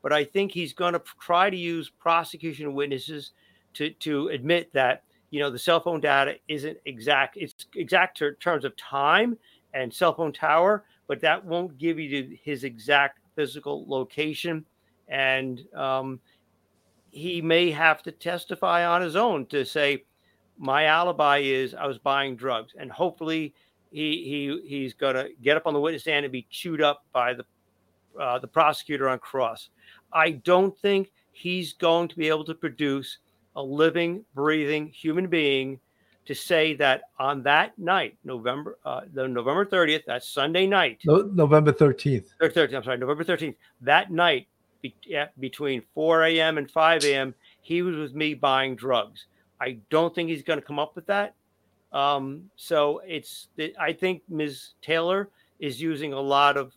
but 0.02 0.12
I 0.12 0.24
think 0.24 0.52
he's 0.52 0.72
going 0.72 0.92
to 0.92 1.02
try 1.20 1.50
to 1.50 1.56
use 1.56 1.90
prosecution 1.90 2.74
witnesses 2.74 3.32
to 3.74 3.90
to 3.90 4.28
admit 4.28 4.72
that 4.72 5.02
you 5.34 5.40
know 5.40 5.50
the 5.50 5.58
cell 5.58 5.80
phone 5.80 6.00
data 6.00 6.36
isn't 6.48 6.78
exact 6.84 7.36
it's 7.36 7.66
exact 7.74 8.18
ter- 8.18 8.34
terms 8.34 8.64
of 8.64 8.76
time 8.76 9.36
and 9.72 9.92
cell 9.92 10.14
phone 10.14 10.32
tower 10.32 10.84
but 11.06 11.20
that 11.20 11.44
won't 11.44 11.76
give 11.78 11.98
you 11.98 12.36
his 12.42 12.64
exact 12.64 13.20
physical 13.34 13.84
location. 13.86 14.64
And 15.08 15.62
um, 15.74 16.20
he 17.10 17.42
may 17.42 17.70
have 17.70 18.02
to 18.04 18.12
testify 18.12 18.86
on 18.86 19.02
his 19.02 19.16
own 19.16 19.46
to 19.46 19.64
say 19.64 20.04
my 20.56 20.84
alibi 20.84 21.38
is 21.38 21.74
i 21.74 21.86
was 21.86 21.98
buying 21.98 22.36
drugs. 22.36 22.72
And 22.78 22.90
hopefully 22.90 23.54
he 23.90 24.24
he 24.24 24.68
he's 24.68 24.94
going 24.94 25.14
to 25.14 25.28
get 25.42 25.56
up 25.56 25.66
on 25.66 25.74
the 25.74 25.80
witness 25.80 26.02
stand 26.02 26.24
and 26.24 26.32
be 26.32 26.46
chewed 26.50 26.80
up 26.80 27.04
by 27.12 27.34
the 27.34 27.44
uh, 28.20 28.38
the 28.38 28.48
prosecutor 28.48 29.08
on 29.08 29.18
cross. 29.18 29.70
I 30.12 30.30
don't 30.30 30.76
think 30.78 31.10
he's 31.32 31.72
going 31.72 32.08
to 32.08 32.16
be 32.16 32.28
able 32.28 32.44
to 32.44 32.54
produce 32.54 33.18
a 33.56 33.62
living, 33.62 34.24
breathing 34.34 34.88
human 34.88 35.26
being 35.26 35.80
to 36.26 36.34
say 36.34 36.74
that 36.74 37.02
on 37.18 37.42
that 37.42 37.78
night, 37.78 38.16
November, 38.24 38.78
uh, 38.84 39.02
the 39.12 39.28
November 39.28 39.64
30th, 39.66 40.04
that's 40.06 40.28
Sunday 40.28 40.66
night. 40.66 41.00
No, 41.04 41.22
November 41.32 41.72
13th. 41.72 42.26
13th, 42.40 42.74
I'm 42.74 42.84
sorry, 42.84 42.98
November 42.98 43.24
13th. 43.24 43.56
That 43.82 44.10
night, 44.10 44.48
be, 44.80 44.94
yeah, 45.04 45.28
between 45.38 45.82
4 45.94 46.24
a.m. 46.24 46.58
and 46.58 46.70
5 46.70 47.04
a.m., 47.04 47.34
he 47.60 47.82
was 47.82 47.96
with 47.96 48.14
me 48.14 48.34
buying 48.34 48.74
drugs. 48.74 49.26
I 49.60 49.78
don't 49.90 50.14
think 50.14 50.30
he's 50.30 50.42
going 50.42 50.58
to 50.58 50.64
come 50.64 50.78
up 50.78 50.96
with 50.96 51.06
that. 51.06 51.34
Um, 51.92 52.50
so 52.56 53.00
it's 53.06 53.48
I 53.78 53.92
think 53.92 54.22
Ms. 54.28 54.70
Taylor 54.82 55.30
is 55.60 55.80
using 55.80 56.12
a 56.12 56.20
lot 56.20 56.56
of 56.56 56.72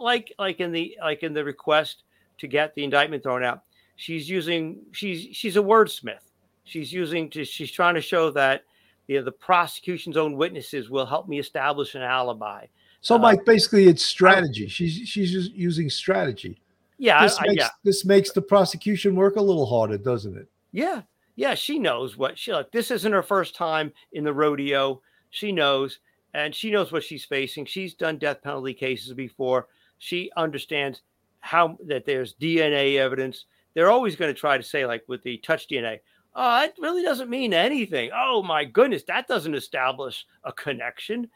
like 0.00 0.32
like 0.38 0.58
in 0.58 0.72
the 0.72 0.98
like 1.00 1.22
in 1.22 1.32
the 1.32 1.44
request 1.44 2.02
to 2.38 2.48
get 2.48 2.74
the 2.74 2.82
indictment 2.82 3.22
thrown 3.22 3.44
out. 3.44 3.62
She's 3.96 4.28
using 4.28 4.78
she's 4.92 5.34
she's 5.36 5.56
a 5.56 5.60
wordsmith. 5.60 6.20
She's 6.64 6.92
using 6.92 7.30
to, 7.30 7.44
she's 7.44 7.70
trying 7.70 7.94
to 7.94 8.00
show 8.00 8.30
that 8.32 8.64
you 9.06 9.18
know, 9.18 9.24
the 9.24 9.32
prosecution's 9.32 10.16
own 10.16 10.36
witnesses 10.36 10.90
will 10.90 11.06
help 11.06 11.28
me 11.28 11.38
establish 11.38 11.94
an 11.94 12.02
alibi. 12.02 12.66
So, 13.00 13.14
Uh, 13.14 13.18
Mike, 13.18 13.44
basically, 13.44 13.86
it's 13.86 14.04
strategy. 14.04 14.66
She's 14.66 14.92
she's 15.08 15.30
just 15.30 15.52
using 15.52 15.88
strategy. 15.88 16.58
Yeah, 16.98 17.22
This 17.22 17.38
I, 17.38 17.44
I- 17.44 17.46
makes 17.48 17.60
yeah, 17.62 17.68
this 17.84 18.04
makes 18.04 18.32
the 18.32 18.42
prosecution 18.42 19.14
work 19.14 19.36
a 19.36 19.40
little 19.42 19.66
harder, 19.66 19.96
doesn't 19.98 20.36
it? 20.36 20.48
yeah, 20.72 21.02
yeah. 21.36 21.54
She 21.54 21.78
knows 21.78 22.16
what 22.16 22.36
she 22.38 22.52
like. 22.52 22.72
This 22.72 22.90
isn't 22.90 23.12
her 23.12 23.22
first 23.22 23.54
time 23.54 23.92
in 24.12 24.24
the 24.24 24.32
rodeo. 24.32 25.00
She 25.30 25.52
knows, 25.52 26.00
and 26.34 26.54
she 26.54 26.70
knows 26.70 26.90
what 26.92 27.04
she's 27.04 27.24
facing. 27.24 27.64
She's 27.66 27.94
done 27.94 28.18
death 28.18 28.42
penalty 28.42 28.74
cases 28.74 29.12
before. 29.12 29.68
She 29.98 30.30
understands 30.36 31.02
how 31.40 31.78
that 31.86 32.04
there's 32.06 32.34
DNA 32.34 32.96
evidence. 32.98 33.44
They're 33.76 33.90
always 33.90 34.16
going 34.16 34.34
to 34.34 34.40
try 34.40 34.56
to 34.56 34.62
say, 34.62 34.86
like 34.86 35.04
with 35.06 35.22
the 35.22 35.36
touch 35.36 35.68
DNA, 35.68 36.00
oh, 36.34 36.60
that 36.60 36.72
really 36.78 37.02
doesn't 37.02 37.28
mean 37.28 37.52
anything. 37.52 38.08
Oh 38.16 38.42
my 38.42 38.64
goodness, 38.64 39.02
that 39.02 39.28
doesn't 39.28 39.54
establish 39.54 40.26
a 40.44 40.52
connection. 40.54 41.28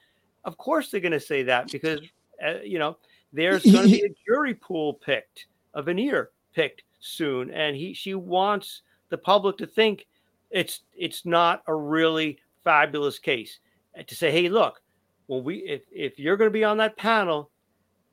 Of 0.47 0.57
course, 0.57 0.91
they're 0.91 1.03
going 1.03 1.13
to 1.13 1.21
say 1.21 1.43
that 1.43 1.71
because 1.71 2.01
uh, 2.43 2.61
you 2.65 2.79
know 2.79 2.97
there's 3.31 3.63
going 3.63 3.85
to 3.85 3.93
be 3.93 4.05
a 4.07 4.15
jury 4.27 4.55
pool 4.55 4.95
picked, 4.95 5.49
a 5.75 5.83
veneer 5.83 6.31
picked 6.55 6.83
soon, 7.01 7.51
and 7.51 7.77
he 7.77 7.93
she 7.93 8.15
wants 8.15 8.81
the 9.11 9.19
public 9.19 9.59
to 9.59 9.67
think 9.67 10.07
it's 10.51 10.81
it's 10.97 11.27
not 11.27 11.63
a 11.67 11.75
really 11.75 12.39
fabulous 12.65 13.19
case, 13.19 13.59
and 13.95 14.09
to 14.09 14.15
say, 14.15 14.31
hey, 14.31 14.49
look, 14.49 14.81
when 15.27 15.45
we 15.45 15.57
if 15.57 15.83
if 15.93 16.19
you're 16.19 16.39
going 16.39 16.49
to 16.49 16.59
be 16.59 16.65
on 16.65 16.79
that 16.79 16.97
panel, 16.97 17.51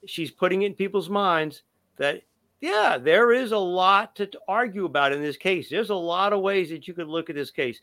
she's 0.06 0.32
putting 0.32 0.64
it 0.64 0.66
in 0.66 0.74
people's 0.74 1.10
minds 1.10 1.62
that 1.96 2.24
yeah, 2.60 2.98
there 2.98 3.32
is 3.32 3.52
a 3.52 3.58
lot 3.58 4.16
to, 4.16 4.30
argue 4.48 4.86
about 4.86 5.14
in 5.14 5.22
this 5.22 5.38
case. 5.38 5.70
There's 5.70 5.92
a 5.92 5.96
lot 5.96 6.34
of 6.34 6.42
ways 6.42 6.70
that 6.70 6.88
you 6.88 6.94
could 6.94 7.08
look 7.08 7.30
at 7.30 7.36
this 7.36 7.52
case. 7.52 7.80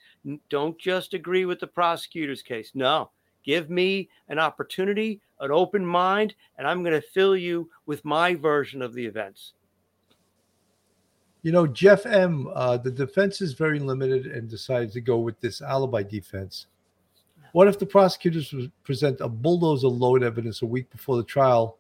Don't 0.49 0.79
just 0.79 1.15
agree 1.15 1.45
with 1.45 1.61
the 1.61 1.67
prosecutor's 1.67 2.43
case. 2.43 2.73
No, 2.75 3.11
give 3.45 3.71
me 3.71 4.09
an 4.29 4.39
opportunity, 4.39 5.21
an 5.41 5.53
open 5.53 5.87
mind, 5.87 6.35
and 6.59 6.67
I'm 6.67 6.83
going 6.83 7.01
to 7.01 7.07
fill 7.07 7.37
you 7.37 7.71
with 7.87 8.05
my 8.05 8.35
version 8.35 8.83
of 8.83 8.95
the 8.95 9.07
events. 9.07 9.53
You 11.43 11.53
know, 11.53 11.67
Jeff 11.67 12.07
M. 12.07 12.49
Uh, 12.53 12.79
the 12.79 12.91
defense 12.91 13.41
is 13.43 13.53
very 13.53 13.79
limited 13.79 14.27
and 14.27 14.49
decided 14.49 14.91
to 14.93 15.01
go 15.01 15.19
with 15.19 15.39
this 15.41 15.61
alibi 15.61 16.03
defense. 16.03 16.67
What 17.53 17.69
if 17.69 17.79
the 17.79 17.87
prosecutors 17.87 18.53
present 18.83 19.21
a 19.21 19.29
bulldozer 19.29 19.87
load 19.87 20.25
evidence 20.25 20.63
a 20.63 20.67
week 20.67 20.91
before 20.91 21.17
the 21.17 21.23
trial, 21.23 21.77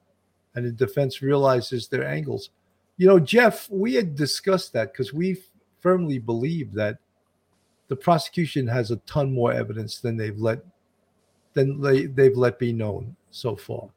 and 0.55 0.64
the 0.64 0.70
defense 0.70 1.22
realizes 1.22 1.88
their 1.88 2.07
angles? 2.07 2.51
You 2.97 3.09
know, 3.09 3.18
Jeff, 3.18 3.68
we 3.70 3.95
had 3.95 4.14
discussed 4.14 4.72
that 4.72 4.92
because 4.92 5.12
we 5.12 5.42
firmly 5.80 6.18
believe 6.18 6.72
that 6.74 6.99
the 7.88 7.97
prosecution 7.97 8.66
has 8.68 8.90
a 8.90 8.97
ton 8.99 9.32
more 9.32 9.53
evidence 9.53 9.99
than 9.99 10.16
they've 10.16 10.38
let 10.38 10.61
than 11.55 11.80
they, 11.80 12.07
they've 12.07 12.36
let 12.36 12.59
be 12.59 12.72
known 12.72 13.14
so 13.30 13.55
far, 13.55 13.88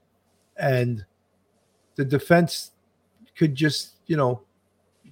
and 0.57 1.05
the 1.95 2.05
defense 2.05 2.71
could 3.35 3.55
just, 3.55 3.95
you 4.07 4.17
know, 4.17 4.41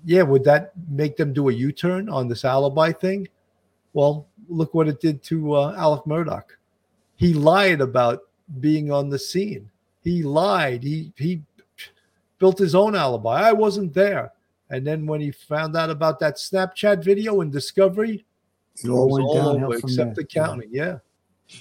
yeah, 0.04 0.22
would 0.22 0.44
that 0.44 0.72
make 0.90 1.18
them 1.18 1.34
do 1.34 1.50
a 1.50 1.54
U 1.54 1.72
turn 1.72 2.10
on 2.10 2.28
this 2.28 2.46
alibi 2.46 2.92
thing? 2.92 3.28
Well, 3.94 4.28
look 4.48 4.74
what 4.74 4.88
it 4.88 5.00
did 5.00 5.24
to 5.24 5.54
uh, 5.54 5.76
Alec 5.78 6.04
Murdaugh. 6.06 6.44
He 7.16 7.34
lied 7.34 7.82
about 7.82 8.20
being 8.60 8.92
on 8.92 9.10
the 9.10 9.18
scene. 9.18 9.70
He 10.04 10.22
lied. 10.22 10.84
He 10.84 11.14
he 11.16 11.42
built 12.40 12.58
his 12.58 12.76
own 12.76 12.96
alibi. 12.96 13.42
I 13.42 13.54
wasn't 13.54 13.94
there. 13.94 14.32
And 14.70 14.86
then 14.86 15.06
when 15.06 15.22
he 15.22 15.32
found 15.32 15.76
out 15.76 15.90
about 15.90 16.20
that 16.20 16.36
Snapchat 16.36 17.04
video 17.04 17.42
and 17.42 17.52
Discovery, 17.52 18.26
It 18.84 18.90
all 18.90 19.10
went 19.10 19.26
all 19.26 19.50
over 19.50 19.76
except 19.76 20.16
the 20.16 20.26
counting. 20.26 20.70
Yeah. 20.72 21.00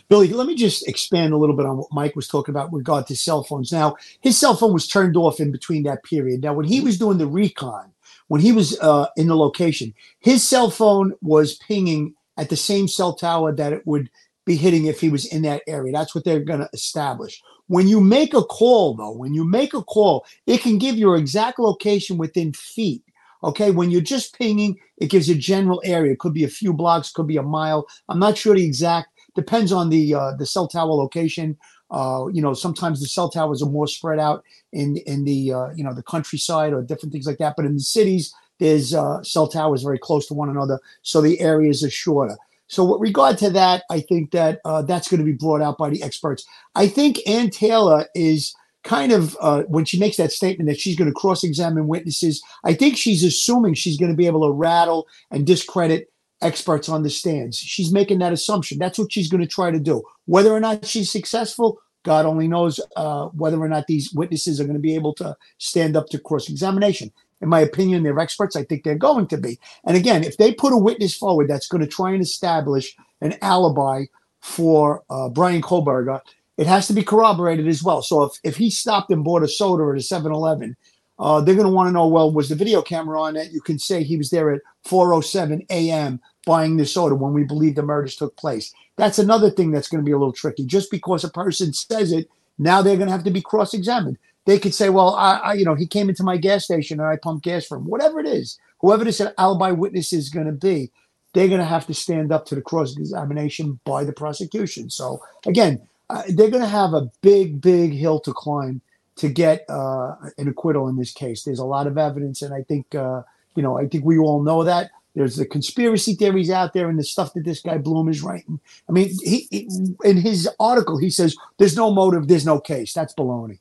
Billy, 0.09 0.29
let 0.29 0.47
me 0.47 0.55
just 0.55 0.89
expand 0.89 1.35
a 1.35 1.37
little 1.37 1.55
bit 1.55 1.67
on 1.67 1.77
what 1.77 1.93
Mike 1.93 2.17
was 2.17 2.27
talking 2.27 2.55
about 2.55 2.73
with 2.73 2.81
regard 2.81 3.07
to 3.07 3.17
cell 3.17 3.45
phones. 3.45 3.71
Now, 3.71 3.97
his 4.21 4.39
cell 4.39 4.57
phone 4.57 4.73
was 4.73 4.89
turned 4.89 5.17
off 5.17 5.41
in 5.41 5.53
between 5.53 5.83
that 5.83 6.03
period. 6.05 6.43
Now, 6.43 6.55
when 6.55 6.67
he 6.67 6.81
was 6.81 6.99
doing 6.99 7.19
the 7.19 7.27
recon, 7.27 7.93
when 8.29 8.41
he 8.41 8.53
was 8.53 8.79
uh, 8.81 9.09
in 9.17 9.29
the 9.29 9.37
location, 9.37 9.93
his 10.21 10.43
cell 10.43 10.71
phone 10.71 11.13
was 11.21 11.57
pinging 11.57 12.15
at 12.39 12.49
the 12.49 12.57
same 12.57 12.89
cell 12.89 13.15
tower 13.15 13.53
that 13.53 13.75
it 13.75 13.87
would 13.87 14.11
be 14.47 14.57
hitting 14.57 14.87
if 14.87 15.01
he 15.01 15.11
was 15.11 15.27
in 15.27 15.43
that 15.43 15.63
area. 15.67 15.93
That's 15.93 16.15
what 16.15 16.25
they're 16.25 16.41
going 16.41 16.61
to 16.61 16.69
establish. 16.73 17.43
When 17.69 17.89
you 17.89 18.01
make 18.01 18.35
a 18.35 18.43
call, 18.43 18.95
though, 18.95 19.13
when 19.13 19.33
you 19.35 19.45
make 19.45 19.73
a 19.73 19.83
call, 19.83 20.27
it 20.47 20.61
can 20.61 20.79
give 20.79 20.97
your 20.97 21.17
exact 21.17 21.59
location 21.59 22.19
within 22.19 22.53
feet. 22.53 23.03
Okay, 23.43 23.71
when 23.71 23.91
you're 23.91 24.01
just 24.01 24.39
pinging, 24.39 24.79
it 24.97 25.11
gives 25.11 25.29
a 25.29 25.35
general 25.35 25.83
area. 25.85 26.13
It 26.13 26.19
could 26.19 26.33
be 26.33 26.45
a 26.45 26.49
few 26.49 26.73
blocks, 26.73 27.13
could 27.13 27.27
be 27.27 27.37
a 27.37 27.43
mile. 27.43 27.87
I'm 28.09 28.19
not 28.19 28.39
sure 28.39 28.55
the 28.55 28.65
exact 28.65 29.09
depends 29.35 29.73
on 29.73 29.91
the 29.91 30.15
uh, 30.15 30.33
the 30.37 30.47
cell 30.47 30.69
tower 30.69 30.93
location. 30.93 31.59
Uh, 31.91 32.27
you 32.33 32.41
know, 32.41 32.55
sometimes 32.55 33.01
the 33.01 33.07
cell 33.07 33.29
towers 33.29 33.63
are 33.63 33.69
more 33.69 33.87
spread 33.87 34.19
out 34.19 34.45
in 34.73 34.97
in 35.07 35.25
the 35.25 35.53
uh, 35.53 35.71
you 35.75 35.85
know 35.85 35.95
the 35.95 36.03
countryside 36.03 36.73
or 36.73 36.83
different 36.83 37.13
things 37.13 37.27
like 37.27 37.39
that. 37.39 37.55
But 37.57 37.67
in 37.67 37.75
the 37.75 37.81
cities, 37.81 38.35
there's 38.59 38.95
uh, 38.95 39.23
cell 39.23 39.49
towers 39.49 39.83
very 39.83 39.99
close 39.99 40.27
to 40.29 40.35
one 40.35 40.49
another, 40.49 40.81
so 41.03 41.21
the 41.21 41.41
areas 41.41 41.85
are 41.85 41.91
shorter. 41.91 42.37
So, 42.69 42.85
with 42.85 43.01
regard 43.01 43.39
to 43.39 43.51
that, 43.51 43.85
I 43.91 44.01
think 44.01 44.31
that 44.31 44.61
uh, 44.65 44.83
that's 44.83 45.09
going 45.09 45.21
to 45.21 45.25
be 45.25 45.33
brought 45.33 45.63
out 45.63 45.79
by 45.79 45.91
the 45.91 46.03
experts. 46.03 46.45
I 46.75 46.89
think 46.89 47.19
Anne 47.27 47.51
Taylor 47.51 48.07
is 48.15 48.55
kind 48.85 49.13
of 49.13 49.37
uh, 49.41 49.63
when 49.65 49.85
she 49.85 49.99
makes 49.99 50.17
that 50.17 50.33
statement 50.33 50.69
that 50.69 50.79
she's 50.79 50.97
going 50.97 51.09
to 51.09 51.15
cross-examine 51.15 51.89
witnesses. 51.89 52.43
I 52.65 52.75
think 52.75 52.97
she's 52.97 53.25
assuming 53.25 53.75
she's 53.75 53.99
going 53.99 54.11
to 54.11 54.17
be 54.17 54.27
able 54.27 54.47
to 54.47 54.53
rattle 54.53 55.07
and 55.31 55.47
discredit 55.47 56.11
experts 56.43 56.89
on 56.89 57.03
the 57.03 57.11
stands. 57.11 57.57
She's 57.57 57.93
making 57.93 58.19
that 58.19 58.33
assumption. 58.33 58.79
That's 58.79 58.99
what 58.99 59.13
she's 59.13 59.29
going 59.29 59.41
to 59.41 59.47
try 59.47 59.71
to 59.71 59.81
do. 59.81 60.03
Whether 60.27 60.53
or 60.53 60.61
not 60.61 60.85
she's 60.85 61.11
successful, 61.11 61.81
God 62.05 62.27
only 62.27 62.47
knows 62.47 62.81
uh, 62.97 63.27
whether 63.29 63.59
or 63.59 63.69
not 63.69 63.87
these 63.87 64.13
witnesses 64.13 64.61
are 64.61 64.65
going 64.65 64.77
to 64.77 64.81
be 64.81 64.95
able 64.95 65.15
to 65.15 65.37
stand 65.59 65.97
up 65.97 66.09
to 66.09 66.19
cross 66.19 66.49
examination. 66.49 67.11
In 67.45 67.51
my 67.51 67.61
opinion, 67.61 68.03
they're 68.03 68.19
experts. 68.19 68.57
I 68.57 68.65
think 68.65 68.85
they're 68.85 68.95
going 68.97 69.27
to 69.27 69.37
be. 69.37 69.61
And 69.85 69.99
again, 69.99 70.25
if 70.25 70.39
they 70.39 70.55
put 70.55 70.73
a 70.73 70.79
witness 70.79 71.15
forward 71.15 71.47
that's 71.47 71.69
going 71.69 71.83
to 71.83 71.87
try 71.87 72.13
and 72.13 72.23
establish 72.23 72.97
an 73.21 73.37
alibi 73.43 74.05
for 74.41 75.05
uh, 75.11 75.29
Bryan 75.29 75.61
Kohberger, 75.61 76.21
it 76.57 76.67
has 76.67 76.87
to 76.87 76.95
be 76.95 77.03
corroborated 77.03 77.69
as 77.69 77.83
well. 77.83 78.01
So 78.01 78.23
if, 78.23 78.33
if 78.45 78.57
he 78.57 78.71
stopped 78.71 79.11
and 79.11 79.23
bought 79.23 79.43
a 79.43 79.49
soda 79.49 79.85
at 79.93 79.99
a 79.99 80.03
7 80.03 80.33
Eleven, 80.33 80.75
uh, 81.19 81.43
they're 81.43 81.55
going 81.55 81.67
to 81.67 81.73
want 81.73 81.89
to 81.89 81.93
know 81.93 82.07
well, 82.07 82.33
was 82.33 82.49
the 82.49 82.55
video 82.55 82.81
camera 82.81 83.21
on 83.21 83.35
that? 83.35 83.53
You 83.53 83.61
can 83.61 83.79
say 83.79 84.03
he 84.03 84.17
was 84.17 84.31
there 84.31 84.51
at 84.51 84.63
4:07 84.87 85.67
a.m. 85.69 86.21
buying 86.47 86.79
the 86.79 86.87
soda 86.87 87.15
when 87.15 87.35
we 87.35 87.45
believe 87.45 87.75
the 87.75 87.83
murders 87.83 88.17
took 88.17 88.35
place. 88.39 88.73
That's 88.97 89.19
another 89.19 89.51
thing 89.51 89.71
that's 89.71 89.89
going 89.89 90.03
to 90.03 90.05
be 90.05 90.13
a 90.13 90.19
little 90.19 90.33
tricky. 90.33 90.65
Just 90.65 90.91
because 90.91 91.25
a 91.25 91.29
person 91.29 91.75
says 91.75 92.11
it, 92.11 92.31
now 92.59 92.81
they're 92.81 92.97
going 92.97 93.09
to 93.09 93.13
have 93.13 93.25
to 93.25 93.31
be 93.31 93.43
cross-examined. 93.43 94.17
They 94.47 94.59
could 94.59 94.75
say, 94.75 94.91
"Well, 94.91 95.15
I, 95.15 95.37
I 95.37 95.53
you 95.55 95.65
know, 95.65 95.75
he 95.75 95.87
came 95.87 96.09
into 96.09 96.23
my 96.23 96.37
gas 96.37 96.65
station 96.65 97.01
and 97.01 97.09
I 97.09 97.17
pumped 97.17 97.45
gas 97.45 97.65
for 97.67 97.79
him." 97.79 97.87
Whatever 97.87 98.21
it 98.21 98.27
is, 98.27 98.59
whoever 98.79 99.05
this 99.05 99.23
alibi 99.39 99.71
witness 99.71 100.13
is 100.13 100.29
going 100.29 100.47
to 100.47 100.53
be, 100.53 100.91
they're 101.33 101.49
going 101.49 101.61
to 101.61 101.67
have 101.67 101.87
to 101.87 101.95
stand 101.95 102.33
up 102.33 102.47
to 102.47 102.55
the 102.55 102.63
cross-examination 102.63 103.81
by 103.85 104.05
the 104.05 104.13
prosecution. 104.13 104.91
So 104.91 105.23
again, 105.47 105.81
uh, 106.11 106.23
they're 106.29 106.51
going 106.51 106.63
to 106.63 106.69
have 106.69 106.95
a 106.95 107.11
big, 107.23 107.61
big 107.61 107.93
hill 107.93 108.21
to 108.21 108.33
climb 108.33 108.81
to 109.17 109.29
get 109.29 109.65
uh, 109.69 110.17
an 110.39 110.49
acquittal 110.49 110.89
in 110.89 110.97
this 110.97 111.13
case. 111.13 111.43
There's 111.43 111.59
a 111.59 111.65
lot 111.65 111.87
of 111.87 111.97
evidence, 111.97 112.43
and 112.43 112.53
I 112.53 112.63
think 112.63 112.95
uh, 112.95 113.23
you 113.57 113.63
know, 113.63 113.79
I 113.79 113.87
think 113.87 114.05
we 114.05 114.19
all 114.19 114.43
know 114.43 114.65
that. 114.65 114.91
There's 115.15 115.37
the 115.37 115.47
conspiracy 115.47 116.15
theories 116.15 116.51
out 116.51 116.73
there, 116.73 116.89
and 116.89 116.99
the 116.99 117.05
stuff 117.05 117.35
that 117.35 117.45
this 117.45 117.61
guy 117.61 117.79
Blum 117.79 118.09
is 118.09 118.21
writing. 118.21 118.59
I 118.89 118.93
mean, 118.93 119.11
he, 119.23 119.47
he 119.51 119.69
in 120.05 120.17
his 120.17 120.49
article 120.59 120.99
he 120.99 121.11
says 121.11 121.37
there's 121.59 121.77
no 121.77 121.93
motive, 121.93 122.27
there's 122.27 122.47
no 122.47 122.59
case. 122.59 122.93
That's 122.93 123.15
baloney. 123.15 123.61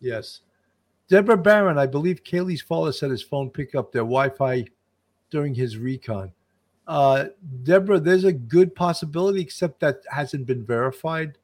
Yes. 0.00 0.40
Deborah 1.08 1.38
Barron, 1.38 1.78
I 1.78 1.86
believe 1.86 2.22
Kaylee's 2.22 2.60
father 2.60 2.92
said 2.92 3.10
his 3.10 3.22
phone 3.22 3.50
picked 3.50 3.74
up 3.74 3.92
their 3.92 4.02
Wi 4.02 4.28
Fi 4.30 4.66
during 5.30 5.54
his 5.54 5.78
recon. 5.78 6.32
Uh, 6.86 7.26
Deborah, 7.64 8.00
there's 8.00 8.24
a 8.24 8.32
good 8.32 8.74
possibility, 8.74 9.40
except 9.40 9.80
that 9.80 10.00
hasn't 10.10 10.46
been 10.46 10.64
verified. 10.64 11.36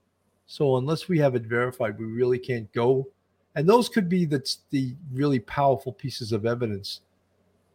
So 0.47 0.77
unless 0.77 1.09
we 1.09 1.19
have 1.19 1.35
it 1.35 1.43
verified, 1.43 1.99
we 1.99 2.07
really 2.07 2.39
can't 2.39 2.71
go. 2.73 3.07
And 3.55 3.69
those 3.69 3.89
could 3.89 4.09
be 4.09 4.25
the, 4.25 4.45
the 4.71 4.95
really 5.13 5.39
powerful 5.39 5.93
pieces 5.93 6.33
of 6.33 6.45
evidence 6.45 7.01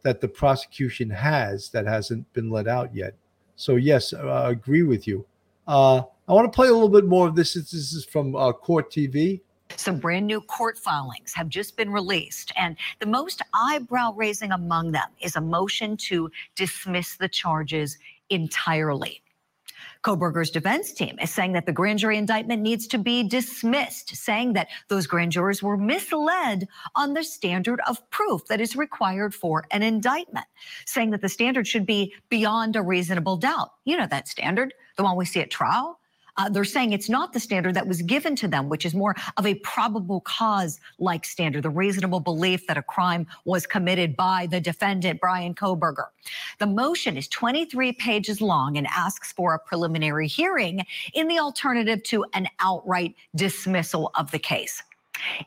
that 0.02 0.22
the 0.22 0.28
prosecution 0.28 1.10
has 1.10 1.70
that 1.70 1.86
hasn't 1.86 2.32
been 2.34 2.50
let 2.50 2.68
out 2.68 2.94
yet. 2.96 3.16
So 3.56 3.76
yes, 3.76 4.14
uh, 4.14 4.44
I 4.46 4.52
agree 4.52 4.84
with 4.84 5.08
you. 5.08 5.26
Uh, 5.68 6.02
I 6.28 6.34
want 6.34 6.52
to 6.52 6.56
play 6.56 6.68
a 6.68 6.74
little 6.74 6.90
bit 6.90 7.06
more 7.06 7.28
of 7.28 7.36
this. 7.36 7.54
This 7.54 7.74
is 7.74 8.06
from 8.06 8.36
uh, 8.36 8.52
Court 8.52 8.92
TV. 8.92 9.42
Some 9.76 10.00
brand 10.00 10.28
new 10.28 10.42
court 10.42 10.78
filings 10.78 11.34
have 11.34 11.50
just 11.50 11.78
been 11.78 11.92
released, 11.92 12.52
and 12.56 12.76
the 13.00 13.06
most 13.06 13.42
eyebrow 13.54 14.14
raising 14.14 14.52
among 14.52 14.92
them 14.92 15.10
is 15.22 15.36
a 15.36 15.42
motion 15.42 15.96
to 15.98 16.30
dismiss 16.56 17.18
the 17.18 17.30
charges 17.30 17.98
entirely. 18.30 19.22
Kohberger's 20.04 20.50
defense 20.50 20.94
team 20.94 21.18
is 21.22 21.30
saying 21.30 21.54
that 21.54 21.66
the 21.66 21.74
grand 21.74 22.00
jury 22.00 22.18
indictment 22.18 22.62
needs 22.62 22.88
to 22.88 22.98
be 22.98 23.24
dismissed, 23.24 24.16
saying 24.16 24.54
that 24.54 24.70
those 24.88 25.08
grand 25.08 25.32
jurors 25.32 25.62
were 25.62 25.78
misled 25.78 26.68
on 26.96 27.14
the 27.14 27.24
standard 27.24 27.82
of 27.88 28.10
proof 28.10 28.46
that 28.48 28.62
is 28.62 28.76
required 28.76 29.34
for 29.34 29.66
an 29.72 29.84
indictment, 29.84 30.46
saying 30.86 31.12
that 31.12 31.22
the 31.22 31.30
standard 31.30 31.68
should 31.68 31.86
be 31.86 32.14
beyond 32.30 32.76
a 32.76 32.82
reasonable 32.82 33.38
doubt. 33.38 33.72
You 33.86 33.98
know 33.98 34.08
that 34.08 34.28
standard, 34.28 34.74
the 34.96 35.04
one 35.04 35.18
we 35.18 35.26
see 35.26 35.42
at 35.42 35.52
trial. 35.52 35.99
Uh, 36.40 36.48
they're 36.48 36.64
saying 36.64 36.94
it's 36.94 37.10
not 37.10 37.34
the 37.34 37.40
standard 37.40 37.76
that 37.76 37.86
was 37.86 38.02
given 38.02 38.34
to 38.34 38.48
them, 38.48 38.70
which 38.70 38.86
is 38.86 38.96
more 38.96 39.14
of 39.36 39.46
a 39.46 39.56
probable 39.56 40.22
cause 40.22 40.80
like 40.98 41.26
standard, 41.26 41.64
the 41.64 41.70
reasonable 41.70 42.22
belief 42.22 42.66
that 42.66 42.78
a 42.78 42.82
crime 42.82 43.28
was 43.44 43.68
committed 43.68 44.16
by 44.16 44.48
the 44.50 44.62
defendant, 44.62 45.20
Bryan 45.20 45.54
Kohberger. 45.54 46.06
The 46.60 46.68
motion 46.68 47.18
is 47.18 47.28
23 47.28 47.92
pages 47.92 48.40
long 48.40 48.78
and 48.78 48.88
asks 48.88 49.34
for 49.34 49.54
a 49.54 49.60
preliminary 49.60 50.28
hearing 50.28 50.86
in 51.14 51.28
the 51.28 51.40
alternative 51.40 52.02
to 52.04 52.26
an 52.34 52.48
outright 52.62 53.16
dismissal 53.36 54.12
of 54.16 54.32
the 54.32 54.40
case. 54.40 54.82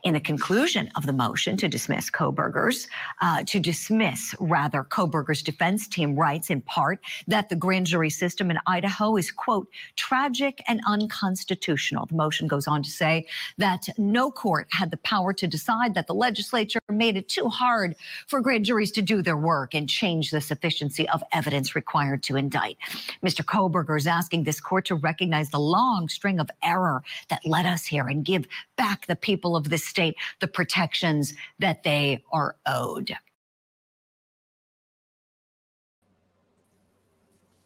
In 0.03 0.13
the 0.13 0.19
conclusion 0.19 0.89
of 0.95 1.05
the 1.05 1.13
motion 1.13 1.57
to 1.57 1.67
dismiss 1.67 2.09
Kohberger's, 2.09 2.87
uh, 3.21 3.43
to 3.43 3.59
dismiss 3.59 4.35
rather 4.39 4.83
Kohberger's 4.83 5.41
defense 5.41 5.87
team 5.87 6.15
writes 6.15 6.49
in 6.49 6.61
part 6.61 6.99
that 7.27 7.49
the 7.49 7.55
grand 7.55 7.87
jury 7.87 8.09
system 8.09 8.51
in 8.51 8.57
Idaho 8.67 9.17
is 9.17 9.31
quote 9.31 9.67
tragic 9.95 10.63
and 10.67 10.81
unconstitutional. 10.87 12.05
The 12.05 12.15
motion 12.15 12.47
goes 12.47 12.67
on 12.67 12.83
to 12.83 12.89
say 12.89 13.25
that 13.57 13.87
no 13.97 14.31
court 14.31 14.67
had 14.71 14.91
the 14.91 14.97
power 14.97 15.33
to 15.33 15.47
decide 15.47 15.93
that 15.95 16.07
the 16.07 16.13
legislature 16.13 16.79
made 16.89 17.17
it 17.17 17.29
too 17.29 17.49
hard 17.49 17.95
for 18.27 18.41
grand 18.41 18.65
juries 18.65 18.91
to 18.91 19.01
do 19.01 19.21
their 19.21 19.37
work 19.37 19.73
and 19.73 19.89
change 19.89 20.31
the 20.31 20.41
sufficiency 20.41 21.07
of 21.09 21.23
evidence 21.31 21.75
required 21.75 22.23
to 22.23 22.35
indict. 22.35 22.77
Mr. 23.23 23.43
Kohberger 23.43 23.97
is 23.97 24.07
asking 24.07 24.43
this 24.43 24.59
court 24.59 24.85
to 24.85 24.95
recognize 24.95 25.49
the 25.49 25.59
long 25.59 26.07
string 26.09 26.39
of 26.39 26.49
error 26.61 27.03
that 27.29 27.45
led 27.45 27.65
us 27.65 27.85
here 27.85 28.07
and 28.07 28.25
give 28.25 28.45
back 28.75 29.07
the 29.07 29.15
people 29.15 29.55
of 29.55 29.62
the 29.69 29.77
state 29.77 30.15
the 30.39 30.47
protections 30.47 31.33
that 31.59 31.83
they 31.83 32.23
are 32.31 32.55
owed. 32.65 33.13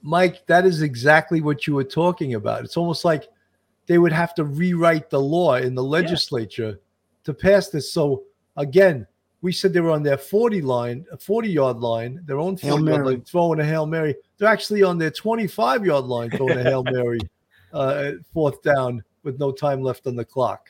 Mike, 0.01 0.45
that 0.47 0.65
is 0.65 0.81
exactly 0.81 1.41
what 1.41 1.67
you 1.67 1.73
were 1.73 1.83
talking 1.83 2.35
about. 2.35 2.63
It's 2.63 2.77
almost 2.77 3.03
like 3.03 3.27
they 3.87 3.97
would 3.97 4.13
have 4.13 4.33
to 4.35 4.45
rewrite 4.45 5.09
the 5.09 5.19
law 5.19 5.55
in 5.55 5.75
the 5.75 5.83
legislature 5.83 6.69
yeah. 6.69 6.75
to 7.25 7.33
pass 7.33 7.69
this. 7.69 7.91
So 7.91 8.23
again, 8.55 9.05
we 9.41 9.51
said 9.51 9.73
they 9.73 9.81
were 9.81 9.91
on 9.91 10.03
their 10.03 10.17
40 10.17 10.61
line, 10.61 11.05
a 11.11 11.17
40 11.17 11.49
yard 11.49 11.77
line, 11.77 12.21
their 12.25 12.39
own 12.39 12.57
40 12.57 12.85
yard 12.85 13.05
line, 13.05 13.21
throwing 13.21 13.59
a 13.59 13.65
Hail 13.65 13.85
Mary. 13.85 14.15
They're 14.37 14.47
actually 14.47 14.83
on 14.83 14.97
their 14.97 15.11
25 15.11 15.85
yard 15.85 16.05
line 16.05 16.29
throwing 16.31 16.57
a 16.57 16.63
Hail 16.63 16.83
Mary 16.83 17.19
uh, 17.73 18.11
fourth 18.33 18.61
down 18.61 19.03
with 19.23 19.39
no 19.39 19.51
time 19.51 19.81
left 19.81 20.07
on 20.07 20.15
the 20.15 20.25
clock 20.25 20.69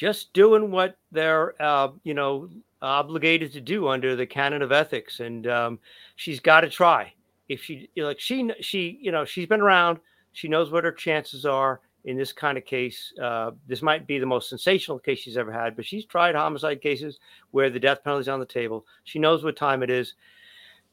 just 0.00 0.32
doing 0.32 0.70
what 0.70 0.96
they're 1.12 1.60
uh, 1.62 1.88
you 2.04 2.14
know 2.14 2.48
obligated 2.80 3.52
to 3.52 3.60
do 3.60 3.86
under 3.86 4.16
the 4.16 4.24
canon 4.24 4.62
of 4.62 4.72
ethics. 4.72 5.20
And 5.20 5.46
um, 5.46 5.78
she's 6.16 6.40
got 6.40 6.62
to 6.62 6.70
try. 6.70 7.12
If 7.50 7.62
she 7.62 7.90
like 7.96 8.18
she 8.18 8.50
she 8.60 8.98
you 9.02 9.12
know 9.12 9.26
she's 9.26 9.46
been 9.46 9.60
around. 9.60 9.98
She 10.32 10.48
knows 10.48 10.70
what 10.70 10.84
her 10.84 10.92
chances 10.92 11.44
are 11.44 11.80
in 12.04 12.16
this 12.16 12.32
kind 12.32 12.56
of 12.56 12.64
case. 12.64 13.12
Uh, 13.20 13.50
this 13.66 13.82
might 13.82 14.06
be 14.06 14.18
the 14.18 14.24
most 14.24 14.48
sensational 14.48 14.98
case 14.98 15.18
she's 15.18 15.36
ever 15.36 15.52
had 15.52 15.76
but 15.76 15.84
she's 15.84 16.06
tried 16.06 16.34
homicide 16.34 16.80
cases 16.80 17.18
where 17.50 17.68
the 17.68 17.80
death 17.80 18.02
penalty 18.02 18.22
is 18.22 18.28
on 18.28 18.40
the 18.40 18.46
table. 18.46 18.86
She 19.04 19.18
knows 19.18 19.44
what 19.44 19.56
time 19.56 19.82
it 19.82 19.90
is. 19.90 20.14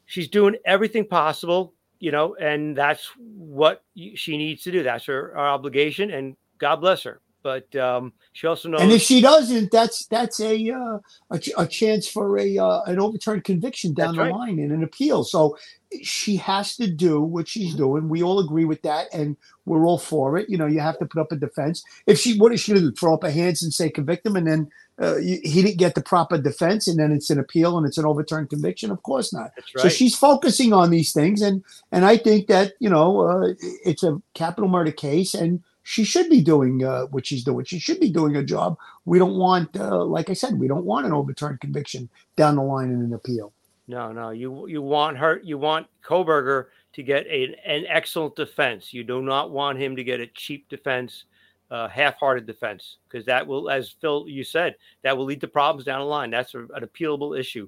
She's 0.04 0.28
doing 0.28 0.56
everything 0.66 1.06
possible 1.06 1.72
you 1.98 2.10
know 2.10 2.34
and 2.34 2.76
that's 2.76 3.10
what 3.16 3.84
she 3.94 4.36
needs 4.36 4.64
to 4.64 4.72
do. 4.72 4.82
That's 4.82 5.06
her, 5.06 5.30
her 5.32 5.38
obligation 5.38 6.10
and 6.10 6.36
god 6.58 6.76
bless 6.76 7.04
her 7.04 7.22
but 7.42 7.74
um, 7.76 8.12
she 8.32 8.46
also 8.46 8.68
knows. 8.68 8.80
And 8.80 8.92
if 8.92 9.02
she 9.02 9.20
doesn't, 9.20 9.70
that's 9.70 10.06
that's 10.06 10.40
a 10.40 10.70
uh, 10.70 10.98
a, 11.30 11.40
a, 11.56 11.66
chance 11.66 12.08
for 12.08 12.38
a 12.38 12.58
uh, 12.58 12.82
an 12.82 12.98
overturned 12.98 13.44
conviction 13.44 13.94
down 13.94 14.16
the 14.16 14.22
right. 14.22 14.32
line 14.32 14.58
in 14.58 14.72
an 14.72 14.82
appeal. 14.82 15.24
So 15.24 15.56
she 16.02 16.36
has 16.36 16.76
to 16.76 16.90
do 16.90 17.20
what 17.20 17.48
she's 17.48 17.70
mm-hmm. 17.70 17.78
doing. 17.78 18.08
We 18.08 18.22
all 18.22 18.40
agree 18.40 18.64
with 18.64 18.82
that, 18.82 19.06
and 19.12 19.36
we're 19.64 19.86
all 19.86 19.98
for 19.98 20.36
it. 20.36 20.48
You 20.48 20.58
know, 20.58 20.66
you 20.66 20.80
have 20.80 20.98
to 20.98 21.06
put 21.06 21.20
up 21.20 21.32
a 21.32 21.36
defense. 21.36 21.82
If 22.06 22.18
she, 22.18 22.38
what 22.38 22.52
is 22.52 22.60
she 22.60 22.72
going 22.72 22.82
to 22.82 22.90
do? 22.90 22.94
Throw 22.94 23.14
up 23.14 23.22
her 23.22 23.30
hands 23.30 23.62
and 23.62 23.72
say 23.72 23.88
convict 23.88 24.26
him, 24.26 24.36
and 24.36 24.46
then 24.46 24.70
uh, 24.98 25.16
he 25.16 25.62
didn't 25.62 25.78
get 25.78 25.94
the 25.94 26.02
proper 26.02 26.38
defense, 26.38 26.88
and 26.88 26.98
then 26.98 27.12
it's 27.12 27.30
an 27.30 27.38
appeal 27.38 27.78
and 27.78 27.86
it's 27.86 27.98
an 27.98 28.04
overturned 28.04 28.50
conviction. 28.50 28.90
Of 28.90 29.02
course 29.02 29.32
not. 29.32 29.52
Right. 29.56 29.82
So 29.82 29.88
she's 29.88 30.16
focusing 30.16 30.72
on 30.72 30.90
these 30.90 31.12
things, 31.12 31.40
and 31.40 31.64
and 31.92 32.04
I 32.04 32.16
think 32.16 32.48
that 32.48 32.72
you 32.80 32.90
know 32.90 33.20
uh, 33.20 33.54
it's 33.84 34.02
a 34.02 34.20
capital 34.34 34.68
murder 34.68 34.92
case, 34.92 35.34
and 35.34 35.62
she 35.88 36.04
should 36.04 36.28
be 36.28 36.42
doing 36.42 36.84
uh, 36.84 37.06
what 37.06 37.24
she's 37.24 37.42
doing. 37.42 37.64
She 37.64 37.78
should 37.78 37.98
be 37.98 38.10
doing 38.10 38.36
a 38.36 38.42
job. 38.42 38.76
We 39.06 39.18
don't 39.18 39.38
want, 39.38 39.74
uh, 39.74 40.04
like 40.04 40.28
I 40.28 40.34
said, 40.34 40.60
we 40.60 40.68
don't 40.68 40.84
want 40.84 41.06
an 41.06 41.14
overturned 41.14 41.62
conviction 41.62 42.10
down 42.36 42.56
the 42.56 42.62
line 42.62 42.90
in 42.90 43.00
an 43.00 43.14
appeal. 43.14 43.54
No, 43.86 44.12
no, 44.12 44.28
you 44.28 44.66
you 44.66 44.82
want 44.82 45.16
her, 45.16 45.40
you 45.42 45.56
want 45.56 45.86
Kohberger 46.04 46.66
to 46.92 47.02
get 47.02 47.26
a, 47.28 47.56
an 47.64 47.86
excellent 47.88 48.36
defense. 48.36 48.92
You 48.92 49.02
do 49.02 49.22
not 49.22 49.50
want 49.50 49.78
him 49.78 49.96
to 49.96 50.04
get 50.04 50.20
a 50.20 50.26
cheap 50.26 50.68
defense, 50.68 51.24
uh, 51.70 51.88
half-hearted 51.88 52.44
defense, 52.44 52.98
because 53.08 53.24
that 53.24 53.46
will, 53.46 53.70
as 53.70 53.88
Phil 53.88 54.28
you 54.28 54.44
said, 54.44 54.74
that 55.04 55.16
will 55.16 55.24
lead 55.24 55.40
to 55.40 55.48
problems 55.48 55.86
down 55.86 56.00
the 56.00 56.04
line. 56.04 56.28
That's 56.28 56.54
a, 56.54 56.58
an 56.58 56.82
appealable 56.82 57.38
issue. 57.40 57.66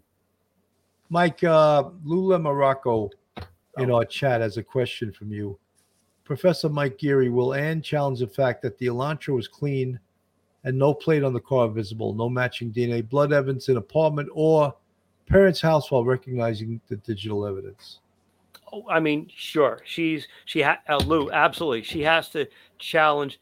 Mike 1.08 1.42
uh, 1.42 1.84
Lula 2.04 2.38
Morocco 2.38 3.08
in 3.78 3.90
oh. 3.90 3.96
our 3.96 4.04
chat 4.04 4.42
has 4.42 4.58
a 4.58 4.62
question 4.62 5.10
from 5.10 5.32
you. 5.32 5.58
Professor 6.30 6.68
Mike 6.68 6.96
Geary, 6.96 7.28
will 7.28 7.54
Anne 7.54 7.82
challenge 7.82 8.20
the 8.20 8.26
fact 8.28 8.62
that 8.62 8.78
the 8.78 8.86
Elantra 8.86 9.34
was 9.34 9.48
clean 9.48 9.98
and 10.62 10.78
no 10.78 10.94
plate 10.94 11.24
on 11.24 11.32
the 11.32 11.40
car 11.40 11.66
visible, 11.66 12.14
no 12.14 12.28
matching 12.28 12.70
DNA, 12.70 13.02
blood 13.08 13.32
evidence 13.32 13.68
in 13.68 13.76
apartment 13.76 14.28
or 14.32 14.72
parents' 15.26 15.60
house 15.60 15.90
while 15.90 16.04
recognizing 16.04 16.80
the 16.86 16.94
digital 16.98 17.44
evidence? 17.44 17.98
Oh, 18.72 18.84
I 18.88 19.00
mean, 19.00 19.28
sure. 19.34 19.80
She's 19.84 20.28
she 20.44 20.62
ha- 20.62 20.78
uh, 20.88 20.98
Lou, 20.98 21.32
absolutely. 21.32 21.82
She 21.82 22.02
has 22.02 22.28
to 22.28 22.46
challenge 22.78 23.40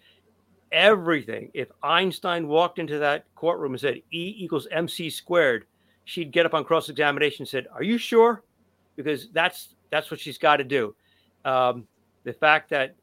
everything. 0.73 1.51
If 1.53 1.69
Einstein 1.83 2.49
walked 2.49 2.79
into 2.79 2.99
that 3.01 3.27
courtroom 3.35 3.73
and 3.73 3.81
said 3.83 3.97
E 4.13 4.35
equals 4.39 4.67
MC 4.71 5.11
squared, 5.11 5.67
she'd 6.07 6.33
get 6.33 6.47
up 6.47 6.55
on 6.55 6.65
cross 6.65 6.89
examination 6.89 7.43
and 7.43 7.49
said, 7.51 7.67
"Are 7.71 7.83
you 7.83 7.99
sure?" 7.99 8.45
Because 8.97 9.29
that's 9.29 9.75
that's 9.91 10.11
what 10.11 10.21
she's 10.21 10.39
got 10.39 10.57
to 10.57 10.65
do. 10.65 10.95
Um, 11.45 11.87
the 12.29 12.35
fact 12.35 12.71
that 12.71 12.95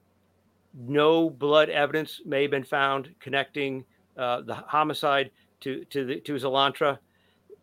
no 0.73 1.29
blood 1.29 1.69
evidence 1.69 2.21
may 2.25 2.43
have 2.43 2.51
been 2.51 2.63
found 2.63 3.09
connecting 3.19 3.83
uh, 4.17 4.41
the 4.41 4.53
homicide 4.53 5.31
to 5.61 5.83
to 5.85 6.05
the 6.05 6.19
to 6.21 6.33
Zelantra, 6.33 6.99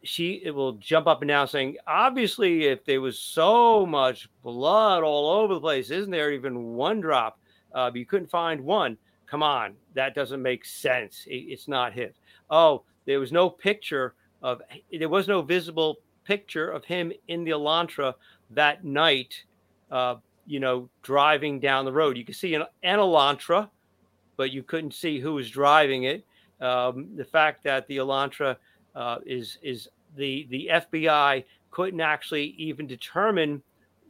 she 0.02 0.42
it 0.44 0.50
will 0.50 0.72
jump 0.74 1.06
up 1.06 1.22
and 1.22 1.28
down 1.28 1.46
saying, 1.46 1.76
obviously, 1.86 2.64
if 2.64 2.84
there 2.84 3.00
was 3.00 3.18
so 3.18 3.86
much 3.86 4.28
blood 4.42 5.04
all 5.04 5.30
over 5.30 5.54
the 5.54 5.60
place, 5.60 5.90
isn't 5.90 6.10
there 6.10 6.32
even 6.32 6.74
one 6.74 7.00
drop? 7.00 7.38
Uh, 7.72 7.90
but 7.90 7.98
you 7.98 8.06
couldn't 8.06 8.30
find 8.30 8.60
one. 8.60 8.98
Come 9.26 9.42
on, 9.42 9.74
that 9.94 10.14
doesn't 10.14 10.42
make 10.42 10.64
sense. 10.64 11.24
It, 11.26 11.44
it's 11.48 11.68
not 11.68 11.92
him. 11.92 12.10
Oh, 12.50 12.82
there 13.06 13.20
was 13.20 13.32
no 13.32 13.48
picture 13.48 14.14
of 14.42 14.60
there 14.90 15.08
was 15.08 15.28
no 15.28 15.42
visible 15.42 15.98
picture 16.24 16.70
of 16.70 16.84
him 16.84 17.12
in 17.28 17.44
the 17.44 17.52
Elantra 17.52 18.14
that 18.50 18.84
night. 18.84 19.44
Uh, 19.90 20.16
you 20.46 20.60
know, 20.60 20.88
driving 21.02 21.60
down 21.60 21.84
the 21.84 21.92
road. 21.92 22.16
You 22.16 22.24
could 22.24 22.36
see 22.36 22.54
an, 22.54 22.62
an 22.82 22.98
Elantra, 22.98 23.68
but 24.36 24.50
you 24.50 24.62
couldn't 24.62 24.94
see 24.94 25.20
who 25.20 25.34
was 25.34 25.50
driving 25.50 26.04
it. 26.04 26.24
Um, 26.60 27.08
the 27.16 27.24
fact 27.24 27.64
that 27.64 27.86
the 27.88 27.98
Elantra 27.98 28.56
uh, 28.94 29.18
is 29.26 29.58
is 29.62 29.88
the 30.16 30.46
the 30.50 30.70
FBI 30.72 31.44
couldn't 31.70 32.00
actually 32.00 32.54
even 32.58 32.86
determine 32.86 33.62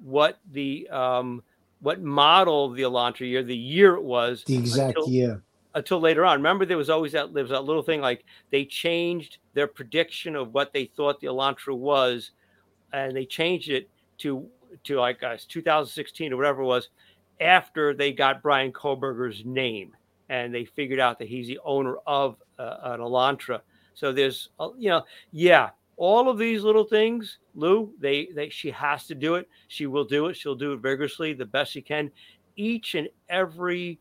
what 0.02 0.38
the 0.52 0.88
um, 0.90 1.42
what 1.80 2.02
model 2.02 2.70
the 2.70 2.82
Elantra 2.82 3.28
year, 3.28 3.42
the 3.42 3.56
year 3.56 3.94
it 3.94 4.02
was, 4.02 4.44
the 4.44 4.56
exact 4.56 4.96
until, 4.96 5.08
year, 5.08 5.42
until 5.74 6.00
later 6.00 6.24
on. 6.24 6.38
Remember, 6.38 6.64
there 6.66 6.76
was 6.76 6.90
always 6.90 7.12
that 7.12 7.32
there 7.32 7.44
was 7.44 7.50
that 7.50 7.64
little 7.64 7.82
thing 7.82 8.00
like 8.00 8.24
they 8.50 8.64
changed 8.64 9.38
their 9.54 9.66
prediction 9.66 10.36
of 10.36 10.54
what 10.54 10.72
they 10.72 10.84
thought 10.84 11.20
the 11.20 11.26
Elantra 11.28 11.76
was, 11.76 12.30
and 12.92 13.16
they 13.16 13.24
changed 13.24 13.70
it 13.70 13.88
to 14.18 14.46
to 14.84 14.98
like 14.98 15.22
uh, 15.22 15.36
2016 15.48 16.32
or 16.32 16.36
whatever 16.36 16.62
it 16.62 16.66
was, 16.66 16.88
after 17.40 17.94
they 17.94 18.12
got 18.12 18.42
Brian 18.42 18.72
Kohberger's 18.72 19.44
name 19.44 19.96
and 20.28 20.54
they 20.54 20.64
figured 20.64 21.00
out 21.00 21.18
that 21.18 21.28
he's 21.28 21.46
the 21.46 21.58
owner 21.64 21.96
of 22.06 22.36
uh, 22.58 22.76
an 22.82 23.00
Elantra. 23.00 23.60
So 23.94 24.12
there's, 24.12 24.48
uh, 24.58 24.70
you 24.78 24.88
know, 24.88 25.02
yeah, 25.32 25.70
all 25.96 26.28
of 26.28 26.38
these 26.38 26.62
little 26.62 26.84
things, 26.84 27.38
Lou, 27.54 27.92
they, 28.00 28.28
they, 28.34 28.48
she 28.48 28.70
has 28.70 29.06
to 29.08 29.14
do 29.14 29.34
it. 29.34 29.48
She 29.68 29.86
will 29.86 30.04
do 30.04 30.26
it. 30.26 30.36
She'll 30.36 30.54
do 30.54 30.72
it 30.72 30.80
vigorously, 30.80 31.32
the 31.32 31.44
best 31.44 31.72
she 31.72 31.82
can. 31.82 32.10
Each 32.56 32.94
and 32.94 33.08
every, 33.28 33.98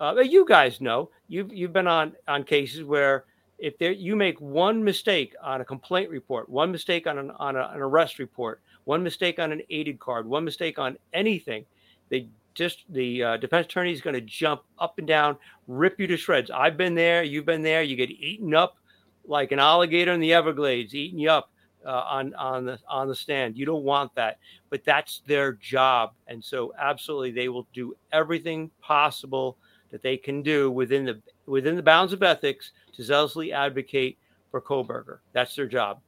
uh, 0.00 0.16
you 0.16 0.44
guys 0.46 0.80
know, 0.80 1.10
you've, 1.28 1.52
you've 1.52 1.72
been 1.72 1.86
on, 1.86 2.14
on 2.26 2.42
cases 2.44 2.82
where 2.82 3.24
if 3.58 3.76
there 3.78 3.92
you 3.92 4.16
make 4.16 4.40
one 4.40 4.82
mistake 4.82 5.34
on 5.42 5.60
a 5.60 5.64
complaint 5.64 6.10
report, 6.10 6.48
one 6.48 6.70
mistake 6.70 7.06
on 7.06 7.18
an 7.18 7.32
on 7.32 7.56
a, 7.56 7.70
an 7.74 7.80
arrest 7.80 8.18
report, 8.18 8.60
one 8.88 9.02
mistake 9.02 9.38
on 9.38 9.52
an 9.52 9.60
aided 9.68 10.00
card, 10.00 10.26
one 10.26 10.46
mistake 10.46 10.78
on 10.78 10.96
anything, 11.12 11.66
they 12.08 12.26
just 12.54 12.84
the 12.88 13.22
uh, 13.22 13.36
defense 13.36 13.66
attorney 13.66 13.92
is 13.92 14.00
going 14.00 14.14
to 14.14 14.22
jump 14.22 14.62
up 14.78 14.96
and 14.96 15.06
down, 15.06 15.36
rip 15.66 16.00
you 16.00 16.06
to 16.06 16.16
shreds. 16.16 16.50
I've 16.50 16.78
been 16.78 16.94
there, 16.94 17.22
you've 17.22 17.44
been 17.44 17.62
there. 17.62 17.82
You 17.82 17.96
get 17.96 18.10
eaten 18.10 18.54
up 18.54 18.78
like 19.26 19.52
an 19.52 19.58
alligator 19.58 20.12
in 20.12 20.20
the 20.20 20.32
Everglades, 20.32 20.94
eating 20.94 21.18
you 21.18 21.30
up 21.30 21.50
uh, 21.84 21.90
on 21.90 22.34
on 22.36 22.64
the 22.64 22.78
on 22.88 23.08
the 23.08 23.14
stand. 23.14 23.58
You 23.58 23.66
don't 23.66 23.84
want 23.84 24.14
that, 24.14 24.38
but 24.70 24.82
that's 24.86 25.20
their 25.26 25.52
job, 25.52 26.14
and 26.26 26.42
so 26.42 26.72
absolutely 26.78 27.32
they 27.32 27.50
will 27.50 27.66
do 27.74 27.94
everything 28.12 28.70
possible 28.80 29.58
that 29.90 30.00
they 30.00 30.16
can 30.16 30.40
do 30.42 30.70
within 30.70 31.04
the 31.04 31.20
within 31.44 31.76
the 31.76 31.82
bounds 31.82 32.14
of 32.14 32.22
ethics 32.22 32.72
to 32.94 33.04
zealously 33.04 33.52
advocate 33.52 34.16
for 34.50 34.62
Kohberger. 34.62 35.18
That's 35.34 35.54
their 35.54 35.66
job. 35.66 36.00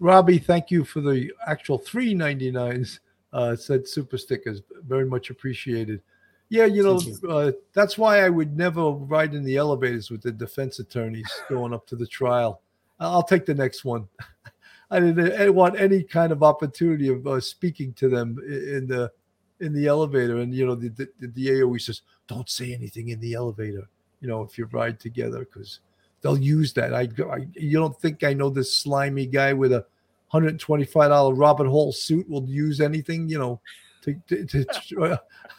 Robbie, 0.00 0.38
thank 0.38 0.70
you 0.70 0.84
for 0.84 1.00
the 1.00 1.30
actual 1.46 1.78
three 1.78 2.14
ninety 2.14 2.50
nines. 2.50 3.00
Uh, 3.32 3.54
said 3.54 3.86
super 3.86 4.18
stickers, 4.18 4.60
very 4.88 5.04
much 5.04 5.30
appreciated. 5.30 6.02
Yeah, 6.48 6.64
you 6.64 6.82
know 6.82 6.98
Thank 6.98 7.22
Uh, 7.28 7.52
that's 7.72 7.96
why 7.96 8.24
I 8.24 8.28
would 8.28 8.56
never 8.56 8.90
ride 8.90 9.34
in 9.34 9.44
the 9.44 9.56
elevators 9.56 10.10
with 10.10 10.22
the 10.22 10.32
defense 10.32 10.80
attorneys 10.80 11.30
going 11.48 11.72
up 11.72 11.86
to 11.86 11.96
the 11.96 12.06
trial. 12.06 12.60
I'll 12.98 13.22
take 13.22 13.46
the 13.46 13.54
next 13.54 13.84
one. 13.84 14.08
I 14.90 14.98
didn't 14.98 15.54
want 15.54 15.78
any 15.78 16.02
kind 16.02 16.32
of 16.32 16.42
opportunity 16.42 17.08
of 17.08 17.24
uh, 17.26 17.40
speaking 17.40 17.92
to 17.94 18.08
them 18.08 18.38
in 18.44 18.88
the 18.88 19.12
in 19.60 19.72
the 19.72 19.86
elevator. 19.86 20.38
And 20.38 20.52
you 20.52 20.66
know, 20.66 20.74
the, 20.74 20.88
the, 20.88 21.08
the 21.20 21.28
DA 21.28 21.62
always 21.62 21.86
says, 21.86 22.02
"Don't 22.26 22.48
say 22.48 22.74
anything 22.74 23.10
in 23.10 23.20
the 23.20 23.34
elevator." 23.34 23.88
You 24.20 24.28
know, 24.28 24.42
if 24.42 24.58
you 24.58 24.64
ride 24.66 24.98
together, 24.98 25.40
because 25.40 25.78
they'll 26.22 26.38
use 26.38 26.72
that. 26.74 26.94
I, 26.94 27.08
I 27.30 27.46
you 27.54 27.78
don't 27.78 27.98
think 28.00 28.24
I 28.24 28.32
know 28.32 28.50
this 28.50 28.74
slimy 28.74 29.26
guy 29.26 29.52
with 29.52 29.72
a 29.72 29.84
hundred 30.28 30.48
and 30.48 30.60
twenty 30.60 30.84
five 30.84 31.10
dollar 31.10 31.34
Robert 31.34 31.66
Hall 31.66 31.92
suit 31.92 32.28
will 32.28 32.48
use 32.48 32.80
anything? 32.80 33.28
You 33.28 33.38
know, 33.38 33.60
to 34.02 34.14
to, 34.28 34.44
to, 34.46 34.64
try- 34.64 35.18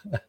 to 0.09 0.22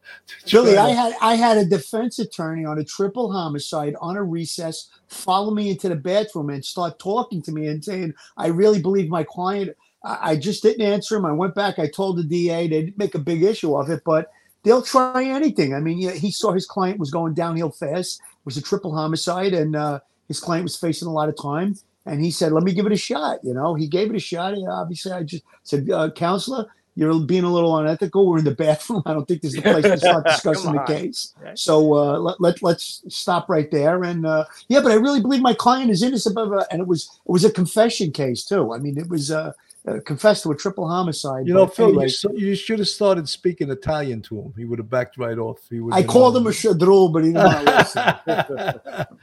Billy, 0.51 0.77
I 0.77 0.91
had 0.91 1.15
I 1.21 1.35
had 1.35 1.57
a 1.59 1.65
defense 1.65 2.19
attorney 2.19 2.65
on 2.65 2.79
a 2.79 2.85
triple 2.85 3.33
homicide 3.33 3.95
on 4.01 4.17
a 4.17 4.23
recess 4.23 4.89
follow 5.09 5.53
me 5.53 5.71
into 5.71 5.89
the 5.89 5.97
bathroom 5.97 6.51
and 6.51 6.65
start 6.65 6.99
talking 6.99 7.43
to 7.43 7.53
me 7.53 7.69
and 7.69 7.85
saying, 7.85 8.15
"I 8.37 8.49
really 8.49 8.81
believe 8.81 9.09
my 9.09 9.25
client." 9.25 9.77
I, 10.05 10.33
I 10.33 10.37
just 10.37 10.63
didn't 10.63 10.83
answer 10.83 11.17
him. 11.17 11.25
I 11.25 11.33
went 11.33 11.55
back. 11.55 11.79
I 11.79 11.89
told 11.89 12.19
the 12.19 12.25
DA 12.25 12.69
they 12.69 12.83
didn't 12.83 12.99
make 12.99 13.15
a 13.15 13.21
big 13.21 13.43
issue 13.43 13.77
of 13.77 13.91
it, 13.91 14.03
but 14.05 14.31
they'll 14.63 14.83
try 14.83 15.25
anything. 15.25 15.75
I 15.75 15.81
mean, 15.81 15.99
yeah, 15.99 16.13
he 16.13 16.31
saw 16.31 16.53
his 16.53 16.67
client 16.67 16.99
was 16.99 17.11
going 17.11 17.35
downhill 17.35 17.71
fast. 17.71 18.21
It 18.21 18.45
was 18.45 18.57
a 18.57 18.63
triple 18.63 18.95
homicide, 18.95 19.55
and 19.55 19.77
uh, 19.77 20.01
his 20.33 20.41
client 20.41 20.65
was 20.65 20.77
facing 20.77 21.09
a 21.09 21.13
lot 21.13 21.29
of 21.29 21.37
time. 21.41 21.77
And 22.05 22.25
he 22.25 22.31
said, 22.33 22.51
"Let 22.53 22.65
me 22.65 22.73
give 22.75 22.87
it 22.87 22.93
a 22.93 22.97
shot." 22.97 23.39
You 23.45 23.55
know, 23.55 23.75
he 23.75 23.87
gave 23.87 24.11
it 24.11 24.17
a 24.17 24.21
shot. 24.21 24.55
And 24.55 24.69
obviously, 24.69 25.13
I 25.13 25.23
just 25.23 25.45
said, 25.63 25.89
uh, 25.91 26.11
"Counselor." 26.11 26.67
You're 26.95 27.19
being 27.21 27.45
a 27.45 27.51
little 27.51 27.75
unethical. 27.79 28.29
We're 28.29 28.41
in 28.41 28.45
the 28.45 28.55
bathroom. 28.67 29.03
I 29.07 29.15
don't 29.15 29.27
think 29.27 29.41
this 29.41 29.55
is 29.55 29.63
the 29.63 29.71
place 29.71 29.85
to 29.85 29.99
start 30.09 30.27
discussing 30.27 30.73
the 30.73 30.83
case. 30.83 31.33
Right. 31.41 31.59
So 31.59 31.95
uh, 31.95 32.19
let, 32.19 32.41
let 32.41 32.63
let's 32.63 33.03
stop 33.09 33.49
right 33.49 33.71
there. 33.71 34.05
And 34.05 34.27
uh, 34.27 34.45
yeah, 34.69 34.81
but 34.83 34.93
I 34.93 34.97
really 34.97 35.21
believe 35.21 35.41
my 35.41 35.55
client 35.55 35.91
is 35.91 36.03
innocent 36.03 36.37
of 36.37 36.53
a, 36.53 36.67
and 36.71 36.83
it 36.83 36.87
was 36.87 37.09
it 37.27 37.33
was 37.33 37.45
a 37.45 37.51
confession 37.51 38.13
case 38.13 38.45
too. 38.45 38.75
I 38.75 38.79
mean, 38.79 38.99
it 38.99 39.09
was 39.09 39.31
uh, 39.31 39.53
uh, 39.89 40.01
confessed 40.05 40.43
to 40.43 40.51
a 40.51 40.57
triple 40.57 40.87
homicide. 40.87 41.47
You 41.47 41.55
know, 41.55 41.67
Phil, 41.67 41.89
anyway, 41.89 42.05
you, 42.05 42.11
so- 42.11 42.33
you 42.33 42.55
should 42.55 42.79
have 42.79 42.89
started 42.89 43.27
speaking 43.27 43.71
Italian 43.71 44.21
to 44.23 44.43
him. 44.43 44.55
He 44.57 44.67
would 44.67 44.79
have 44.79 44.91
backed 44.91 45.17
right 45.17 45.39
off. 45.39 45.61
He 45.71 45.81
would. 45.81 45.95
I 45.95 46.03
called 46.03 46.37
him 46.37 46.47
a 46.47 46.51
shadrul, 46.51 47.11
but 47.11 47.25
he 47.25 47.33
didn't 47.33 47.45
want 47.45 47.67
to 47.67 47.77
listen. 47.79 49.07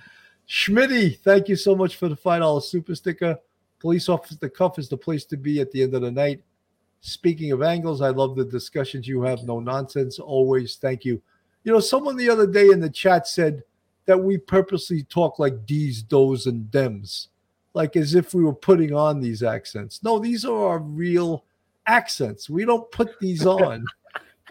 Schmitty, 0.49 1.19
thank 1.19 1.47
you 1.47 1.55
so 1.55 1.75
much 1.75 1.95
for 1.97 2.09
the 2.09 2.15
five 2.15 2.41
dollar 2.41 2.61
super 2.61 2.95
sticker. 2.95 3.37
Police 3.79 4.09
officer 4.09 4.35
the 4.41 4.49
cuff 4.49 4.79
is 4.79 4.89
the 4.89 4.97
place 4.97 5.23
to 5.25 5.37
be 5.37 5.61
at 5.61 5.71
the 5.71 5.83
end 5.83 5.93
of 5.93 6.01
the 6.01 6.11
night. 6.11 6.41
Speaking 7.01 7.51
of 7.51 7.61
angles, 7.61 8.01
I 8.01 8.09
love 8.09 8.35
the 8.35 8.43
discussions 8.43 9.07
you 9.07 9.21
have. 9.21 9.43
No 9.43 9.59
nonsense, 9.59 10.19
always. 10.19 10.75
Thank 10.75 11.05
you. 11.05 11.21
You 11.63 11.71
know, 11.73 11.79
someone 11.79 12.17
the 12.17 12.29
other 12.29 12.47
day 12.47 12.69
in 12.69 12.79
the 12.79 12.89
chat 12.89 13.27
said 13.27 13.63
that 14.05 14.17
we 14.17 14.37
purposely 14.37 15.03
talk 15.03 15.39
like 15.39 15.65
D's, 15.65 16.01
does, 16.01 16.47
and 16.47 16.65
dems, 16.71 17.27
like 17.73 17.95
as 17.95 18.15
if 18.15 18.33
we 18.33 18.43
were 18.43 18.53
putting 18.53 18.93
on 18.93 19.21
these 19.21 19.43
accents. 19.43 20.01
No, 20.03 20.19
these 20.19 20.43
are 20.45 20.67
our 20.67 20.79
real 20.79 21.45
accents. 21.85 22.49
We 22.49 22.65
don't 22.65 22.89
put 22.91 23.17
these 23.19 23.45
on. 23.45 23.85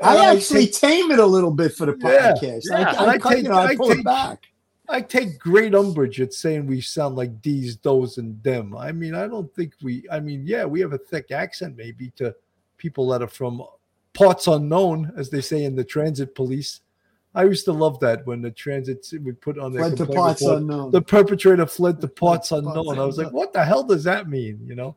I 0.01 0.33
actually 0.37 0.67
take- 0.67 0.75
tame 0.75 1.11
it 1.11 1.19
a 1.19 1.27
little 1.27 1.51
bit 1.51 1.75
for 1.75 1.87
the 1.87 1.95
podcast. 1.95 2.63
yeah. 2.71 2.95
I, 2.99 3.05
I, 3.05 3.09
I 3.15 3.19
take- 3.19 3.43
you 3.43 3.49
know, 3.49 3.57
I 3.59 3.65
I 3.67 3.77
pull 3.77 3.89
take- 3.89 3.99
it 3.99 4.05
back. 4.05 4.45
I 4.89 5.03
take 5.03 5.39
great 5.39 5.75
umbrage 5.75 6.21
at 6.21 6.33
saying 6.33 6.67
we 6.67 6.81
sound 6.81 7.17
like 7.17 7.43
these, 7.43 7.77
those, 7.79 8.19
and 8.19 8.43
them. 8.43 8.75
I 8.77 8.93
mean, 8.93 9.15
I 9.15 9.27
don't 9.27 9.55
think 9.55 9.75
we. 9.83 10.05
I 10.11 10.21
mean, 10.21 10.43
yeah, 10.47 10.65
we 10.65 10.81
have 10.81 10.95
a 10.95 10.99
thick 10.99 11.31
accent 11.31 11.77
maybe 11.77 12.11
to 12.17 12.35
people 12.79 13.09
that 13.09 13.23
are 13.23 13.29
from 13.29 13.63
parts 14.15 14.47
unknown, 14.47 15.13
as 15.17 15.29
they 15.31 15.41
say 15.41 15.65
in 15.65 15.77
the 15.77 15.85
transit 15.85 16.35
police. 16.35 16.81
I 17.35 17.45
used 17.45 17.67
to 17.67 17.73
love 17.73 18.01
that 18.01 18.27
when 18.27 18.41
the 18.41 18.51
transit 18.51 19.07
would 19.23 19.41
put 19.41 19.59
on 19.59 19.73
their 19.73 19.85
Fled 19.85 19.99
to 19.99 20.07
parts 20.07 20.41
report, 20.41 20.59
unknown. 20.59 20.91
the 20.91 21.03
perpetrator 21.03 21.67
fled 21.67 22.01
to 22.01 22.09
parts 22.09 22.51
unknown. 22.53 22.99
I 22.99 23.05
was 23.05 23.19
like, 23.19 23.33
what 23.33 23.53
the 23.53 23.65
hell 23.65 23.85
does 23.85 24.05
that 24.05 24.29
mean? 24.29 24.59
You 24.67 24.75
know, 24.75 24.97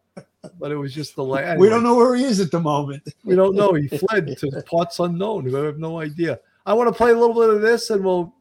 but 0.58 0.72
it 0.72 0.78
was 0.78 0.94
just 0.94 1.16
the 1.16 1.24
like. 1.24 1.60
We 1.60 1.70
don't 1.70 1.84
know 1.84 1.96
where 1.96 2.16
he 2.16 2.24
is 2.24 2.40
at 2.40 2.52
the 2.52 2.60
moment. 2.60 3.04
We 3.24 3.36
don't 3.36 3.56
know. 3.56 3.74
He 3.74 3.88
fled 3.98 4.38
to 4.38 4.64
parts 4.66 5.00
unknown. 5.00 5.44
We 5.44 5.54
have 5.54 5.78
no 5.78 6.00
idea. 6.00 6.40
I 6.66 6.74
want 6.74 6.88
to 6.88 6.94
play 6.94 7.12
a 7.12 7.18
little 7.18 7.36
bit 7.36 7.50
of 7.50 7.62
this, 7.62 7.90
and 7.90 8.04
we'll 8.04 8.34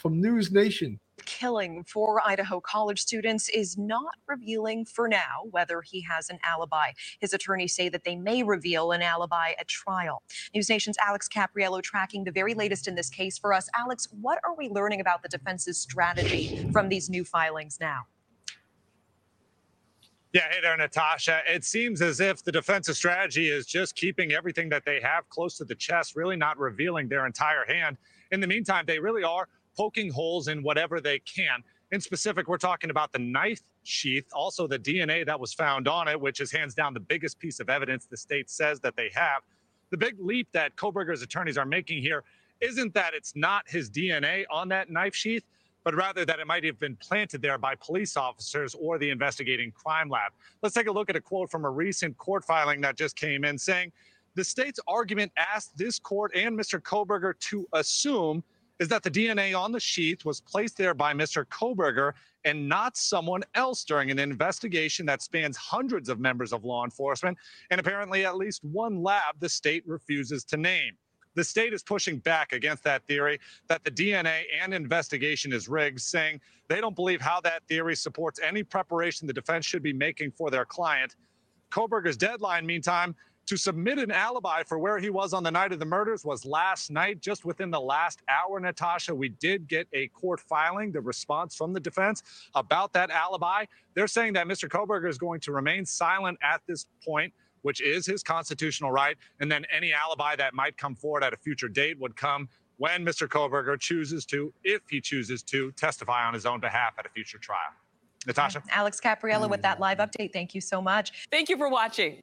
from 0.00 0.20
News 0.20 0.50
Nation. 0.52 0.98
killing 1.24 1.84
four 1.84 2.20
Idaho 2.26 2.60
college 2.60 3.00
students 3.00 3.48
is 3.48 3.76
not 3.78 4.14
revealing 4.26 4.84
for 4.84 5.06
now 5.08 5.42
whether 5.50 5.82
he 5.82 6.00
has 6.02 6.30
an 6.30 6.38
alibi. 6.44 6.92
His 7.20 7.32
attorneys 7.32 7.74
say 7.74 7.88
that 7.90 8.02
they 8.04 8.16
may 8.16 8.42
reveal 8.42 8.92
an 8.92 9.02
alibi 9.02 9.52
at 9.58 9.68
trial. 9.68 10.22
News 10.54 10.68
Nation's 10.68 10.96
Alex 10.98 11.28
Caprariello 11.28 11.82
tracking 11.82 12.24
the 12.24 12.32
very 12.32 12.54
latest 12.54 12.88
in 12.88 12.94
this 12.94 13.08
case 13.08 13.38
for 13.38 13.52
us. 13.52 13.68
Alex, 13.76 14.08
what 14.20 14.38
are 14.44 14.54
we 14.56 14.68
learning 14.68 15.00
about 15.00 15.22
the 15.22 15.28
defense's 15.28 15.78
strategy 15.78 16.68
from 16.72 16.88
these 16.88 17.08
new 17.08 17.24
filings 17.24 17.78
now? 17.80 18.02
Yeah, 20.32 20.48
hey 20.50 20.60
there, 20.62 20.76
Natasha. 20.76 21.42
It 21.46 21.62
seems 21.62 22.00
as 22.00 22.18
if 22.18 22.42
the 22.42 22.50
defensive 22.50 22.96
strategy 22.96 23.50
is 23.50 23.66
just 23.66 23.94
keeping 23.94 24.32
everything 24.32 24.70
that 24.70 24.84
they 24.86 24.98
have 25.02 25.28
close 25.28 25.58
to 25.58 25.64
the 25.64 25.74
chest, 25.74 26.16
really 26.16 26.36
not 26.36 26.58
revealing 26.58 27.06
their 27.06 27.26
entire 27.26 27.66
hand. 27.66 27.98
In 28.30 28.40
the 28.40 28.46
meantime, 28.46 28.84
they 28.86 28.98
really 28.98 29.24
are 29.24 29.46
poking 29.76 30.10
holes 30.10 30.48
in 30.48 30.62
whatever 30.62 31.00
they 31.00 31.18
can. 31.20 31.62
In 31.90 32.00
specific, 32.00 32.48
we're 32.48 32.58
talking 32.58 32.90
about 32.90 33.12
the 33.12 33.18
knife 33.18 33.60
sheath, 33.82 34.24
also 34.32 34.66
the 34.66 34.78
DNA 34.78 35.26
that 35.26 35.38
was 35.38 35.52
found 35.52 35.88
on 35.88 36.08
it, 36.08 36.18
which 36.20 36.40
is 36.40 36.50
hands 36.50 36.74
down 36.74 36.94
the 36.94 37.00
biggest 37.00 37.38
piece 37.38 37.60
of 37.60 37.68
evidence 37.68 38.06
the 38.06 38.16
state 38.16 38.48
says 38.48 38.80
that 38.80 38.96
they 38.96 39.10
have. 39.14 39.42
The 39.90 39.98
big 39.98 40.16
leap 40.18 40.48
that 40.52 40.74
Kohberger's 40.76 41.22
attorneys 41.22 41.58
are 41.58 41.66
making 41.66 42.00
here 42.00 42.24
isn't 42.60 42.94
that 42.94 43.12
it's 43.12 43.34
not 43.36 43.68
his 43.68 43.90
DNA 43.90 44.44
on 44.50 44.68
that 44.68 44.88
knife 44.88 45.14
sheath, 45.14 45.44
but 45.84 45.94
rather 45.94 46.24
that 46.24 46.38
it 46.38 46.46
might 46.46 46.64
have 46.64 46.78
been 46.78 46.96
planted 46.96 47.42
there 47.42 47.58
by 47.58 47.74
police 47.74 48.16
officers 48.16 48.74
or 48.74 48.98
the 48.98 49.10
investigating 49.10 49.70
crime 49.72 50.08
lab. 50.08 50.32
Let's 50.62 50.74
take 50.74 50.86
a 50.86 50.92
look 50.92 51.10
at 51.10 51.16
a 51.16 51.20
quote 51.20 51.50
from 51.50 51.64
a 51.64 51.70
recent 51.70 52.16
court 52.18 52.44
filing 52.44 52.80
that 52.82 52.96
just 52.96 53.16
came 53.16 53.44
in 53.44 53.58
saying 53.58 53.92
the 54.34 54.44
state's 54.44 54.80
argument 54.86 55.32
asked 55.36 55.76
this 55.76 55.98
court 55.98 56.32
and 56.34 56.58
Mr. 56.58 56.80
Kohberger 56.80 57.38
to 57.40 57.68
assume 57.72 58.42
is 58.78 58.88
that 58.88 59.02
the 59.02 59.10
DNA 59.10 59.58
on 59.58 59.72
the 59.72 59.80
sheath 59.80 60.24
was 60.24 60.40
placed 60.40 60.76
there 60.76 60.94
by 60.94 61.12
Mr. 61.12 61.44
Kohberger 61.44 62.12
and 62.44 62.68
not 62.68 62.96
someone 62.96 63.42
else 63.54 63.84
during 63.84 64.10
an 64.10 64.18
investigation 64.18 65.06
that 65.06 65.22
spans 65.22 65.56
hundreds 65.56 66.08
of 66.08 66.18
members 66.18 66.52
of 66.52 66.64
law 66.64 66.84
enforcement 66.84 67.38
and 67.70 67.80
apparently 67.80 68.24
at 68.24 68.36
least 68.36 68.64
one 68.64 69.02
lab 69.02 69.38
the 69.38 69.48
state 69.48 69.84
refuses 69.86 70.44
to 70.44 70.56
name. 70.56 70.96
The 71.34 71.44
state 71.44 71.72
is 71.72 71.82
pushing 71.82 72.18
back 72.18 72.52
against 72.52 72.84
that 72.84 73.06
theory 73.06 73.38
that 73.68 73.84
the 73.84 73.90
DNA 73.90 74.42
and 74.60 74.74
investigation 74.74 75.52
is 75.52 75.68
rigged, 75.68 76.00
saying 76.00 76.40
they 76.68 76.80
don't 76.80 76.96
believe 76.96 77.20
how 77.20 77.40
that 77.40 77.64
theory 77.68 77.96
supports 77.96 78.38
any 78.42 78.62
preparation 78.62 79.26
the 79.26 79.32
defense 79.32 79.64
should 79.64 79.82
be 79.82 79.94
making 79.94 80.32
for 80.32 80.50
their 80.50 80.66
client. 80.66 81.16
Kohberger's 81.70 82.18
deadline, 82.18 82.66
meantime, 82.66 83.14
to 83.46 83.56
submit 83.56 83.98
an 83.98 84.10
alibi 84.10 84.62
for 84.62 84.78
where 84.78 84.98
he 84.98 85.10
was 85.10 85.32
on 85.32 85.42
the 85.42 85.50
night 85.50 85.72
of 85.72 85.78
the 85.78 85.84
murders 85.84 86.24
was 86.24 86.44
last 86.44 86.90
night. 86.90 87.20
Just 87.20 87.44
within 87.44 87.70
the 87.70 87.80
last 87.80 88.22
hour, 88.28 88.60
Natasha, 88.60 89.14
we 89.14 89.28
did 89.28 89.68
get 89.68 89.88
a 89.92 90.08
court 90.08 90.40
filing, 90.40 90.92
the 90.92 91.00
response 91.00 91.54
from 91.54 91.72
the 91.72 91.80
defense 91.80 92.22
about 92.54 92.92
that 92.92 93.10
alibi. 93.10 93.64
They're 93.94 94.06
saying 94.06 94.34
that 94.34 94.46
Mr. 94.46 94.68
Kohberger 94.68 95.08
is 95.08 95.18
going 95.18 95.40
to 95.40 95.52
remain 95.52 95.84
silent 95.84 96.38
at 96.42 96.62
this 96.66 96.86
point 97.04 97.32
which 97.62 97.80
is 97.80 98.04
his 98.06 98.22
constitutional 98.22 98.90
right. 98.90 99.16
And 99.40 99.50
then 99.50 99.64
any 99.74 99.92
alibi 99.92 100.36
that 100.36 100.52
might 100.52 100.76
come 100.76 100.94
forward 100.94 101.24
at 101.24 101.32
a 101.32 101.36
future 101.36 101.68
date 101.68 101.98
would 101.98 102.16
come 102.16 102.48
when 102.76 103.04
Mr. 103.04 103.28
Kohberger 103.28 103.78
chooses 103.78 104.26
to, 104.26 104.52
if 104.64 104.82
he 104.90 105.00
chooses 105.00 105.42
to, 105.44 105.70
testify 105.72 106.24
on 106.26 106.34
his 106.34 106.46
own 106.46 106.60
behalf 106.60 106.94
at 106.98 107.06
a 107.06 107.08
future 107.08 107.38
trial. 107.38 107.70
Natasha? 108.26 108.62
Alex 108.70 109.00
Caprariello 109.00 109.48
with 109.48 109.62
that 109.62 109.80
live 109.80 109.98
update. 109.98 110.32
Thank 110.32 110.54
you 110.54 110.60
so 110.60 110.80
much. 110.80 111.26
Thank 111.30 111.48
you 111.48 111.56
for 111.56 111.68
watching. 111.68 112.20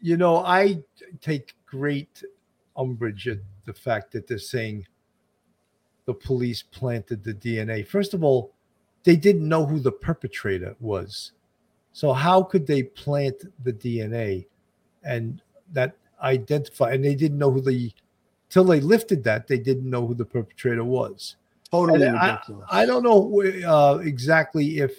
You 0.00 0.16
know, 0.16 0.38
I 0.38 0.82
take 1.20 1.54
great 1.66 2.22
umbrage 2.76 3.28
at 3.28 3.38
the 3.64 3.72
fact 3.72 4.12
that 4.12 4.26
they're 4.26 4.38
saying 4.38 4.86
the 6.04 6.14
police 6.14 6.62
planted 6.62 7.24
the 7.24 7.34
DNA. 7.34 7.86
First 7.86 8.14
of 8.14 8.22
all, 8.22 8.52
they 9.04 9.16
didn't 9.16 9.48
know 9.48 9.66
who 9.66 9.78
the 9.78 9.92
perpetrator 9.92 10.74
was. 10.80 11.32
So 11.92 12.12
how 12.12 12.42
could 12.42 12.66
they 12.66 12.82
plant 12.82 13.36
the 13.64 13.72
DNA 13.72 14.46
and 15.02 15.40
that 15.72 15.96
identify? 16.22 16.92
And 16.92 17.04
they 17.04 17.14
didn't 17.14 17.38
know 17.38 17.50
who 17.50 17.60
the 17.60 17.92
till 18.50 18.64
they 18.64 18.80
lifted 18.80 19.24
that 19.24 19.46
they 19.46 19.58
didn't 19.58 19.88
know 19.88 20.06
who 20.06 20.14
the 20.14 20.24
perpetrator 20.24 20.84
was. 20.84 21.36
Totally 21.70 22.06
I. 22.06 22.38
I 22.70 22.86
don't 22.86 23.02
know 23.02 23.42
uh, 23.66 23.98
exactly 23.98 24.78
if 24.78 24.92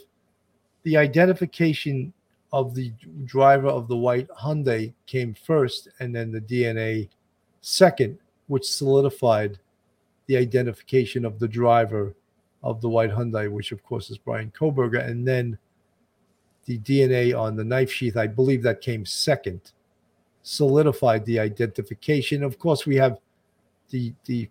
the 0.83 0.97
identification 0.97 2.13
of 2.53 2.73
the 2.73 2.93
driver 3.25 3.67
of 3.67 3.87
the 3.87 3.97
white 3.97 4.27
Hyundai 4.29 4.93
came 5.05 5.33
first 5.33 5.89
and 5.99 6.15
then 6.15 6.31
the 6.31 6.41
DNA 6.41 7.09
second, 7.61 8.17
which 8.47 8.65
solidified 8.65 9.59
the 10.27 10.37
identification 10.37 11.25
of 11.25 11.39
the 11.39 11.47
driver 11.47 12.13
of 12.63 12.81
the 12.81 12.89
white 12.89 13.11
Hyundai, 13.11 13.49
which 13.51 13.71
of 13.71 13.83
course 13.83 14.09
is 14.09 14.17
Bryan 14.17 14.51
Kohberger, 14.57 15.05
and 15.05 15.27
then 15.27 15.57
the 16.65 16.79
DNA 16.79 17.37
on 17.37 17.55
the 17.55 17.63
knife 17.63 17.91
sheath. 17.91 18.17
I 18.17 18.27
believe 18.27 18.61
that 18.63 18.81
came 18.81 19.05
second, 19.05 19.71
solidified 20.43 21.25
the 21.25 21.39
identification. 21.39 22.43
Of 22.43 22.59
course, 22.59 22.85
we 22.85 22.95
have 22.95 23.19
the 23.89 24.13
the 24.25 24.49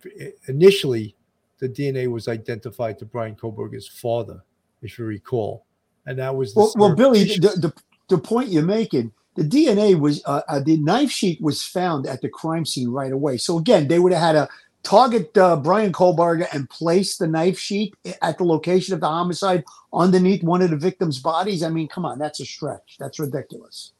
initially 0.48 1.14
the 1.58 1.68
DNA 1.68 2.10
was 2.10 2.28
identified 2.28 2.98
to 2.98 3.04
Bryan 3.04 3.34
Kohberger's 3.34 3.88
father, 3.88 4.42
if 4.82 4.98
you 4.98 5.04
recall, 5.04 5.65
and 6.06 6.18
that 6.18 6.34
was 6.34 6.54
the 6.54 6.60
Well, 6.60 6.72
well, 6.76 6.94
Billy, 6.94 7.24
the, 7.24 7.48
the 7.56 7.72
the 8.08 8.18
point 8.18 8.48
you're 8.48 8.62
making, 8.62 9.12
the 9.34 9.42
DNA 9.42 9.98
was 9.98 10.22
uh, 10.24 10.42
uh, 10.48 10.60
the 10.60 10.76
knife 10.78 11.10
sheet 11.10 11.40
was 11.40 11.62
found 11.62 12.06
at 12.06 12.22
the 12.22 12.28
crime 12.28 12.64
scene 12.64 12.88
right 12.88 13.12
away. 13.12 13.36
So 13.36 13.58
again, 13.58 13.88
they 13.88 13.98
would 13.98 14.12
have 14.12 14.22
had 14.22 14.32
to 14.32 14.48
target 14.82 15.36
uh, 15.36 15.56
Bryan 15.56 15.92
Kohberger 15.92 16.46
and 16.52 16.70
place 16.70 17.16
the 17.16 17.26
knife 17.26 17.58
sheet 17.58 17.94
at 18.22 18.38
the 18.38 18.44
location 18.44 18.94
of 18.94 19.00
the 19.00 19.08
homicide 19.08 19.64
underneath 19.92 20.42
one 20.42 20.62
of 20.62 20.70
the 20.70 20.76
victim's 20.76 21.18
bodies. 21.18 21.62
I 21.62 21.68
mean, 21.68 21.88
come 21.88 22.06
on, 22.06 22.18
that's 22.18 22.40
a 22.40 22.46
stretch. 22.46 22.96
That's 22.98 23.18
ridiculous. 23.18 23.92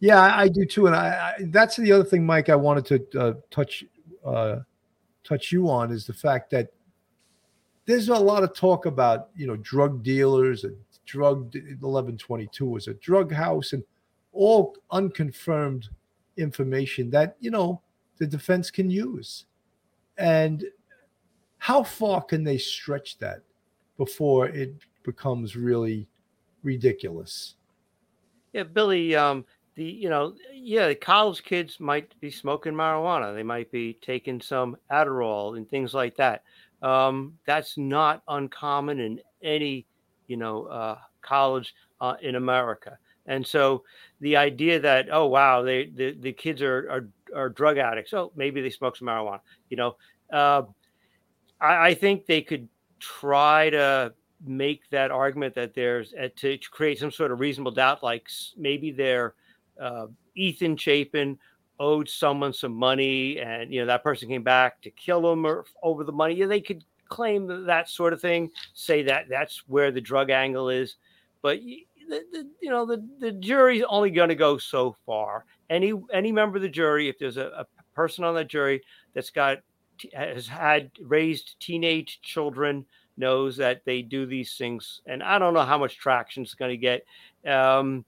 Yeah, 0.00 0.20
I, 0.20 0.42
I 0.42 0.48
do 0.48 0.64
too, 0.64 0.86
and 0.86 0.96
I, 0.96 1.34
I 1.38 1.44
that's 1.46 1.76
the 1.76 1.92
other 1.92 2.04
thing, 2.04 2.24
Mike. 2.24 2.48
I 2.48 2.56
wanted 2.56 3.08
to 3.10 3.20
uh, 3.20 3.32
touch 3.50 3.84
uh, 4.24 4.56
touch 5.24 5.52
you 5.52 5.68
on 5.68 5.90
is 5.92 6.06
the 6.06 6.14
fact 6.14 6.50
that 6.50 6.68
there's 7.86 8.08
a 8.08 8.14
lot 8.14 8.42
of 8.42 8.54
talk 8.54 8.86
about 8.86 9.28
you 9.34 9.46
know 9.46 9.56
drug 9.56 10.02
dealers 10.02 10.64
and 10.64 10.76
drug 11.06 11.54
1122 11.54 12.66
was 12.66 12.86
a 12.86 12.94
drug 12.94 13.32
house 13.32 13.72
and 13.72 13.82
all 14.32 14.76
unconfirmed 14.92 15.88
information 16.36 17.10
that 17.10 17.36
you 17.40 17.50
know 17.50 17.80
the 18.18 18.26
defense 18.26 18.70
can 18.70 18.90
use, 18.90 19.46
and 20.18 20.64
how 21.58 21.82
far 21.82 22.22
can 22.22 22.44
they 22.44 22.58
stretch 22.58 23.18
that 23.18 23.40
before 23.96 24.46
it 24.48 24.74
becomes 25.02 25.56
really 25.56 26.06
ridiculous? 26.62 27.56
Yeah, 28.52 28.64
Billy. 28.64 29.14
Um, 29.14 29.44
the 29.74 29.84
you 29.84 30.08
know, 30.08 30.34
yeah, 30.52 30.88
the 30.88 30.94
college 30.94 31.42
kids 31.42 31.80
might 31.80 32.18
be 32.20 32.30
smoking 32.30 32.74
marijuana. 32.74 33.34
They 33.34 33.42
might 33.42 33.70
be 33.70 33.94
taking 33.94 34.40
some 34.40 34.76
Adderall 34.90 35.56
and 35.56 35.68
things 35.68 35.94
like 35.94 36.16
that. 36.16 36.42
Um, 36.82 37.34
that's 37.46 37.76
not 37.76 38.22
uncommon 38.28 39.00
in 39.00 39.20
any 39.42 39.86
you 40.26 40.36
know 40.36 40.64
uh, 40.64 40.98
college 41.22 41.74
uh, 42.00 42.14
in 42.22 42.36
America. 42.36 42.98
And 43.26 43.46
so 43.46 43.84
the 44.20 44.36
idea 44.36 44.80
that 44.80 45.08
oh 45.12 45.26
wow 45.26 45.62
they 45.62 45.86
the, 45.86 46.16
the 46.18 46.32
kids 46.32 46.62
are, 46.62 46.88
are 46.90 47.08
are 47.34 47.48
drug 47.48 47.78
addicts 47.78 48.12
oh 48.12 48.32
maybe 48.34 48.60
they 48.60 48.70
smoke 48.70 48.96
some 48.96 49.06
marijuana 49.08 49.40
you 49.68 49.76
know 49.76 49.96
uh, 50.32 50.62
I, 51.60 51.88
I 51.88 51.94
think 51.94 52.26
they 52.26 52.42
could 52.42 52.68
try 52.98 53.70
to 53.70 54.14
make 54.44 54.88
that 54.90 55.10
argument 55.10 55.54
that 55.54 55.74
there's 55.74 56.14
uh, 56.14 56.28
to 56.36 56.58
create 56.70 56.98
some 56.98 57.10
sort 57.10 57.30
of 57.30 57.40
reasonable 57.40 57.72
doubt 57.72 58.02
like 58.02 58.28
maybe 58.56 58.90
they're 58.90 59.34
uh, 59.80 60.06
Ethan 60.34 60.76
Chapin 60.76 61.38
owed 61.80 62.08
someone 62.08 62.52
some 62.52 62.74
money, 62.74 63.40
and 63.40 63.72
you 63.72 63.80
know 63.80 63.86
that 63.86 64.04
person 64.04 64.28
came 64.28 64.44
back 64.44 64.80
to 64.82 64.90
kill 64.90 65.32
him 65.32 65.44
or 65.44 65.64
over 65.82 66.04
the 66.04 66.12
money. 66.12 66.34
Yeah, 66.34 66.46
they 66.46 66.60
could 66.60 66.84
claim 67.08 67.64
that 67.66 67.88
sort 67.88 68.12
of 68.12 68.20
thing, 68.20 68.50
say 68.74 69.02
that 69.02 69.28
that's 69.28 69.64
where 69.66 69.90
the 69.90 70.00
drug 70.00 70.30
angle 70.30 70.68
is, 70.68 70.96
but 71.42 71.58
the, 71.60 72.22
the, 72.32 72.48
you 72.60 72.70
know 72.70 72.86
the 72.86 73.04
the 73.18 73.32
jury's 73.32 73.82
only 73.88 74.10
going 74.10 74.28
to 74.28 74.36
go 74.36 74.58
so 74.58 74.94
far. 75.06 75.44
Any 75.70 75.94
any 76.12 76.30
member 76.30 76.56
of 76.56 76.62
the 76.62 76.68
jury, 76.68 77.08
if 77.08 77.18
there's 77.18 77.38
a, 77.38 77.46
a 77.46 77.66
person 77.94 78.22
on 78.22 78.34
that 78.34 78.48
jury 78.48 78.82
that's 79.14 79.30
got 79.30 79.58
has 80.14 80.46
had 80.46 80.90
raised 81.00 81.56
teenage 81.60 82.20
children 82.22 82.84
knows 83.16 83.56
that 83.56 83.84
they 83.84 84.00
do 84.00 84.24
these 84.24 84.56
things 84.56 85.02
and 85.06 85.22
i 85.22 85.38
don't 85.38 85.52
know 85.52 85.64
how 85.64 85.76
much 85.76 85.98
traction 85.98 86.42
it's 86.42 86.54
going 86.54 86.70
to 86.70 86.76
get 86.76 87.04
um, 87.46 88.02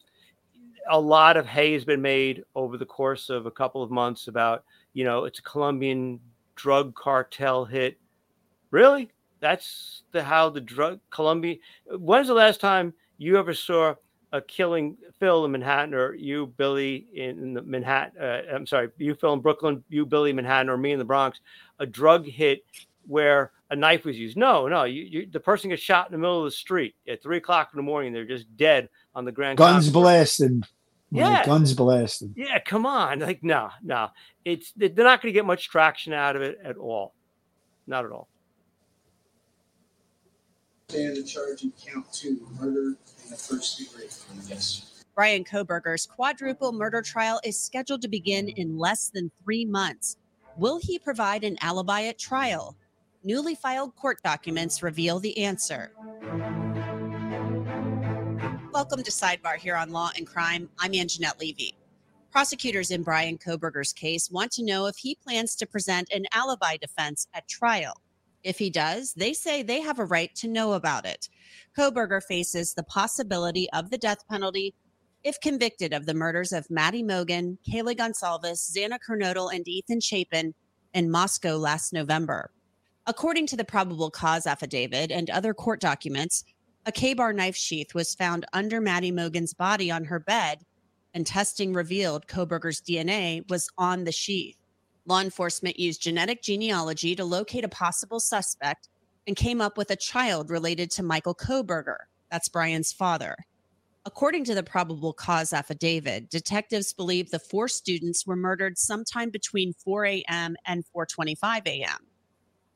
a 0.89 1.01
lot 1.01 1.37
of 1.37 1.47
hay 1.47 1.73
has 1.73 1.85
been 1.85 2.03
made 2.03 2.43
over 2.55 2.77
the 2.77 2.87
course 2.87 3.31
of 3.31 3.47
a 3.47 3.51
couple 3.51 3.83
of 3.83 3.91
months 3.91 4.29
about 4.29 4.65
you 4.93 5.05
know 5.05 5.25
it's 5.25 5.39
a 5.39 5.43
colombian 5.43 6.21
drug 6.55 6.95
cartel 6.95 7.65
hit. 7.65 7.99
Really? 8.71 9.11
That's 9.41 10.03
the 10.13 10.23
how 10.23 10.51
the 10.51 10.61
drug 10.61 11.01
colombia 11.11 11.57
when's 11.91 12.29
the 12.29 12.35
last 12.35 12.61
time 12.61 12.95
you 13.19 13.39
ever 13.39 13.55
saw 13.55 13.95
a 14.33 14.41
killing 14.41 14.97
phil 15.19 15.45
in 15.45 15.51
manhattan 15.53 15.95
or 15.95 16.15
you 16.15 16.47
billy 16.57 17.07
in 17.15 17.53
the 17.53 17.63
manhattan 17.63 18.23
uh, 18.23 18.43
i'm 18.55 18.67
sorry 18.67 18.89
you 18.99 19.15
phil 19.15 19.33
in 19.33 19.41
brooklyn 19.41 19.83
you 19.89 20.07
billy 20.07 20.33
manhattan 20.33 20.71
or 20.71 20.77
me 20.77 20.93
in 20.93 20.99
the 20.99 21.05
bronx 21.05 21.41
a 21.81 21.87
drug 21.87 22.25
hit 22.25 22.63
where 23.07 23.53
a 23.71 23.77
knife 23.77 24.05
was 24.05 24.19
used 24.19 24.37
no 24.37 24.69
no 24.69 24.85
you, 24.85 25.03
you 25.03 25.27
the 25.27 25.41
person 25.41 25.71
gets 25.71 25.83
shot 25.83 26.07
in 26.07 26.13
the 26.13 26.19
middle 26.19 26.39
of 26.39 26.45
the 26.45 26.51
street 26.51 26.95
at 27.09 27.23
three 27.23 27.39
o'clock 27.39 27.71
in 27.73 27.77
the 27.77 27.83
morning 27.83 28.13
they're 28.13 28.25
just 28.25 28.55
dead 28.57 28.89
on 29.15 29.25
the 29.25 29.33
ground. 29.33 29.59
Guns 29.59 29.87
Concourse. 29.87 29.93
blasting. 29.93 30.65
Yeah. 31.11 31.45
Guns 31.45 31.75
blasting. 31.75 32.35
Yeah, 32.37 32.59
come 32.61 32.87
on. 32.87 33.21
Like, 33.21 33.43
no, 33.43 33.71
no. 33.83 34.09
It's 34.45 34.73
they're 34.77 34.91
not 34.91 35.23
going 35.23 35.33
to 35.33 35.33
get 35.33 35.45
much 35.45 35.69
traction 35.69 36.13
out 36.13 36.37
of 36.37 36.43
it 36.43 36.59
at 36.65 36.77
all. 36.77 37.15
Not 37.87 38.05
at 38.05 38.13
all. 38.13 38.29
Stand 40.89 41.19
in 41.19 41.27
charge 41.27 41.63
in 41.63 41.73
count 41.73 42.11
two, 42.13 42.47
murder 42.59 42.97
in 43.25 43.31
the 43.31 43.37
first 43.37 43.79
degree. 43.79 44.09
Yes. 44.47 45.05
Bryan 45.15 45.45
Kohberger's 45.45 46.07
quadruple 46.07 46.73
murder 46.73 47.03
trial 47.03 47.41
is 47.45 47.61
scheduled 47.61 48.01
to 48.03 48.09
begin 48.09 48.49
in 48.49 48.79
less 48.79 49.11
than 49.11 49.31
three 49.45 49.67
months. 49.67 50.17
Will 50.57 50.79
he 50.79 50.99
provide 50.99 51.45
an 51.45 51.59
alibi 51.61 52.05
at 52.05 52.19
trial? 52.19 52.77
Newly 53.25 53.55
filed 53.55 53.95
court 53.95 54.19
documents 54.25 54.83
reveal 54.83 55.21
the 55.21 55.45
answer. 55.45 55.93
Welcome 58.73 59.05
to 59.05 59.13
Sidebar 59.13 59.59
here 59.59 59.77
on 59.77 59.91
Law 59.91 60.11
and 60.17 60.27
Crime. 60.27 60.69
I'm 60.81 60.91
Angenette 60.91 61.39
Levy. 61.39 61.77
Prosecutors 62.33 62.91
in 62.91 63.05
Bryan 63.05 63.39
Kohberger's 63.39 63.93
case 63.93 64.29
want 64.29 64.51
to 64.53 64.65
know 64.65 64.87
if 64.87 64.97
he 64.97 65.15
plans 65.15 65.55
to 65.57 65.67
present 65.67 66.11
an 66.13 66.25
alibi 66.33 66.77
defense 66.77 67.29
at 67.33 67.47
trial. 67.47 67.95
If 68.43 68.59
he 68.59 68.71
does, 68.71 69.15
they 69.15 69.35
say 69.35 69.63
they 69.63 69.81
have 69.83 70.01
a 70.01 70.05
right 70.05 70.35
to 70.37 70.49
know 70.49 70.73
about 70.73 71.07
it. 71.07 71.29
Kohberger 71.79 72.21
faces 72.25 72.75
the 72.75 72.83
possibility 72.83 73.71
of 73.71 73.91
the 73.91 73.99
death 73.99 74.27
penalty 74.29 74.75
if 75.23 75.41
convicted 75.41 75.93
of 75.93 76.07
the 76.07 76.15
murders 76.15 76.53
of 76.53 76.69
Maddie 76.69 77.05
Mogen, 77.05 77.57
Kaylee 77.71 77.97
Goncalves, 77.97 78.69
Xana 78.77 78.99
Kernodle, 78.99 79.55
and 79.55 79.69
Ethan 79.69 80.01
Chapin 80.01 80.55
in 80.93 81.09
Moscow 81.09 81.57
last 81.57 81.93
November. 81.93 82.51
According 83.05 83.49
to 83.49 83.57
the 83.57 83.65
probable 83.65 84.11
cause 84.11 84.47
affidavit 84.47 85.11
and 85.11 85.29
other 85.29 85.55
court 85.55 85.81
documents, 85.81 86.45
a 86.87 86.93
KA-BAR 86.93 87.33
knife 87.33 87.57
sheath 87.57 87.95
was 87.95 88.15
found 88.15 88.47
under 88.53 88.81
Maddie 88.81 89.11
Mogen's 89.11 89.55
body 89.55 89.91
on 89.91 90.05
her 90.05 90.21
bed, 90.21 90.61
and 91.13 91.27
testing 91.27 91.73
revealed 91.73 92.29
Kohberger's 92.29 92.81
DNA 92.81 93.49
was 93.51 93.69
on 93.77 94.05
the 94.05 94.13
sheath. 94.13 94.57
Law 95.05 95.21
enforcement 95.21 95.81
used 95.81 96.01
genetic 96.01 96.43
genealogy 96.43 97.17
to 97.17 97.25
locate 97.25 97.65
a 97.65 97.69
possible 97.69 98.21
suspect 98.21 98.89
and 99.27 99.35
came 99.35 99.61
up 99.61 99.77
with 99.77 99.91
a 99.91 99.97
child 99.97 100.49
related 100.49 100.89
to 100.93 101.03
Michael 101.03 101.35
Kohberger. 101.35 101.99
That's 102.31 102.49
Brian's 102.49 102.93
father. 102.93 103.35
According 104.05 104.45
to 104.45 104.55
the 104.55 104.63
probable 104.63 105.13
cause 105.13 105.53
affidavit, 105.53 106.31
detectives 106.31 106.93
believe 106.93 107.31
the 107.31 107.41
four 107.41 107.67
students 107.67 108.25
were 108.27 108.37
murdered 108.37 108.79
sometime 108.79 109.31
between 109.31 109.75
4 109.75 110.07
a.m. 110.07 110.57
and 110.67 110.85
4:25 110.95 111.67
a.m. 111.67 111.99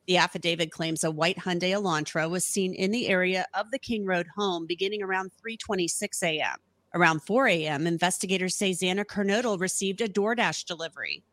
The 0.07 0.17
affidavit 0.17 0.71
claims 0.71 1.03
a 1.03 1.11
white 1.11 1.37
Hyundai 1.37 1.71
Elantra 1.71 2.29
was 2.29 2.45
seen 2.45 2.73
in 2.73 2.91
the 2.91 3.09
area 3.09 3.45
of 3.53 3.71
the 3.71 3.79
King 3.79 4.05
Road 4.05 4.25
home 4.37 4.65
beginning 4.65 5.03
around 5.03 5.31
3:26 5.45 6.23
a.m. 6.23 6.55
Around 6.93 7.23
4 7.23 7.47
a.m., 7.49 7.85
investigators 7.85 8.55
say 8.55 8.71
Xana 8.71 9.03
Kernodle 9.03 9.59
received 9.59 9.99
a 9.99 10.07
DoorDash 10.07 10.63
delivery. 10.63 11.23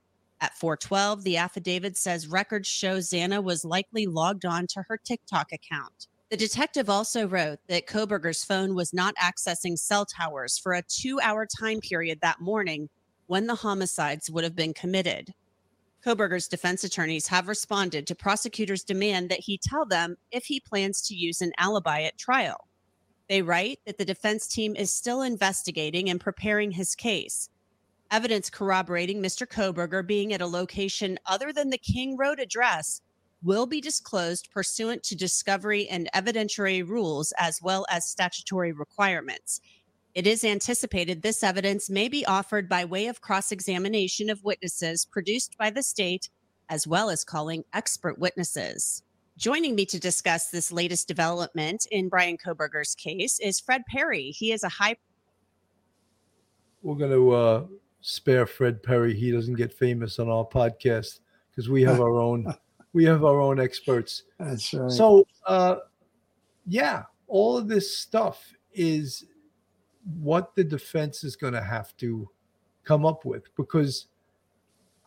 At 0.41 0.59
4:12, 0.59 1.22
the 1.22 1.37
affidavit 1.37 1.97
says 1.97 2.27
records 2.27 2.66
show 2.66 2.99
Xana 2.99 3.43
was 3.43 3.64
likely 3.64 4.07
logged 4.07 4.45
on 4.45 4.66
to 4.68 4.83
her 4.89 4.99
TikTok 4.99 5.53
account. 5.53 6.09
The 6.31 6.37
detective 6.37 6.91
also 6.91 7.29
wrote 7.29 7.61
that 7.68 7.87
Kohberger's 7.87 8.43
phone 8.43 8.75
was 8.75 8.93
not 8.93 9.14
accessing 9.22 9.79
cell 9.79 10.05
towers 10.05 10.59
for 10.59 10.72
a 10.72 10.83
two 10.83 11.20
hour 11.20 11.47
time 11.47 11.79
period 11.79 12.18
that 12.22 12.41
morning 12.41 12.89
when 13.27 13.47
the 13.47 13.55
homicides 13.55 14.29
would 14.31 14.43
have 14.43 14.57
been 14.57 14.75
committed. 14.75 15.33
Kohberger's 16.05 16.49
defense 16.49 16.85
attorneys 16.85 17.29
have 17.29 17.49
responded 17.49 18.07
to 18.07 18.15
prosecutors' 18.15 18.85
demand 18.85 19.31
that 19.31 19.41
he 19.41 19.57
tell 19.57 19.87
them 19.87 20.17
if 20.31 20.45
he 20.45 20.61
plans 20.61 21.01
to 21.03 21.15
use 21.15 21.41
an 21.41 21.53
alibi 21.57 22.03
at 22.03 22.19
trial. 22.19 22.69
They 23.29 23.41
write 23.41 23.81
that 23.87 23.97
the 23.97 24.05
defense 24.05 24.47
team 24.47 24.77
is 24.77 24.93
still 24.93 25.23
investigating 25.23 26.11
and 26.11 26.21
preparing 26.21 26.73
his 26.73 26.95
case. 26.95 27.49
Evidence 28.11 28.51
corroborating 28.51 29.23
Mr. 29.23 29.47
Kohberger 29.47 30.07
being 30.07 30.35
at 30.35 30.43
a 30.43 30.47
location 30.47 31.19
other 31.25 31.53
than 31.55 31.71
the 31.71 31.79
King 31.79 32.19
Road 32.19 32.39
address 32.39 33.01
will 33.43 33.65
be 33.65 33.81
disclosed 33.81 34.51
pursuant 34.53 35.03
to 35.05 35.17
discovery 35.17 35.89
and 35.89 36.11
evidentiary 36.15 36.87
rules 36.87 37.33
as 37.39 37.63
well 37.63 37.87
as 37.91 38.07
statutory 38.07 38.73
requirements. 38.73 39.61
It 40.15 40.29
is 40.29 40.45
anticipated 40.45 41.23
this 41.23 41.43
evidence 41.43 41.91
may 41.91 42.09
be 42.09 42.25
offered 42.25 42.69
by 42.69 42.85
way 42.85 43.09
of 43.09 43.21
cross 43.21 43.51
examination 43.51 44.31
of 44.31 44.45
witnesses 44.45 45.05
produced 45.05 45.59
by 45.59 45.71
the 45.71 45.83
state, 45.83 46.31
as 46.69 46.87
well 46.87 47.11
as 47.11 47.25
calling 47.25 47.65
expert 47.73 48.17
witnesses. 48.17 49.03
Joining 49.37 49.75
me 49.75 49.85
to 49.87 49.99
discuss 49.99 50.51
this 50.51 50.71
latest 50.71 51.09
development 51.09 51.89
in 51.91 52.09
Bryan 52.09 52.37
Kohberger's 52.39 52.95
case 52.95 53.41
is 53.41 53.59
Fred 53.59 53.83
Perry. 53.89 54.31
He 54.31 54.53
is 54.53 54.62
a 54.62 54.69
high. 54.69 54.95
We're 56.83 56.95
going 56.95 57.11
to 57.11 57.31
uh, 57.33 57.65
spare 58.01 58.47
Fred 58.47 58.85
Perry. 58.85 59.17
He 59.17 59.33
doesn't 59.33 59.57
get 59.57 59.73
famous 59.73 60.21
on 60.21 60.29
our 60.29 60.47
podcast 60.47 61.19
because 61.51 61.69
we 61.69 61.83
have 61.83 62.01
our 62.01 62.21
own. 62.21 62.55
We 62.93 63.05
have 63.07 63.25
our 63.25 63.41
own 63.41 63.59
experts. 63.59 64.23
That's 64.39 64.73
right. 64.73 64.93
So, 64.93 65.27
uh, 65.45 65.79
yeah, 66.69 67.03
all 67.27 67.59
of 67.59 67.67
this 67.67 67.99
stuff 67.99 68.53
is 68.73 69.25
what 70.21 70.55
the 70.55 70.65
defense 70.65 71.25
is 71.25 71.37
going 71.37 71.55
to 71.55 71.63
have 71.63 71.97
to 71.97 72.29
come 72.85 73.07
up 73.07 73.25
with 73.25 73.45
because 73.57 74.07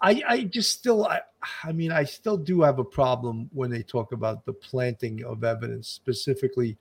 I, 0.01 0.21
I 0.27 0.43
just 0.43 0.71
still, 0.71 1.05
I, 1.05 1.21
I 1.63 1.71
mean, 1.71 1.91
I 1.91 2.03
still 2.03 2.37
do 2.37 2.61
have 2.61 2.79
a 2.79 2.83
problem 2.83 3.49
when 3.53 3.69
they 3.69 3.81
talk 3.81 4.11
about 4.11 4.45
the 4.45 4.53
planting 4.53 5.23
of 5.23 5.43
evidence, 5.43 5.87
specifically 5.87 6.77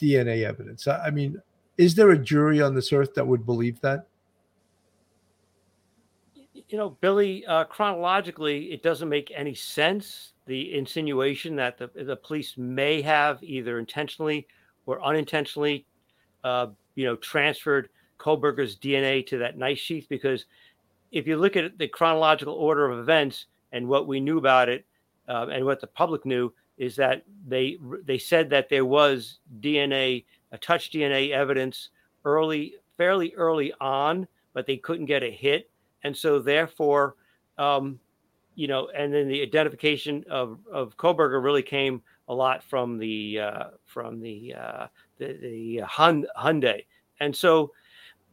DNA 0.00 0.44
evidence. 0.44 0.88
I, 0.88 1.06
I 1.06 1.10
mean, 1.10 1.40
is 1.78 1.94
there 1.94 2.10
a 2.10 2.18
jury 2.18 2.60
on 2.60 2.74
this 2.74 2.92
earth 2.92 3.14
that 3.14 3.26
would 3.26 3.46
believe 3.46 3.80
that? 3.80 4.06
You 6.68 6.78
know, 6.78 6.90
Billy, 7.00 7.44
uh, 7.46 7.64
chronologically, 7.64 8.72
it 8.72 8.82
doesn't 8.82 9.08
make 9.08 9.32
any 9.34 9.54
sense. 9.54 10.32
The 10.46 10.74
insinuation 10.74 11.56
that 11.56 11.78
the, 11.78 11.90
the 11.94 12.16
police 12.16 12.54
may 12.56 13.02
have 13.02 13.42
either 13.42 13.78
intentionally 13.78 14.46
or 14.86 15.02
unintentionally, 15.02 15.86
uh, 16.42 16.68
you 17.00 17.06
know, 17.06 17.16
transferred 17.16 17.88
Kohberger's 18.18 18.76
DNA 18.76 19.26
to 19.28 19.38
that 19.38 19.56
nice 19.56 19.78
sheath. 19.78 20.06
Because 20.10 20.44
if 21.10 21.26
you 21.26 21.38
look 21.38 21.56
at 21.56 21.78
the 21.78 21.88
chronological 21.88 22.52
order 22.52 22.90
of 22.90 22.98
events 22.98 23.46
and 23.72 23.88
what 23.88 24.06
we 24.06 24.20
knew 24.20 24.36
about 24.36 24.68
it, 24.68 24.84
uh, 25.26 25.46
and 25.50 25.64
what 25.64 25.80
the 25.80 25.86
public 25.86 26.26
knew, 26.26 26.52
is 26.76 26.94
that 26.96 27.22
they 27.48 27.78
they 28.04 28.18
said 28.18 28.50
that 28.50 28.68
there 28.68 28.84
was 28.84 29.38
DNA, 29.60 30.26
a 30.52 30.58
touch 30.58 30.92
DNA 30.92 31.30
evidence 31.30 31.88
early, 32.26 32.74
fairly 32.98 33.32
early 33.34 33.72
on, 33.80 34.28
but 34.52 34.66
they 34.66 34.76
couldn't 34.76 35.06
get 35.06 35.22
a 35.22 35.30
hit, 35.30 35.70
and 36.04 36.14
so 36.14 36.38
therefore, 36.38 37.16
um, 37.56 37.98
you 38.56 38.68
know, 38.68 38.90
and 38.94 39.14
then 39.14 39.26
the 39.26 39.40
identification 39.40 40.22
of 40.28 40.58
of 40.70 40.98
Kohberger 40.98 41.42
really 41.42 41.62
came 41.62 42.02
a 42.28 42.34
lot 42.34 42.62
from 42.62 42.98
the 42.98 43.40
uh, 43.40 43.64
from 43.86 44.20
the 44.20 44.54
uh, 44.54 44.86
the, 45.20 45.38
the 45.40 45.82
Hyundai, 45.86 46.84
and 47.20 47.34
so. 47.34 47.72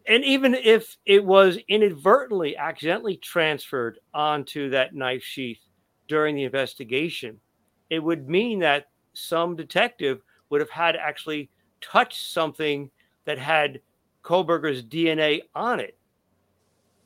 And 0.10 0.24
even 0.24 0.56
if 0.56 0.96
it 1.06 1.22
was 1.26 1.58
inadvertently, 1.68 2.56
accidentally 2.56 3.18
transferred 3.18 4.00
onto 4.14 4.70
that 4.70 4.96
knife 4.96 5.22
sheath 5.22 5.60
during 6.08 6.34
the 6.34 6.46
investigation, 6.46 7.42
it 7.90 8.00
would 8.00 8.30
mean 8.30 8.60
that 8.60 8.88
some 9.12 9.58
detective 9.58 10.22
would 10.50 10.62
have 10.62 10.70
had 10.70 10.96
actually 10.96 11.50
touched 11.82 12.32
something 12.32 12.90
that 13.26 13.38
had 13.38 13.82
Kohberger's 14.24 14.82
DNA 14.82 15.42
on 15.54 15.82
it, 15.82 15.98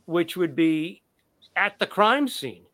which 0.05 0.37
would 0.37 0.55
be 0.55 1.01
at 1.55 1.79
the 1.79 1.87
crime 1.87 2.27
scene. 2.27 2.65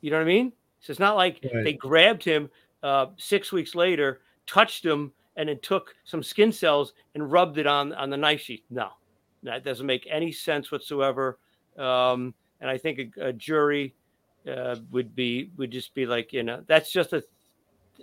You 0.00 0.12
know 0.12 0.16
what 0.16 0.22
I 0.22 0.26
mean? 0.26 0.52
So 0.80 0.92
it's 0.92 1.00
not 1.00 1.16
like 1.16 1.40
Right. 1.52 1.62
they 1.62 1.72
grabbed 1.74 2.24
him 2.24 2.48
uh, 2.82 3.08
six 3.18 3.52
weeks 3.52 3.74
later, 3.74 4.22
touched 4.46 4.82
him, 4.82 5.12
and 5.36 5.48
then 5.48 5.58
took 5.60 5.94
some 6.04 6.22
skin 6.22 6.52
cells 6.52 6.94
and 7.14 7.30
rubbed 7.30 7.58
it 7.58 7.66
on 7.66 7.92
on 7.94 8.10
the 8.10 8.16
knife 8.16 8.40
sheath. 8.40 8.64
No, 8.70 8.90
that 9.42 9.64
doesn't 9.64 9.86
make 9.86 10.06
any 10.10 10.32
sense 10.32 10.70
whatsoever. 10.70 11.38
Um, 11.78 12.34
and 12.60 12.70
I 12.70 12.78
think 12.78 13.16
a, 13.18 13.28
a 13.28 13.32
jury 13.32 13.94
uh, 14.50 14.76
would 14.90 15.14
be 15.14 15.50
would 15.56 15.70
just 15.70 15.94
be 15.94 16.06
like 16.06 16.32
you 16.32 16.42
know 16.42 16.62
that's 16.66 16.90
just 16.90 17.12
a 17.12 17.22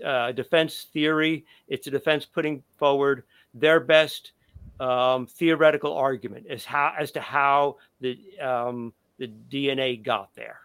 uh, 0.03 0.31
defense 0.31 0.88
theory. 0.93 1.45
It's 1.67 1.88
a 1.88 1.91
defense 1.91 2.25
putting 2.25 2.63
forward 2.77 3.23
their 3.53 3.79
best 3.79 4.31
um, 4.79 5.27
theoretical 5.27 5.93
argument 5.93 6.47
as 6.49 6.65
how 6.65 6.93
as 6.99 7.11
to 7.11 7.21
how 7.21 7.77
the 8.01 8.17
um, 8.41 8.93
the 9.17 9.31
DNA 9.49 10.01
got 10.01 10.34
there. 10.36 10.61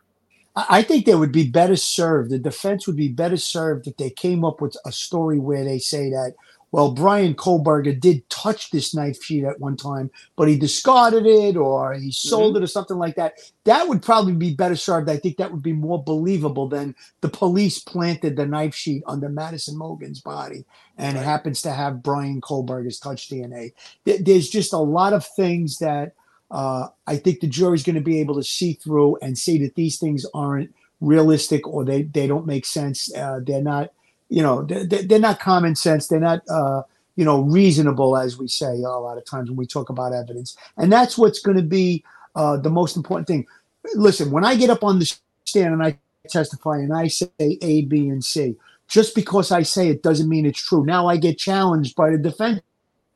I 0.57 0.67
I 0.71 0.83
think 0.83 1.07
they 1.07 1.15
would 1.15 1.33
be 1.33 1.49
better 1.49 1.77
served. 1.77 2.31
The 2.31 2.39
defense 2.39 2.87
would 2.87 2.97
be 2.97 3.09
better 3.09 3.37
served 3.37 3.87
if 3.87 3.97
they 3.97 4.11
came 4.11 4.45
up 4.45 4.61
with 4.61 4.77
a 4.85 4.93
story 4.93 5.39
where 5.39 5.65
they 5.65 5.79
say 5.79 6.11
that, 6.11 6.35
well, 6.71 6.93
Bryan 6.93 7.35
Kohberger 7.35 7.99
did 7.99 8.29
touch 8.29 8.71
this 8.71 8.95
knife 8.95 9.23
sheet 9.23 9.45
at 9.45 9.59
one 9.59 9.77
time, 9.77 10.11
but 10.37 10.49
he 10.49 10.59
discarded 10.59 11.25
it 11.25 11.57
or 11.57 11.95
he 11.95 12.13
sold 12.13 12.57
it 12.57 12.63
or 12.63 12.67
something 12.67 12.99
like 12.99 13.17
that. 13.17 13.39
That 13.65 13.89
would 13.89 14.03
probably 14.03 14.35
be 14.35 14.55
better 14.55 14.77
served. 14.77 15.09
I 15.09 15.17
think 15.17 15.39
that 15.39 15.51
would 15.51 15.63
be 15.63 15.73
more 15.73 16.03
believable 16.03 16.69
than 16.69 16.95
the 17.23 17.29
police 17.31 17.79
planted 17.79 18.37
the 18.37 18.47
knife 18.47 18.75
sheet 18.75 19.03
under 19.07 19.29
Madison 19.29 19.79
Mogen's 19.79 20.21
body 20.21 20.65
and 20.99 21.17
it 21.17 21.25
happens 21.25 21.63
to 21.63 21.73
have 21.73 22.03
Bryan 22.03 22.41
Kohberger's 22.41 22.99
touch 22.99 23.31
DNA. 23.31 23.73
There's 24.05 24.49
just 24.49 24.73
a 24.73 24.79
lot 24.79 25.13
of 25.13 25.27
things 25.27 25.79
that 25.79 26.13
uh, 26.51 26.89
I 27.07 27.17
think 27.17 27.41
the 27.41 27.47
jury's 27.47 27.83
going 27.83 27.97
to 27.97 28.03
be 28.03 28.21
able 28.21 28.35
to 28.35 28.43
see 28.43 28.75
through 28.75 29.17
and 29.23 29.39
see 29.39 29.59
that 29.63 29.75
these 29.75 29.99
things 29.99 30.27
aren't 30.35 30.75
realistic 31.01 31.67
or 31.67 31.85
they, 31.85 32.03
they 32.03 32.27
don't 32.27 32.47
make 32.47 32.67
sense. 32.67 33.15
Uh, 33.15 33.41
they're 33.43 33.63
not, 33.63 33.93
you 34.29 34.43
know, 34.43 34.63
they're, 34.63 35.19
not 35.19 35.41
common 35.41 35.75
sense. 35.75 36.09
They're 36.09 36.21
not, 36.21 36.43
uh, 36.49 36.83
you 37.17 37.25
know, 37.25 37.43
reasonable, 37.43 38.17
as 38.17 38.39
we 38.39 38.49
say 38.49 38.67
a 38.67 38.89
lot 38.89 39.19
of 39.19 39.25
times 39.25 39.51
when 39.51 39.57
we 39.57 39.67
talk 39.67 39.89
about 39.89 40.13
evidence. 40.13 40.57
And 40.77 40.93
that's 40.93 41.17
what's 41.17 41.41
going 41.41 41.57
to 41.57 41.63
be 41.63 42.05
uh, 42.35 42.57
the 42.59 42.71
most 42.71 42.97
important 42.97 43.27
thing. 43.27 43.47
Listen, 43.95 44.31
when 44.31 44.45
I 44.45 44.55
get 44.55 44.71
up 44.71 44.85
on 44.85 44.99
the 44.99 45.17
stand 45.45 45.73
and 45.73 45.83
I 45.83 45.99
testify 46.29 46.77
and 46.77 46.95
I 46.95 47.09
say 47.09 47.31
A, 47.39 47.83
B, 47.83 48.09
and 48.09 48.25
C, 48.25 48.57
just 48.87 49.15
because 49.15 49.51
I 49.51 49.63
say 49.63 49.89
it 49.89 50.03
doesn't 50.03 50.29
mean 50.29 50.47
it's 50.47 50.61
true. 50.61 50.85
Now 50.85 51.07
I 51.07 51.17
get 51.17 51.39
challenged 51.39 51.97
by 51.97 52.11
the 52.11 52.19
defense 52.19 52.61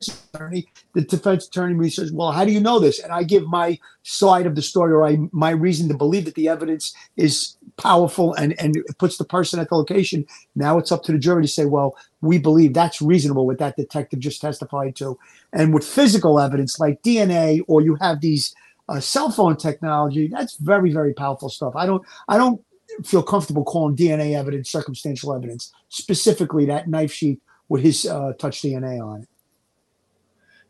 attorney. 0.09 0.69
The 0.95 1.03
defense 1.03 1.47
attorney 1.47 1.91
says, 1.91 2.13
"Well, 2.13 2.33
how 2.33 2.45
do 2.45 2.53
you 2.53 2.61
know 2.61 2.79
this?" 2.79 2.99
And 2.99 3.13
I 3.13 3.23
give 3.23 3.47
my 3.47 3.79
side 4.03 4.47
of 4.47 4.55
the 4.55 4.63
story 4.63 4.93
or 4.93 5.07
I 5.07 5.19
my 5.33 5.51
reason 5.51 5.89
to 5.89 5.97
believe 5.97 6.25
that 6.25 6.35
the 6.35 6.49
evidence 6.49 6.95
is 7.17 7.57
powerful 7.77 8.35
and 8.35 8.59
and 8.61 8.77
it 8.77 8.99
puts 8.99 9.17
the 9.17 9.25
person 9.25 9.61
at 9.61 9.69
the 9.69 9.77
location. 9.77 10.27
Now 10.55 10.79
it's 10.79 10.93
up 10.93 11.03
to 11.05 11.13
the 11.13 11.19
jury 11.19 11.43
to 11.43 11.49
say, 11.49 11.65
"Well, 11.65 11.97
we 12.21 12.39
believe 12.39 12.75
that's 12.75 13.03
reasonable 13.03 13.47
what 13.47 13.59
that 13.59 13.77
detective 13.77 14.21
just 14.21 14.41
testified 14.41 14.97
to." 14.97 15.19
And 15.53 15.73
with 15.75 15.85
physical 15.85 16.41
evidence 16.41 16.79
like 16.81 17.03
DNA 17.03 17.63
or 17.69 17.81
you 17.81 17.97
have 17.97 18.21
these 18.21 18.55
uh, 18.89 19.01
cell 19.01 19.31
phone 19.31 19.57
technology, 19.57 20.29
that's 20.29 20.57
very 20.57 20.93
very 20.93 21.15
powerful 21.15 21.49
stuff. 21.49 21.75
I 21.77 21.87
don't 21.87 22.03
I 22.29 22.39
don't 22.39 22.61
feel 23.05 23.23
comfortable 23.23 23.65
calling 23.65 23.97
DNA 23.97 24.37
evidence 24.37 24.71
circumstantial 24.71 25.35
evidence, 25.35 25.73
specifically 25.89 26.67
that 26.67 26.89
knife 26.89 27.13
sheath 27.13 27.41
with 27.69 27.83
his 27.83 28.07
uh, 28.07 28.33
touch 28.39 28.63
DNA 28.63 29.05
on 29.05 29.23
it. 29.23 29.29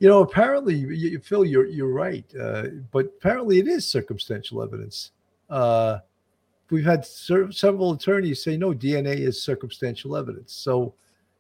You 0.03 0.09
know, 0.09 0.23
apparently, 0.23 0.75
you, 0.75 1.21
Phil, 1.21 1.45
you're 1.45 1.67
you're 1.67 1.93
right, 1.93 2.25
uh, 2.35 2.65
but 2.91 3.07
apparently 3.07 3.61
it 3.61 3.69
is 3.69 3.87
circumstantial 3.87 4.61
evidence. 4.61 5.13
Uh, 5.49 6.01
we've 6.71 6.85
had 6.85 7.07
ser- 7.07 7.53
several 7.53 7.93
attorneys 7.93 8.43
say 8.43 8.57
no, 8.57 8.73
DNA 8.73 9.17
is 9.17 9.41
circumstantial 9.41 10.17
evidence. 10.17 10.55
So, 10.55 10.95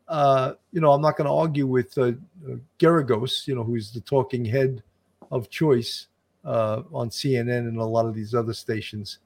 uh, 0.06 0.52
you 0.70 0.80
know, 0.80 0.92
I'm 0.92 1.02
not 1.02 1.16
going 1.16 1.26
to 1.26 1.32
argue 1.32 1.66
with 1.66 1.98
uh, 1.98 2.12
uh, 2.48 2.58
Geragos, 2.78 3.48
you 3.48 3.56
know, 3.56 3.64
who's 3.64 3.90
the 3.90 4.00
talking 4.00 4.44
head 4.44 4.84
of 5.32 5.50
choice 5.50 6.06
uh, 6.44 6.82
on 6.92 7.10
CNN 7.10 7.66
and 7.66 7.78
a 7.78 7.84
lot 7.84 8.06
of 8.06 8.14
these 8.14 8.32
other 8.32 8.54
stations. 8.54 9.18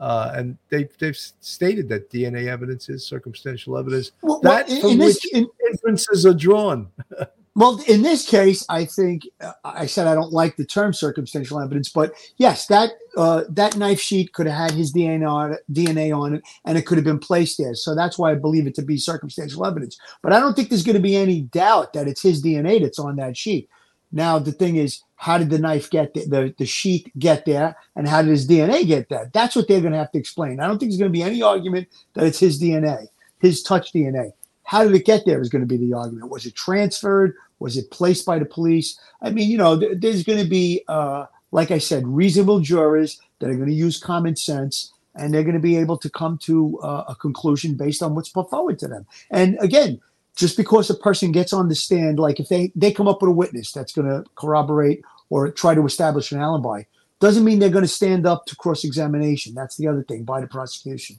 Uh, 0.00 0.32
and 0.34 0.58
they've 0.68 0.94
they've 0.98 1.16
stated 1.16 1.88
that 1.88 2.10
DNA 2.10 2.48
evidence 2.48 2.90
is 2.90 3.06
circumstantial 3.06 3.78
evidence. 3.78 4.12
Well, 4.20 4.38
that 4.40 4.68
well, 4.68 4.76
in- 4.76 4.82
from 4.82 4.90
in 4.90 4.98
this- 4.98 5.26
which 5.32 5.46
inferences 5.66 6.26
are 6.26 6.34
drawn. 6.34 6.88
Well, 7.54 7.82
in 7.86 8.00
this 8.00 8.26
case, 8.26 8.64
I 8.70 8.86
think 8.86 9.28
uh, 9.40 9.52
I 9.62 9.84
said 9.84 10.06
I 10.06 10.14
don't 10.14 10.32
like 10.32 10.56
the 10.56 10.64
term 10.64 10.94
circumstantial 10.94 11.60
evidence, 11.60 11.90
but 11.90 12.14
yes, 12.38 12.66
that 12.68 12.92
uh, 13.14 13.44
that 13.50 13.76
knife 13.76 14.00
sheet 14.00 14.32
could 14.32 14.46
have 14.46 14.70
had 14.70 14.70
his 14.70 14.92
DNA 14.92 15.28
on 15.30 15.56
DNA 15.70 16.16
on 16.16 16.34
it, 16.36 16.44
and 16.64 16.78
it 16.78 16.86
could 16.86 16.96
have 16.96 17.04
been 17.04 17.18
placed 17.18 17.58
there. 17.58 17.74
So 17.74 17.94
that's 17.94 18.18
why 18.18 18.32
I 18.32 18.36
believe 18.36 18.66
it 18.66 18.74
to 18.76 18.82
be 18.82 18.96
circumstantial 18.96 19.66
evidence. 19.66 19.98
But 20.22 20.32
I 20.32 20.40
don't 20.40 20.54
think 20.54 20.70
there's 20.70 20.82
going 20.84 20.96
to 20.96 21.02
be 21.02 21.14
any 21.16 21.42
doubt 21.42 21.92
that 21.92 22.08
it's 22.08 22.22
his 22.22 22.42
DNA 22.42 22.80
that's 22.80 22.98
on 22.98 23.16
that 23.16 23.36
sheet. 23.36 23.68
Now 24.12 24.38
the 24.38 24.52
thing 24.52 24.76
is, 24.76 25.02
how 25.16 25.36
did 25.36 25.50
the 25.50 25.58
knife 25.58 25.90
get 25.90 26.14
there, 26.14 26.26
the 26.26 26.54
the 26.56 26.66
sheath 26.66 27.06
get 27.18 27.44
there, 27.44 27.76
and 27.96 28.08
how 28.08 28.22
did 28.22 28.30
his 28.30 28.48
DNA 28.48 28.86
get 28.86 29.10
there? 29.10 29.30
That's 29.34 29.54
what 29.54 29.68
they're 29.68 29.82
going 29.82 29.92
to 29.92 29.98
have 29.98 30.12
to 30.12 30.18
explain. 30.18 30.58
I 30.58 30.66
don't 30.66 30.78
think 30.78 30.90
there's 30.90 30.98
going 30.98 31.12
to 31.12 31.18
be 31.18 31.22
any 31.22 31.42
argument 31.42 31.88
that 32.14 32.24
it's 32.24 32.40
his 32.40 32.58
DNA, 32.58 33.08
his 33.40 33.62
touch 33.62 33.92
DNA. 33.92 34.32
How 34.64 34.84
did 34.84 34.94
it 34.94 35.04
get 35.04 35.24
there 35.26 35.40
is 35.40 35.48
going 35.48 35.62
to 35.62 35.66
be 35.66 35.76
the 35.76 35.94
argument. 35.94 36.30
Was 36.30 36.46
it 36.46 36.54
transferred? 36.54 37.34
Was 37.58 37.76
it 37.76 37.90
placed 37.90 38.24
by 38.26 38.38
the 38.38 38.44
police? 38.44 38.98
I 39.20 39.30
mean, 39.30 39.48
you 39.50 39.58
know, 39.58 39.78
th- 39.78 39.98
there's 39.98 40.24
going 40.24 40.42
to 40.42 40.48
be, 40.48 40.82
uh, 40.88 41.26
like 41.50 41.70
I 41.70 41.78
said, 41.78 42.06
reasonable 42.06 42.60
jurors 42.60 43.20
that 43.38 43.50
are 43.50 43.54
going 43.54 43.68
to 43.68 43.74
use 43.74 44.00
common 44.00 44.36
sense 44.36 44.92
and 45.14 45.32
they're 45.32 45.42
going 45.42 45.54
to 45.54 45.60
be 45.60 45.76
able 45.76 45.98
to 45.98 46.10
come 46.10 46.38
to 46.38 46.78
uh, 46.80 47.04
a 47.08 47.14
conclusion 47.14 47.74
based 47.74 48.02
on 48.02 48.14
what's 48.14 48.28
put 48.28 48.50
forward 48.50 48.78
to 48.78 48.88
them. 48.88 49.06
And 49.30 49.58
again, 49.60 50.00
just 50.34 50.56
because 50.56 50.88
a 50.88 50.94
person 50.94 51.32
gets 51.32 51.52
on 51.52 51.68
the 51.68 51.74
stand, 51.74 52.18
like 52.18 52.40
if 52.40 52.48
they 52.48 52.72
they 52.74 52.92
come 52.92 53.08
up 53.08 53.20
with 53.20 53.28
a 53.28 53.34
witness 53.34 53.72
that's 53.72 53.92
going 53.92 54.08
to 54.08 54.24
corroborate 54.34 55.02
or 55.28 55.50
try 55.50 55.74
to 55.74 55.84
establish 55.84 56.32
an 56.32 56.40
alibi, 56.40 56.82
doesn't 57.20 57.44
mean 57.44 57.58
they're 57.58 57.68
going 57.68 57.84
to 57.84 57.88
stand 57.88 58.26
up 58.26 58.46
to 58.46 58.56
cross 58.56 58.84
examination. 58.84 59.54
That's 59.54 59.76
the 59.76 59.86
other 59.86 60.02
thing 60.02 60.24
by 60.24 60.40
the 60.40 60.46
prosecution. 60.46 61.18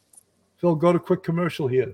Phil, 0.57 0.75
go 0.75 0.91
to 0.91 0.99
quick 0.99 1.23
commercial 1.23 1.67
here. 1.67 1.93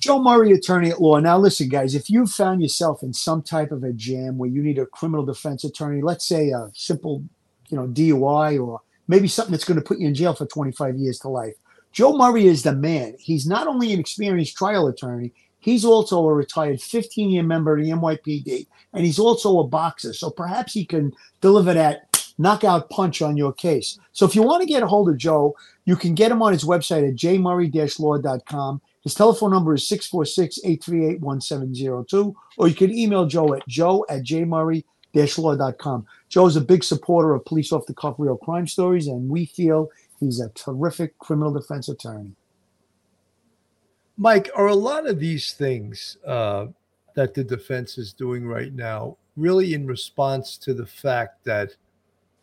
Joe 0.00 0.22
Murray, 0.22 0.52
attorney 0.52 0.90
at 0.90 1.00
law. 1.00 1.18
Now, 1.18 1.38
listen, 1.38 1.68
guys, 1.68 1.94
if 1.94 2.08
you 2.10 2.26
found 2.26 2.62
yourself 2.62 3.02
in 3.02 3.12
some 3.12 3.42
type 3.42 3.72
of 3.72 3.84
a 3.84 3.92
jam 3.92 4.38
where 4.38 4.50
you 4.50 4.62
need 4.62 4.78
a 4.78 4.86
criminal 4.86 5.24
defense 5.24 5.64
attorney, 5.64 6.02
let's 6.02 6.26
say 6.26 6.50
a 6.50 6.70
simple, 6.74 7.24
you 7.68 7.76
know, 7.76 7.86
DUI 7.86 8.64
or 8.64 8.80
maybe 9.08 9.28
something 9.28 9.52
that's 9.52 9.64
going 9.64 9.78
to 9.78 9.84
put 9.84 9.98
you 9.98 10.08
in 10.08 10.14
jail 10.14 10.34
for 10.34 10.46
25 10.46 10.96
years 10.96 11.18
to 11.20 11.28
life. 11.28 11.54
Joe 11.92 12.16
Murray 12.16 12.46
is 12.46 12.62
the 12.62 12.74
man. 12.74 13.14
He's 13.18 13.46
not 13.46 13.66
only 13.66 13.92
an 13.92 14.00
experienced 14.00 14.56
trial 14.56 14.86
attorney, 14.86 15.32
he's 15.60 15.84
also 15.84 16.26
a 16.28 16.34
retired 16.34 16.80
15 16.80 17.30
year 17.30 17.42
member 17.42 17.76
of 17.76 17.82
the 17.82 17.90
NYPD, 17.90 18.66
and 18.92 19.04
he's 19.04 19.18
also 19.18 19.60
a 19.60 19.66
boxer. 19.66 20.12
So 20.12 20.30
perhaps 20.30 20.74
he 20.74 20.84
can 20.84 21.12
deliver 21.40 21.72
that 21.74 22.06
knockout 22.38 22.90
punch 22.90 23.22
on 23.22 23.36
your 23.36 23.52
case. 23.52 23.98
So 24.12 24.26
if 24.26 24.34
you 24.34 24.42
want 24.42 24.60
to 24.62 24.68
get 24.68 24.82
a 24.82 24.86
hold 24.86 25.08
of 25.08 25.16
Joe, 25.16 25.56
you 25.84 25.96
can 25.96 26.14
get 26.14 26.30
him 26.30 26.42
on 26.42 26.52
his 26.52 26.64
website 26.64 27.08
at 27.08 27.16
jmurray-law.com. 27.16 28.80
His 29.06 29.14
telephone 29.14 29.52
number 29.52 29.72
is 29.72 29.84
646-838-1702, 29.84 32.34
or 32.58 32.66
you 32.66 32.74
can 32.74 32.92
email 32.92 33.24
Joe 33.24 33.54
at 33.54 33.64
joe 33.68 34.04
at 34.08 34.24
jmurray-law.com. 34.24 36.06
Joe 36.28 36.46
is 36.46 36.56
a 36.56 36.60
big 36.60 36.82
supporter 36.82 37.32
of 37.32 37.44
police 37.44 37.70
off 37.70 37.86
the 37.86 37.94
cuff 37.94 38.16
real 38.18 38.36
crime 38.36 38.66
stories, 38.66 39.06
and 39.06 39.30
we 39.30 39.46
feel 39.46 39.90
he's 40.18 40.40
a 40.40 40.48
terrific 40.56 41.16
criminal 41.20 41.52
defense 41.52 41.88
attorney. 41.88 42.32
Mike, 44.16 44.50
are 44.56 44.66
a 44.66 44.74
lot 44.74 45.06
of 45.06 45.20
these 45.20 45.52
things 45.52 46.16
uh, 46.26 46.66
that 47.14 47.32
the 47.32 47.44
defense 47.44 47.98
is 47.98 48.12
doing 48.12 48.44
right 48.44 48.74
now 48.74 49.16
really 49.36 49.72
in 49.72 49.86
response 49.86 50.56
to 50.56 50.74
the 50.74 50.86
fact 50.86 51.44
that 51.44 51.76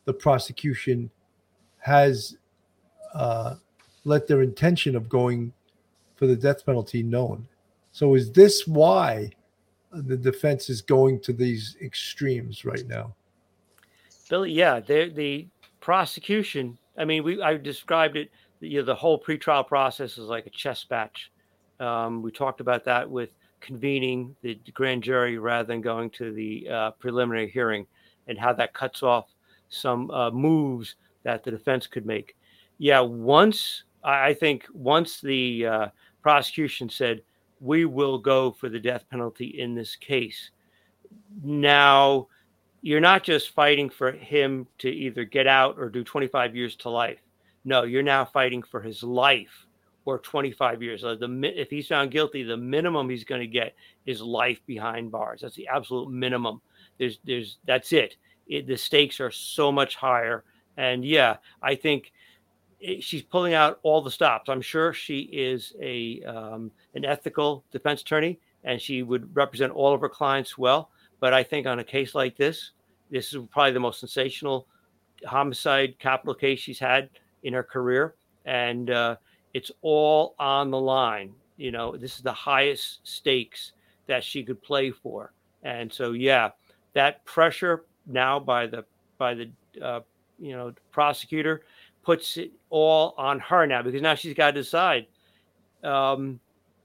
the 0.05 0.13
prosecution 0.13 1.09
has 1.79 2.37
uh, 3.13 3.55
let 4.05 4.27
their 4.27 4.41
intention 4.41 4.95
of 4.95 5.09
going 5.09 5.51
for 6.23 6.27
the 6.27 6.35
death 6.37 6.65
penalty 6.65 7.03
known? 7.03 7.45
So, 7.91 8.15
is 8.15 8.31
this 8.31 8.65
why 8.65 9.29
the 9.91 10.15
defense 10.15 10.69
is 10.69 10.81
going 10.81 11.19
to 11.19 11.33
these 11.33 11.75
extremes 11.81 12.63
right 12.63 12.87
now? 12.87 13.13
Billy, 14.29 14.53
yeah, 14.53 14.79
the 14.79 15.47
prosecution. 15.81 16.77
I 16.97 17.03
mean, 17.03 17.25
we 17.25 17.41
I 17.41 17.57
described 17.57 18.15
it. 18.15 18.31
You 18.61 18.79
know, 18.79 18.85
the 18.85 18.95
whole 18.95 19.19
pretrial 19.19 19.67
process 19.67 20.17
is 20.17 20.29
like 20.29 20.45
a 20.45 20.49
chess 20.49 20.85
match. 20.89 21.29
Um, 21.81 22.21
we 22.21 22.31
talked 22.31 22.61
about 22.61 22.85
that 22.85 23.09
with 23.09 23.31
convening 23.59 24.33
the 24.43 24.57
grand 24.73 25.03
jury 25.03 25.37
rather 25.37 25.67
than 25.67 25.81
going 25.81 26.09
to 26.11 26.31
the 26.31 26.69
uh, 26.69 26.91
preliminary 26.91 27.49
hearing, 27.49 27.85
and 28.27 28.39
how 28.39 28.53
that 28.53 28.73
cuts 28.73 29.03
off 29.03 29.25
some 29.67 30.09
uh, 30.11 30.31
moves 30.31 30.95
that 31.23 31.43
the 31.43 31.51
defense 31.51 31.85
could 31.85 32.05
make. 32.05 32.37
Yeah, 32.77 33.01
once 33.01 33.83
I 34.03 34.33
think 34.33 34.65
once 34.73 35.21
the 35.21 35.65
uh, 35.65 35.87
prosecution 36.23 36.89
said 36.89 37.21
we 37.59 37.85
will 37.85 38.17
go 38.17 38.51
for 38.51 38.69
the 38.69 38.79
death 38.79 39.05
penalty 39.09 39.59
in 39.59 39.75
this 39.75 39.95
case, 39.95 40.49
now 41.43 42.27
you're 42.81 42.99
not 42.99 43.23
just 43.23 43.51
fighting 43.51 43.89
for 43.89 44.11
him 44.11 44.67
to 44.79 44.89
either 44.89 45.23
get 45.23 45.47
out 45.47 45.77
or 45.77 45.89
do 45.89 46.03
25 46.03 46.55
years 46.55 46.75
to 46.75 46.89
life. 46.89 47.19
No, 47.63 47.83
you're 47.83 48.03
now 48.03 48.25
fighting 48.25 48.61
for 48.61 48.81
his 48.81 49.03
life 49.03 49.65
or 50.05 50.19
25 50.19 50.83
years. 50.83 51.01
The 51.01 51.51
if 51.55 51.69
he's 51.69 51.87
found 51.87 52.11
guilty, 52.11 52.43
the 52.43 52.57
minimum 52.57 53.09
he's 53.09 53.23
going 53.23 53.41
to 53.41 53.47
get 53.47 53.73
is 54.05 54.21
life 54.21 54.59
behind 54.65 55.11
bars. 55.11 55.41
That's 55.41 55.55
the 55.55 55.67
absolute 55.67 56.09
minimum. 56.09 56.61
There's 56.97 57.19
there's 57.23 57.57
that's 57.65 57.93
it. 57.93 58.17
it 58.47 58.67
the 58.67 58.75
stakes 58.75 59.21
are 59.21 59.31
so 59.31 59.71
much 59.71 59.95
higher. 59.95 60.43
And 60.75 61.05
yeah, 61.05 61.37
I 61.61 61.75
think 61.75 62.11
she's 62.99 63.21
pulling 63.21 63.53
out 63.53 63.79
all 63.83 64.01
the 64.01 64.11
stops. 64.11 64.49
I'm 64.49 64.61
sure 64.61 64.93
she 64.93 65.21
is 65.21 65.73
a 65.81 66.21
um, 66.23 66.71
an 66.95 67.05
ethical 67.05 67.63
defense 67.71 68.01
attorney, 68.01 68.39
and 68.63 68.81
she 68.81 69.03
would 69.03 69.33
represent 69.35 69.71
all 69.73 69.93
of 69.93 70.01
her 70.01 70.09
clients 70.09 70.57
well. 70.57 70.89
But 71.19 71.33
I 71.33 71.43
think 71.43 71.67
on 71.67 71.79
a 71.79 71.83
case 71.83 72.15
like 72.15 72.35
this, 72.35 72.71
this 73.09 73.33
is 73.33 73.41
probably 73.51 73.71
the 73.71 73.79
most 73.79 73.99
sensational 73.99 74.67
homicide 75.25 75.97
capital 75.99 76.33
case 76.33 76.59
she's 76.59 76.79
had 76.79 77.09
in 77.43 77.53
her 77.53 77.63
career, 77.63 78.15
and 78.45 78.89
uh, 78.89 79.15
it's 79.53 79.71
all 79.81 80.35
on 80.39 80.71
the 80.71 80.79
line. 80.79 81.33
You 81.57 81.71
know, 81.71 81.95
this 81.95 82.17
is 82.17 82.23
the 82.23 82.33
highest 82.33 82.99
stakes 83.03 83.73
that 84.07 84.23
she 84.23 84.43
could 84.43 84.61
play 84.61 84.91
for, 84.91 85.31
and 85.63 85.91
so 85.91 86.11
yeah, 86.11 86.49
that 86.93 87.23
pressure 87.25 87.85
now 88.05 88.39
by 88.39 88.67
the 88.67 88.83
by 89.17 89.33
the 89.33 89.49
uh, 89.81 90.01
you 90.39 90.51
know 90.51 90.73
prosecutor 90.91 91.63
puts 92.03 92.37
it 92.37 92.51
all 92.69 93.13
on 93.17 93.39
her 93.39 93.65
now 93.65 93.81
because 93.81 94.01
now 94.01 94.15
she's 94.15 94.33
got 94.33 94.51
to 94.51 94.61
decide. 94.61 95.07
Um, 95.83 96.39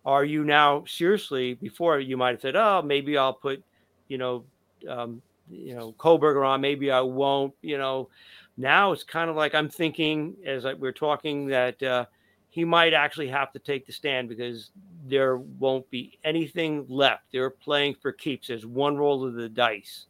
are 0.05 0.25
you 0.25 0.45
now 0.45 0.85
seriously? 0.87 1.55
Before 1.55 2.01
you 2.01 2.17
might 2.17 2.31
have 2.31 2.41
said, 2.41 2.57
"Oh, 2.57 2.83
maybe 2.83 3.19
I'll 3.19 3.35
put 3.35 3.63
you 4.09 4.19
know, 4.19 4.45
um, 4.89 5.23
you 5.51 5.75
know, 5.75 5.93
Kohberger 5.93 6.47
on. 6.47 6.61
Maybe 6.61 6.91
I 6.91 7.01
won't. 7.01 7.55
You 7.63 7.79
know, 7.79 8.09
now 8.57 8.93
it's 8.93 9.05
kind 9.05 9.31
of 9.31 9.37
like 9.37 9.55
I'm 9.55 9.69
thinking 9.69 10.35
as 10.45 10.67
I, 10.67 10.75
we're 10.75 10.93
talking 10.93 11.47
that 11.49 11.83
uh, 11.83 12.07
he 12.51 12.65
might 12.65 12.95
actually 12.95 13.29
have 13.29 13.53
to 13.53 13.59
take 13.59 13.87
the 13.87 13.93
stand 13.93 14.29
because 14.29 14.71
there 15.07 15.37
won't 15.37 15.89
be 15.91 16.19
anything 16.25 16.87
left. 16.89 17.25
They're 17.33 17.51
playing 17.51 17.97
for 18.01 18.13
keeps. 18.13 18.49
There's 18.49 18.67
one 18.67 18.97
roll 18.97 19.27
of 19.27 19.35
the 19.35 19.49
dice, 19.49 20.07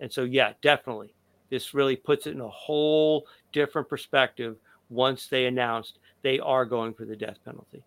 and 0.00 0.12
so 0.12 0.22
yeah, 0.22 0.52
definitely, 0.62 1.14
this 1.50 1.74
really 1.74 1.96
puts 1.96 2.26
it 2.26 2.34
in 2.34 2.40
a 2.40 2.48
whole 2.48 3.26
different 3.52 3.88
perspective. 3.88 4.56
Once 4.90 5.26
they 5.26 5.46
announced 5.46 5.98
they 6.22 6.38
are 6.40 6.64
going 6.64 6.94
for 6.94 7.04
the 7.04 7.16
death 7.16 7.38
penalty. 7.44 7.82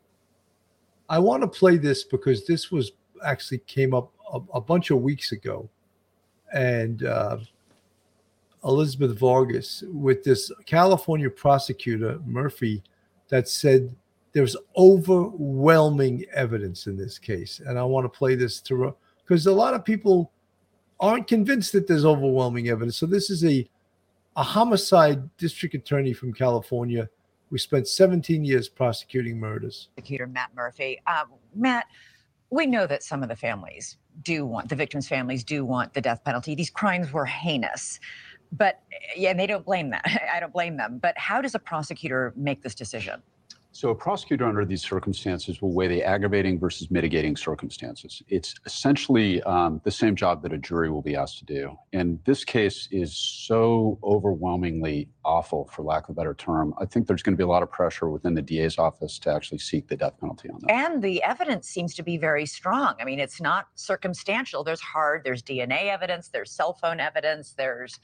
I 1.09 1.19
want 1.19 1.41
to 1.41 1.47
play 1.47 1.77
this 1.77 2.03
because 2.03 2.45
this 2.45 2.71
was 2.71 2.91
actually 3.25 3.59
came 3.59 3.93
up 3.93 4.11
a, 4.31 4.39
a 4.53 4.61
bunch 4.61 4.91
of 4.91 5.01
weeks 5.01 5.31
ago, 5.31 5.69
and 6.53 7.03
uh, 7.03 7.37
Elizabeth 8.63 9.17
Vargas 9.17 9.83
with 9.87 10.23
this 10.23 10.51
California 10.65 11.29
prosecutor 11.29 12.19
Murphy 12.25 12.83
that 13.29 13.47
said 13.47 13.93
there's 14.33 14.55
overwhelming 14.77 16.25
evidence 16.33 16.87
in 16.87 16.95
this 16.95 17.17
case, 17.17 17.61
and 17.65 17.77
I 17.77 17.83
want 17.83 18.05
to 18.05 18.17
play 18.17 18.35
this 18.35 18.61
to 18.61 18.95
because 19.23 19.47
a 19.47 19.51
lot 19.51 19.73
of 19.73 19.83
people 19.83 20.31
aren't 21.01 21.27
convinced 21.27 21.73
that 21.73 21.87
there's 21.87 22.05
overwhelming 22.05 22.69
evidence. 22.69 22.95
So 22.95 23.05
this 23.05 23.29
is 23.29 23.43
a 23.43 23.67
a 24.37 24.43
homicide 24.43 25.35
district 25.37 25.75
attorney 25.75 26.13
from 26.13 26.31
California. 26.31 27.09
We 27.49 27.59
spent 27.59 27.89
17 27.89 28.45
years 28.45 28.69
prosecuting 28.69 29.37
murders. 29.37 29.89
Prosecutor 29.95 30.27
Matt 30.27 30.51
Murphy. 30.55 31.01
Um, 31.05 31.33
Matt, 31.53 31.85
we 32.49 32.65
know 32.65 32.87
that 32.87 33.03
some 33.03 33.23
of 33.23 33.29
the 33.29 33.35
families 33.35 33.97
do 34.23 34.45
want 34.45 34.69
the 34.69 34.75
victims' 34.75 35.07
families 35.07 35.43
do 35.43 35.65
want 35.65 35.93
the 35.93 36.01
death 36.01 36.23
penalty. 36.23 36.55
These 36.55 36.69
crimes 36.69 37.11
were 37.11 37.25
heinous, 37.25 37.99
but 38.53 38.81
yeah, 39.17 39.31
and 39.31 39.39
they 39.39 39.47
don't 39.47 39.65
blame 39.65 39.89
that. 39.89 40.05
I 40.33 40.39
don't 40.39 40.53
blame 40.53 40.77
them. 40.77 40.99
But 41.01 41.17
how 41.17 41.41
does 41.41 41.55
a 41.55 41.59
prosecutor 41.59 42.33
make 42.37 42.61
this 42.61 42.75
decision? 42.75 43.21
So, 43.73 43.89
a 43.89 43.95
prosecutor 43.95 44.45
under 44.45 44.65
these 44.65 44.81
circumstances 44.81 45.61
will 45.61 45.73
weigh 45.73 45.87
the 45.87 46.03
aggravating 46.03 46.59
versus 46.59 46.91
mitigating 46.91 47.37
circumstances. 47.37 48.21
It's 48.27 48.53
essentially 48.65 49.41
um, 49.43 49.79
the 49.85 49.91
same 49.91 50.15
job 50.15 50.41
that 50.43 50.51
a 50.51 50.57
jury 50.57 50.91
will 50.91 51.01
be 51.01 51.15
asked 51.15 51.39
to 51.39 51.45
do. 51.45 51.77
And 51.93 52.19
this 52.25 52.43
case 52.43 52.89
is 52.91 53.15
so 53.15 53.97
overwhelmingly 54.03 55.07
awful, 55.23 55.69
for 55.71 55.83
lack 55.83 56.03
of 56.03 56.09
a 56.09 56.13
better 56.13 56.33
term. 56.33 56.73
I 56.79 56.85
think 56.85 57.07
there's 57.07 57.23
going 57.23 57.33
to 57.33 57.37
be 57.37 57.43
a 57.43 57.47
lot 57.47 57.63
of 57.63 57.71
pressure 57.71 58.09
within 58.09 58.33
the 58.33 58.41
DA's 58.41 58.77
office 58.77 59.17
to 59.19 59.33
actually 59.33 59.59
seek 59.59 59.87
the 59.87 59.95
death 59.95 60.19
penalty 60.19 60.49
on 60.49 60.59
that. 60.61 60.71
And 60.71 61.01
the 61.01 61.23
evidence 61.23 61.69
seems 61.69 61.95
to 61.95 62.03
be 62.03 62.17
very 62.17 62.45
strong. 62.45 62.95
I 62.99 63.05
mean, 63.05 63.19
it's 63.19 63.39
not 63.39 63.67
circumstantial. 63.75 64.65
There's 64.65 64.81
hard, 64.81 65.23
there's 65.23 65.41
DNA 65.41 65.85
evidence, 65.85 66.27
there's 66.27 66.51
cell 66.51 66.73
phone 66.73 66.99
evidence, 66.99 67.53
there's 67.57 67.99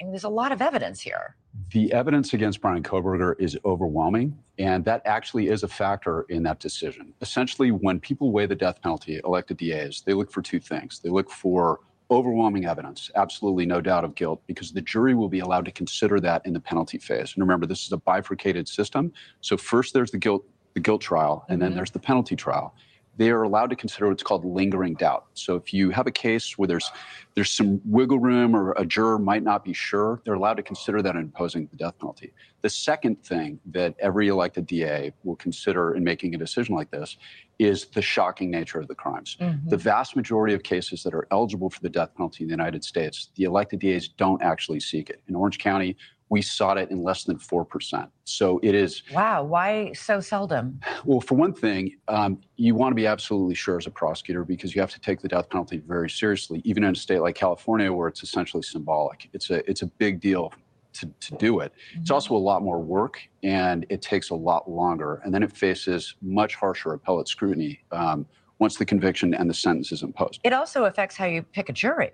I 0.00 0.04
mean, 0.04 0.12
there's 0.12 0.24
a 0.24 0.28
lot 0.28 0.50
of 0.52 0.60
evidence 0.60 1.00
here. 1.00 1.36
The 1.70 1.92
evidence 1.92 2.34
against 2.34 2.60
Bryan 2.60 2.82
Kohberger 2.82 3.34
is 3.38 3.56
overwhelming, 3.64 4.36
and 4.58 4.84
that 4.84 5.02
actually 5.04 5.48
is 5.48 5.62
a 5.62 5.68
factor 5.68 6.22
in 6.28 6.42
that 6.44 6.58
decision. 6.58 7.14
Essentially, 7.20 7.70
when 7.70 8.00
people 8.00 8.32
weigh 8.32 8.46
the 8.46 8.56
death 8.56 8.82
penalty, 8.82 9.20
elected 9.24 9.58
DAs, 9.58 10.02
they 10.04 10.12
look 10.12 10.32
for 10.32 10.42
two 10.42 10.58
things. 10.58 10.98
They 10.98 11.10
look 11.10 11.30
for 11.30 11.80
overwhelming 12.10 12.66
evidence, 12.66 13.10
absolutely 13.14 13.66
no 13.66 13.80
doubt 13.80 14.04
of 14.04 14.14
guilt, 14.14 14.42
because 14.46 14.72
the 14.72 14.80
jury 14.82 15.14
will 15.14 15.28
be 15.28 15.38
allowed 15.40 15.64
to 15.64 15.70
consider 15.72 16.18
that 16.20 16.44
in 16.44 16.52
the 16.52 16.60
penalty 16.60 16.98
phase. 16.98 17.32
And 17.34 17.42
remember, 17.42 17.66
this 17.66 17.86
is 17.86 17.92
a 17.92 17.96
bifurcated 17.96 18.68
system. 18.68 19.12
So 19.40 19.56
first 19.56 19.94
there's 19.94 20.10
the 20.10 20.18
guilt, 20.18 20.44
the 20.74 20.80
guilt 20.80 21.00
trial, 21.00 21.46
and 21.48 21.62
then 21.62 21.72
Mhm. 21.72 21.76
there's 21.76 21.92
the 21.92 22.00
penalty 22.00 22.36
trial. 22.36 22.74
They 23.16 23.30
are 23.30 23.42
allowed 23.42 23.70
to 23.70 23.76
consider 23.76 24.08
what's 24.08 24.22
called 24.22 24.44
lingering 24.44 24.94
doubt. 24.94 25.26
So 25.34 25.54
if 25.56 25.72
you 25.72 25.90
have 25.90 26.06
a 26.06 26.10
case 26.10 26.58
where 26.58 26.66
there's 26.66 26.90
there's 27.34 27.50
some 27.50 27.80
wiggle 27.84 28.20
room 28.20 28.54
or 28.54 28.72
a 28.76 28.84
juror 28.84 29.18
might 29.18 29.42
not 29.42 29.64
be 29.64 29.72
sure, 29.72 30.22
they're 30.24 30.34
allowed 30.34 30.54
to 30.54 30.62
consider 30.62 31.02
that 31.02 31.16
in 31.16 31.22
imposing 31.22 31.66
the 31.66 31.76
death 31.76 31.98
penalty. 31.98 32.32
The 32.62 32.70
second 32.70 33.24
thing 33.24 33.58
that 33.72 33.96
every 33.98 34.28
elected 34.28 34.66
DA 34.66 35.12
will 35.24 35.34
consider 35.36 35.94
in 35.96 36.04
making 36.04 36.34
a 36.34 36.38
decision 36.38 36.76
like 36.76 36.90
this 36.92 37.16
is 37.58 37.86
the 37.86 38.02
shocking 38.02 38.50
nature 38.50 38.78
of 38.78 38.86
the 38.86 38.94
crimes. 38.94 39.36
Mhm. 39.40 39.68
The 39.68 39.76
vast 39.76 40.14
majority 40.14 40.54
of 40.54 40.62
cases 40.62 41.02
that 41.02 41.12
are 41.12 41.26
eligible 41.32 41.70
for 41.70 41.80
the 41.80 41.88
death 41.88 42.14
penalty 42.14 42.44
in 42.44 42.48
the 42.48 42.52
United 42.52 42.84
States, 42.84 43.30
the 43.34 43.44
elected 43.44 43.80
DAs 43.80 44.08
don't 44.08 44.42
actually 44.42 44.80
seek 44.80 45.10
it. 45.10 45.20
In 45.28 45.34
Orange 45.34 45.58
County, 45.58 45.96
we 46.34 46.42
sought 46.42 46.76
it 46.76 46.90
in 46.90 47.00
less 47.00 47.22
than 47.22 47.38
4%. 47.38 48.08
So 48.24 48.58
it 48.64 48.74
is 48.74 49.04
Wow, 49.12 49.44
why 49.44 49.92
so 49.92 50.18
seldom? 50.18 50.80
well, 51.04 51.20
for 51.20 51.36
one 51.36 51.54
thing, 51.54 51.96
um, 52.08 52.40
you 52.56 52.74
want 52.74 52.90
to 52.90 52.96
be 52.96 53.06
absolutely 53.06 53.54
sure 53.54 53.78
as 53.78 53.86
a 53.86 53.90
prosecutor 53.92 54.44
because 54.44 54.74
you 54.74 54.80
have 54.80 54.90
to 54.90 55.00
take 55.00 55.20
the 55.20 55.28
death 55.28 55.48
penalty 55.48 55.80
very 55.86 56.10
seriously, 56.10 56.60
even 56.64 56.82
in 56.82 56.90
a 56.90 56.96
state 56.96 57.20
like 57.20 57.36
California 57.36 57.92
where 57.92 58.08
it's 58.08 58.24
essentially 58.24 58.64
symbolic. 58.64 59.30
It's 59.32 59.50
a 59.50 59.58
it's 59.70 59.82
a 59.82 59.86
big 59.86 60.20
deal 60.20 60.52
to, 60.94 61.06
to 61.20 61.36
do 61.36 61.60
it. 61.60 61.72
It's 62.00 62.10
also 62.10 62.34
a 62.34 62.44
lot 62.50 62.62
more 62.62 62.80
work 62.80 63.20
and 63.44 63.86
it 63.88 64.02
takes 64.02 64.30
a 64.30 64.34
lot 64.34 64.68
longer. 64.68 65.20
And 65.24 65.32
then 65.32 65.44
it 65.44 65.52
faces 65.52 66.16
much 66.20 66.56
harsher 66.56 66.94
appellate 66.94 67.28
scrutiny 67.28 67.80
um, 67.92 68.26
once 68.58 68.74
the 68.76 68.84
conviction 68.84 69.34
and 69.34 69.48
the 69.48 69.54
sentence 69.54 69.92
is 69.92 70.02
imposed. 70.02 70.40
It 70.42 70.52
also 70.52 70.86
affects 70.86 71.16
how 71.16 71.26
you 71.26 71.42
pick 71.42 71.68
a 71.68 71.72
jury. 71.72 72.10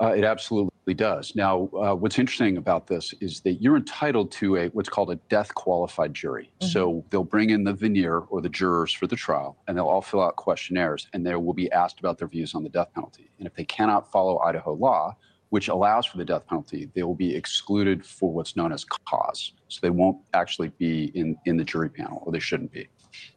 Uh, 0.00 0.08
it 0.08 0.24
absolutely 0.24 0.70
does. 0.94 1.34
Now, 1.34 1.68
uh, 1.74 1.94
what's 1.94 2.18
interesting 2.18 2.56
about 2.56 2.86
this 2.86 3.12
is 3.20 3.40
that 3.40 3.54
you're 3.54 3.76
entitled 3.76 4.30
to 4.32 4.56
a 4.56 4.68
what's 4.68 4.88
called 4.88 5.10
a 5.10 5.16
death 5.28 5.54
qualified 5.54 6.14
jury. 6.14 6.50
So 6.60 7.04
they'll 7.10 7.24
bring 7.24 7.50
in 7.50 7.64
the 7.64 7.74
venire 7.74 8.26
or 8.30 8.40
the 8.40 8.48
jurors 8.48 8.92
for 8.92 9.06
the 9.06 9.16
trial, 9.16 9.56
and 9.66 9.76
they'll 9.76 9.88
all 9.88 10.02
fill 10.02 10.22
out 10.22 10.36
questionnaires, 10.36 11.08
and 11.12 11.26
they 11.26 11.34
will 11.34 11.54
be 11.54 11.70
asked 11.72 11.98
about 11.98 12.18
their 12.18 12.28
views 12.28 12.54
on 12.54 12.62
the 12.62 12.68
death 12.68 12.92
penalty. 12.94 13.30
And 13.38 13.46
if 13.46 13.54
they 13.54 13.64
cannot 13.64 14.10
follow 14.10 14.38
Idaho 14.38 14.74
law, 14.74 15.16
which 15.50 15.68
allows 15.68 16.06
for 16.06 16.18
the 16.18 16.24
death 16.24 16.46
penalty, 16.46 16.90
they 16.94 17.02
will 17.02 17.14
be 17.14 17.34
excluded 17.34 18.04
for 18.04 18.32
what's 18.32 18.56
known 18.56 18.72
as 18.72 18.84
cause. 18.84 19.52
So 19.68 19.80
they 19.82 19.90
won't 19.90 20.18
actually 20.34 20.68
be 20.78 21.06
in 21.14 21.36
in 21.46 21.56
the 21.56 21.64
jury 21.64 21.88
panel, 21.88 22.22
or 22.24 22.32
they 22.32 22.40
shouldn't 22.40 22.72
be. 22.72 22.88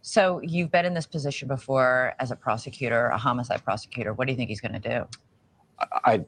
So 0.01 0.41
you've 0.43 0.71
been 0.71 0.85
in 0.85 0.93
this 0.93 1.07
position 1.07 1.47
before 1.47 2.13
as 2.19 2.31
a 2.31 2.35
prosecutor, 2.35 3.07
a 3.07 3.17
homicide 3.17 3.63
prosecutor. 3.63 4.13
What 4.13 4.27
do 4.27 4.33
you 4.33 4.37
think 4.37 4.49
he's 4.49 4.61
going 4.61 4.79
to 4.79 4.89
do? 4.89 5.07
I 6.05 6.13
I 6.13 6.25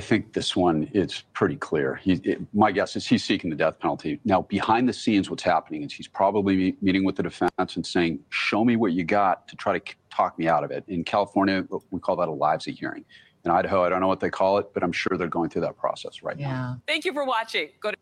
think 0.00 0.32
this 0.32 0.56
one 0.56 0.88
is 0.92 1.22
pretty 1.32 1.56
clear. 1.56 1.96
He, 1.96 2.14
it, 2.24 2.40
my 2.52 2.72
guess 2.72 2.96
is 2.96 3.06
he's 3.06 3.24
seeking 3.24 3.50
the 3.50 3.56
death 3.56 3.78
penalty. 3.78 4.20
Now, 4.24 4.42
behind 4.42 4.88
the 4.88 4.92
scenes, 4.92 5.30
what's 5.30 5.42
happening 5.42 5.82
is 5.82 5.92
he's 5.92 6.08
probably 6.08 6.76
meeting 6.80 7.04
with 7.04 7.16
the 7.16 7.22
defense 7.22 7.76
and 7.76 7.86
saying, 7.86 8.20
"Show 8.30 8.64
me 8.64 8.76
what 8.76 8.92
you 8.92 9.04
got 9.04 9.46
to 9.48 9.56
try 9.56 9.78
to 9.78 9.94
talk 10.10 10.38
me 10.38 10.48
out 10.48 10.64
of 10.64 10.70
it." 10.70 10.84
In 10.88 11.04
California, 11.04 11.64
we 11.90 12.00
call 12.00 12.16
that 12.16 12.28
a 12.28 12.32
livesy 12.32 12.72
hearing. 12.72 13.04
In 13.44 13.50
Idaho, 13.50 13.84
I 13.84 13.88
don't 13.88 14.00
know 14.00 14.08
what 14.08 14.20
they 14.20 14.30
call 14.30 14.58
it, 14.58 14.74
but 14.74 14.82
I'm 14.82 14.92
sure 14.92 15.16
they're 15.16 15.28
going 15.28 15.50
through 15.50 15.62
that 15.62 15.76
process 15.76 16.22
right 16.22 16.36
now. 16.36 16.80
Thank 16.86 17.04
you 17.04 17.12
for 17.12 17.24
watching. 17.24 17.68
Go 17.80 17.92
to 17.92 17.96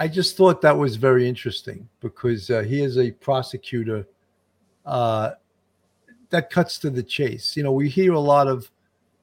I 0.00 0.08
just 0.08 0.38
thought 0.38 0.62
that 0.62 0.78
was 0.78 0.96
very 0.96 1.28
interesting 1.28 1.86
because 2.00 2.48
uh, 2.48 2.62
he 2.62 2.82
is 2.82 2.96
a 2.96 3.10
prosecutor 3.10 4.08
uh, 4.86 5.32
that 6.30 6.48
cuts 6.48 6.78
to 6.78 6.88
the 6.88 7.02
chase. 7.02 7.54
You 7.54 7.62
know, 7.62 7.72
we 7.72 7.90
hear 7.90 8.14
a 8.14 8.20
lot 8.20 8.48
of 8.48 8.70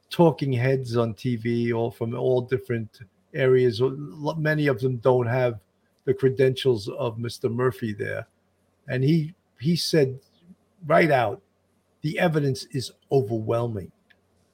talking 0.09 0.53
heads 0.53 0.97
on 0.97 1.13
TV, 1.13 1.73
all 1.73 1.91
from 1.91 2.17
all 2.17 2.41
different 2.41 2.99
areas. 3.33 3.81
Many 3.81 4.67
of 4.67 4.79
them 4.79 4.97
don't 4.97 5.27
have 5.27 5.59
the 6.05 6.13
credentials 6.13 6.87
of 6.87 7.17
Mr. 7.17 7.51
Murphy 7.51 7.93
there, 7.93 8.27
and 8.87 9.03
he 9.03 9.33
he 9.59 9.75
said 9.75 10.19
right 10.85 11.11
out, 11.11 11.41
the 12.01 12.19
evidence 12.19 12.65
is 12.71 12.91
overwhelming. 13.11 13.91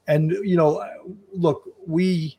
And 0.08 0.32
you 0.32 0.58
know, 0.58 0.84
look, 1.32 1.64
we 1.86 2.38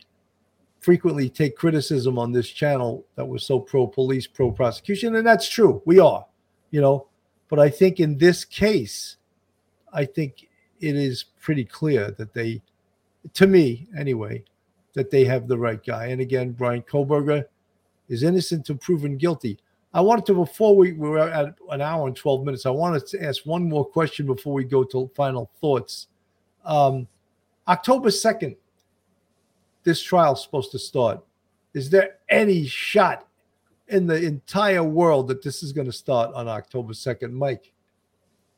frequently 0.80 1.30
take 1.30 1.56
criticism 1.56 2.18
on 2.18 2.30
this 2.30 2.48
channel 2.48 3.06
that 3.14 3.24
we're 3.24 3.38
so 3.38 3.58
pro 3.58 3.86
police, 3.86 4.26
pro 4.26 4.50
prosecution, 4.50 5.14
and 5.16 5.26
that's 5.26 5.48
true. 5.48 5.80
We 5.86 5.98
are, 5.98 6.26
you 6.70 6.80
know, 6.80 7.06
but 7.48 7.58
I 7.58 7.70
think 7.70 8.00
in 8.00 8.18
this 8.18 8.44
case, 8.44 9.16
I 9.92 10.04
think 10.04 10.48
it 10.80 10.96
is 10.96 11.24
pretty 11.40 11.64
clear 11.64 12.10
that 12.12 12.34
they, 12.34 12.60
to 13.32 13.46
me 13.46 13.88
anyway, 13.96 14.44
that 14.94 15.10
they 15.10 15.24
have 15.24 15.48
the 15.48 15.58
right 15.58 15.84
guy. 15.84 16.06
And 16.06 16.20
again, 16.20 16.52
Bryan 16.52 16.82
Kohberger 16.82 17.44
is 18.08 18.22
innocent 18.22 18.68
until 18.68 18.76
proven 18.76 19.16
guilty. 19.16 19.58
I 19.92 20.00
wanted 20.00 20.26
to, 20.26 20.34
before 20.34 20.76
we 20.76 20.92
we 20.92 21.08
were 21.08 21.20
at 21.20 21.54
an 21.70 21.80
hour 21.80 22.06
and 22.06 22.16
12 22.16 22.44
minutes, 22.44 22.66
I 22.66 22.70
wanted 22.70 23.06
to 23.06 23.24
ask 23.24 23.46
one 23.46 23.68
more 23.68 23.84
question 23.84 24.26
before 24.26 24.52
we 24.52 24.64
go 24.64 24.82
to 24.84 25.10
final 25.14 25.50
thoughts. 25.60 26.08
Um, 26.64 27.06
October 27.68 28.08
2nd, 28.08 28.56
this 29.84 30.02
trial's 30.02 30.42
supposed 30.42 30.72
to 30.72 30.78
start. 30.78 31.24
Is 31.74 31.90
there 31.90 32.18
any 32.28 32.66
shot 32.66 33.26
in 33.88 34.06
the 34.06 34.20
entire 34.20 34.82
world 34.82 35.28
that 35.28 35.42
this 35.42 35.62
is 35.62 35.72
going 35.72 35.86
to 35.86 35.92
start 35.92 36.34
on 36.34 36.48
October 36.48 36.92
2nd, 36.92 37.32
Mike? 37.32 37.72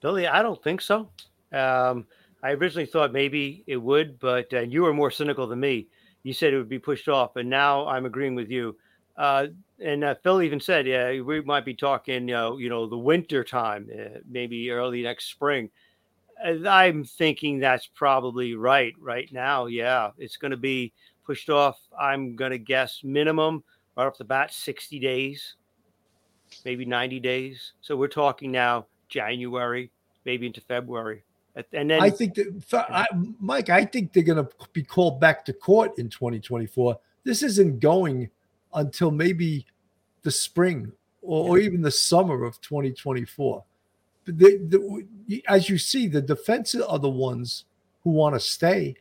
Billy, 0.01 0.26
I 0.26 0.43
don't 0.43 0.62
think 0.62 0.80
so. 0.80 1.09
Um, 1.52 2.06
I 2.42 2.52
originally 2.52 2.86
thought 2.86 3.12
maybe 3.12 3.64
it 3.66 3.76
would, 3.76 4.18
but 4.18 4.52
you 4.70 4.82
were 4.82 4.92
more 4.92 5.10
cynical 5.10 5.46
than 5.46 5.60
me. 5.60 5.88
You 6.22 6.32
said 6.32 6.52
it 6.52 6.58
would 6.58 6.68
be 6.68 6.78
pushed 6.78 7.08
off, 7.08 7.36
and 7.36 7.48
now 7.48 7.86
I'm 7.86 8.06
agreeing 8.06 8.34
with 8.34 8.50
you. 8.50 8.76
Uh, 9.16 9.46
and 9.82 10.04
uh, 10.04 10.14
Phil 10.22 10.42
even 10.42 10.60
said, 10.60 10.86
yeah, 10.86 11.20
we 11.20 11.40
might 11.40 11.64
be 11.64 11.74
talking, 11.74 12.28
you 12.28 12.34
know, 12.34 12.58
you 12.58 12.68
know, 12.68 12.86
the 12.86 12.98
winter 12.98 13.44
time, 13.44 13.88
uh, 13.92 14.18
maybe 14.28 14.70
early 14.70 15.02
next 15.02 15.30
spring. 15.30 15.70
I'm 16.44 17.04
thinking 17.04 17.58
that's 17.58 17.86
probably 17.86 18.54
right 18.54 18.92
right 19.00 19.32
now. 19.32 19.66
Yeah, 19.66 20.10
it's 20.18 20.36
going 20.36 20.50
to 20.50 20.58
be 20.58 20.92
pushed 21.24 21.48
off. 21.48 21.78
I'm 21.98 22.36
going 22.36 22.50
to 22.50 22.58
guess 22.58 23.00
minimum 23.02 23.64
right 23.96 24.06
off 24.06 24.18
the 24.18 24.24
bat 24.24 24.52
60 24.52 24.98
days, 24.98 25.54
maybe 26.64 26.84
90 26.84 27.20
days. 27.20 27.72
So 27.80 27.96
we're 27.96 28.08
talking 28.08 28.52
now 28.52 28.86
January, 29.08 29.90
maybe 30.26 30.46
into 30.46 30.60
February. 30.60 31.24
And 31.73 31.91
then 31.91 32.01
I 32.01 32.11
think 32.11 32.35
that, 32.35 32.87
I, 32.91 33.07
Mike, 33.41 33.70
I 33.70 33.85
think 33.87 34.12
they're 34.12 34.23
going 34.23 34.45
to 34.45 34.51
be 34.73 34.83
called 34.83 35.19
back 35.19 35.45
to 35.47 35.53
court 35.55 35.99
in 35.99 36.11
2024. 36.11 36.99
This 37.24 37.43
isn't 37.43 37.81
going 37.81 38.28
until 38.74 39.11
maybe 39.11 39.66
the 40.23 40.31
spring 40.31 40.93
or, 41.23 41.51
or 41.51 41.59
even 41.59 41.81
the 41.81 41.91
summer 41.91 42.45
of 42.45 42.61
2024. 42.61 43.65
But 44.27 44.39
the, 44.39 44.59
the, 45.27 45.43
as 45.49 45.70
you 45.70 45.78
see, 45.78 46.09
the 46.09 46.20
defense 46.20 46.74
are 46.74 46.99
the 46.99 47.09
ones 47.09 47.65
who 48.05 48.11
want 48.11 48.35
to 48.35 48.41
stay. 48.41 48.97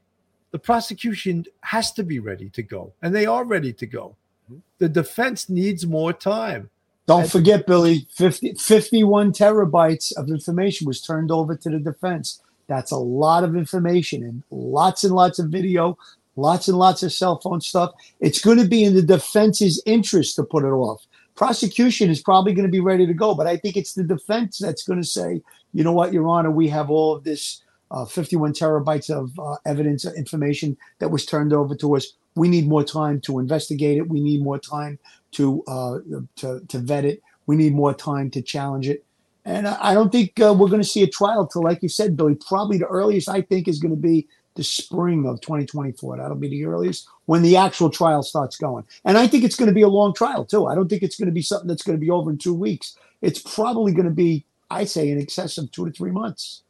The 0.51 0.59
prosecution 0.59 1.45
has 1.61 1.91
to 1.93 2.03
be 2.03 2.19
ready 2.19 2.49
to 2.51 2.63
go, 2.63 2.93
and 3.01 3.13
they 3.13 3.25
are 3.25 3.43
ready 3.43 3.73
to 3.73 3.85
go. 3.85 4.15
Mm-hmm. 4.45 4.59
The 4.77 4.87
defense 4.87 5.49
needs 5.49 5.85
more 5.85 6.13
time. 6.13 6.69
Don't 7.07 7.23
And- 7.23 7.31
forget, 7.31 7.67
Billy, 7.67 8.07
50, 8.11 8.53
51 8.53 9.33
terabytes 9.33 10.15
of 10.15 10.29
information 10.29 10.87
was 10.87 11.01
turned 11.01 11.31
over 11.31 11.55
to 11.55 11.69
the 11.69 11.79
defense. 11.79 12.41
That's 12.67 12.91
a 12.91 12.97
lot 12.97 13.43
of 13.43 13.55
information 13.55 14.23
and 14.23 14.43
lots 14.51 15.03
and 15.03 15.13
lots 15.13 15.39
of 15.39 15.49
video, 15.49 15.97
lots 16.35 16.67
and 16.67 16.77
lots 16.77 17.03
of 17.03 17.13
cell 17.13 17.39
phone 17.39 17.61
stuff. 17.61 17.93
It's 18.19 18.41
going 18.41 18.57
to 18.57 18.67
be 18.67 18.83
in 18.83 18.95
the 18.95 19.01
defense's 19.01 19.81
interest 19.85 20.35
to 20.35 20.43
put 20.43 20.63
it 20.63 20.69
off. 20.69 21.05
Prosecution 21.35 22.09
is 22.09 22.21
probably 22.21 22.53
going 22.53 22.65
to 22.67 22.71
be 22.71 22.79
ready 22.79 23.05
to 23.05 23.13
go, 23.13 23.35
but 23.35 23.45
I 23.45 23.57
think 23.57 23.75
it's 23.75 23.93
the 23.93 24.03
defense 24.03 24.57
that's 24.57 24.83
going 24.83 25.01
to 25.01 25.07
say, 25.07 25.41
you 25.73 25.83
know 25.83 25.91
what, 25.91 26.13
Your 26.13 26.27
Honor, 26.27 26.49
we 26.49 26.69
have 26.69 26.89
all 26.89 27.13
of 27.13 27.23
this 27.23 27.61
uh, 27.91 28.05
51 28.05 28.53
terabytes 28.53 29.09
of 29.09 29.37
uh, 29.39 29.57
evidence, 29.65 30.05
uh, 30.05 30.11
information 30.13 30.77
that 30.99 31.09
was 31.09 31.25
turned 31.25 31.53
over 31.53 31.75
to 31.75 31.95
us. 31.95 32.13
We 32.35 32.47
need 32.47 32.67
more 32.67 32.83
time 32.83 33.21
to 33.21 33.39
investigate 33.39 33.97
it. 33.97 34.09
We 34.09 34.21
need 34.21 34.41
more 34.41 34.59
time 34.59 34.97
to 35.31 35.63
uh, 35.67 35.99
to, 36.37 36.61
to 36.67 36.79
vet 36.79 37.05
it. 37.05 37.21
We 37.45 37.55
need 37.55 37.73
more 37.73 37.93
time 37.93 38.29
to 38.31 38.41
challenge 38.41 38.89
it. 38.89 39.04
And 39.45 39.67
I 39.67 39.93
don't 39.93 40.11
think 40.11 40.39
uh, 40.39 40.55
we're 40.57 40.69
going 40.69 40.81
to 40.81 40.87
see 40.87 41.03
a 41.03 41.07
trial 41.07 41.45
till, 41.45 41.63
like 41.63 41.83
you 41.83 41.89
said, 41.89 42.17
Billy. 42.17 42.35
Probably 42.35 42.79
the 42.79 42.87
earliest 42.87 43.29
I 43.29 43.41
think 43.41 43.67
is 43.67 43.79
going 43.79 43.95
to 43.95 44.01
be 44.01 44.27
the 44.55 44.63
spring 44.63 45.27
of 45.27 45.39
2024. 45.41 46.17
That'll 46.17 46.35
be 46.35 46.49
the 46.49 46.65
earliest 46.65 47.07
when 47.25 47.43
the 47.43 47.55
actual 47.55 47.89
trial 47.89 48.23
starts 48.23 48.57
going. 48.57 48.85
And 49.03 49.17
I 49.17 49.27
think 49.27 49.43
it's 49.43 49.55
going 49.55 49.67
to 49.67 49.73
be 49.73 49.83
a 49.83 49.87
long 49.87 50.13
trial 50.13 50.45
too. 50.45 50.65
I 50.65 50.73
don't 50.73 50.89
think 50.89 51.03
it's 51.03 51.17
going 51.17 51.27
to 51.27 51.33
be 51.33 51.43
something 51.43 51.67
that's 51.67 51.83
going 51.83 51.97
to 51.97 52.03
be 52.03 52.09
over 52.09 52.31
in 52.31 52.37
two 52.37 52.53
weeks. 52.55 52.97
It's 53.21 53.39
probably 53.39 53.91
going 53.91 54.05
to 54.05 54.11
be, 54.11 54.45
I 54.71 54.85
say, 54.85 55.09
in 55.09 55.21
excess 55.21 55.57
of 55.59 55.71
two 55.71 55.85
to 55.85 55.91
three 55.91 56.11
months. 56.11 56.63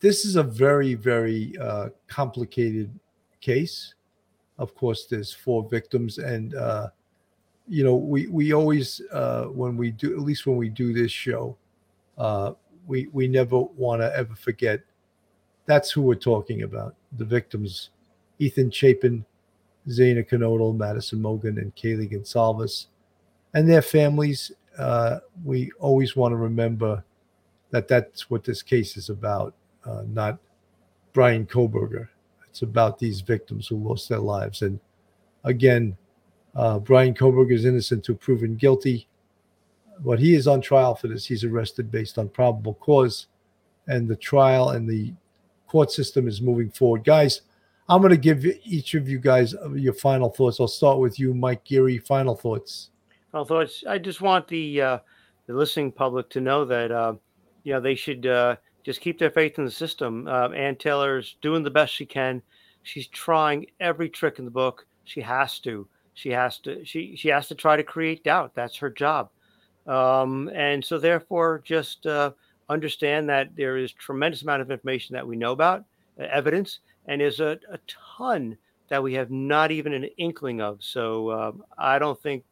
This 0.00 0.24
is 0.24 0.36
a 0.36 0.42
very, 0.42 0.94
very 0.94 1.54
uh, 1.60 1.88
complicated 2.06 2.98
case. 3.40 3.94
Of 4.58 4.74
course, 4.74 5.06
there's 5.06 5.34
four 5.34 5.68
victims, 5.68 6.16
and 6.16 6.54
uh, 6.54 6.88
you 7.68 7.84
know, 7.84 7.94
we 7.94 8.26
we 8.28 8.52
always 8.52 9.02
uh, 9.12 9.44
when 9.44 9.76
we 9.76 9.90
do, 9.90 10.12
at 10.12 10.20
least 10.20 10.46
when 10.46 10.56
we 10.56 10.70
do 10.70 10.94
this 10.94 11.10
show, 11.10 11.56
uh, 12.18 12.52
we 12.86 13.08
we 13.12 13.28
never 13.28 13.60
want 13.60 14.00
to 14.02 14.14
ever 14.16 14.34
forget 14.34 14.80
That's 15.66 15.90
who 15.90 16.02
we're 16.02 16.14
talking 16.14 16.62
about. 16.62 16.94
The 17.18 17.24
victims, 17.24 17.90
Ethan 18.38 18.70
Chapin, 18.70 19.24
Xana 19.88 20.28
Kernodle, 20.28 20.76
Madison 20.76 21.20
Mogen, 21.20 21.58
and 21.58 21.74
Kaylee 21.74 22.12
Goncalves, 22.12 22.86
and 23.54 23.68
their 23.68 23.82
families. 23.82 24.52
Uh, 24.78 25.20
we 25.44 25.70
always 25.80 26.16
want 26.16 26.32
to 26.32 26.36
remember 26.36 27.02
that 27.70 27.88
that's 27.88 28.30
what 28.30 28.44
this 28.44 28.62
case 28.62 28.96
is 28.96 29.08
about, 29.08 29.54
uh, 29.84 30.02
not 30.06 30.38
Bryan 31.12 31.46
Kohberger. 31.46 32.08
It's 32.48 32.62
about 32.62 32.98
these 32.98 33.22
victims 33.22 33.66
who 33.68 33.76
lost 33.76 34.08
their 34.08 34.18
lives. 34.20 34.62
And 34.62 34.78
again, 35.44 35.96
uh, 36.54 36.78
Bryan 36.78 37.14
Kohberger 37.14 37.52
is 37.54 37.64
innocent 37.64 38.04
to 38.04 38.14
proven 38.14 38.56
guilty. 38.56 39.08
But 40.00 40.18
he 40.18 40.34
is 40.34 40.46
on 40.46 40.60
trial 40.60 40.94
for 40.94 41.08
this. 41.08 41.26
He's 41.26 41.44
arrested 41.44 41.90
based 41.90 42.18
on 42.18 42.28
probable 42.28 42.74
cause. 42.74 43.26
And 43.88 44.08
the 44.08 44.16
trial 44.16 44.70
and 44.70 44.88
the 44.88 45.12
court 45.68 45.90
system 45.90 46.28
is 46.28 46.40
moving 46.40 46.70
forward. 46.70 47.04
Guys, 47.04 47.42
I'm 47.88 48.00
going 48.00 48.10
to 48.10 48.16
give 48.16 48.44
each 48.64 48.94
of 48.94 49.08
you 49.08 49.18
guys 49.18 49.54
your 49.74 49.94
final 49.94 50.30
thoughts. 50.30 50.58
I'll 50.60 50.68
start 50.68 50.98
with 50.98 51.20
you, 51.20 51.34
Mike 51.34 51.64
Geary. 51.64 51.98
Final 51.98 52.34
thoughts. 52.34 52.90
Final 53.30 53.46
thoughts. 53.46 53.84
I 53.88 53.98
just 53.98 54.20
want 54.20 54.48
the 54.48 54.80
uh, 54.80 54.98
the 55.46 55.54
listening 55.54 55.92
public 55.92 56.28
to 56.30 56.40
know 56.40 56.64
that 56.64 56.90
uh, 56.90 57.14
you 57.62 57.72
know 57.72 57.80
they 57.80 57.94
should 57.94 58.26
uh, 58.26 58.56
just 58.82 59.00
keep 59.00 59.18
their 59.18 59.30
faith 59.30 59.58
in 59.58 59.64
the 59.64 59.70
system. 59.70 60.26
Uh, 60.26 60.48
Anne 60.50 60.76
Taylor's 60.76 61.36
doing 61.42 61.62
the 61.62 61.70
best 61.70 61.94
she 61.94 62.06
can. 62.06 62.42
She's 62.82 63.06
trying 63.08 63.66
every 63.80 64.08
trick 64.08 64.38
in 64.38 64.44
the 64.44 64.50
book. 64.50 64.86
She 65.04 65.20
has 65.20 65.60
to. 65.60 65.86
She 66.14 66.30
has 66.30 66.58
to. 66.60 66.84
She 66.84 67.14
she 67.14 67.28
has 67.28 67.46
to 67.48 67.54
try 67.54 67.76
to 67.76 67.82
create 67.84 68.24
doubt. 68.24 68.54
That's 68.54 68.76
her 68.76 68.90
job. 68.90 69.30
Um, 69.86 70.50
and 70.54 70.84
so, 70.84 70.98
therefore, 70.98 71.62
just 71.64 72.06
uh, 72.06 72.32
understand 72.68 73.28
that 73.28 73.54
there 73.56 73.76
is 73.76 73.92
tremendous 73.92 74.42
amount 74.42 74.62
of 74.62 74.70
information 74.70 75.14
that 75.14 75.26
we 75.26 75.36
know 75.36 75.52
about, 75.52 75.84
uh, 76.20 76.24
evidence, 76.30 76.80
and 77.06 77.20
there's 77.20 77.40
a, 77.40 77.58
a, 77.70 77.78
ton 78.16 78.56
that 78.88 79.02
we 79.02 79.14
have 79.14 79.30
not 79.30 79.70
even 79.70 79.92
an 79.92 80.04
inkling 80.16 80.60
of. 80.60 80.78
So 80.82 81.30
um, 81.30 81.64
I 81.78 81.98
don't 81.98 82.20
think 82.20 82.44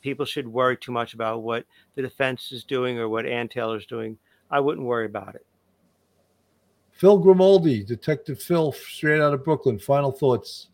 people 0.00 0.26
should 0.26 0.46
worry 0.46 0.76
too 0.76 0.92
much 0.92 1.14
about 1.14 1.42
what 1.42 1.64
the 1.94 2.02
defense 2.02 2.52
is 2.52 2.64
doing 2.64 2.98
or 2.98 3.08
what 3.08 3.26
Anne 3.26 3.48
Taylor's 3.48 3.86
doing. 3.86 4.18
I 4.50 4.60
wouldn't 4.60 4.86
worry 4.86 5.06
about 5.06 5.34
it. 5.34 5.46
Phil 6.92 7.18
Grimaldi, 7.18 7.82
Detective 7.82 8.42
Phil, 8.42 8.72
straight 8.72 9.20
out 9.20 9.32
of 9.32 9.44
Brooklyn. 9.44 9.78
Final 9.78 10.12
thoughts. 10.12 10.68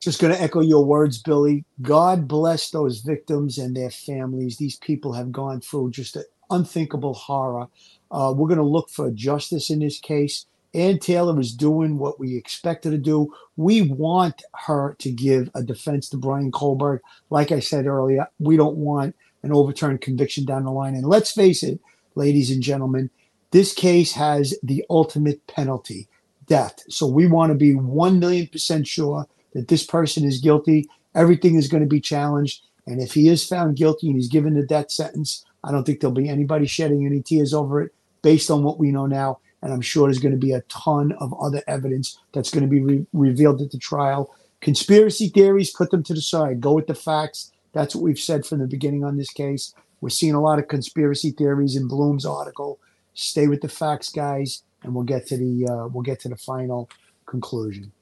Just 0.00 0.20
going 0.20 0.32
to 0.32 0.40
echo 0.40 0.60
your 0.60 0.84
words, 0.84 1.18
Billy. 1.18 1.64
God 1.82 2.28
bless 2.28 2.70
those 2.70 3.00
victims 3.00 3.58
and 3.58 3.76
their 3.76 3.90
families. 3.90 4.56
These 4.56 4.76
people 4.76 5.12
have 5.14 5.32
gone 5.32 5.60
through 5.60 5.90
just 5.90 6.16
an 6.16 6.24
unthinkable 6.50 7.14
horror. 7.14 7.66
Uh, 8.10 8.32
we're 8.36 8.48
going 8.48 8.58
to 8.58 8.64
look 8.64 8.90
for 8.90 9.10
justice 9.10 9.70
in 9.70 9.80
this 9.80 9.98
case. 9.98 10.46
Anne 10.72 10.98
Taylor 10.98 11.38
is 11.40 11.52
doing 11.54 11.98
what 11.98 12.20
we 12.20 12.36
expect 12.36 12.84
her 12.84 12.90
to 12.90 12.98
do. 12.98 13.34
We 13.56 13.82
want 13.82 14.42
her 14.66 14.94
to 15.00 15.10
give 15.10 15.50
a 15.54 15.62
defense 15.62 16.08
to 16.10 16.16
Bryan 16.16 16.52
Kohlberg. 16.52 17.00
Like 17.30 17.50
I 17.50 17.58
said 17.60 17.86
earlier, 17.86 18.28
we 18.38 18.56
don't 18.56 18.76
want 18.76 19.16
an 19.42 19.52
overturned 19.52 20.00
conviction 20.00 20.44
down 20.44 20.64
the 20.64 20.70
line. 20.70 20.94
And 20.94 21.06
let's 21.06 21.32
face 21.32 21.62
it, 21.62 21.80
ladies 22.14 22.50
and 22.50 22.62
gentlemen, 22.62 23.10
this 23.50 23.74
case 23.74 24.12
has 24.12 24.56
the 24.62 24.84
ultimate 24.90 25.46
penalty 25.48 26.06
death. 26.46 26.82
So 26.88 27.06
we 27.06 27.26
want 27.26 27.50
to 27.50 27.56
be 27.56 27.74
1 27.74 28.18
million 28.20 28.46
percent 28.46 28.86
sure 28.86 29.26
that 29.54 29.68
this 29.68 29.84
person 29.84 30.24
is 30.24 30.40
guilty. 30.40 30.88
Everything 31.14 31.56
is 31.56 31.68
going 31.68 31.82
to 31.82 31.88
be 31.88 32.00
challenged. 32.00 32.62
And 32.86 33.00
if 33.00 33.12
he 33.12 33.28
is 33.28 33.46
found 33.46 33.76
guilty 33.76 34.08
and 34.08 34.16
he's 34.16 34.28
given 34.28 34.54
the 34.54 34.62
death 34.62 34.90
sentence, 34.90 35.44
I 35.64 35.72
don't 35.72 35.84
think 35.84 36.00
there'll 36.00 36.14
be 36.14 36.28
anybody 36.28 36.66
shedding 36.66 37.04
any 37.04 37.22
tears 37.22 37.52
over 37.52 37.82
it 37.82 37.92
based 38.22 38.50
on 38.50 38.62
what 38.62 38.78
we 38.78 38.90
know 38.90 39.06
now. 39.06 39.38
And 39.60 39.72
I'm 39.72 39.80
sure 39.80 40.06
there's 40.06 40.20
going 40.20 40.32
to 40.32 40.38
be 40.38 40.52
a 40.52 40.62
ton 40.62 41.12
of 41.12 41.34
other 41.40 41.62
evidence 41.66 42.18
that's 42.32 42.50
going 42.50 42.62
to 42.62 42.70
be 42.70 42.80
re- 42.80 43.06
revealed 43.12 43.60
at 43.60 43.72
the 43.72 43.78
trial. 43.78 44.34
Conspiracy 44.60 45.28
theories, 45.28 45.70
put 45.70 45.90
them 45.90 46.02
to 46.04 46.14
the 46.14 46.20
side. 46.20 46.60
Go 46.60 46.72
with 46.72 46.86
the 46.86 46.94
facts. 46.94 47.52
That's 47.72 47.94
what 47.94 48.04
we've 48.04 48.18
said 48.18 48.46
from 48.46 48.60
the 48.60 48.66
beginning 48.66 49.04
on 49.04 49.16
this 49.16 49.30
case. 49.30 49.74
We're 50.00 50.10
seeing 50.10 50.34
a 50.34 50.40
lot 50.40 50.58
of 50.58 50.68
conspiracy 50.68 51.32
theories 51.32 51.76
in 51.76 51.88
Blum's 51.88 52.24
article. 52.24 52.78
Stay 53.14 53.48
with 53.48 53.60
the 53.60 53.68
facts, 53.68 54.10
guys, 54.10 54.62
and 54.82 54.94
we'll 54.94 55.04
get 55.04 55.26
to 55.26 55.36
the 55.36 55.66
uh, 55.66 55.88
we'll 55.88 56.02
get 56.02 56.20
to 56.20 56.28
the 56.28 56.36
final 56.36 56.88
conclusion. 57.26 57.92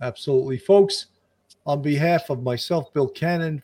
Absolutely, 0.00 0.58
folks. 0.58 1.06
On 1.66 1.80
behalf 1.80 2.30
of 2.30 2.42
myself, 2.42 2.92
Bill 2.92 3.08
Cannon, 3.08 3.62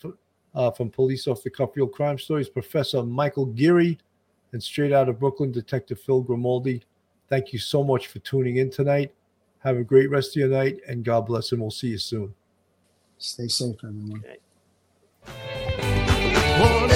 uh, 0.55 0.71
from 0.71 0.91
Police 0.91 1.27
Off 1.27 1.43
the 1.43 1.51
Cuff 1.51 1.71
Real 1.77 1.87
Crime 1.87 2.19
Stories, 2.19 2.49
Professor 2.49 3.03
Michael 3.03 3.47
Geary, 3.47 3.99
and 4.53 4.63
straight 4.63 4.93
out 4.93 5.09
of 5.09 5.21
Brooklyn, 5.21 5.53
Detective 5.53 6.01
Phil 6.01 6.23
Grimaldi. 6.23 6.83
Thank 7.29 7.53
you 7.53 7.59
so 7.59 7.85
much 7.85 8.09
for 8.09 8.19
tuning 8.21 8.57
in 8.57 8.71
tonight. 8.71 9.13
Have 9.61 9.77
a 9.77 9.85
great 9.85 10.11
rest 10.11 10.31
of 10.31 10.41
your 10.41 10.49
night, 10.49 10.81
and 10.89 11.05
God 11.05 11.27
bless, 11.27 11.53
and 11.53 11.61
we'll 11.61 11.71
see 11.71 11.89
you 11.89 11.99
soon. 11.99 12.35
Stay 13.19 13.49
safe, 13.49 13.77
everyone. 13.85 14.25
One 16.61 16.91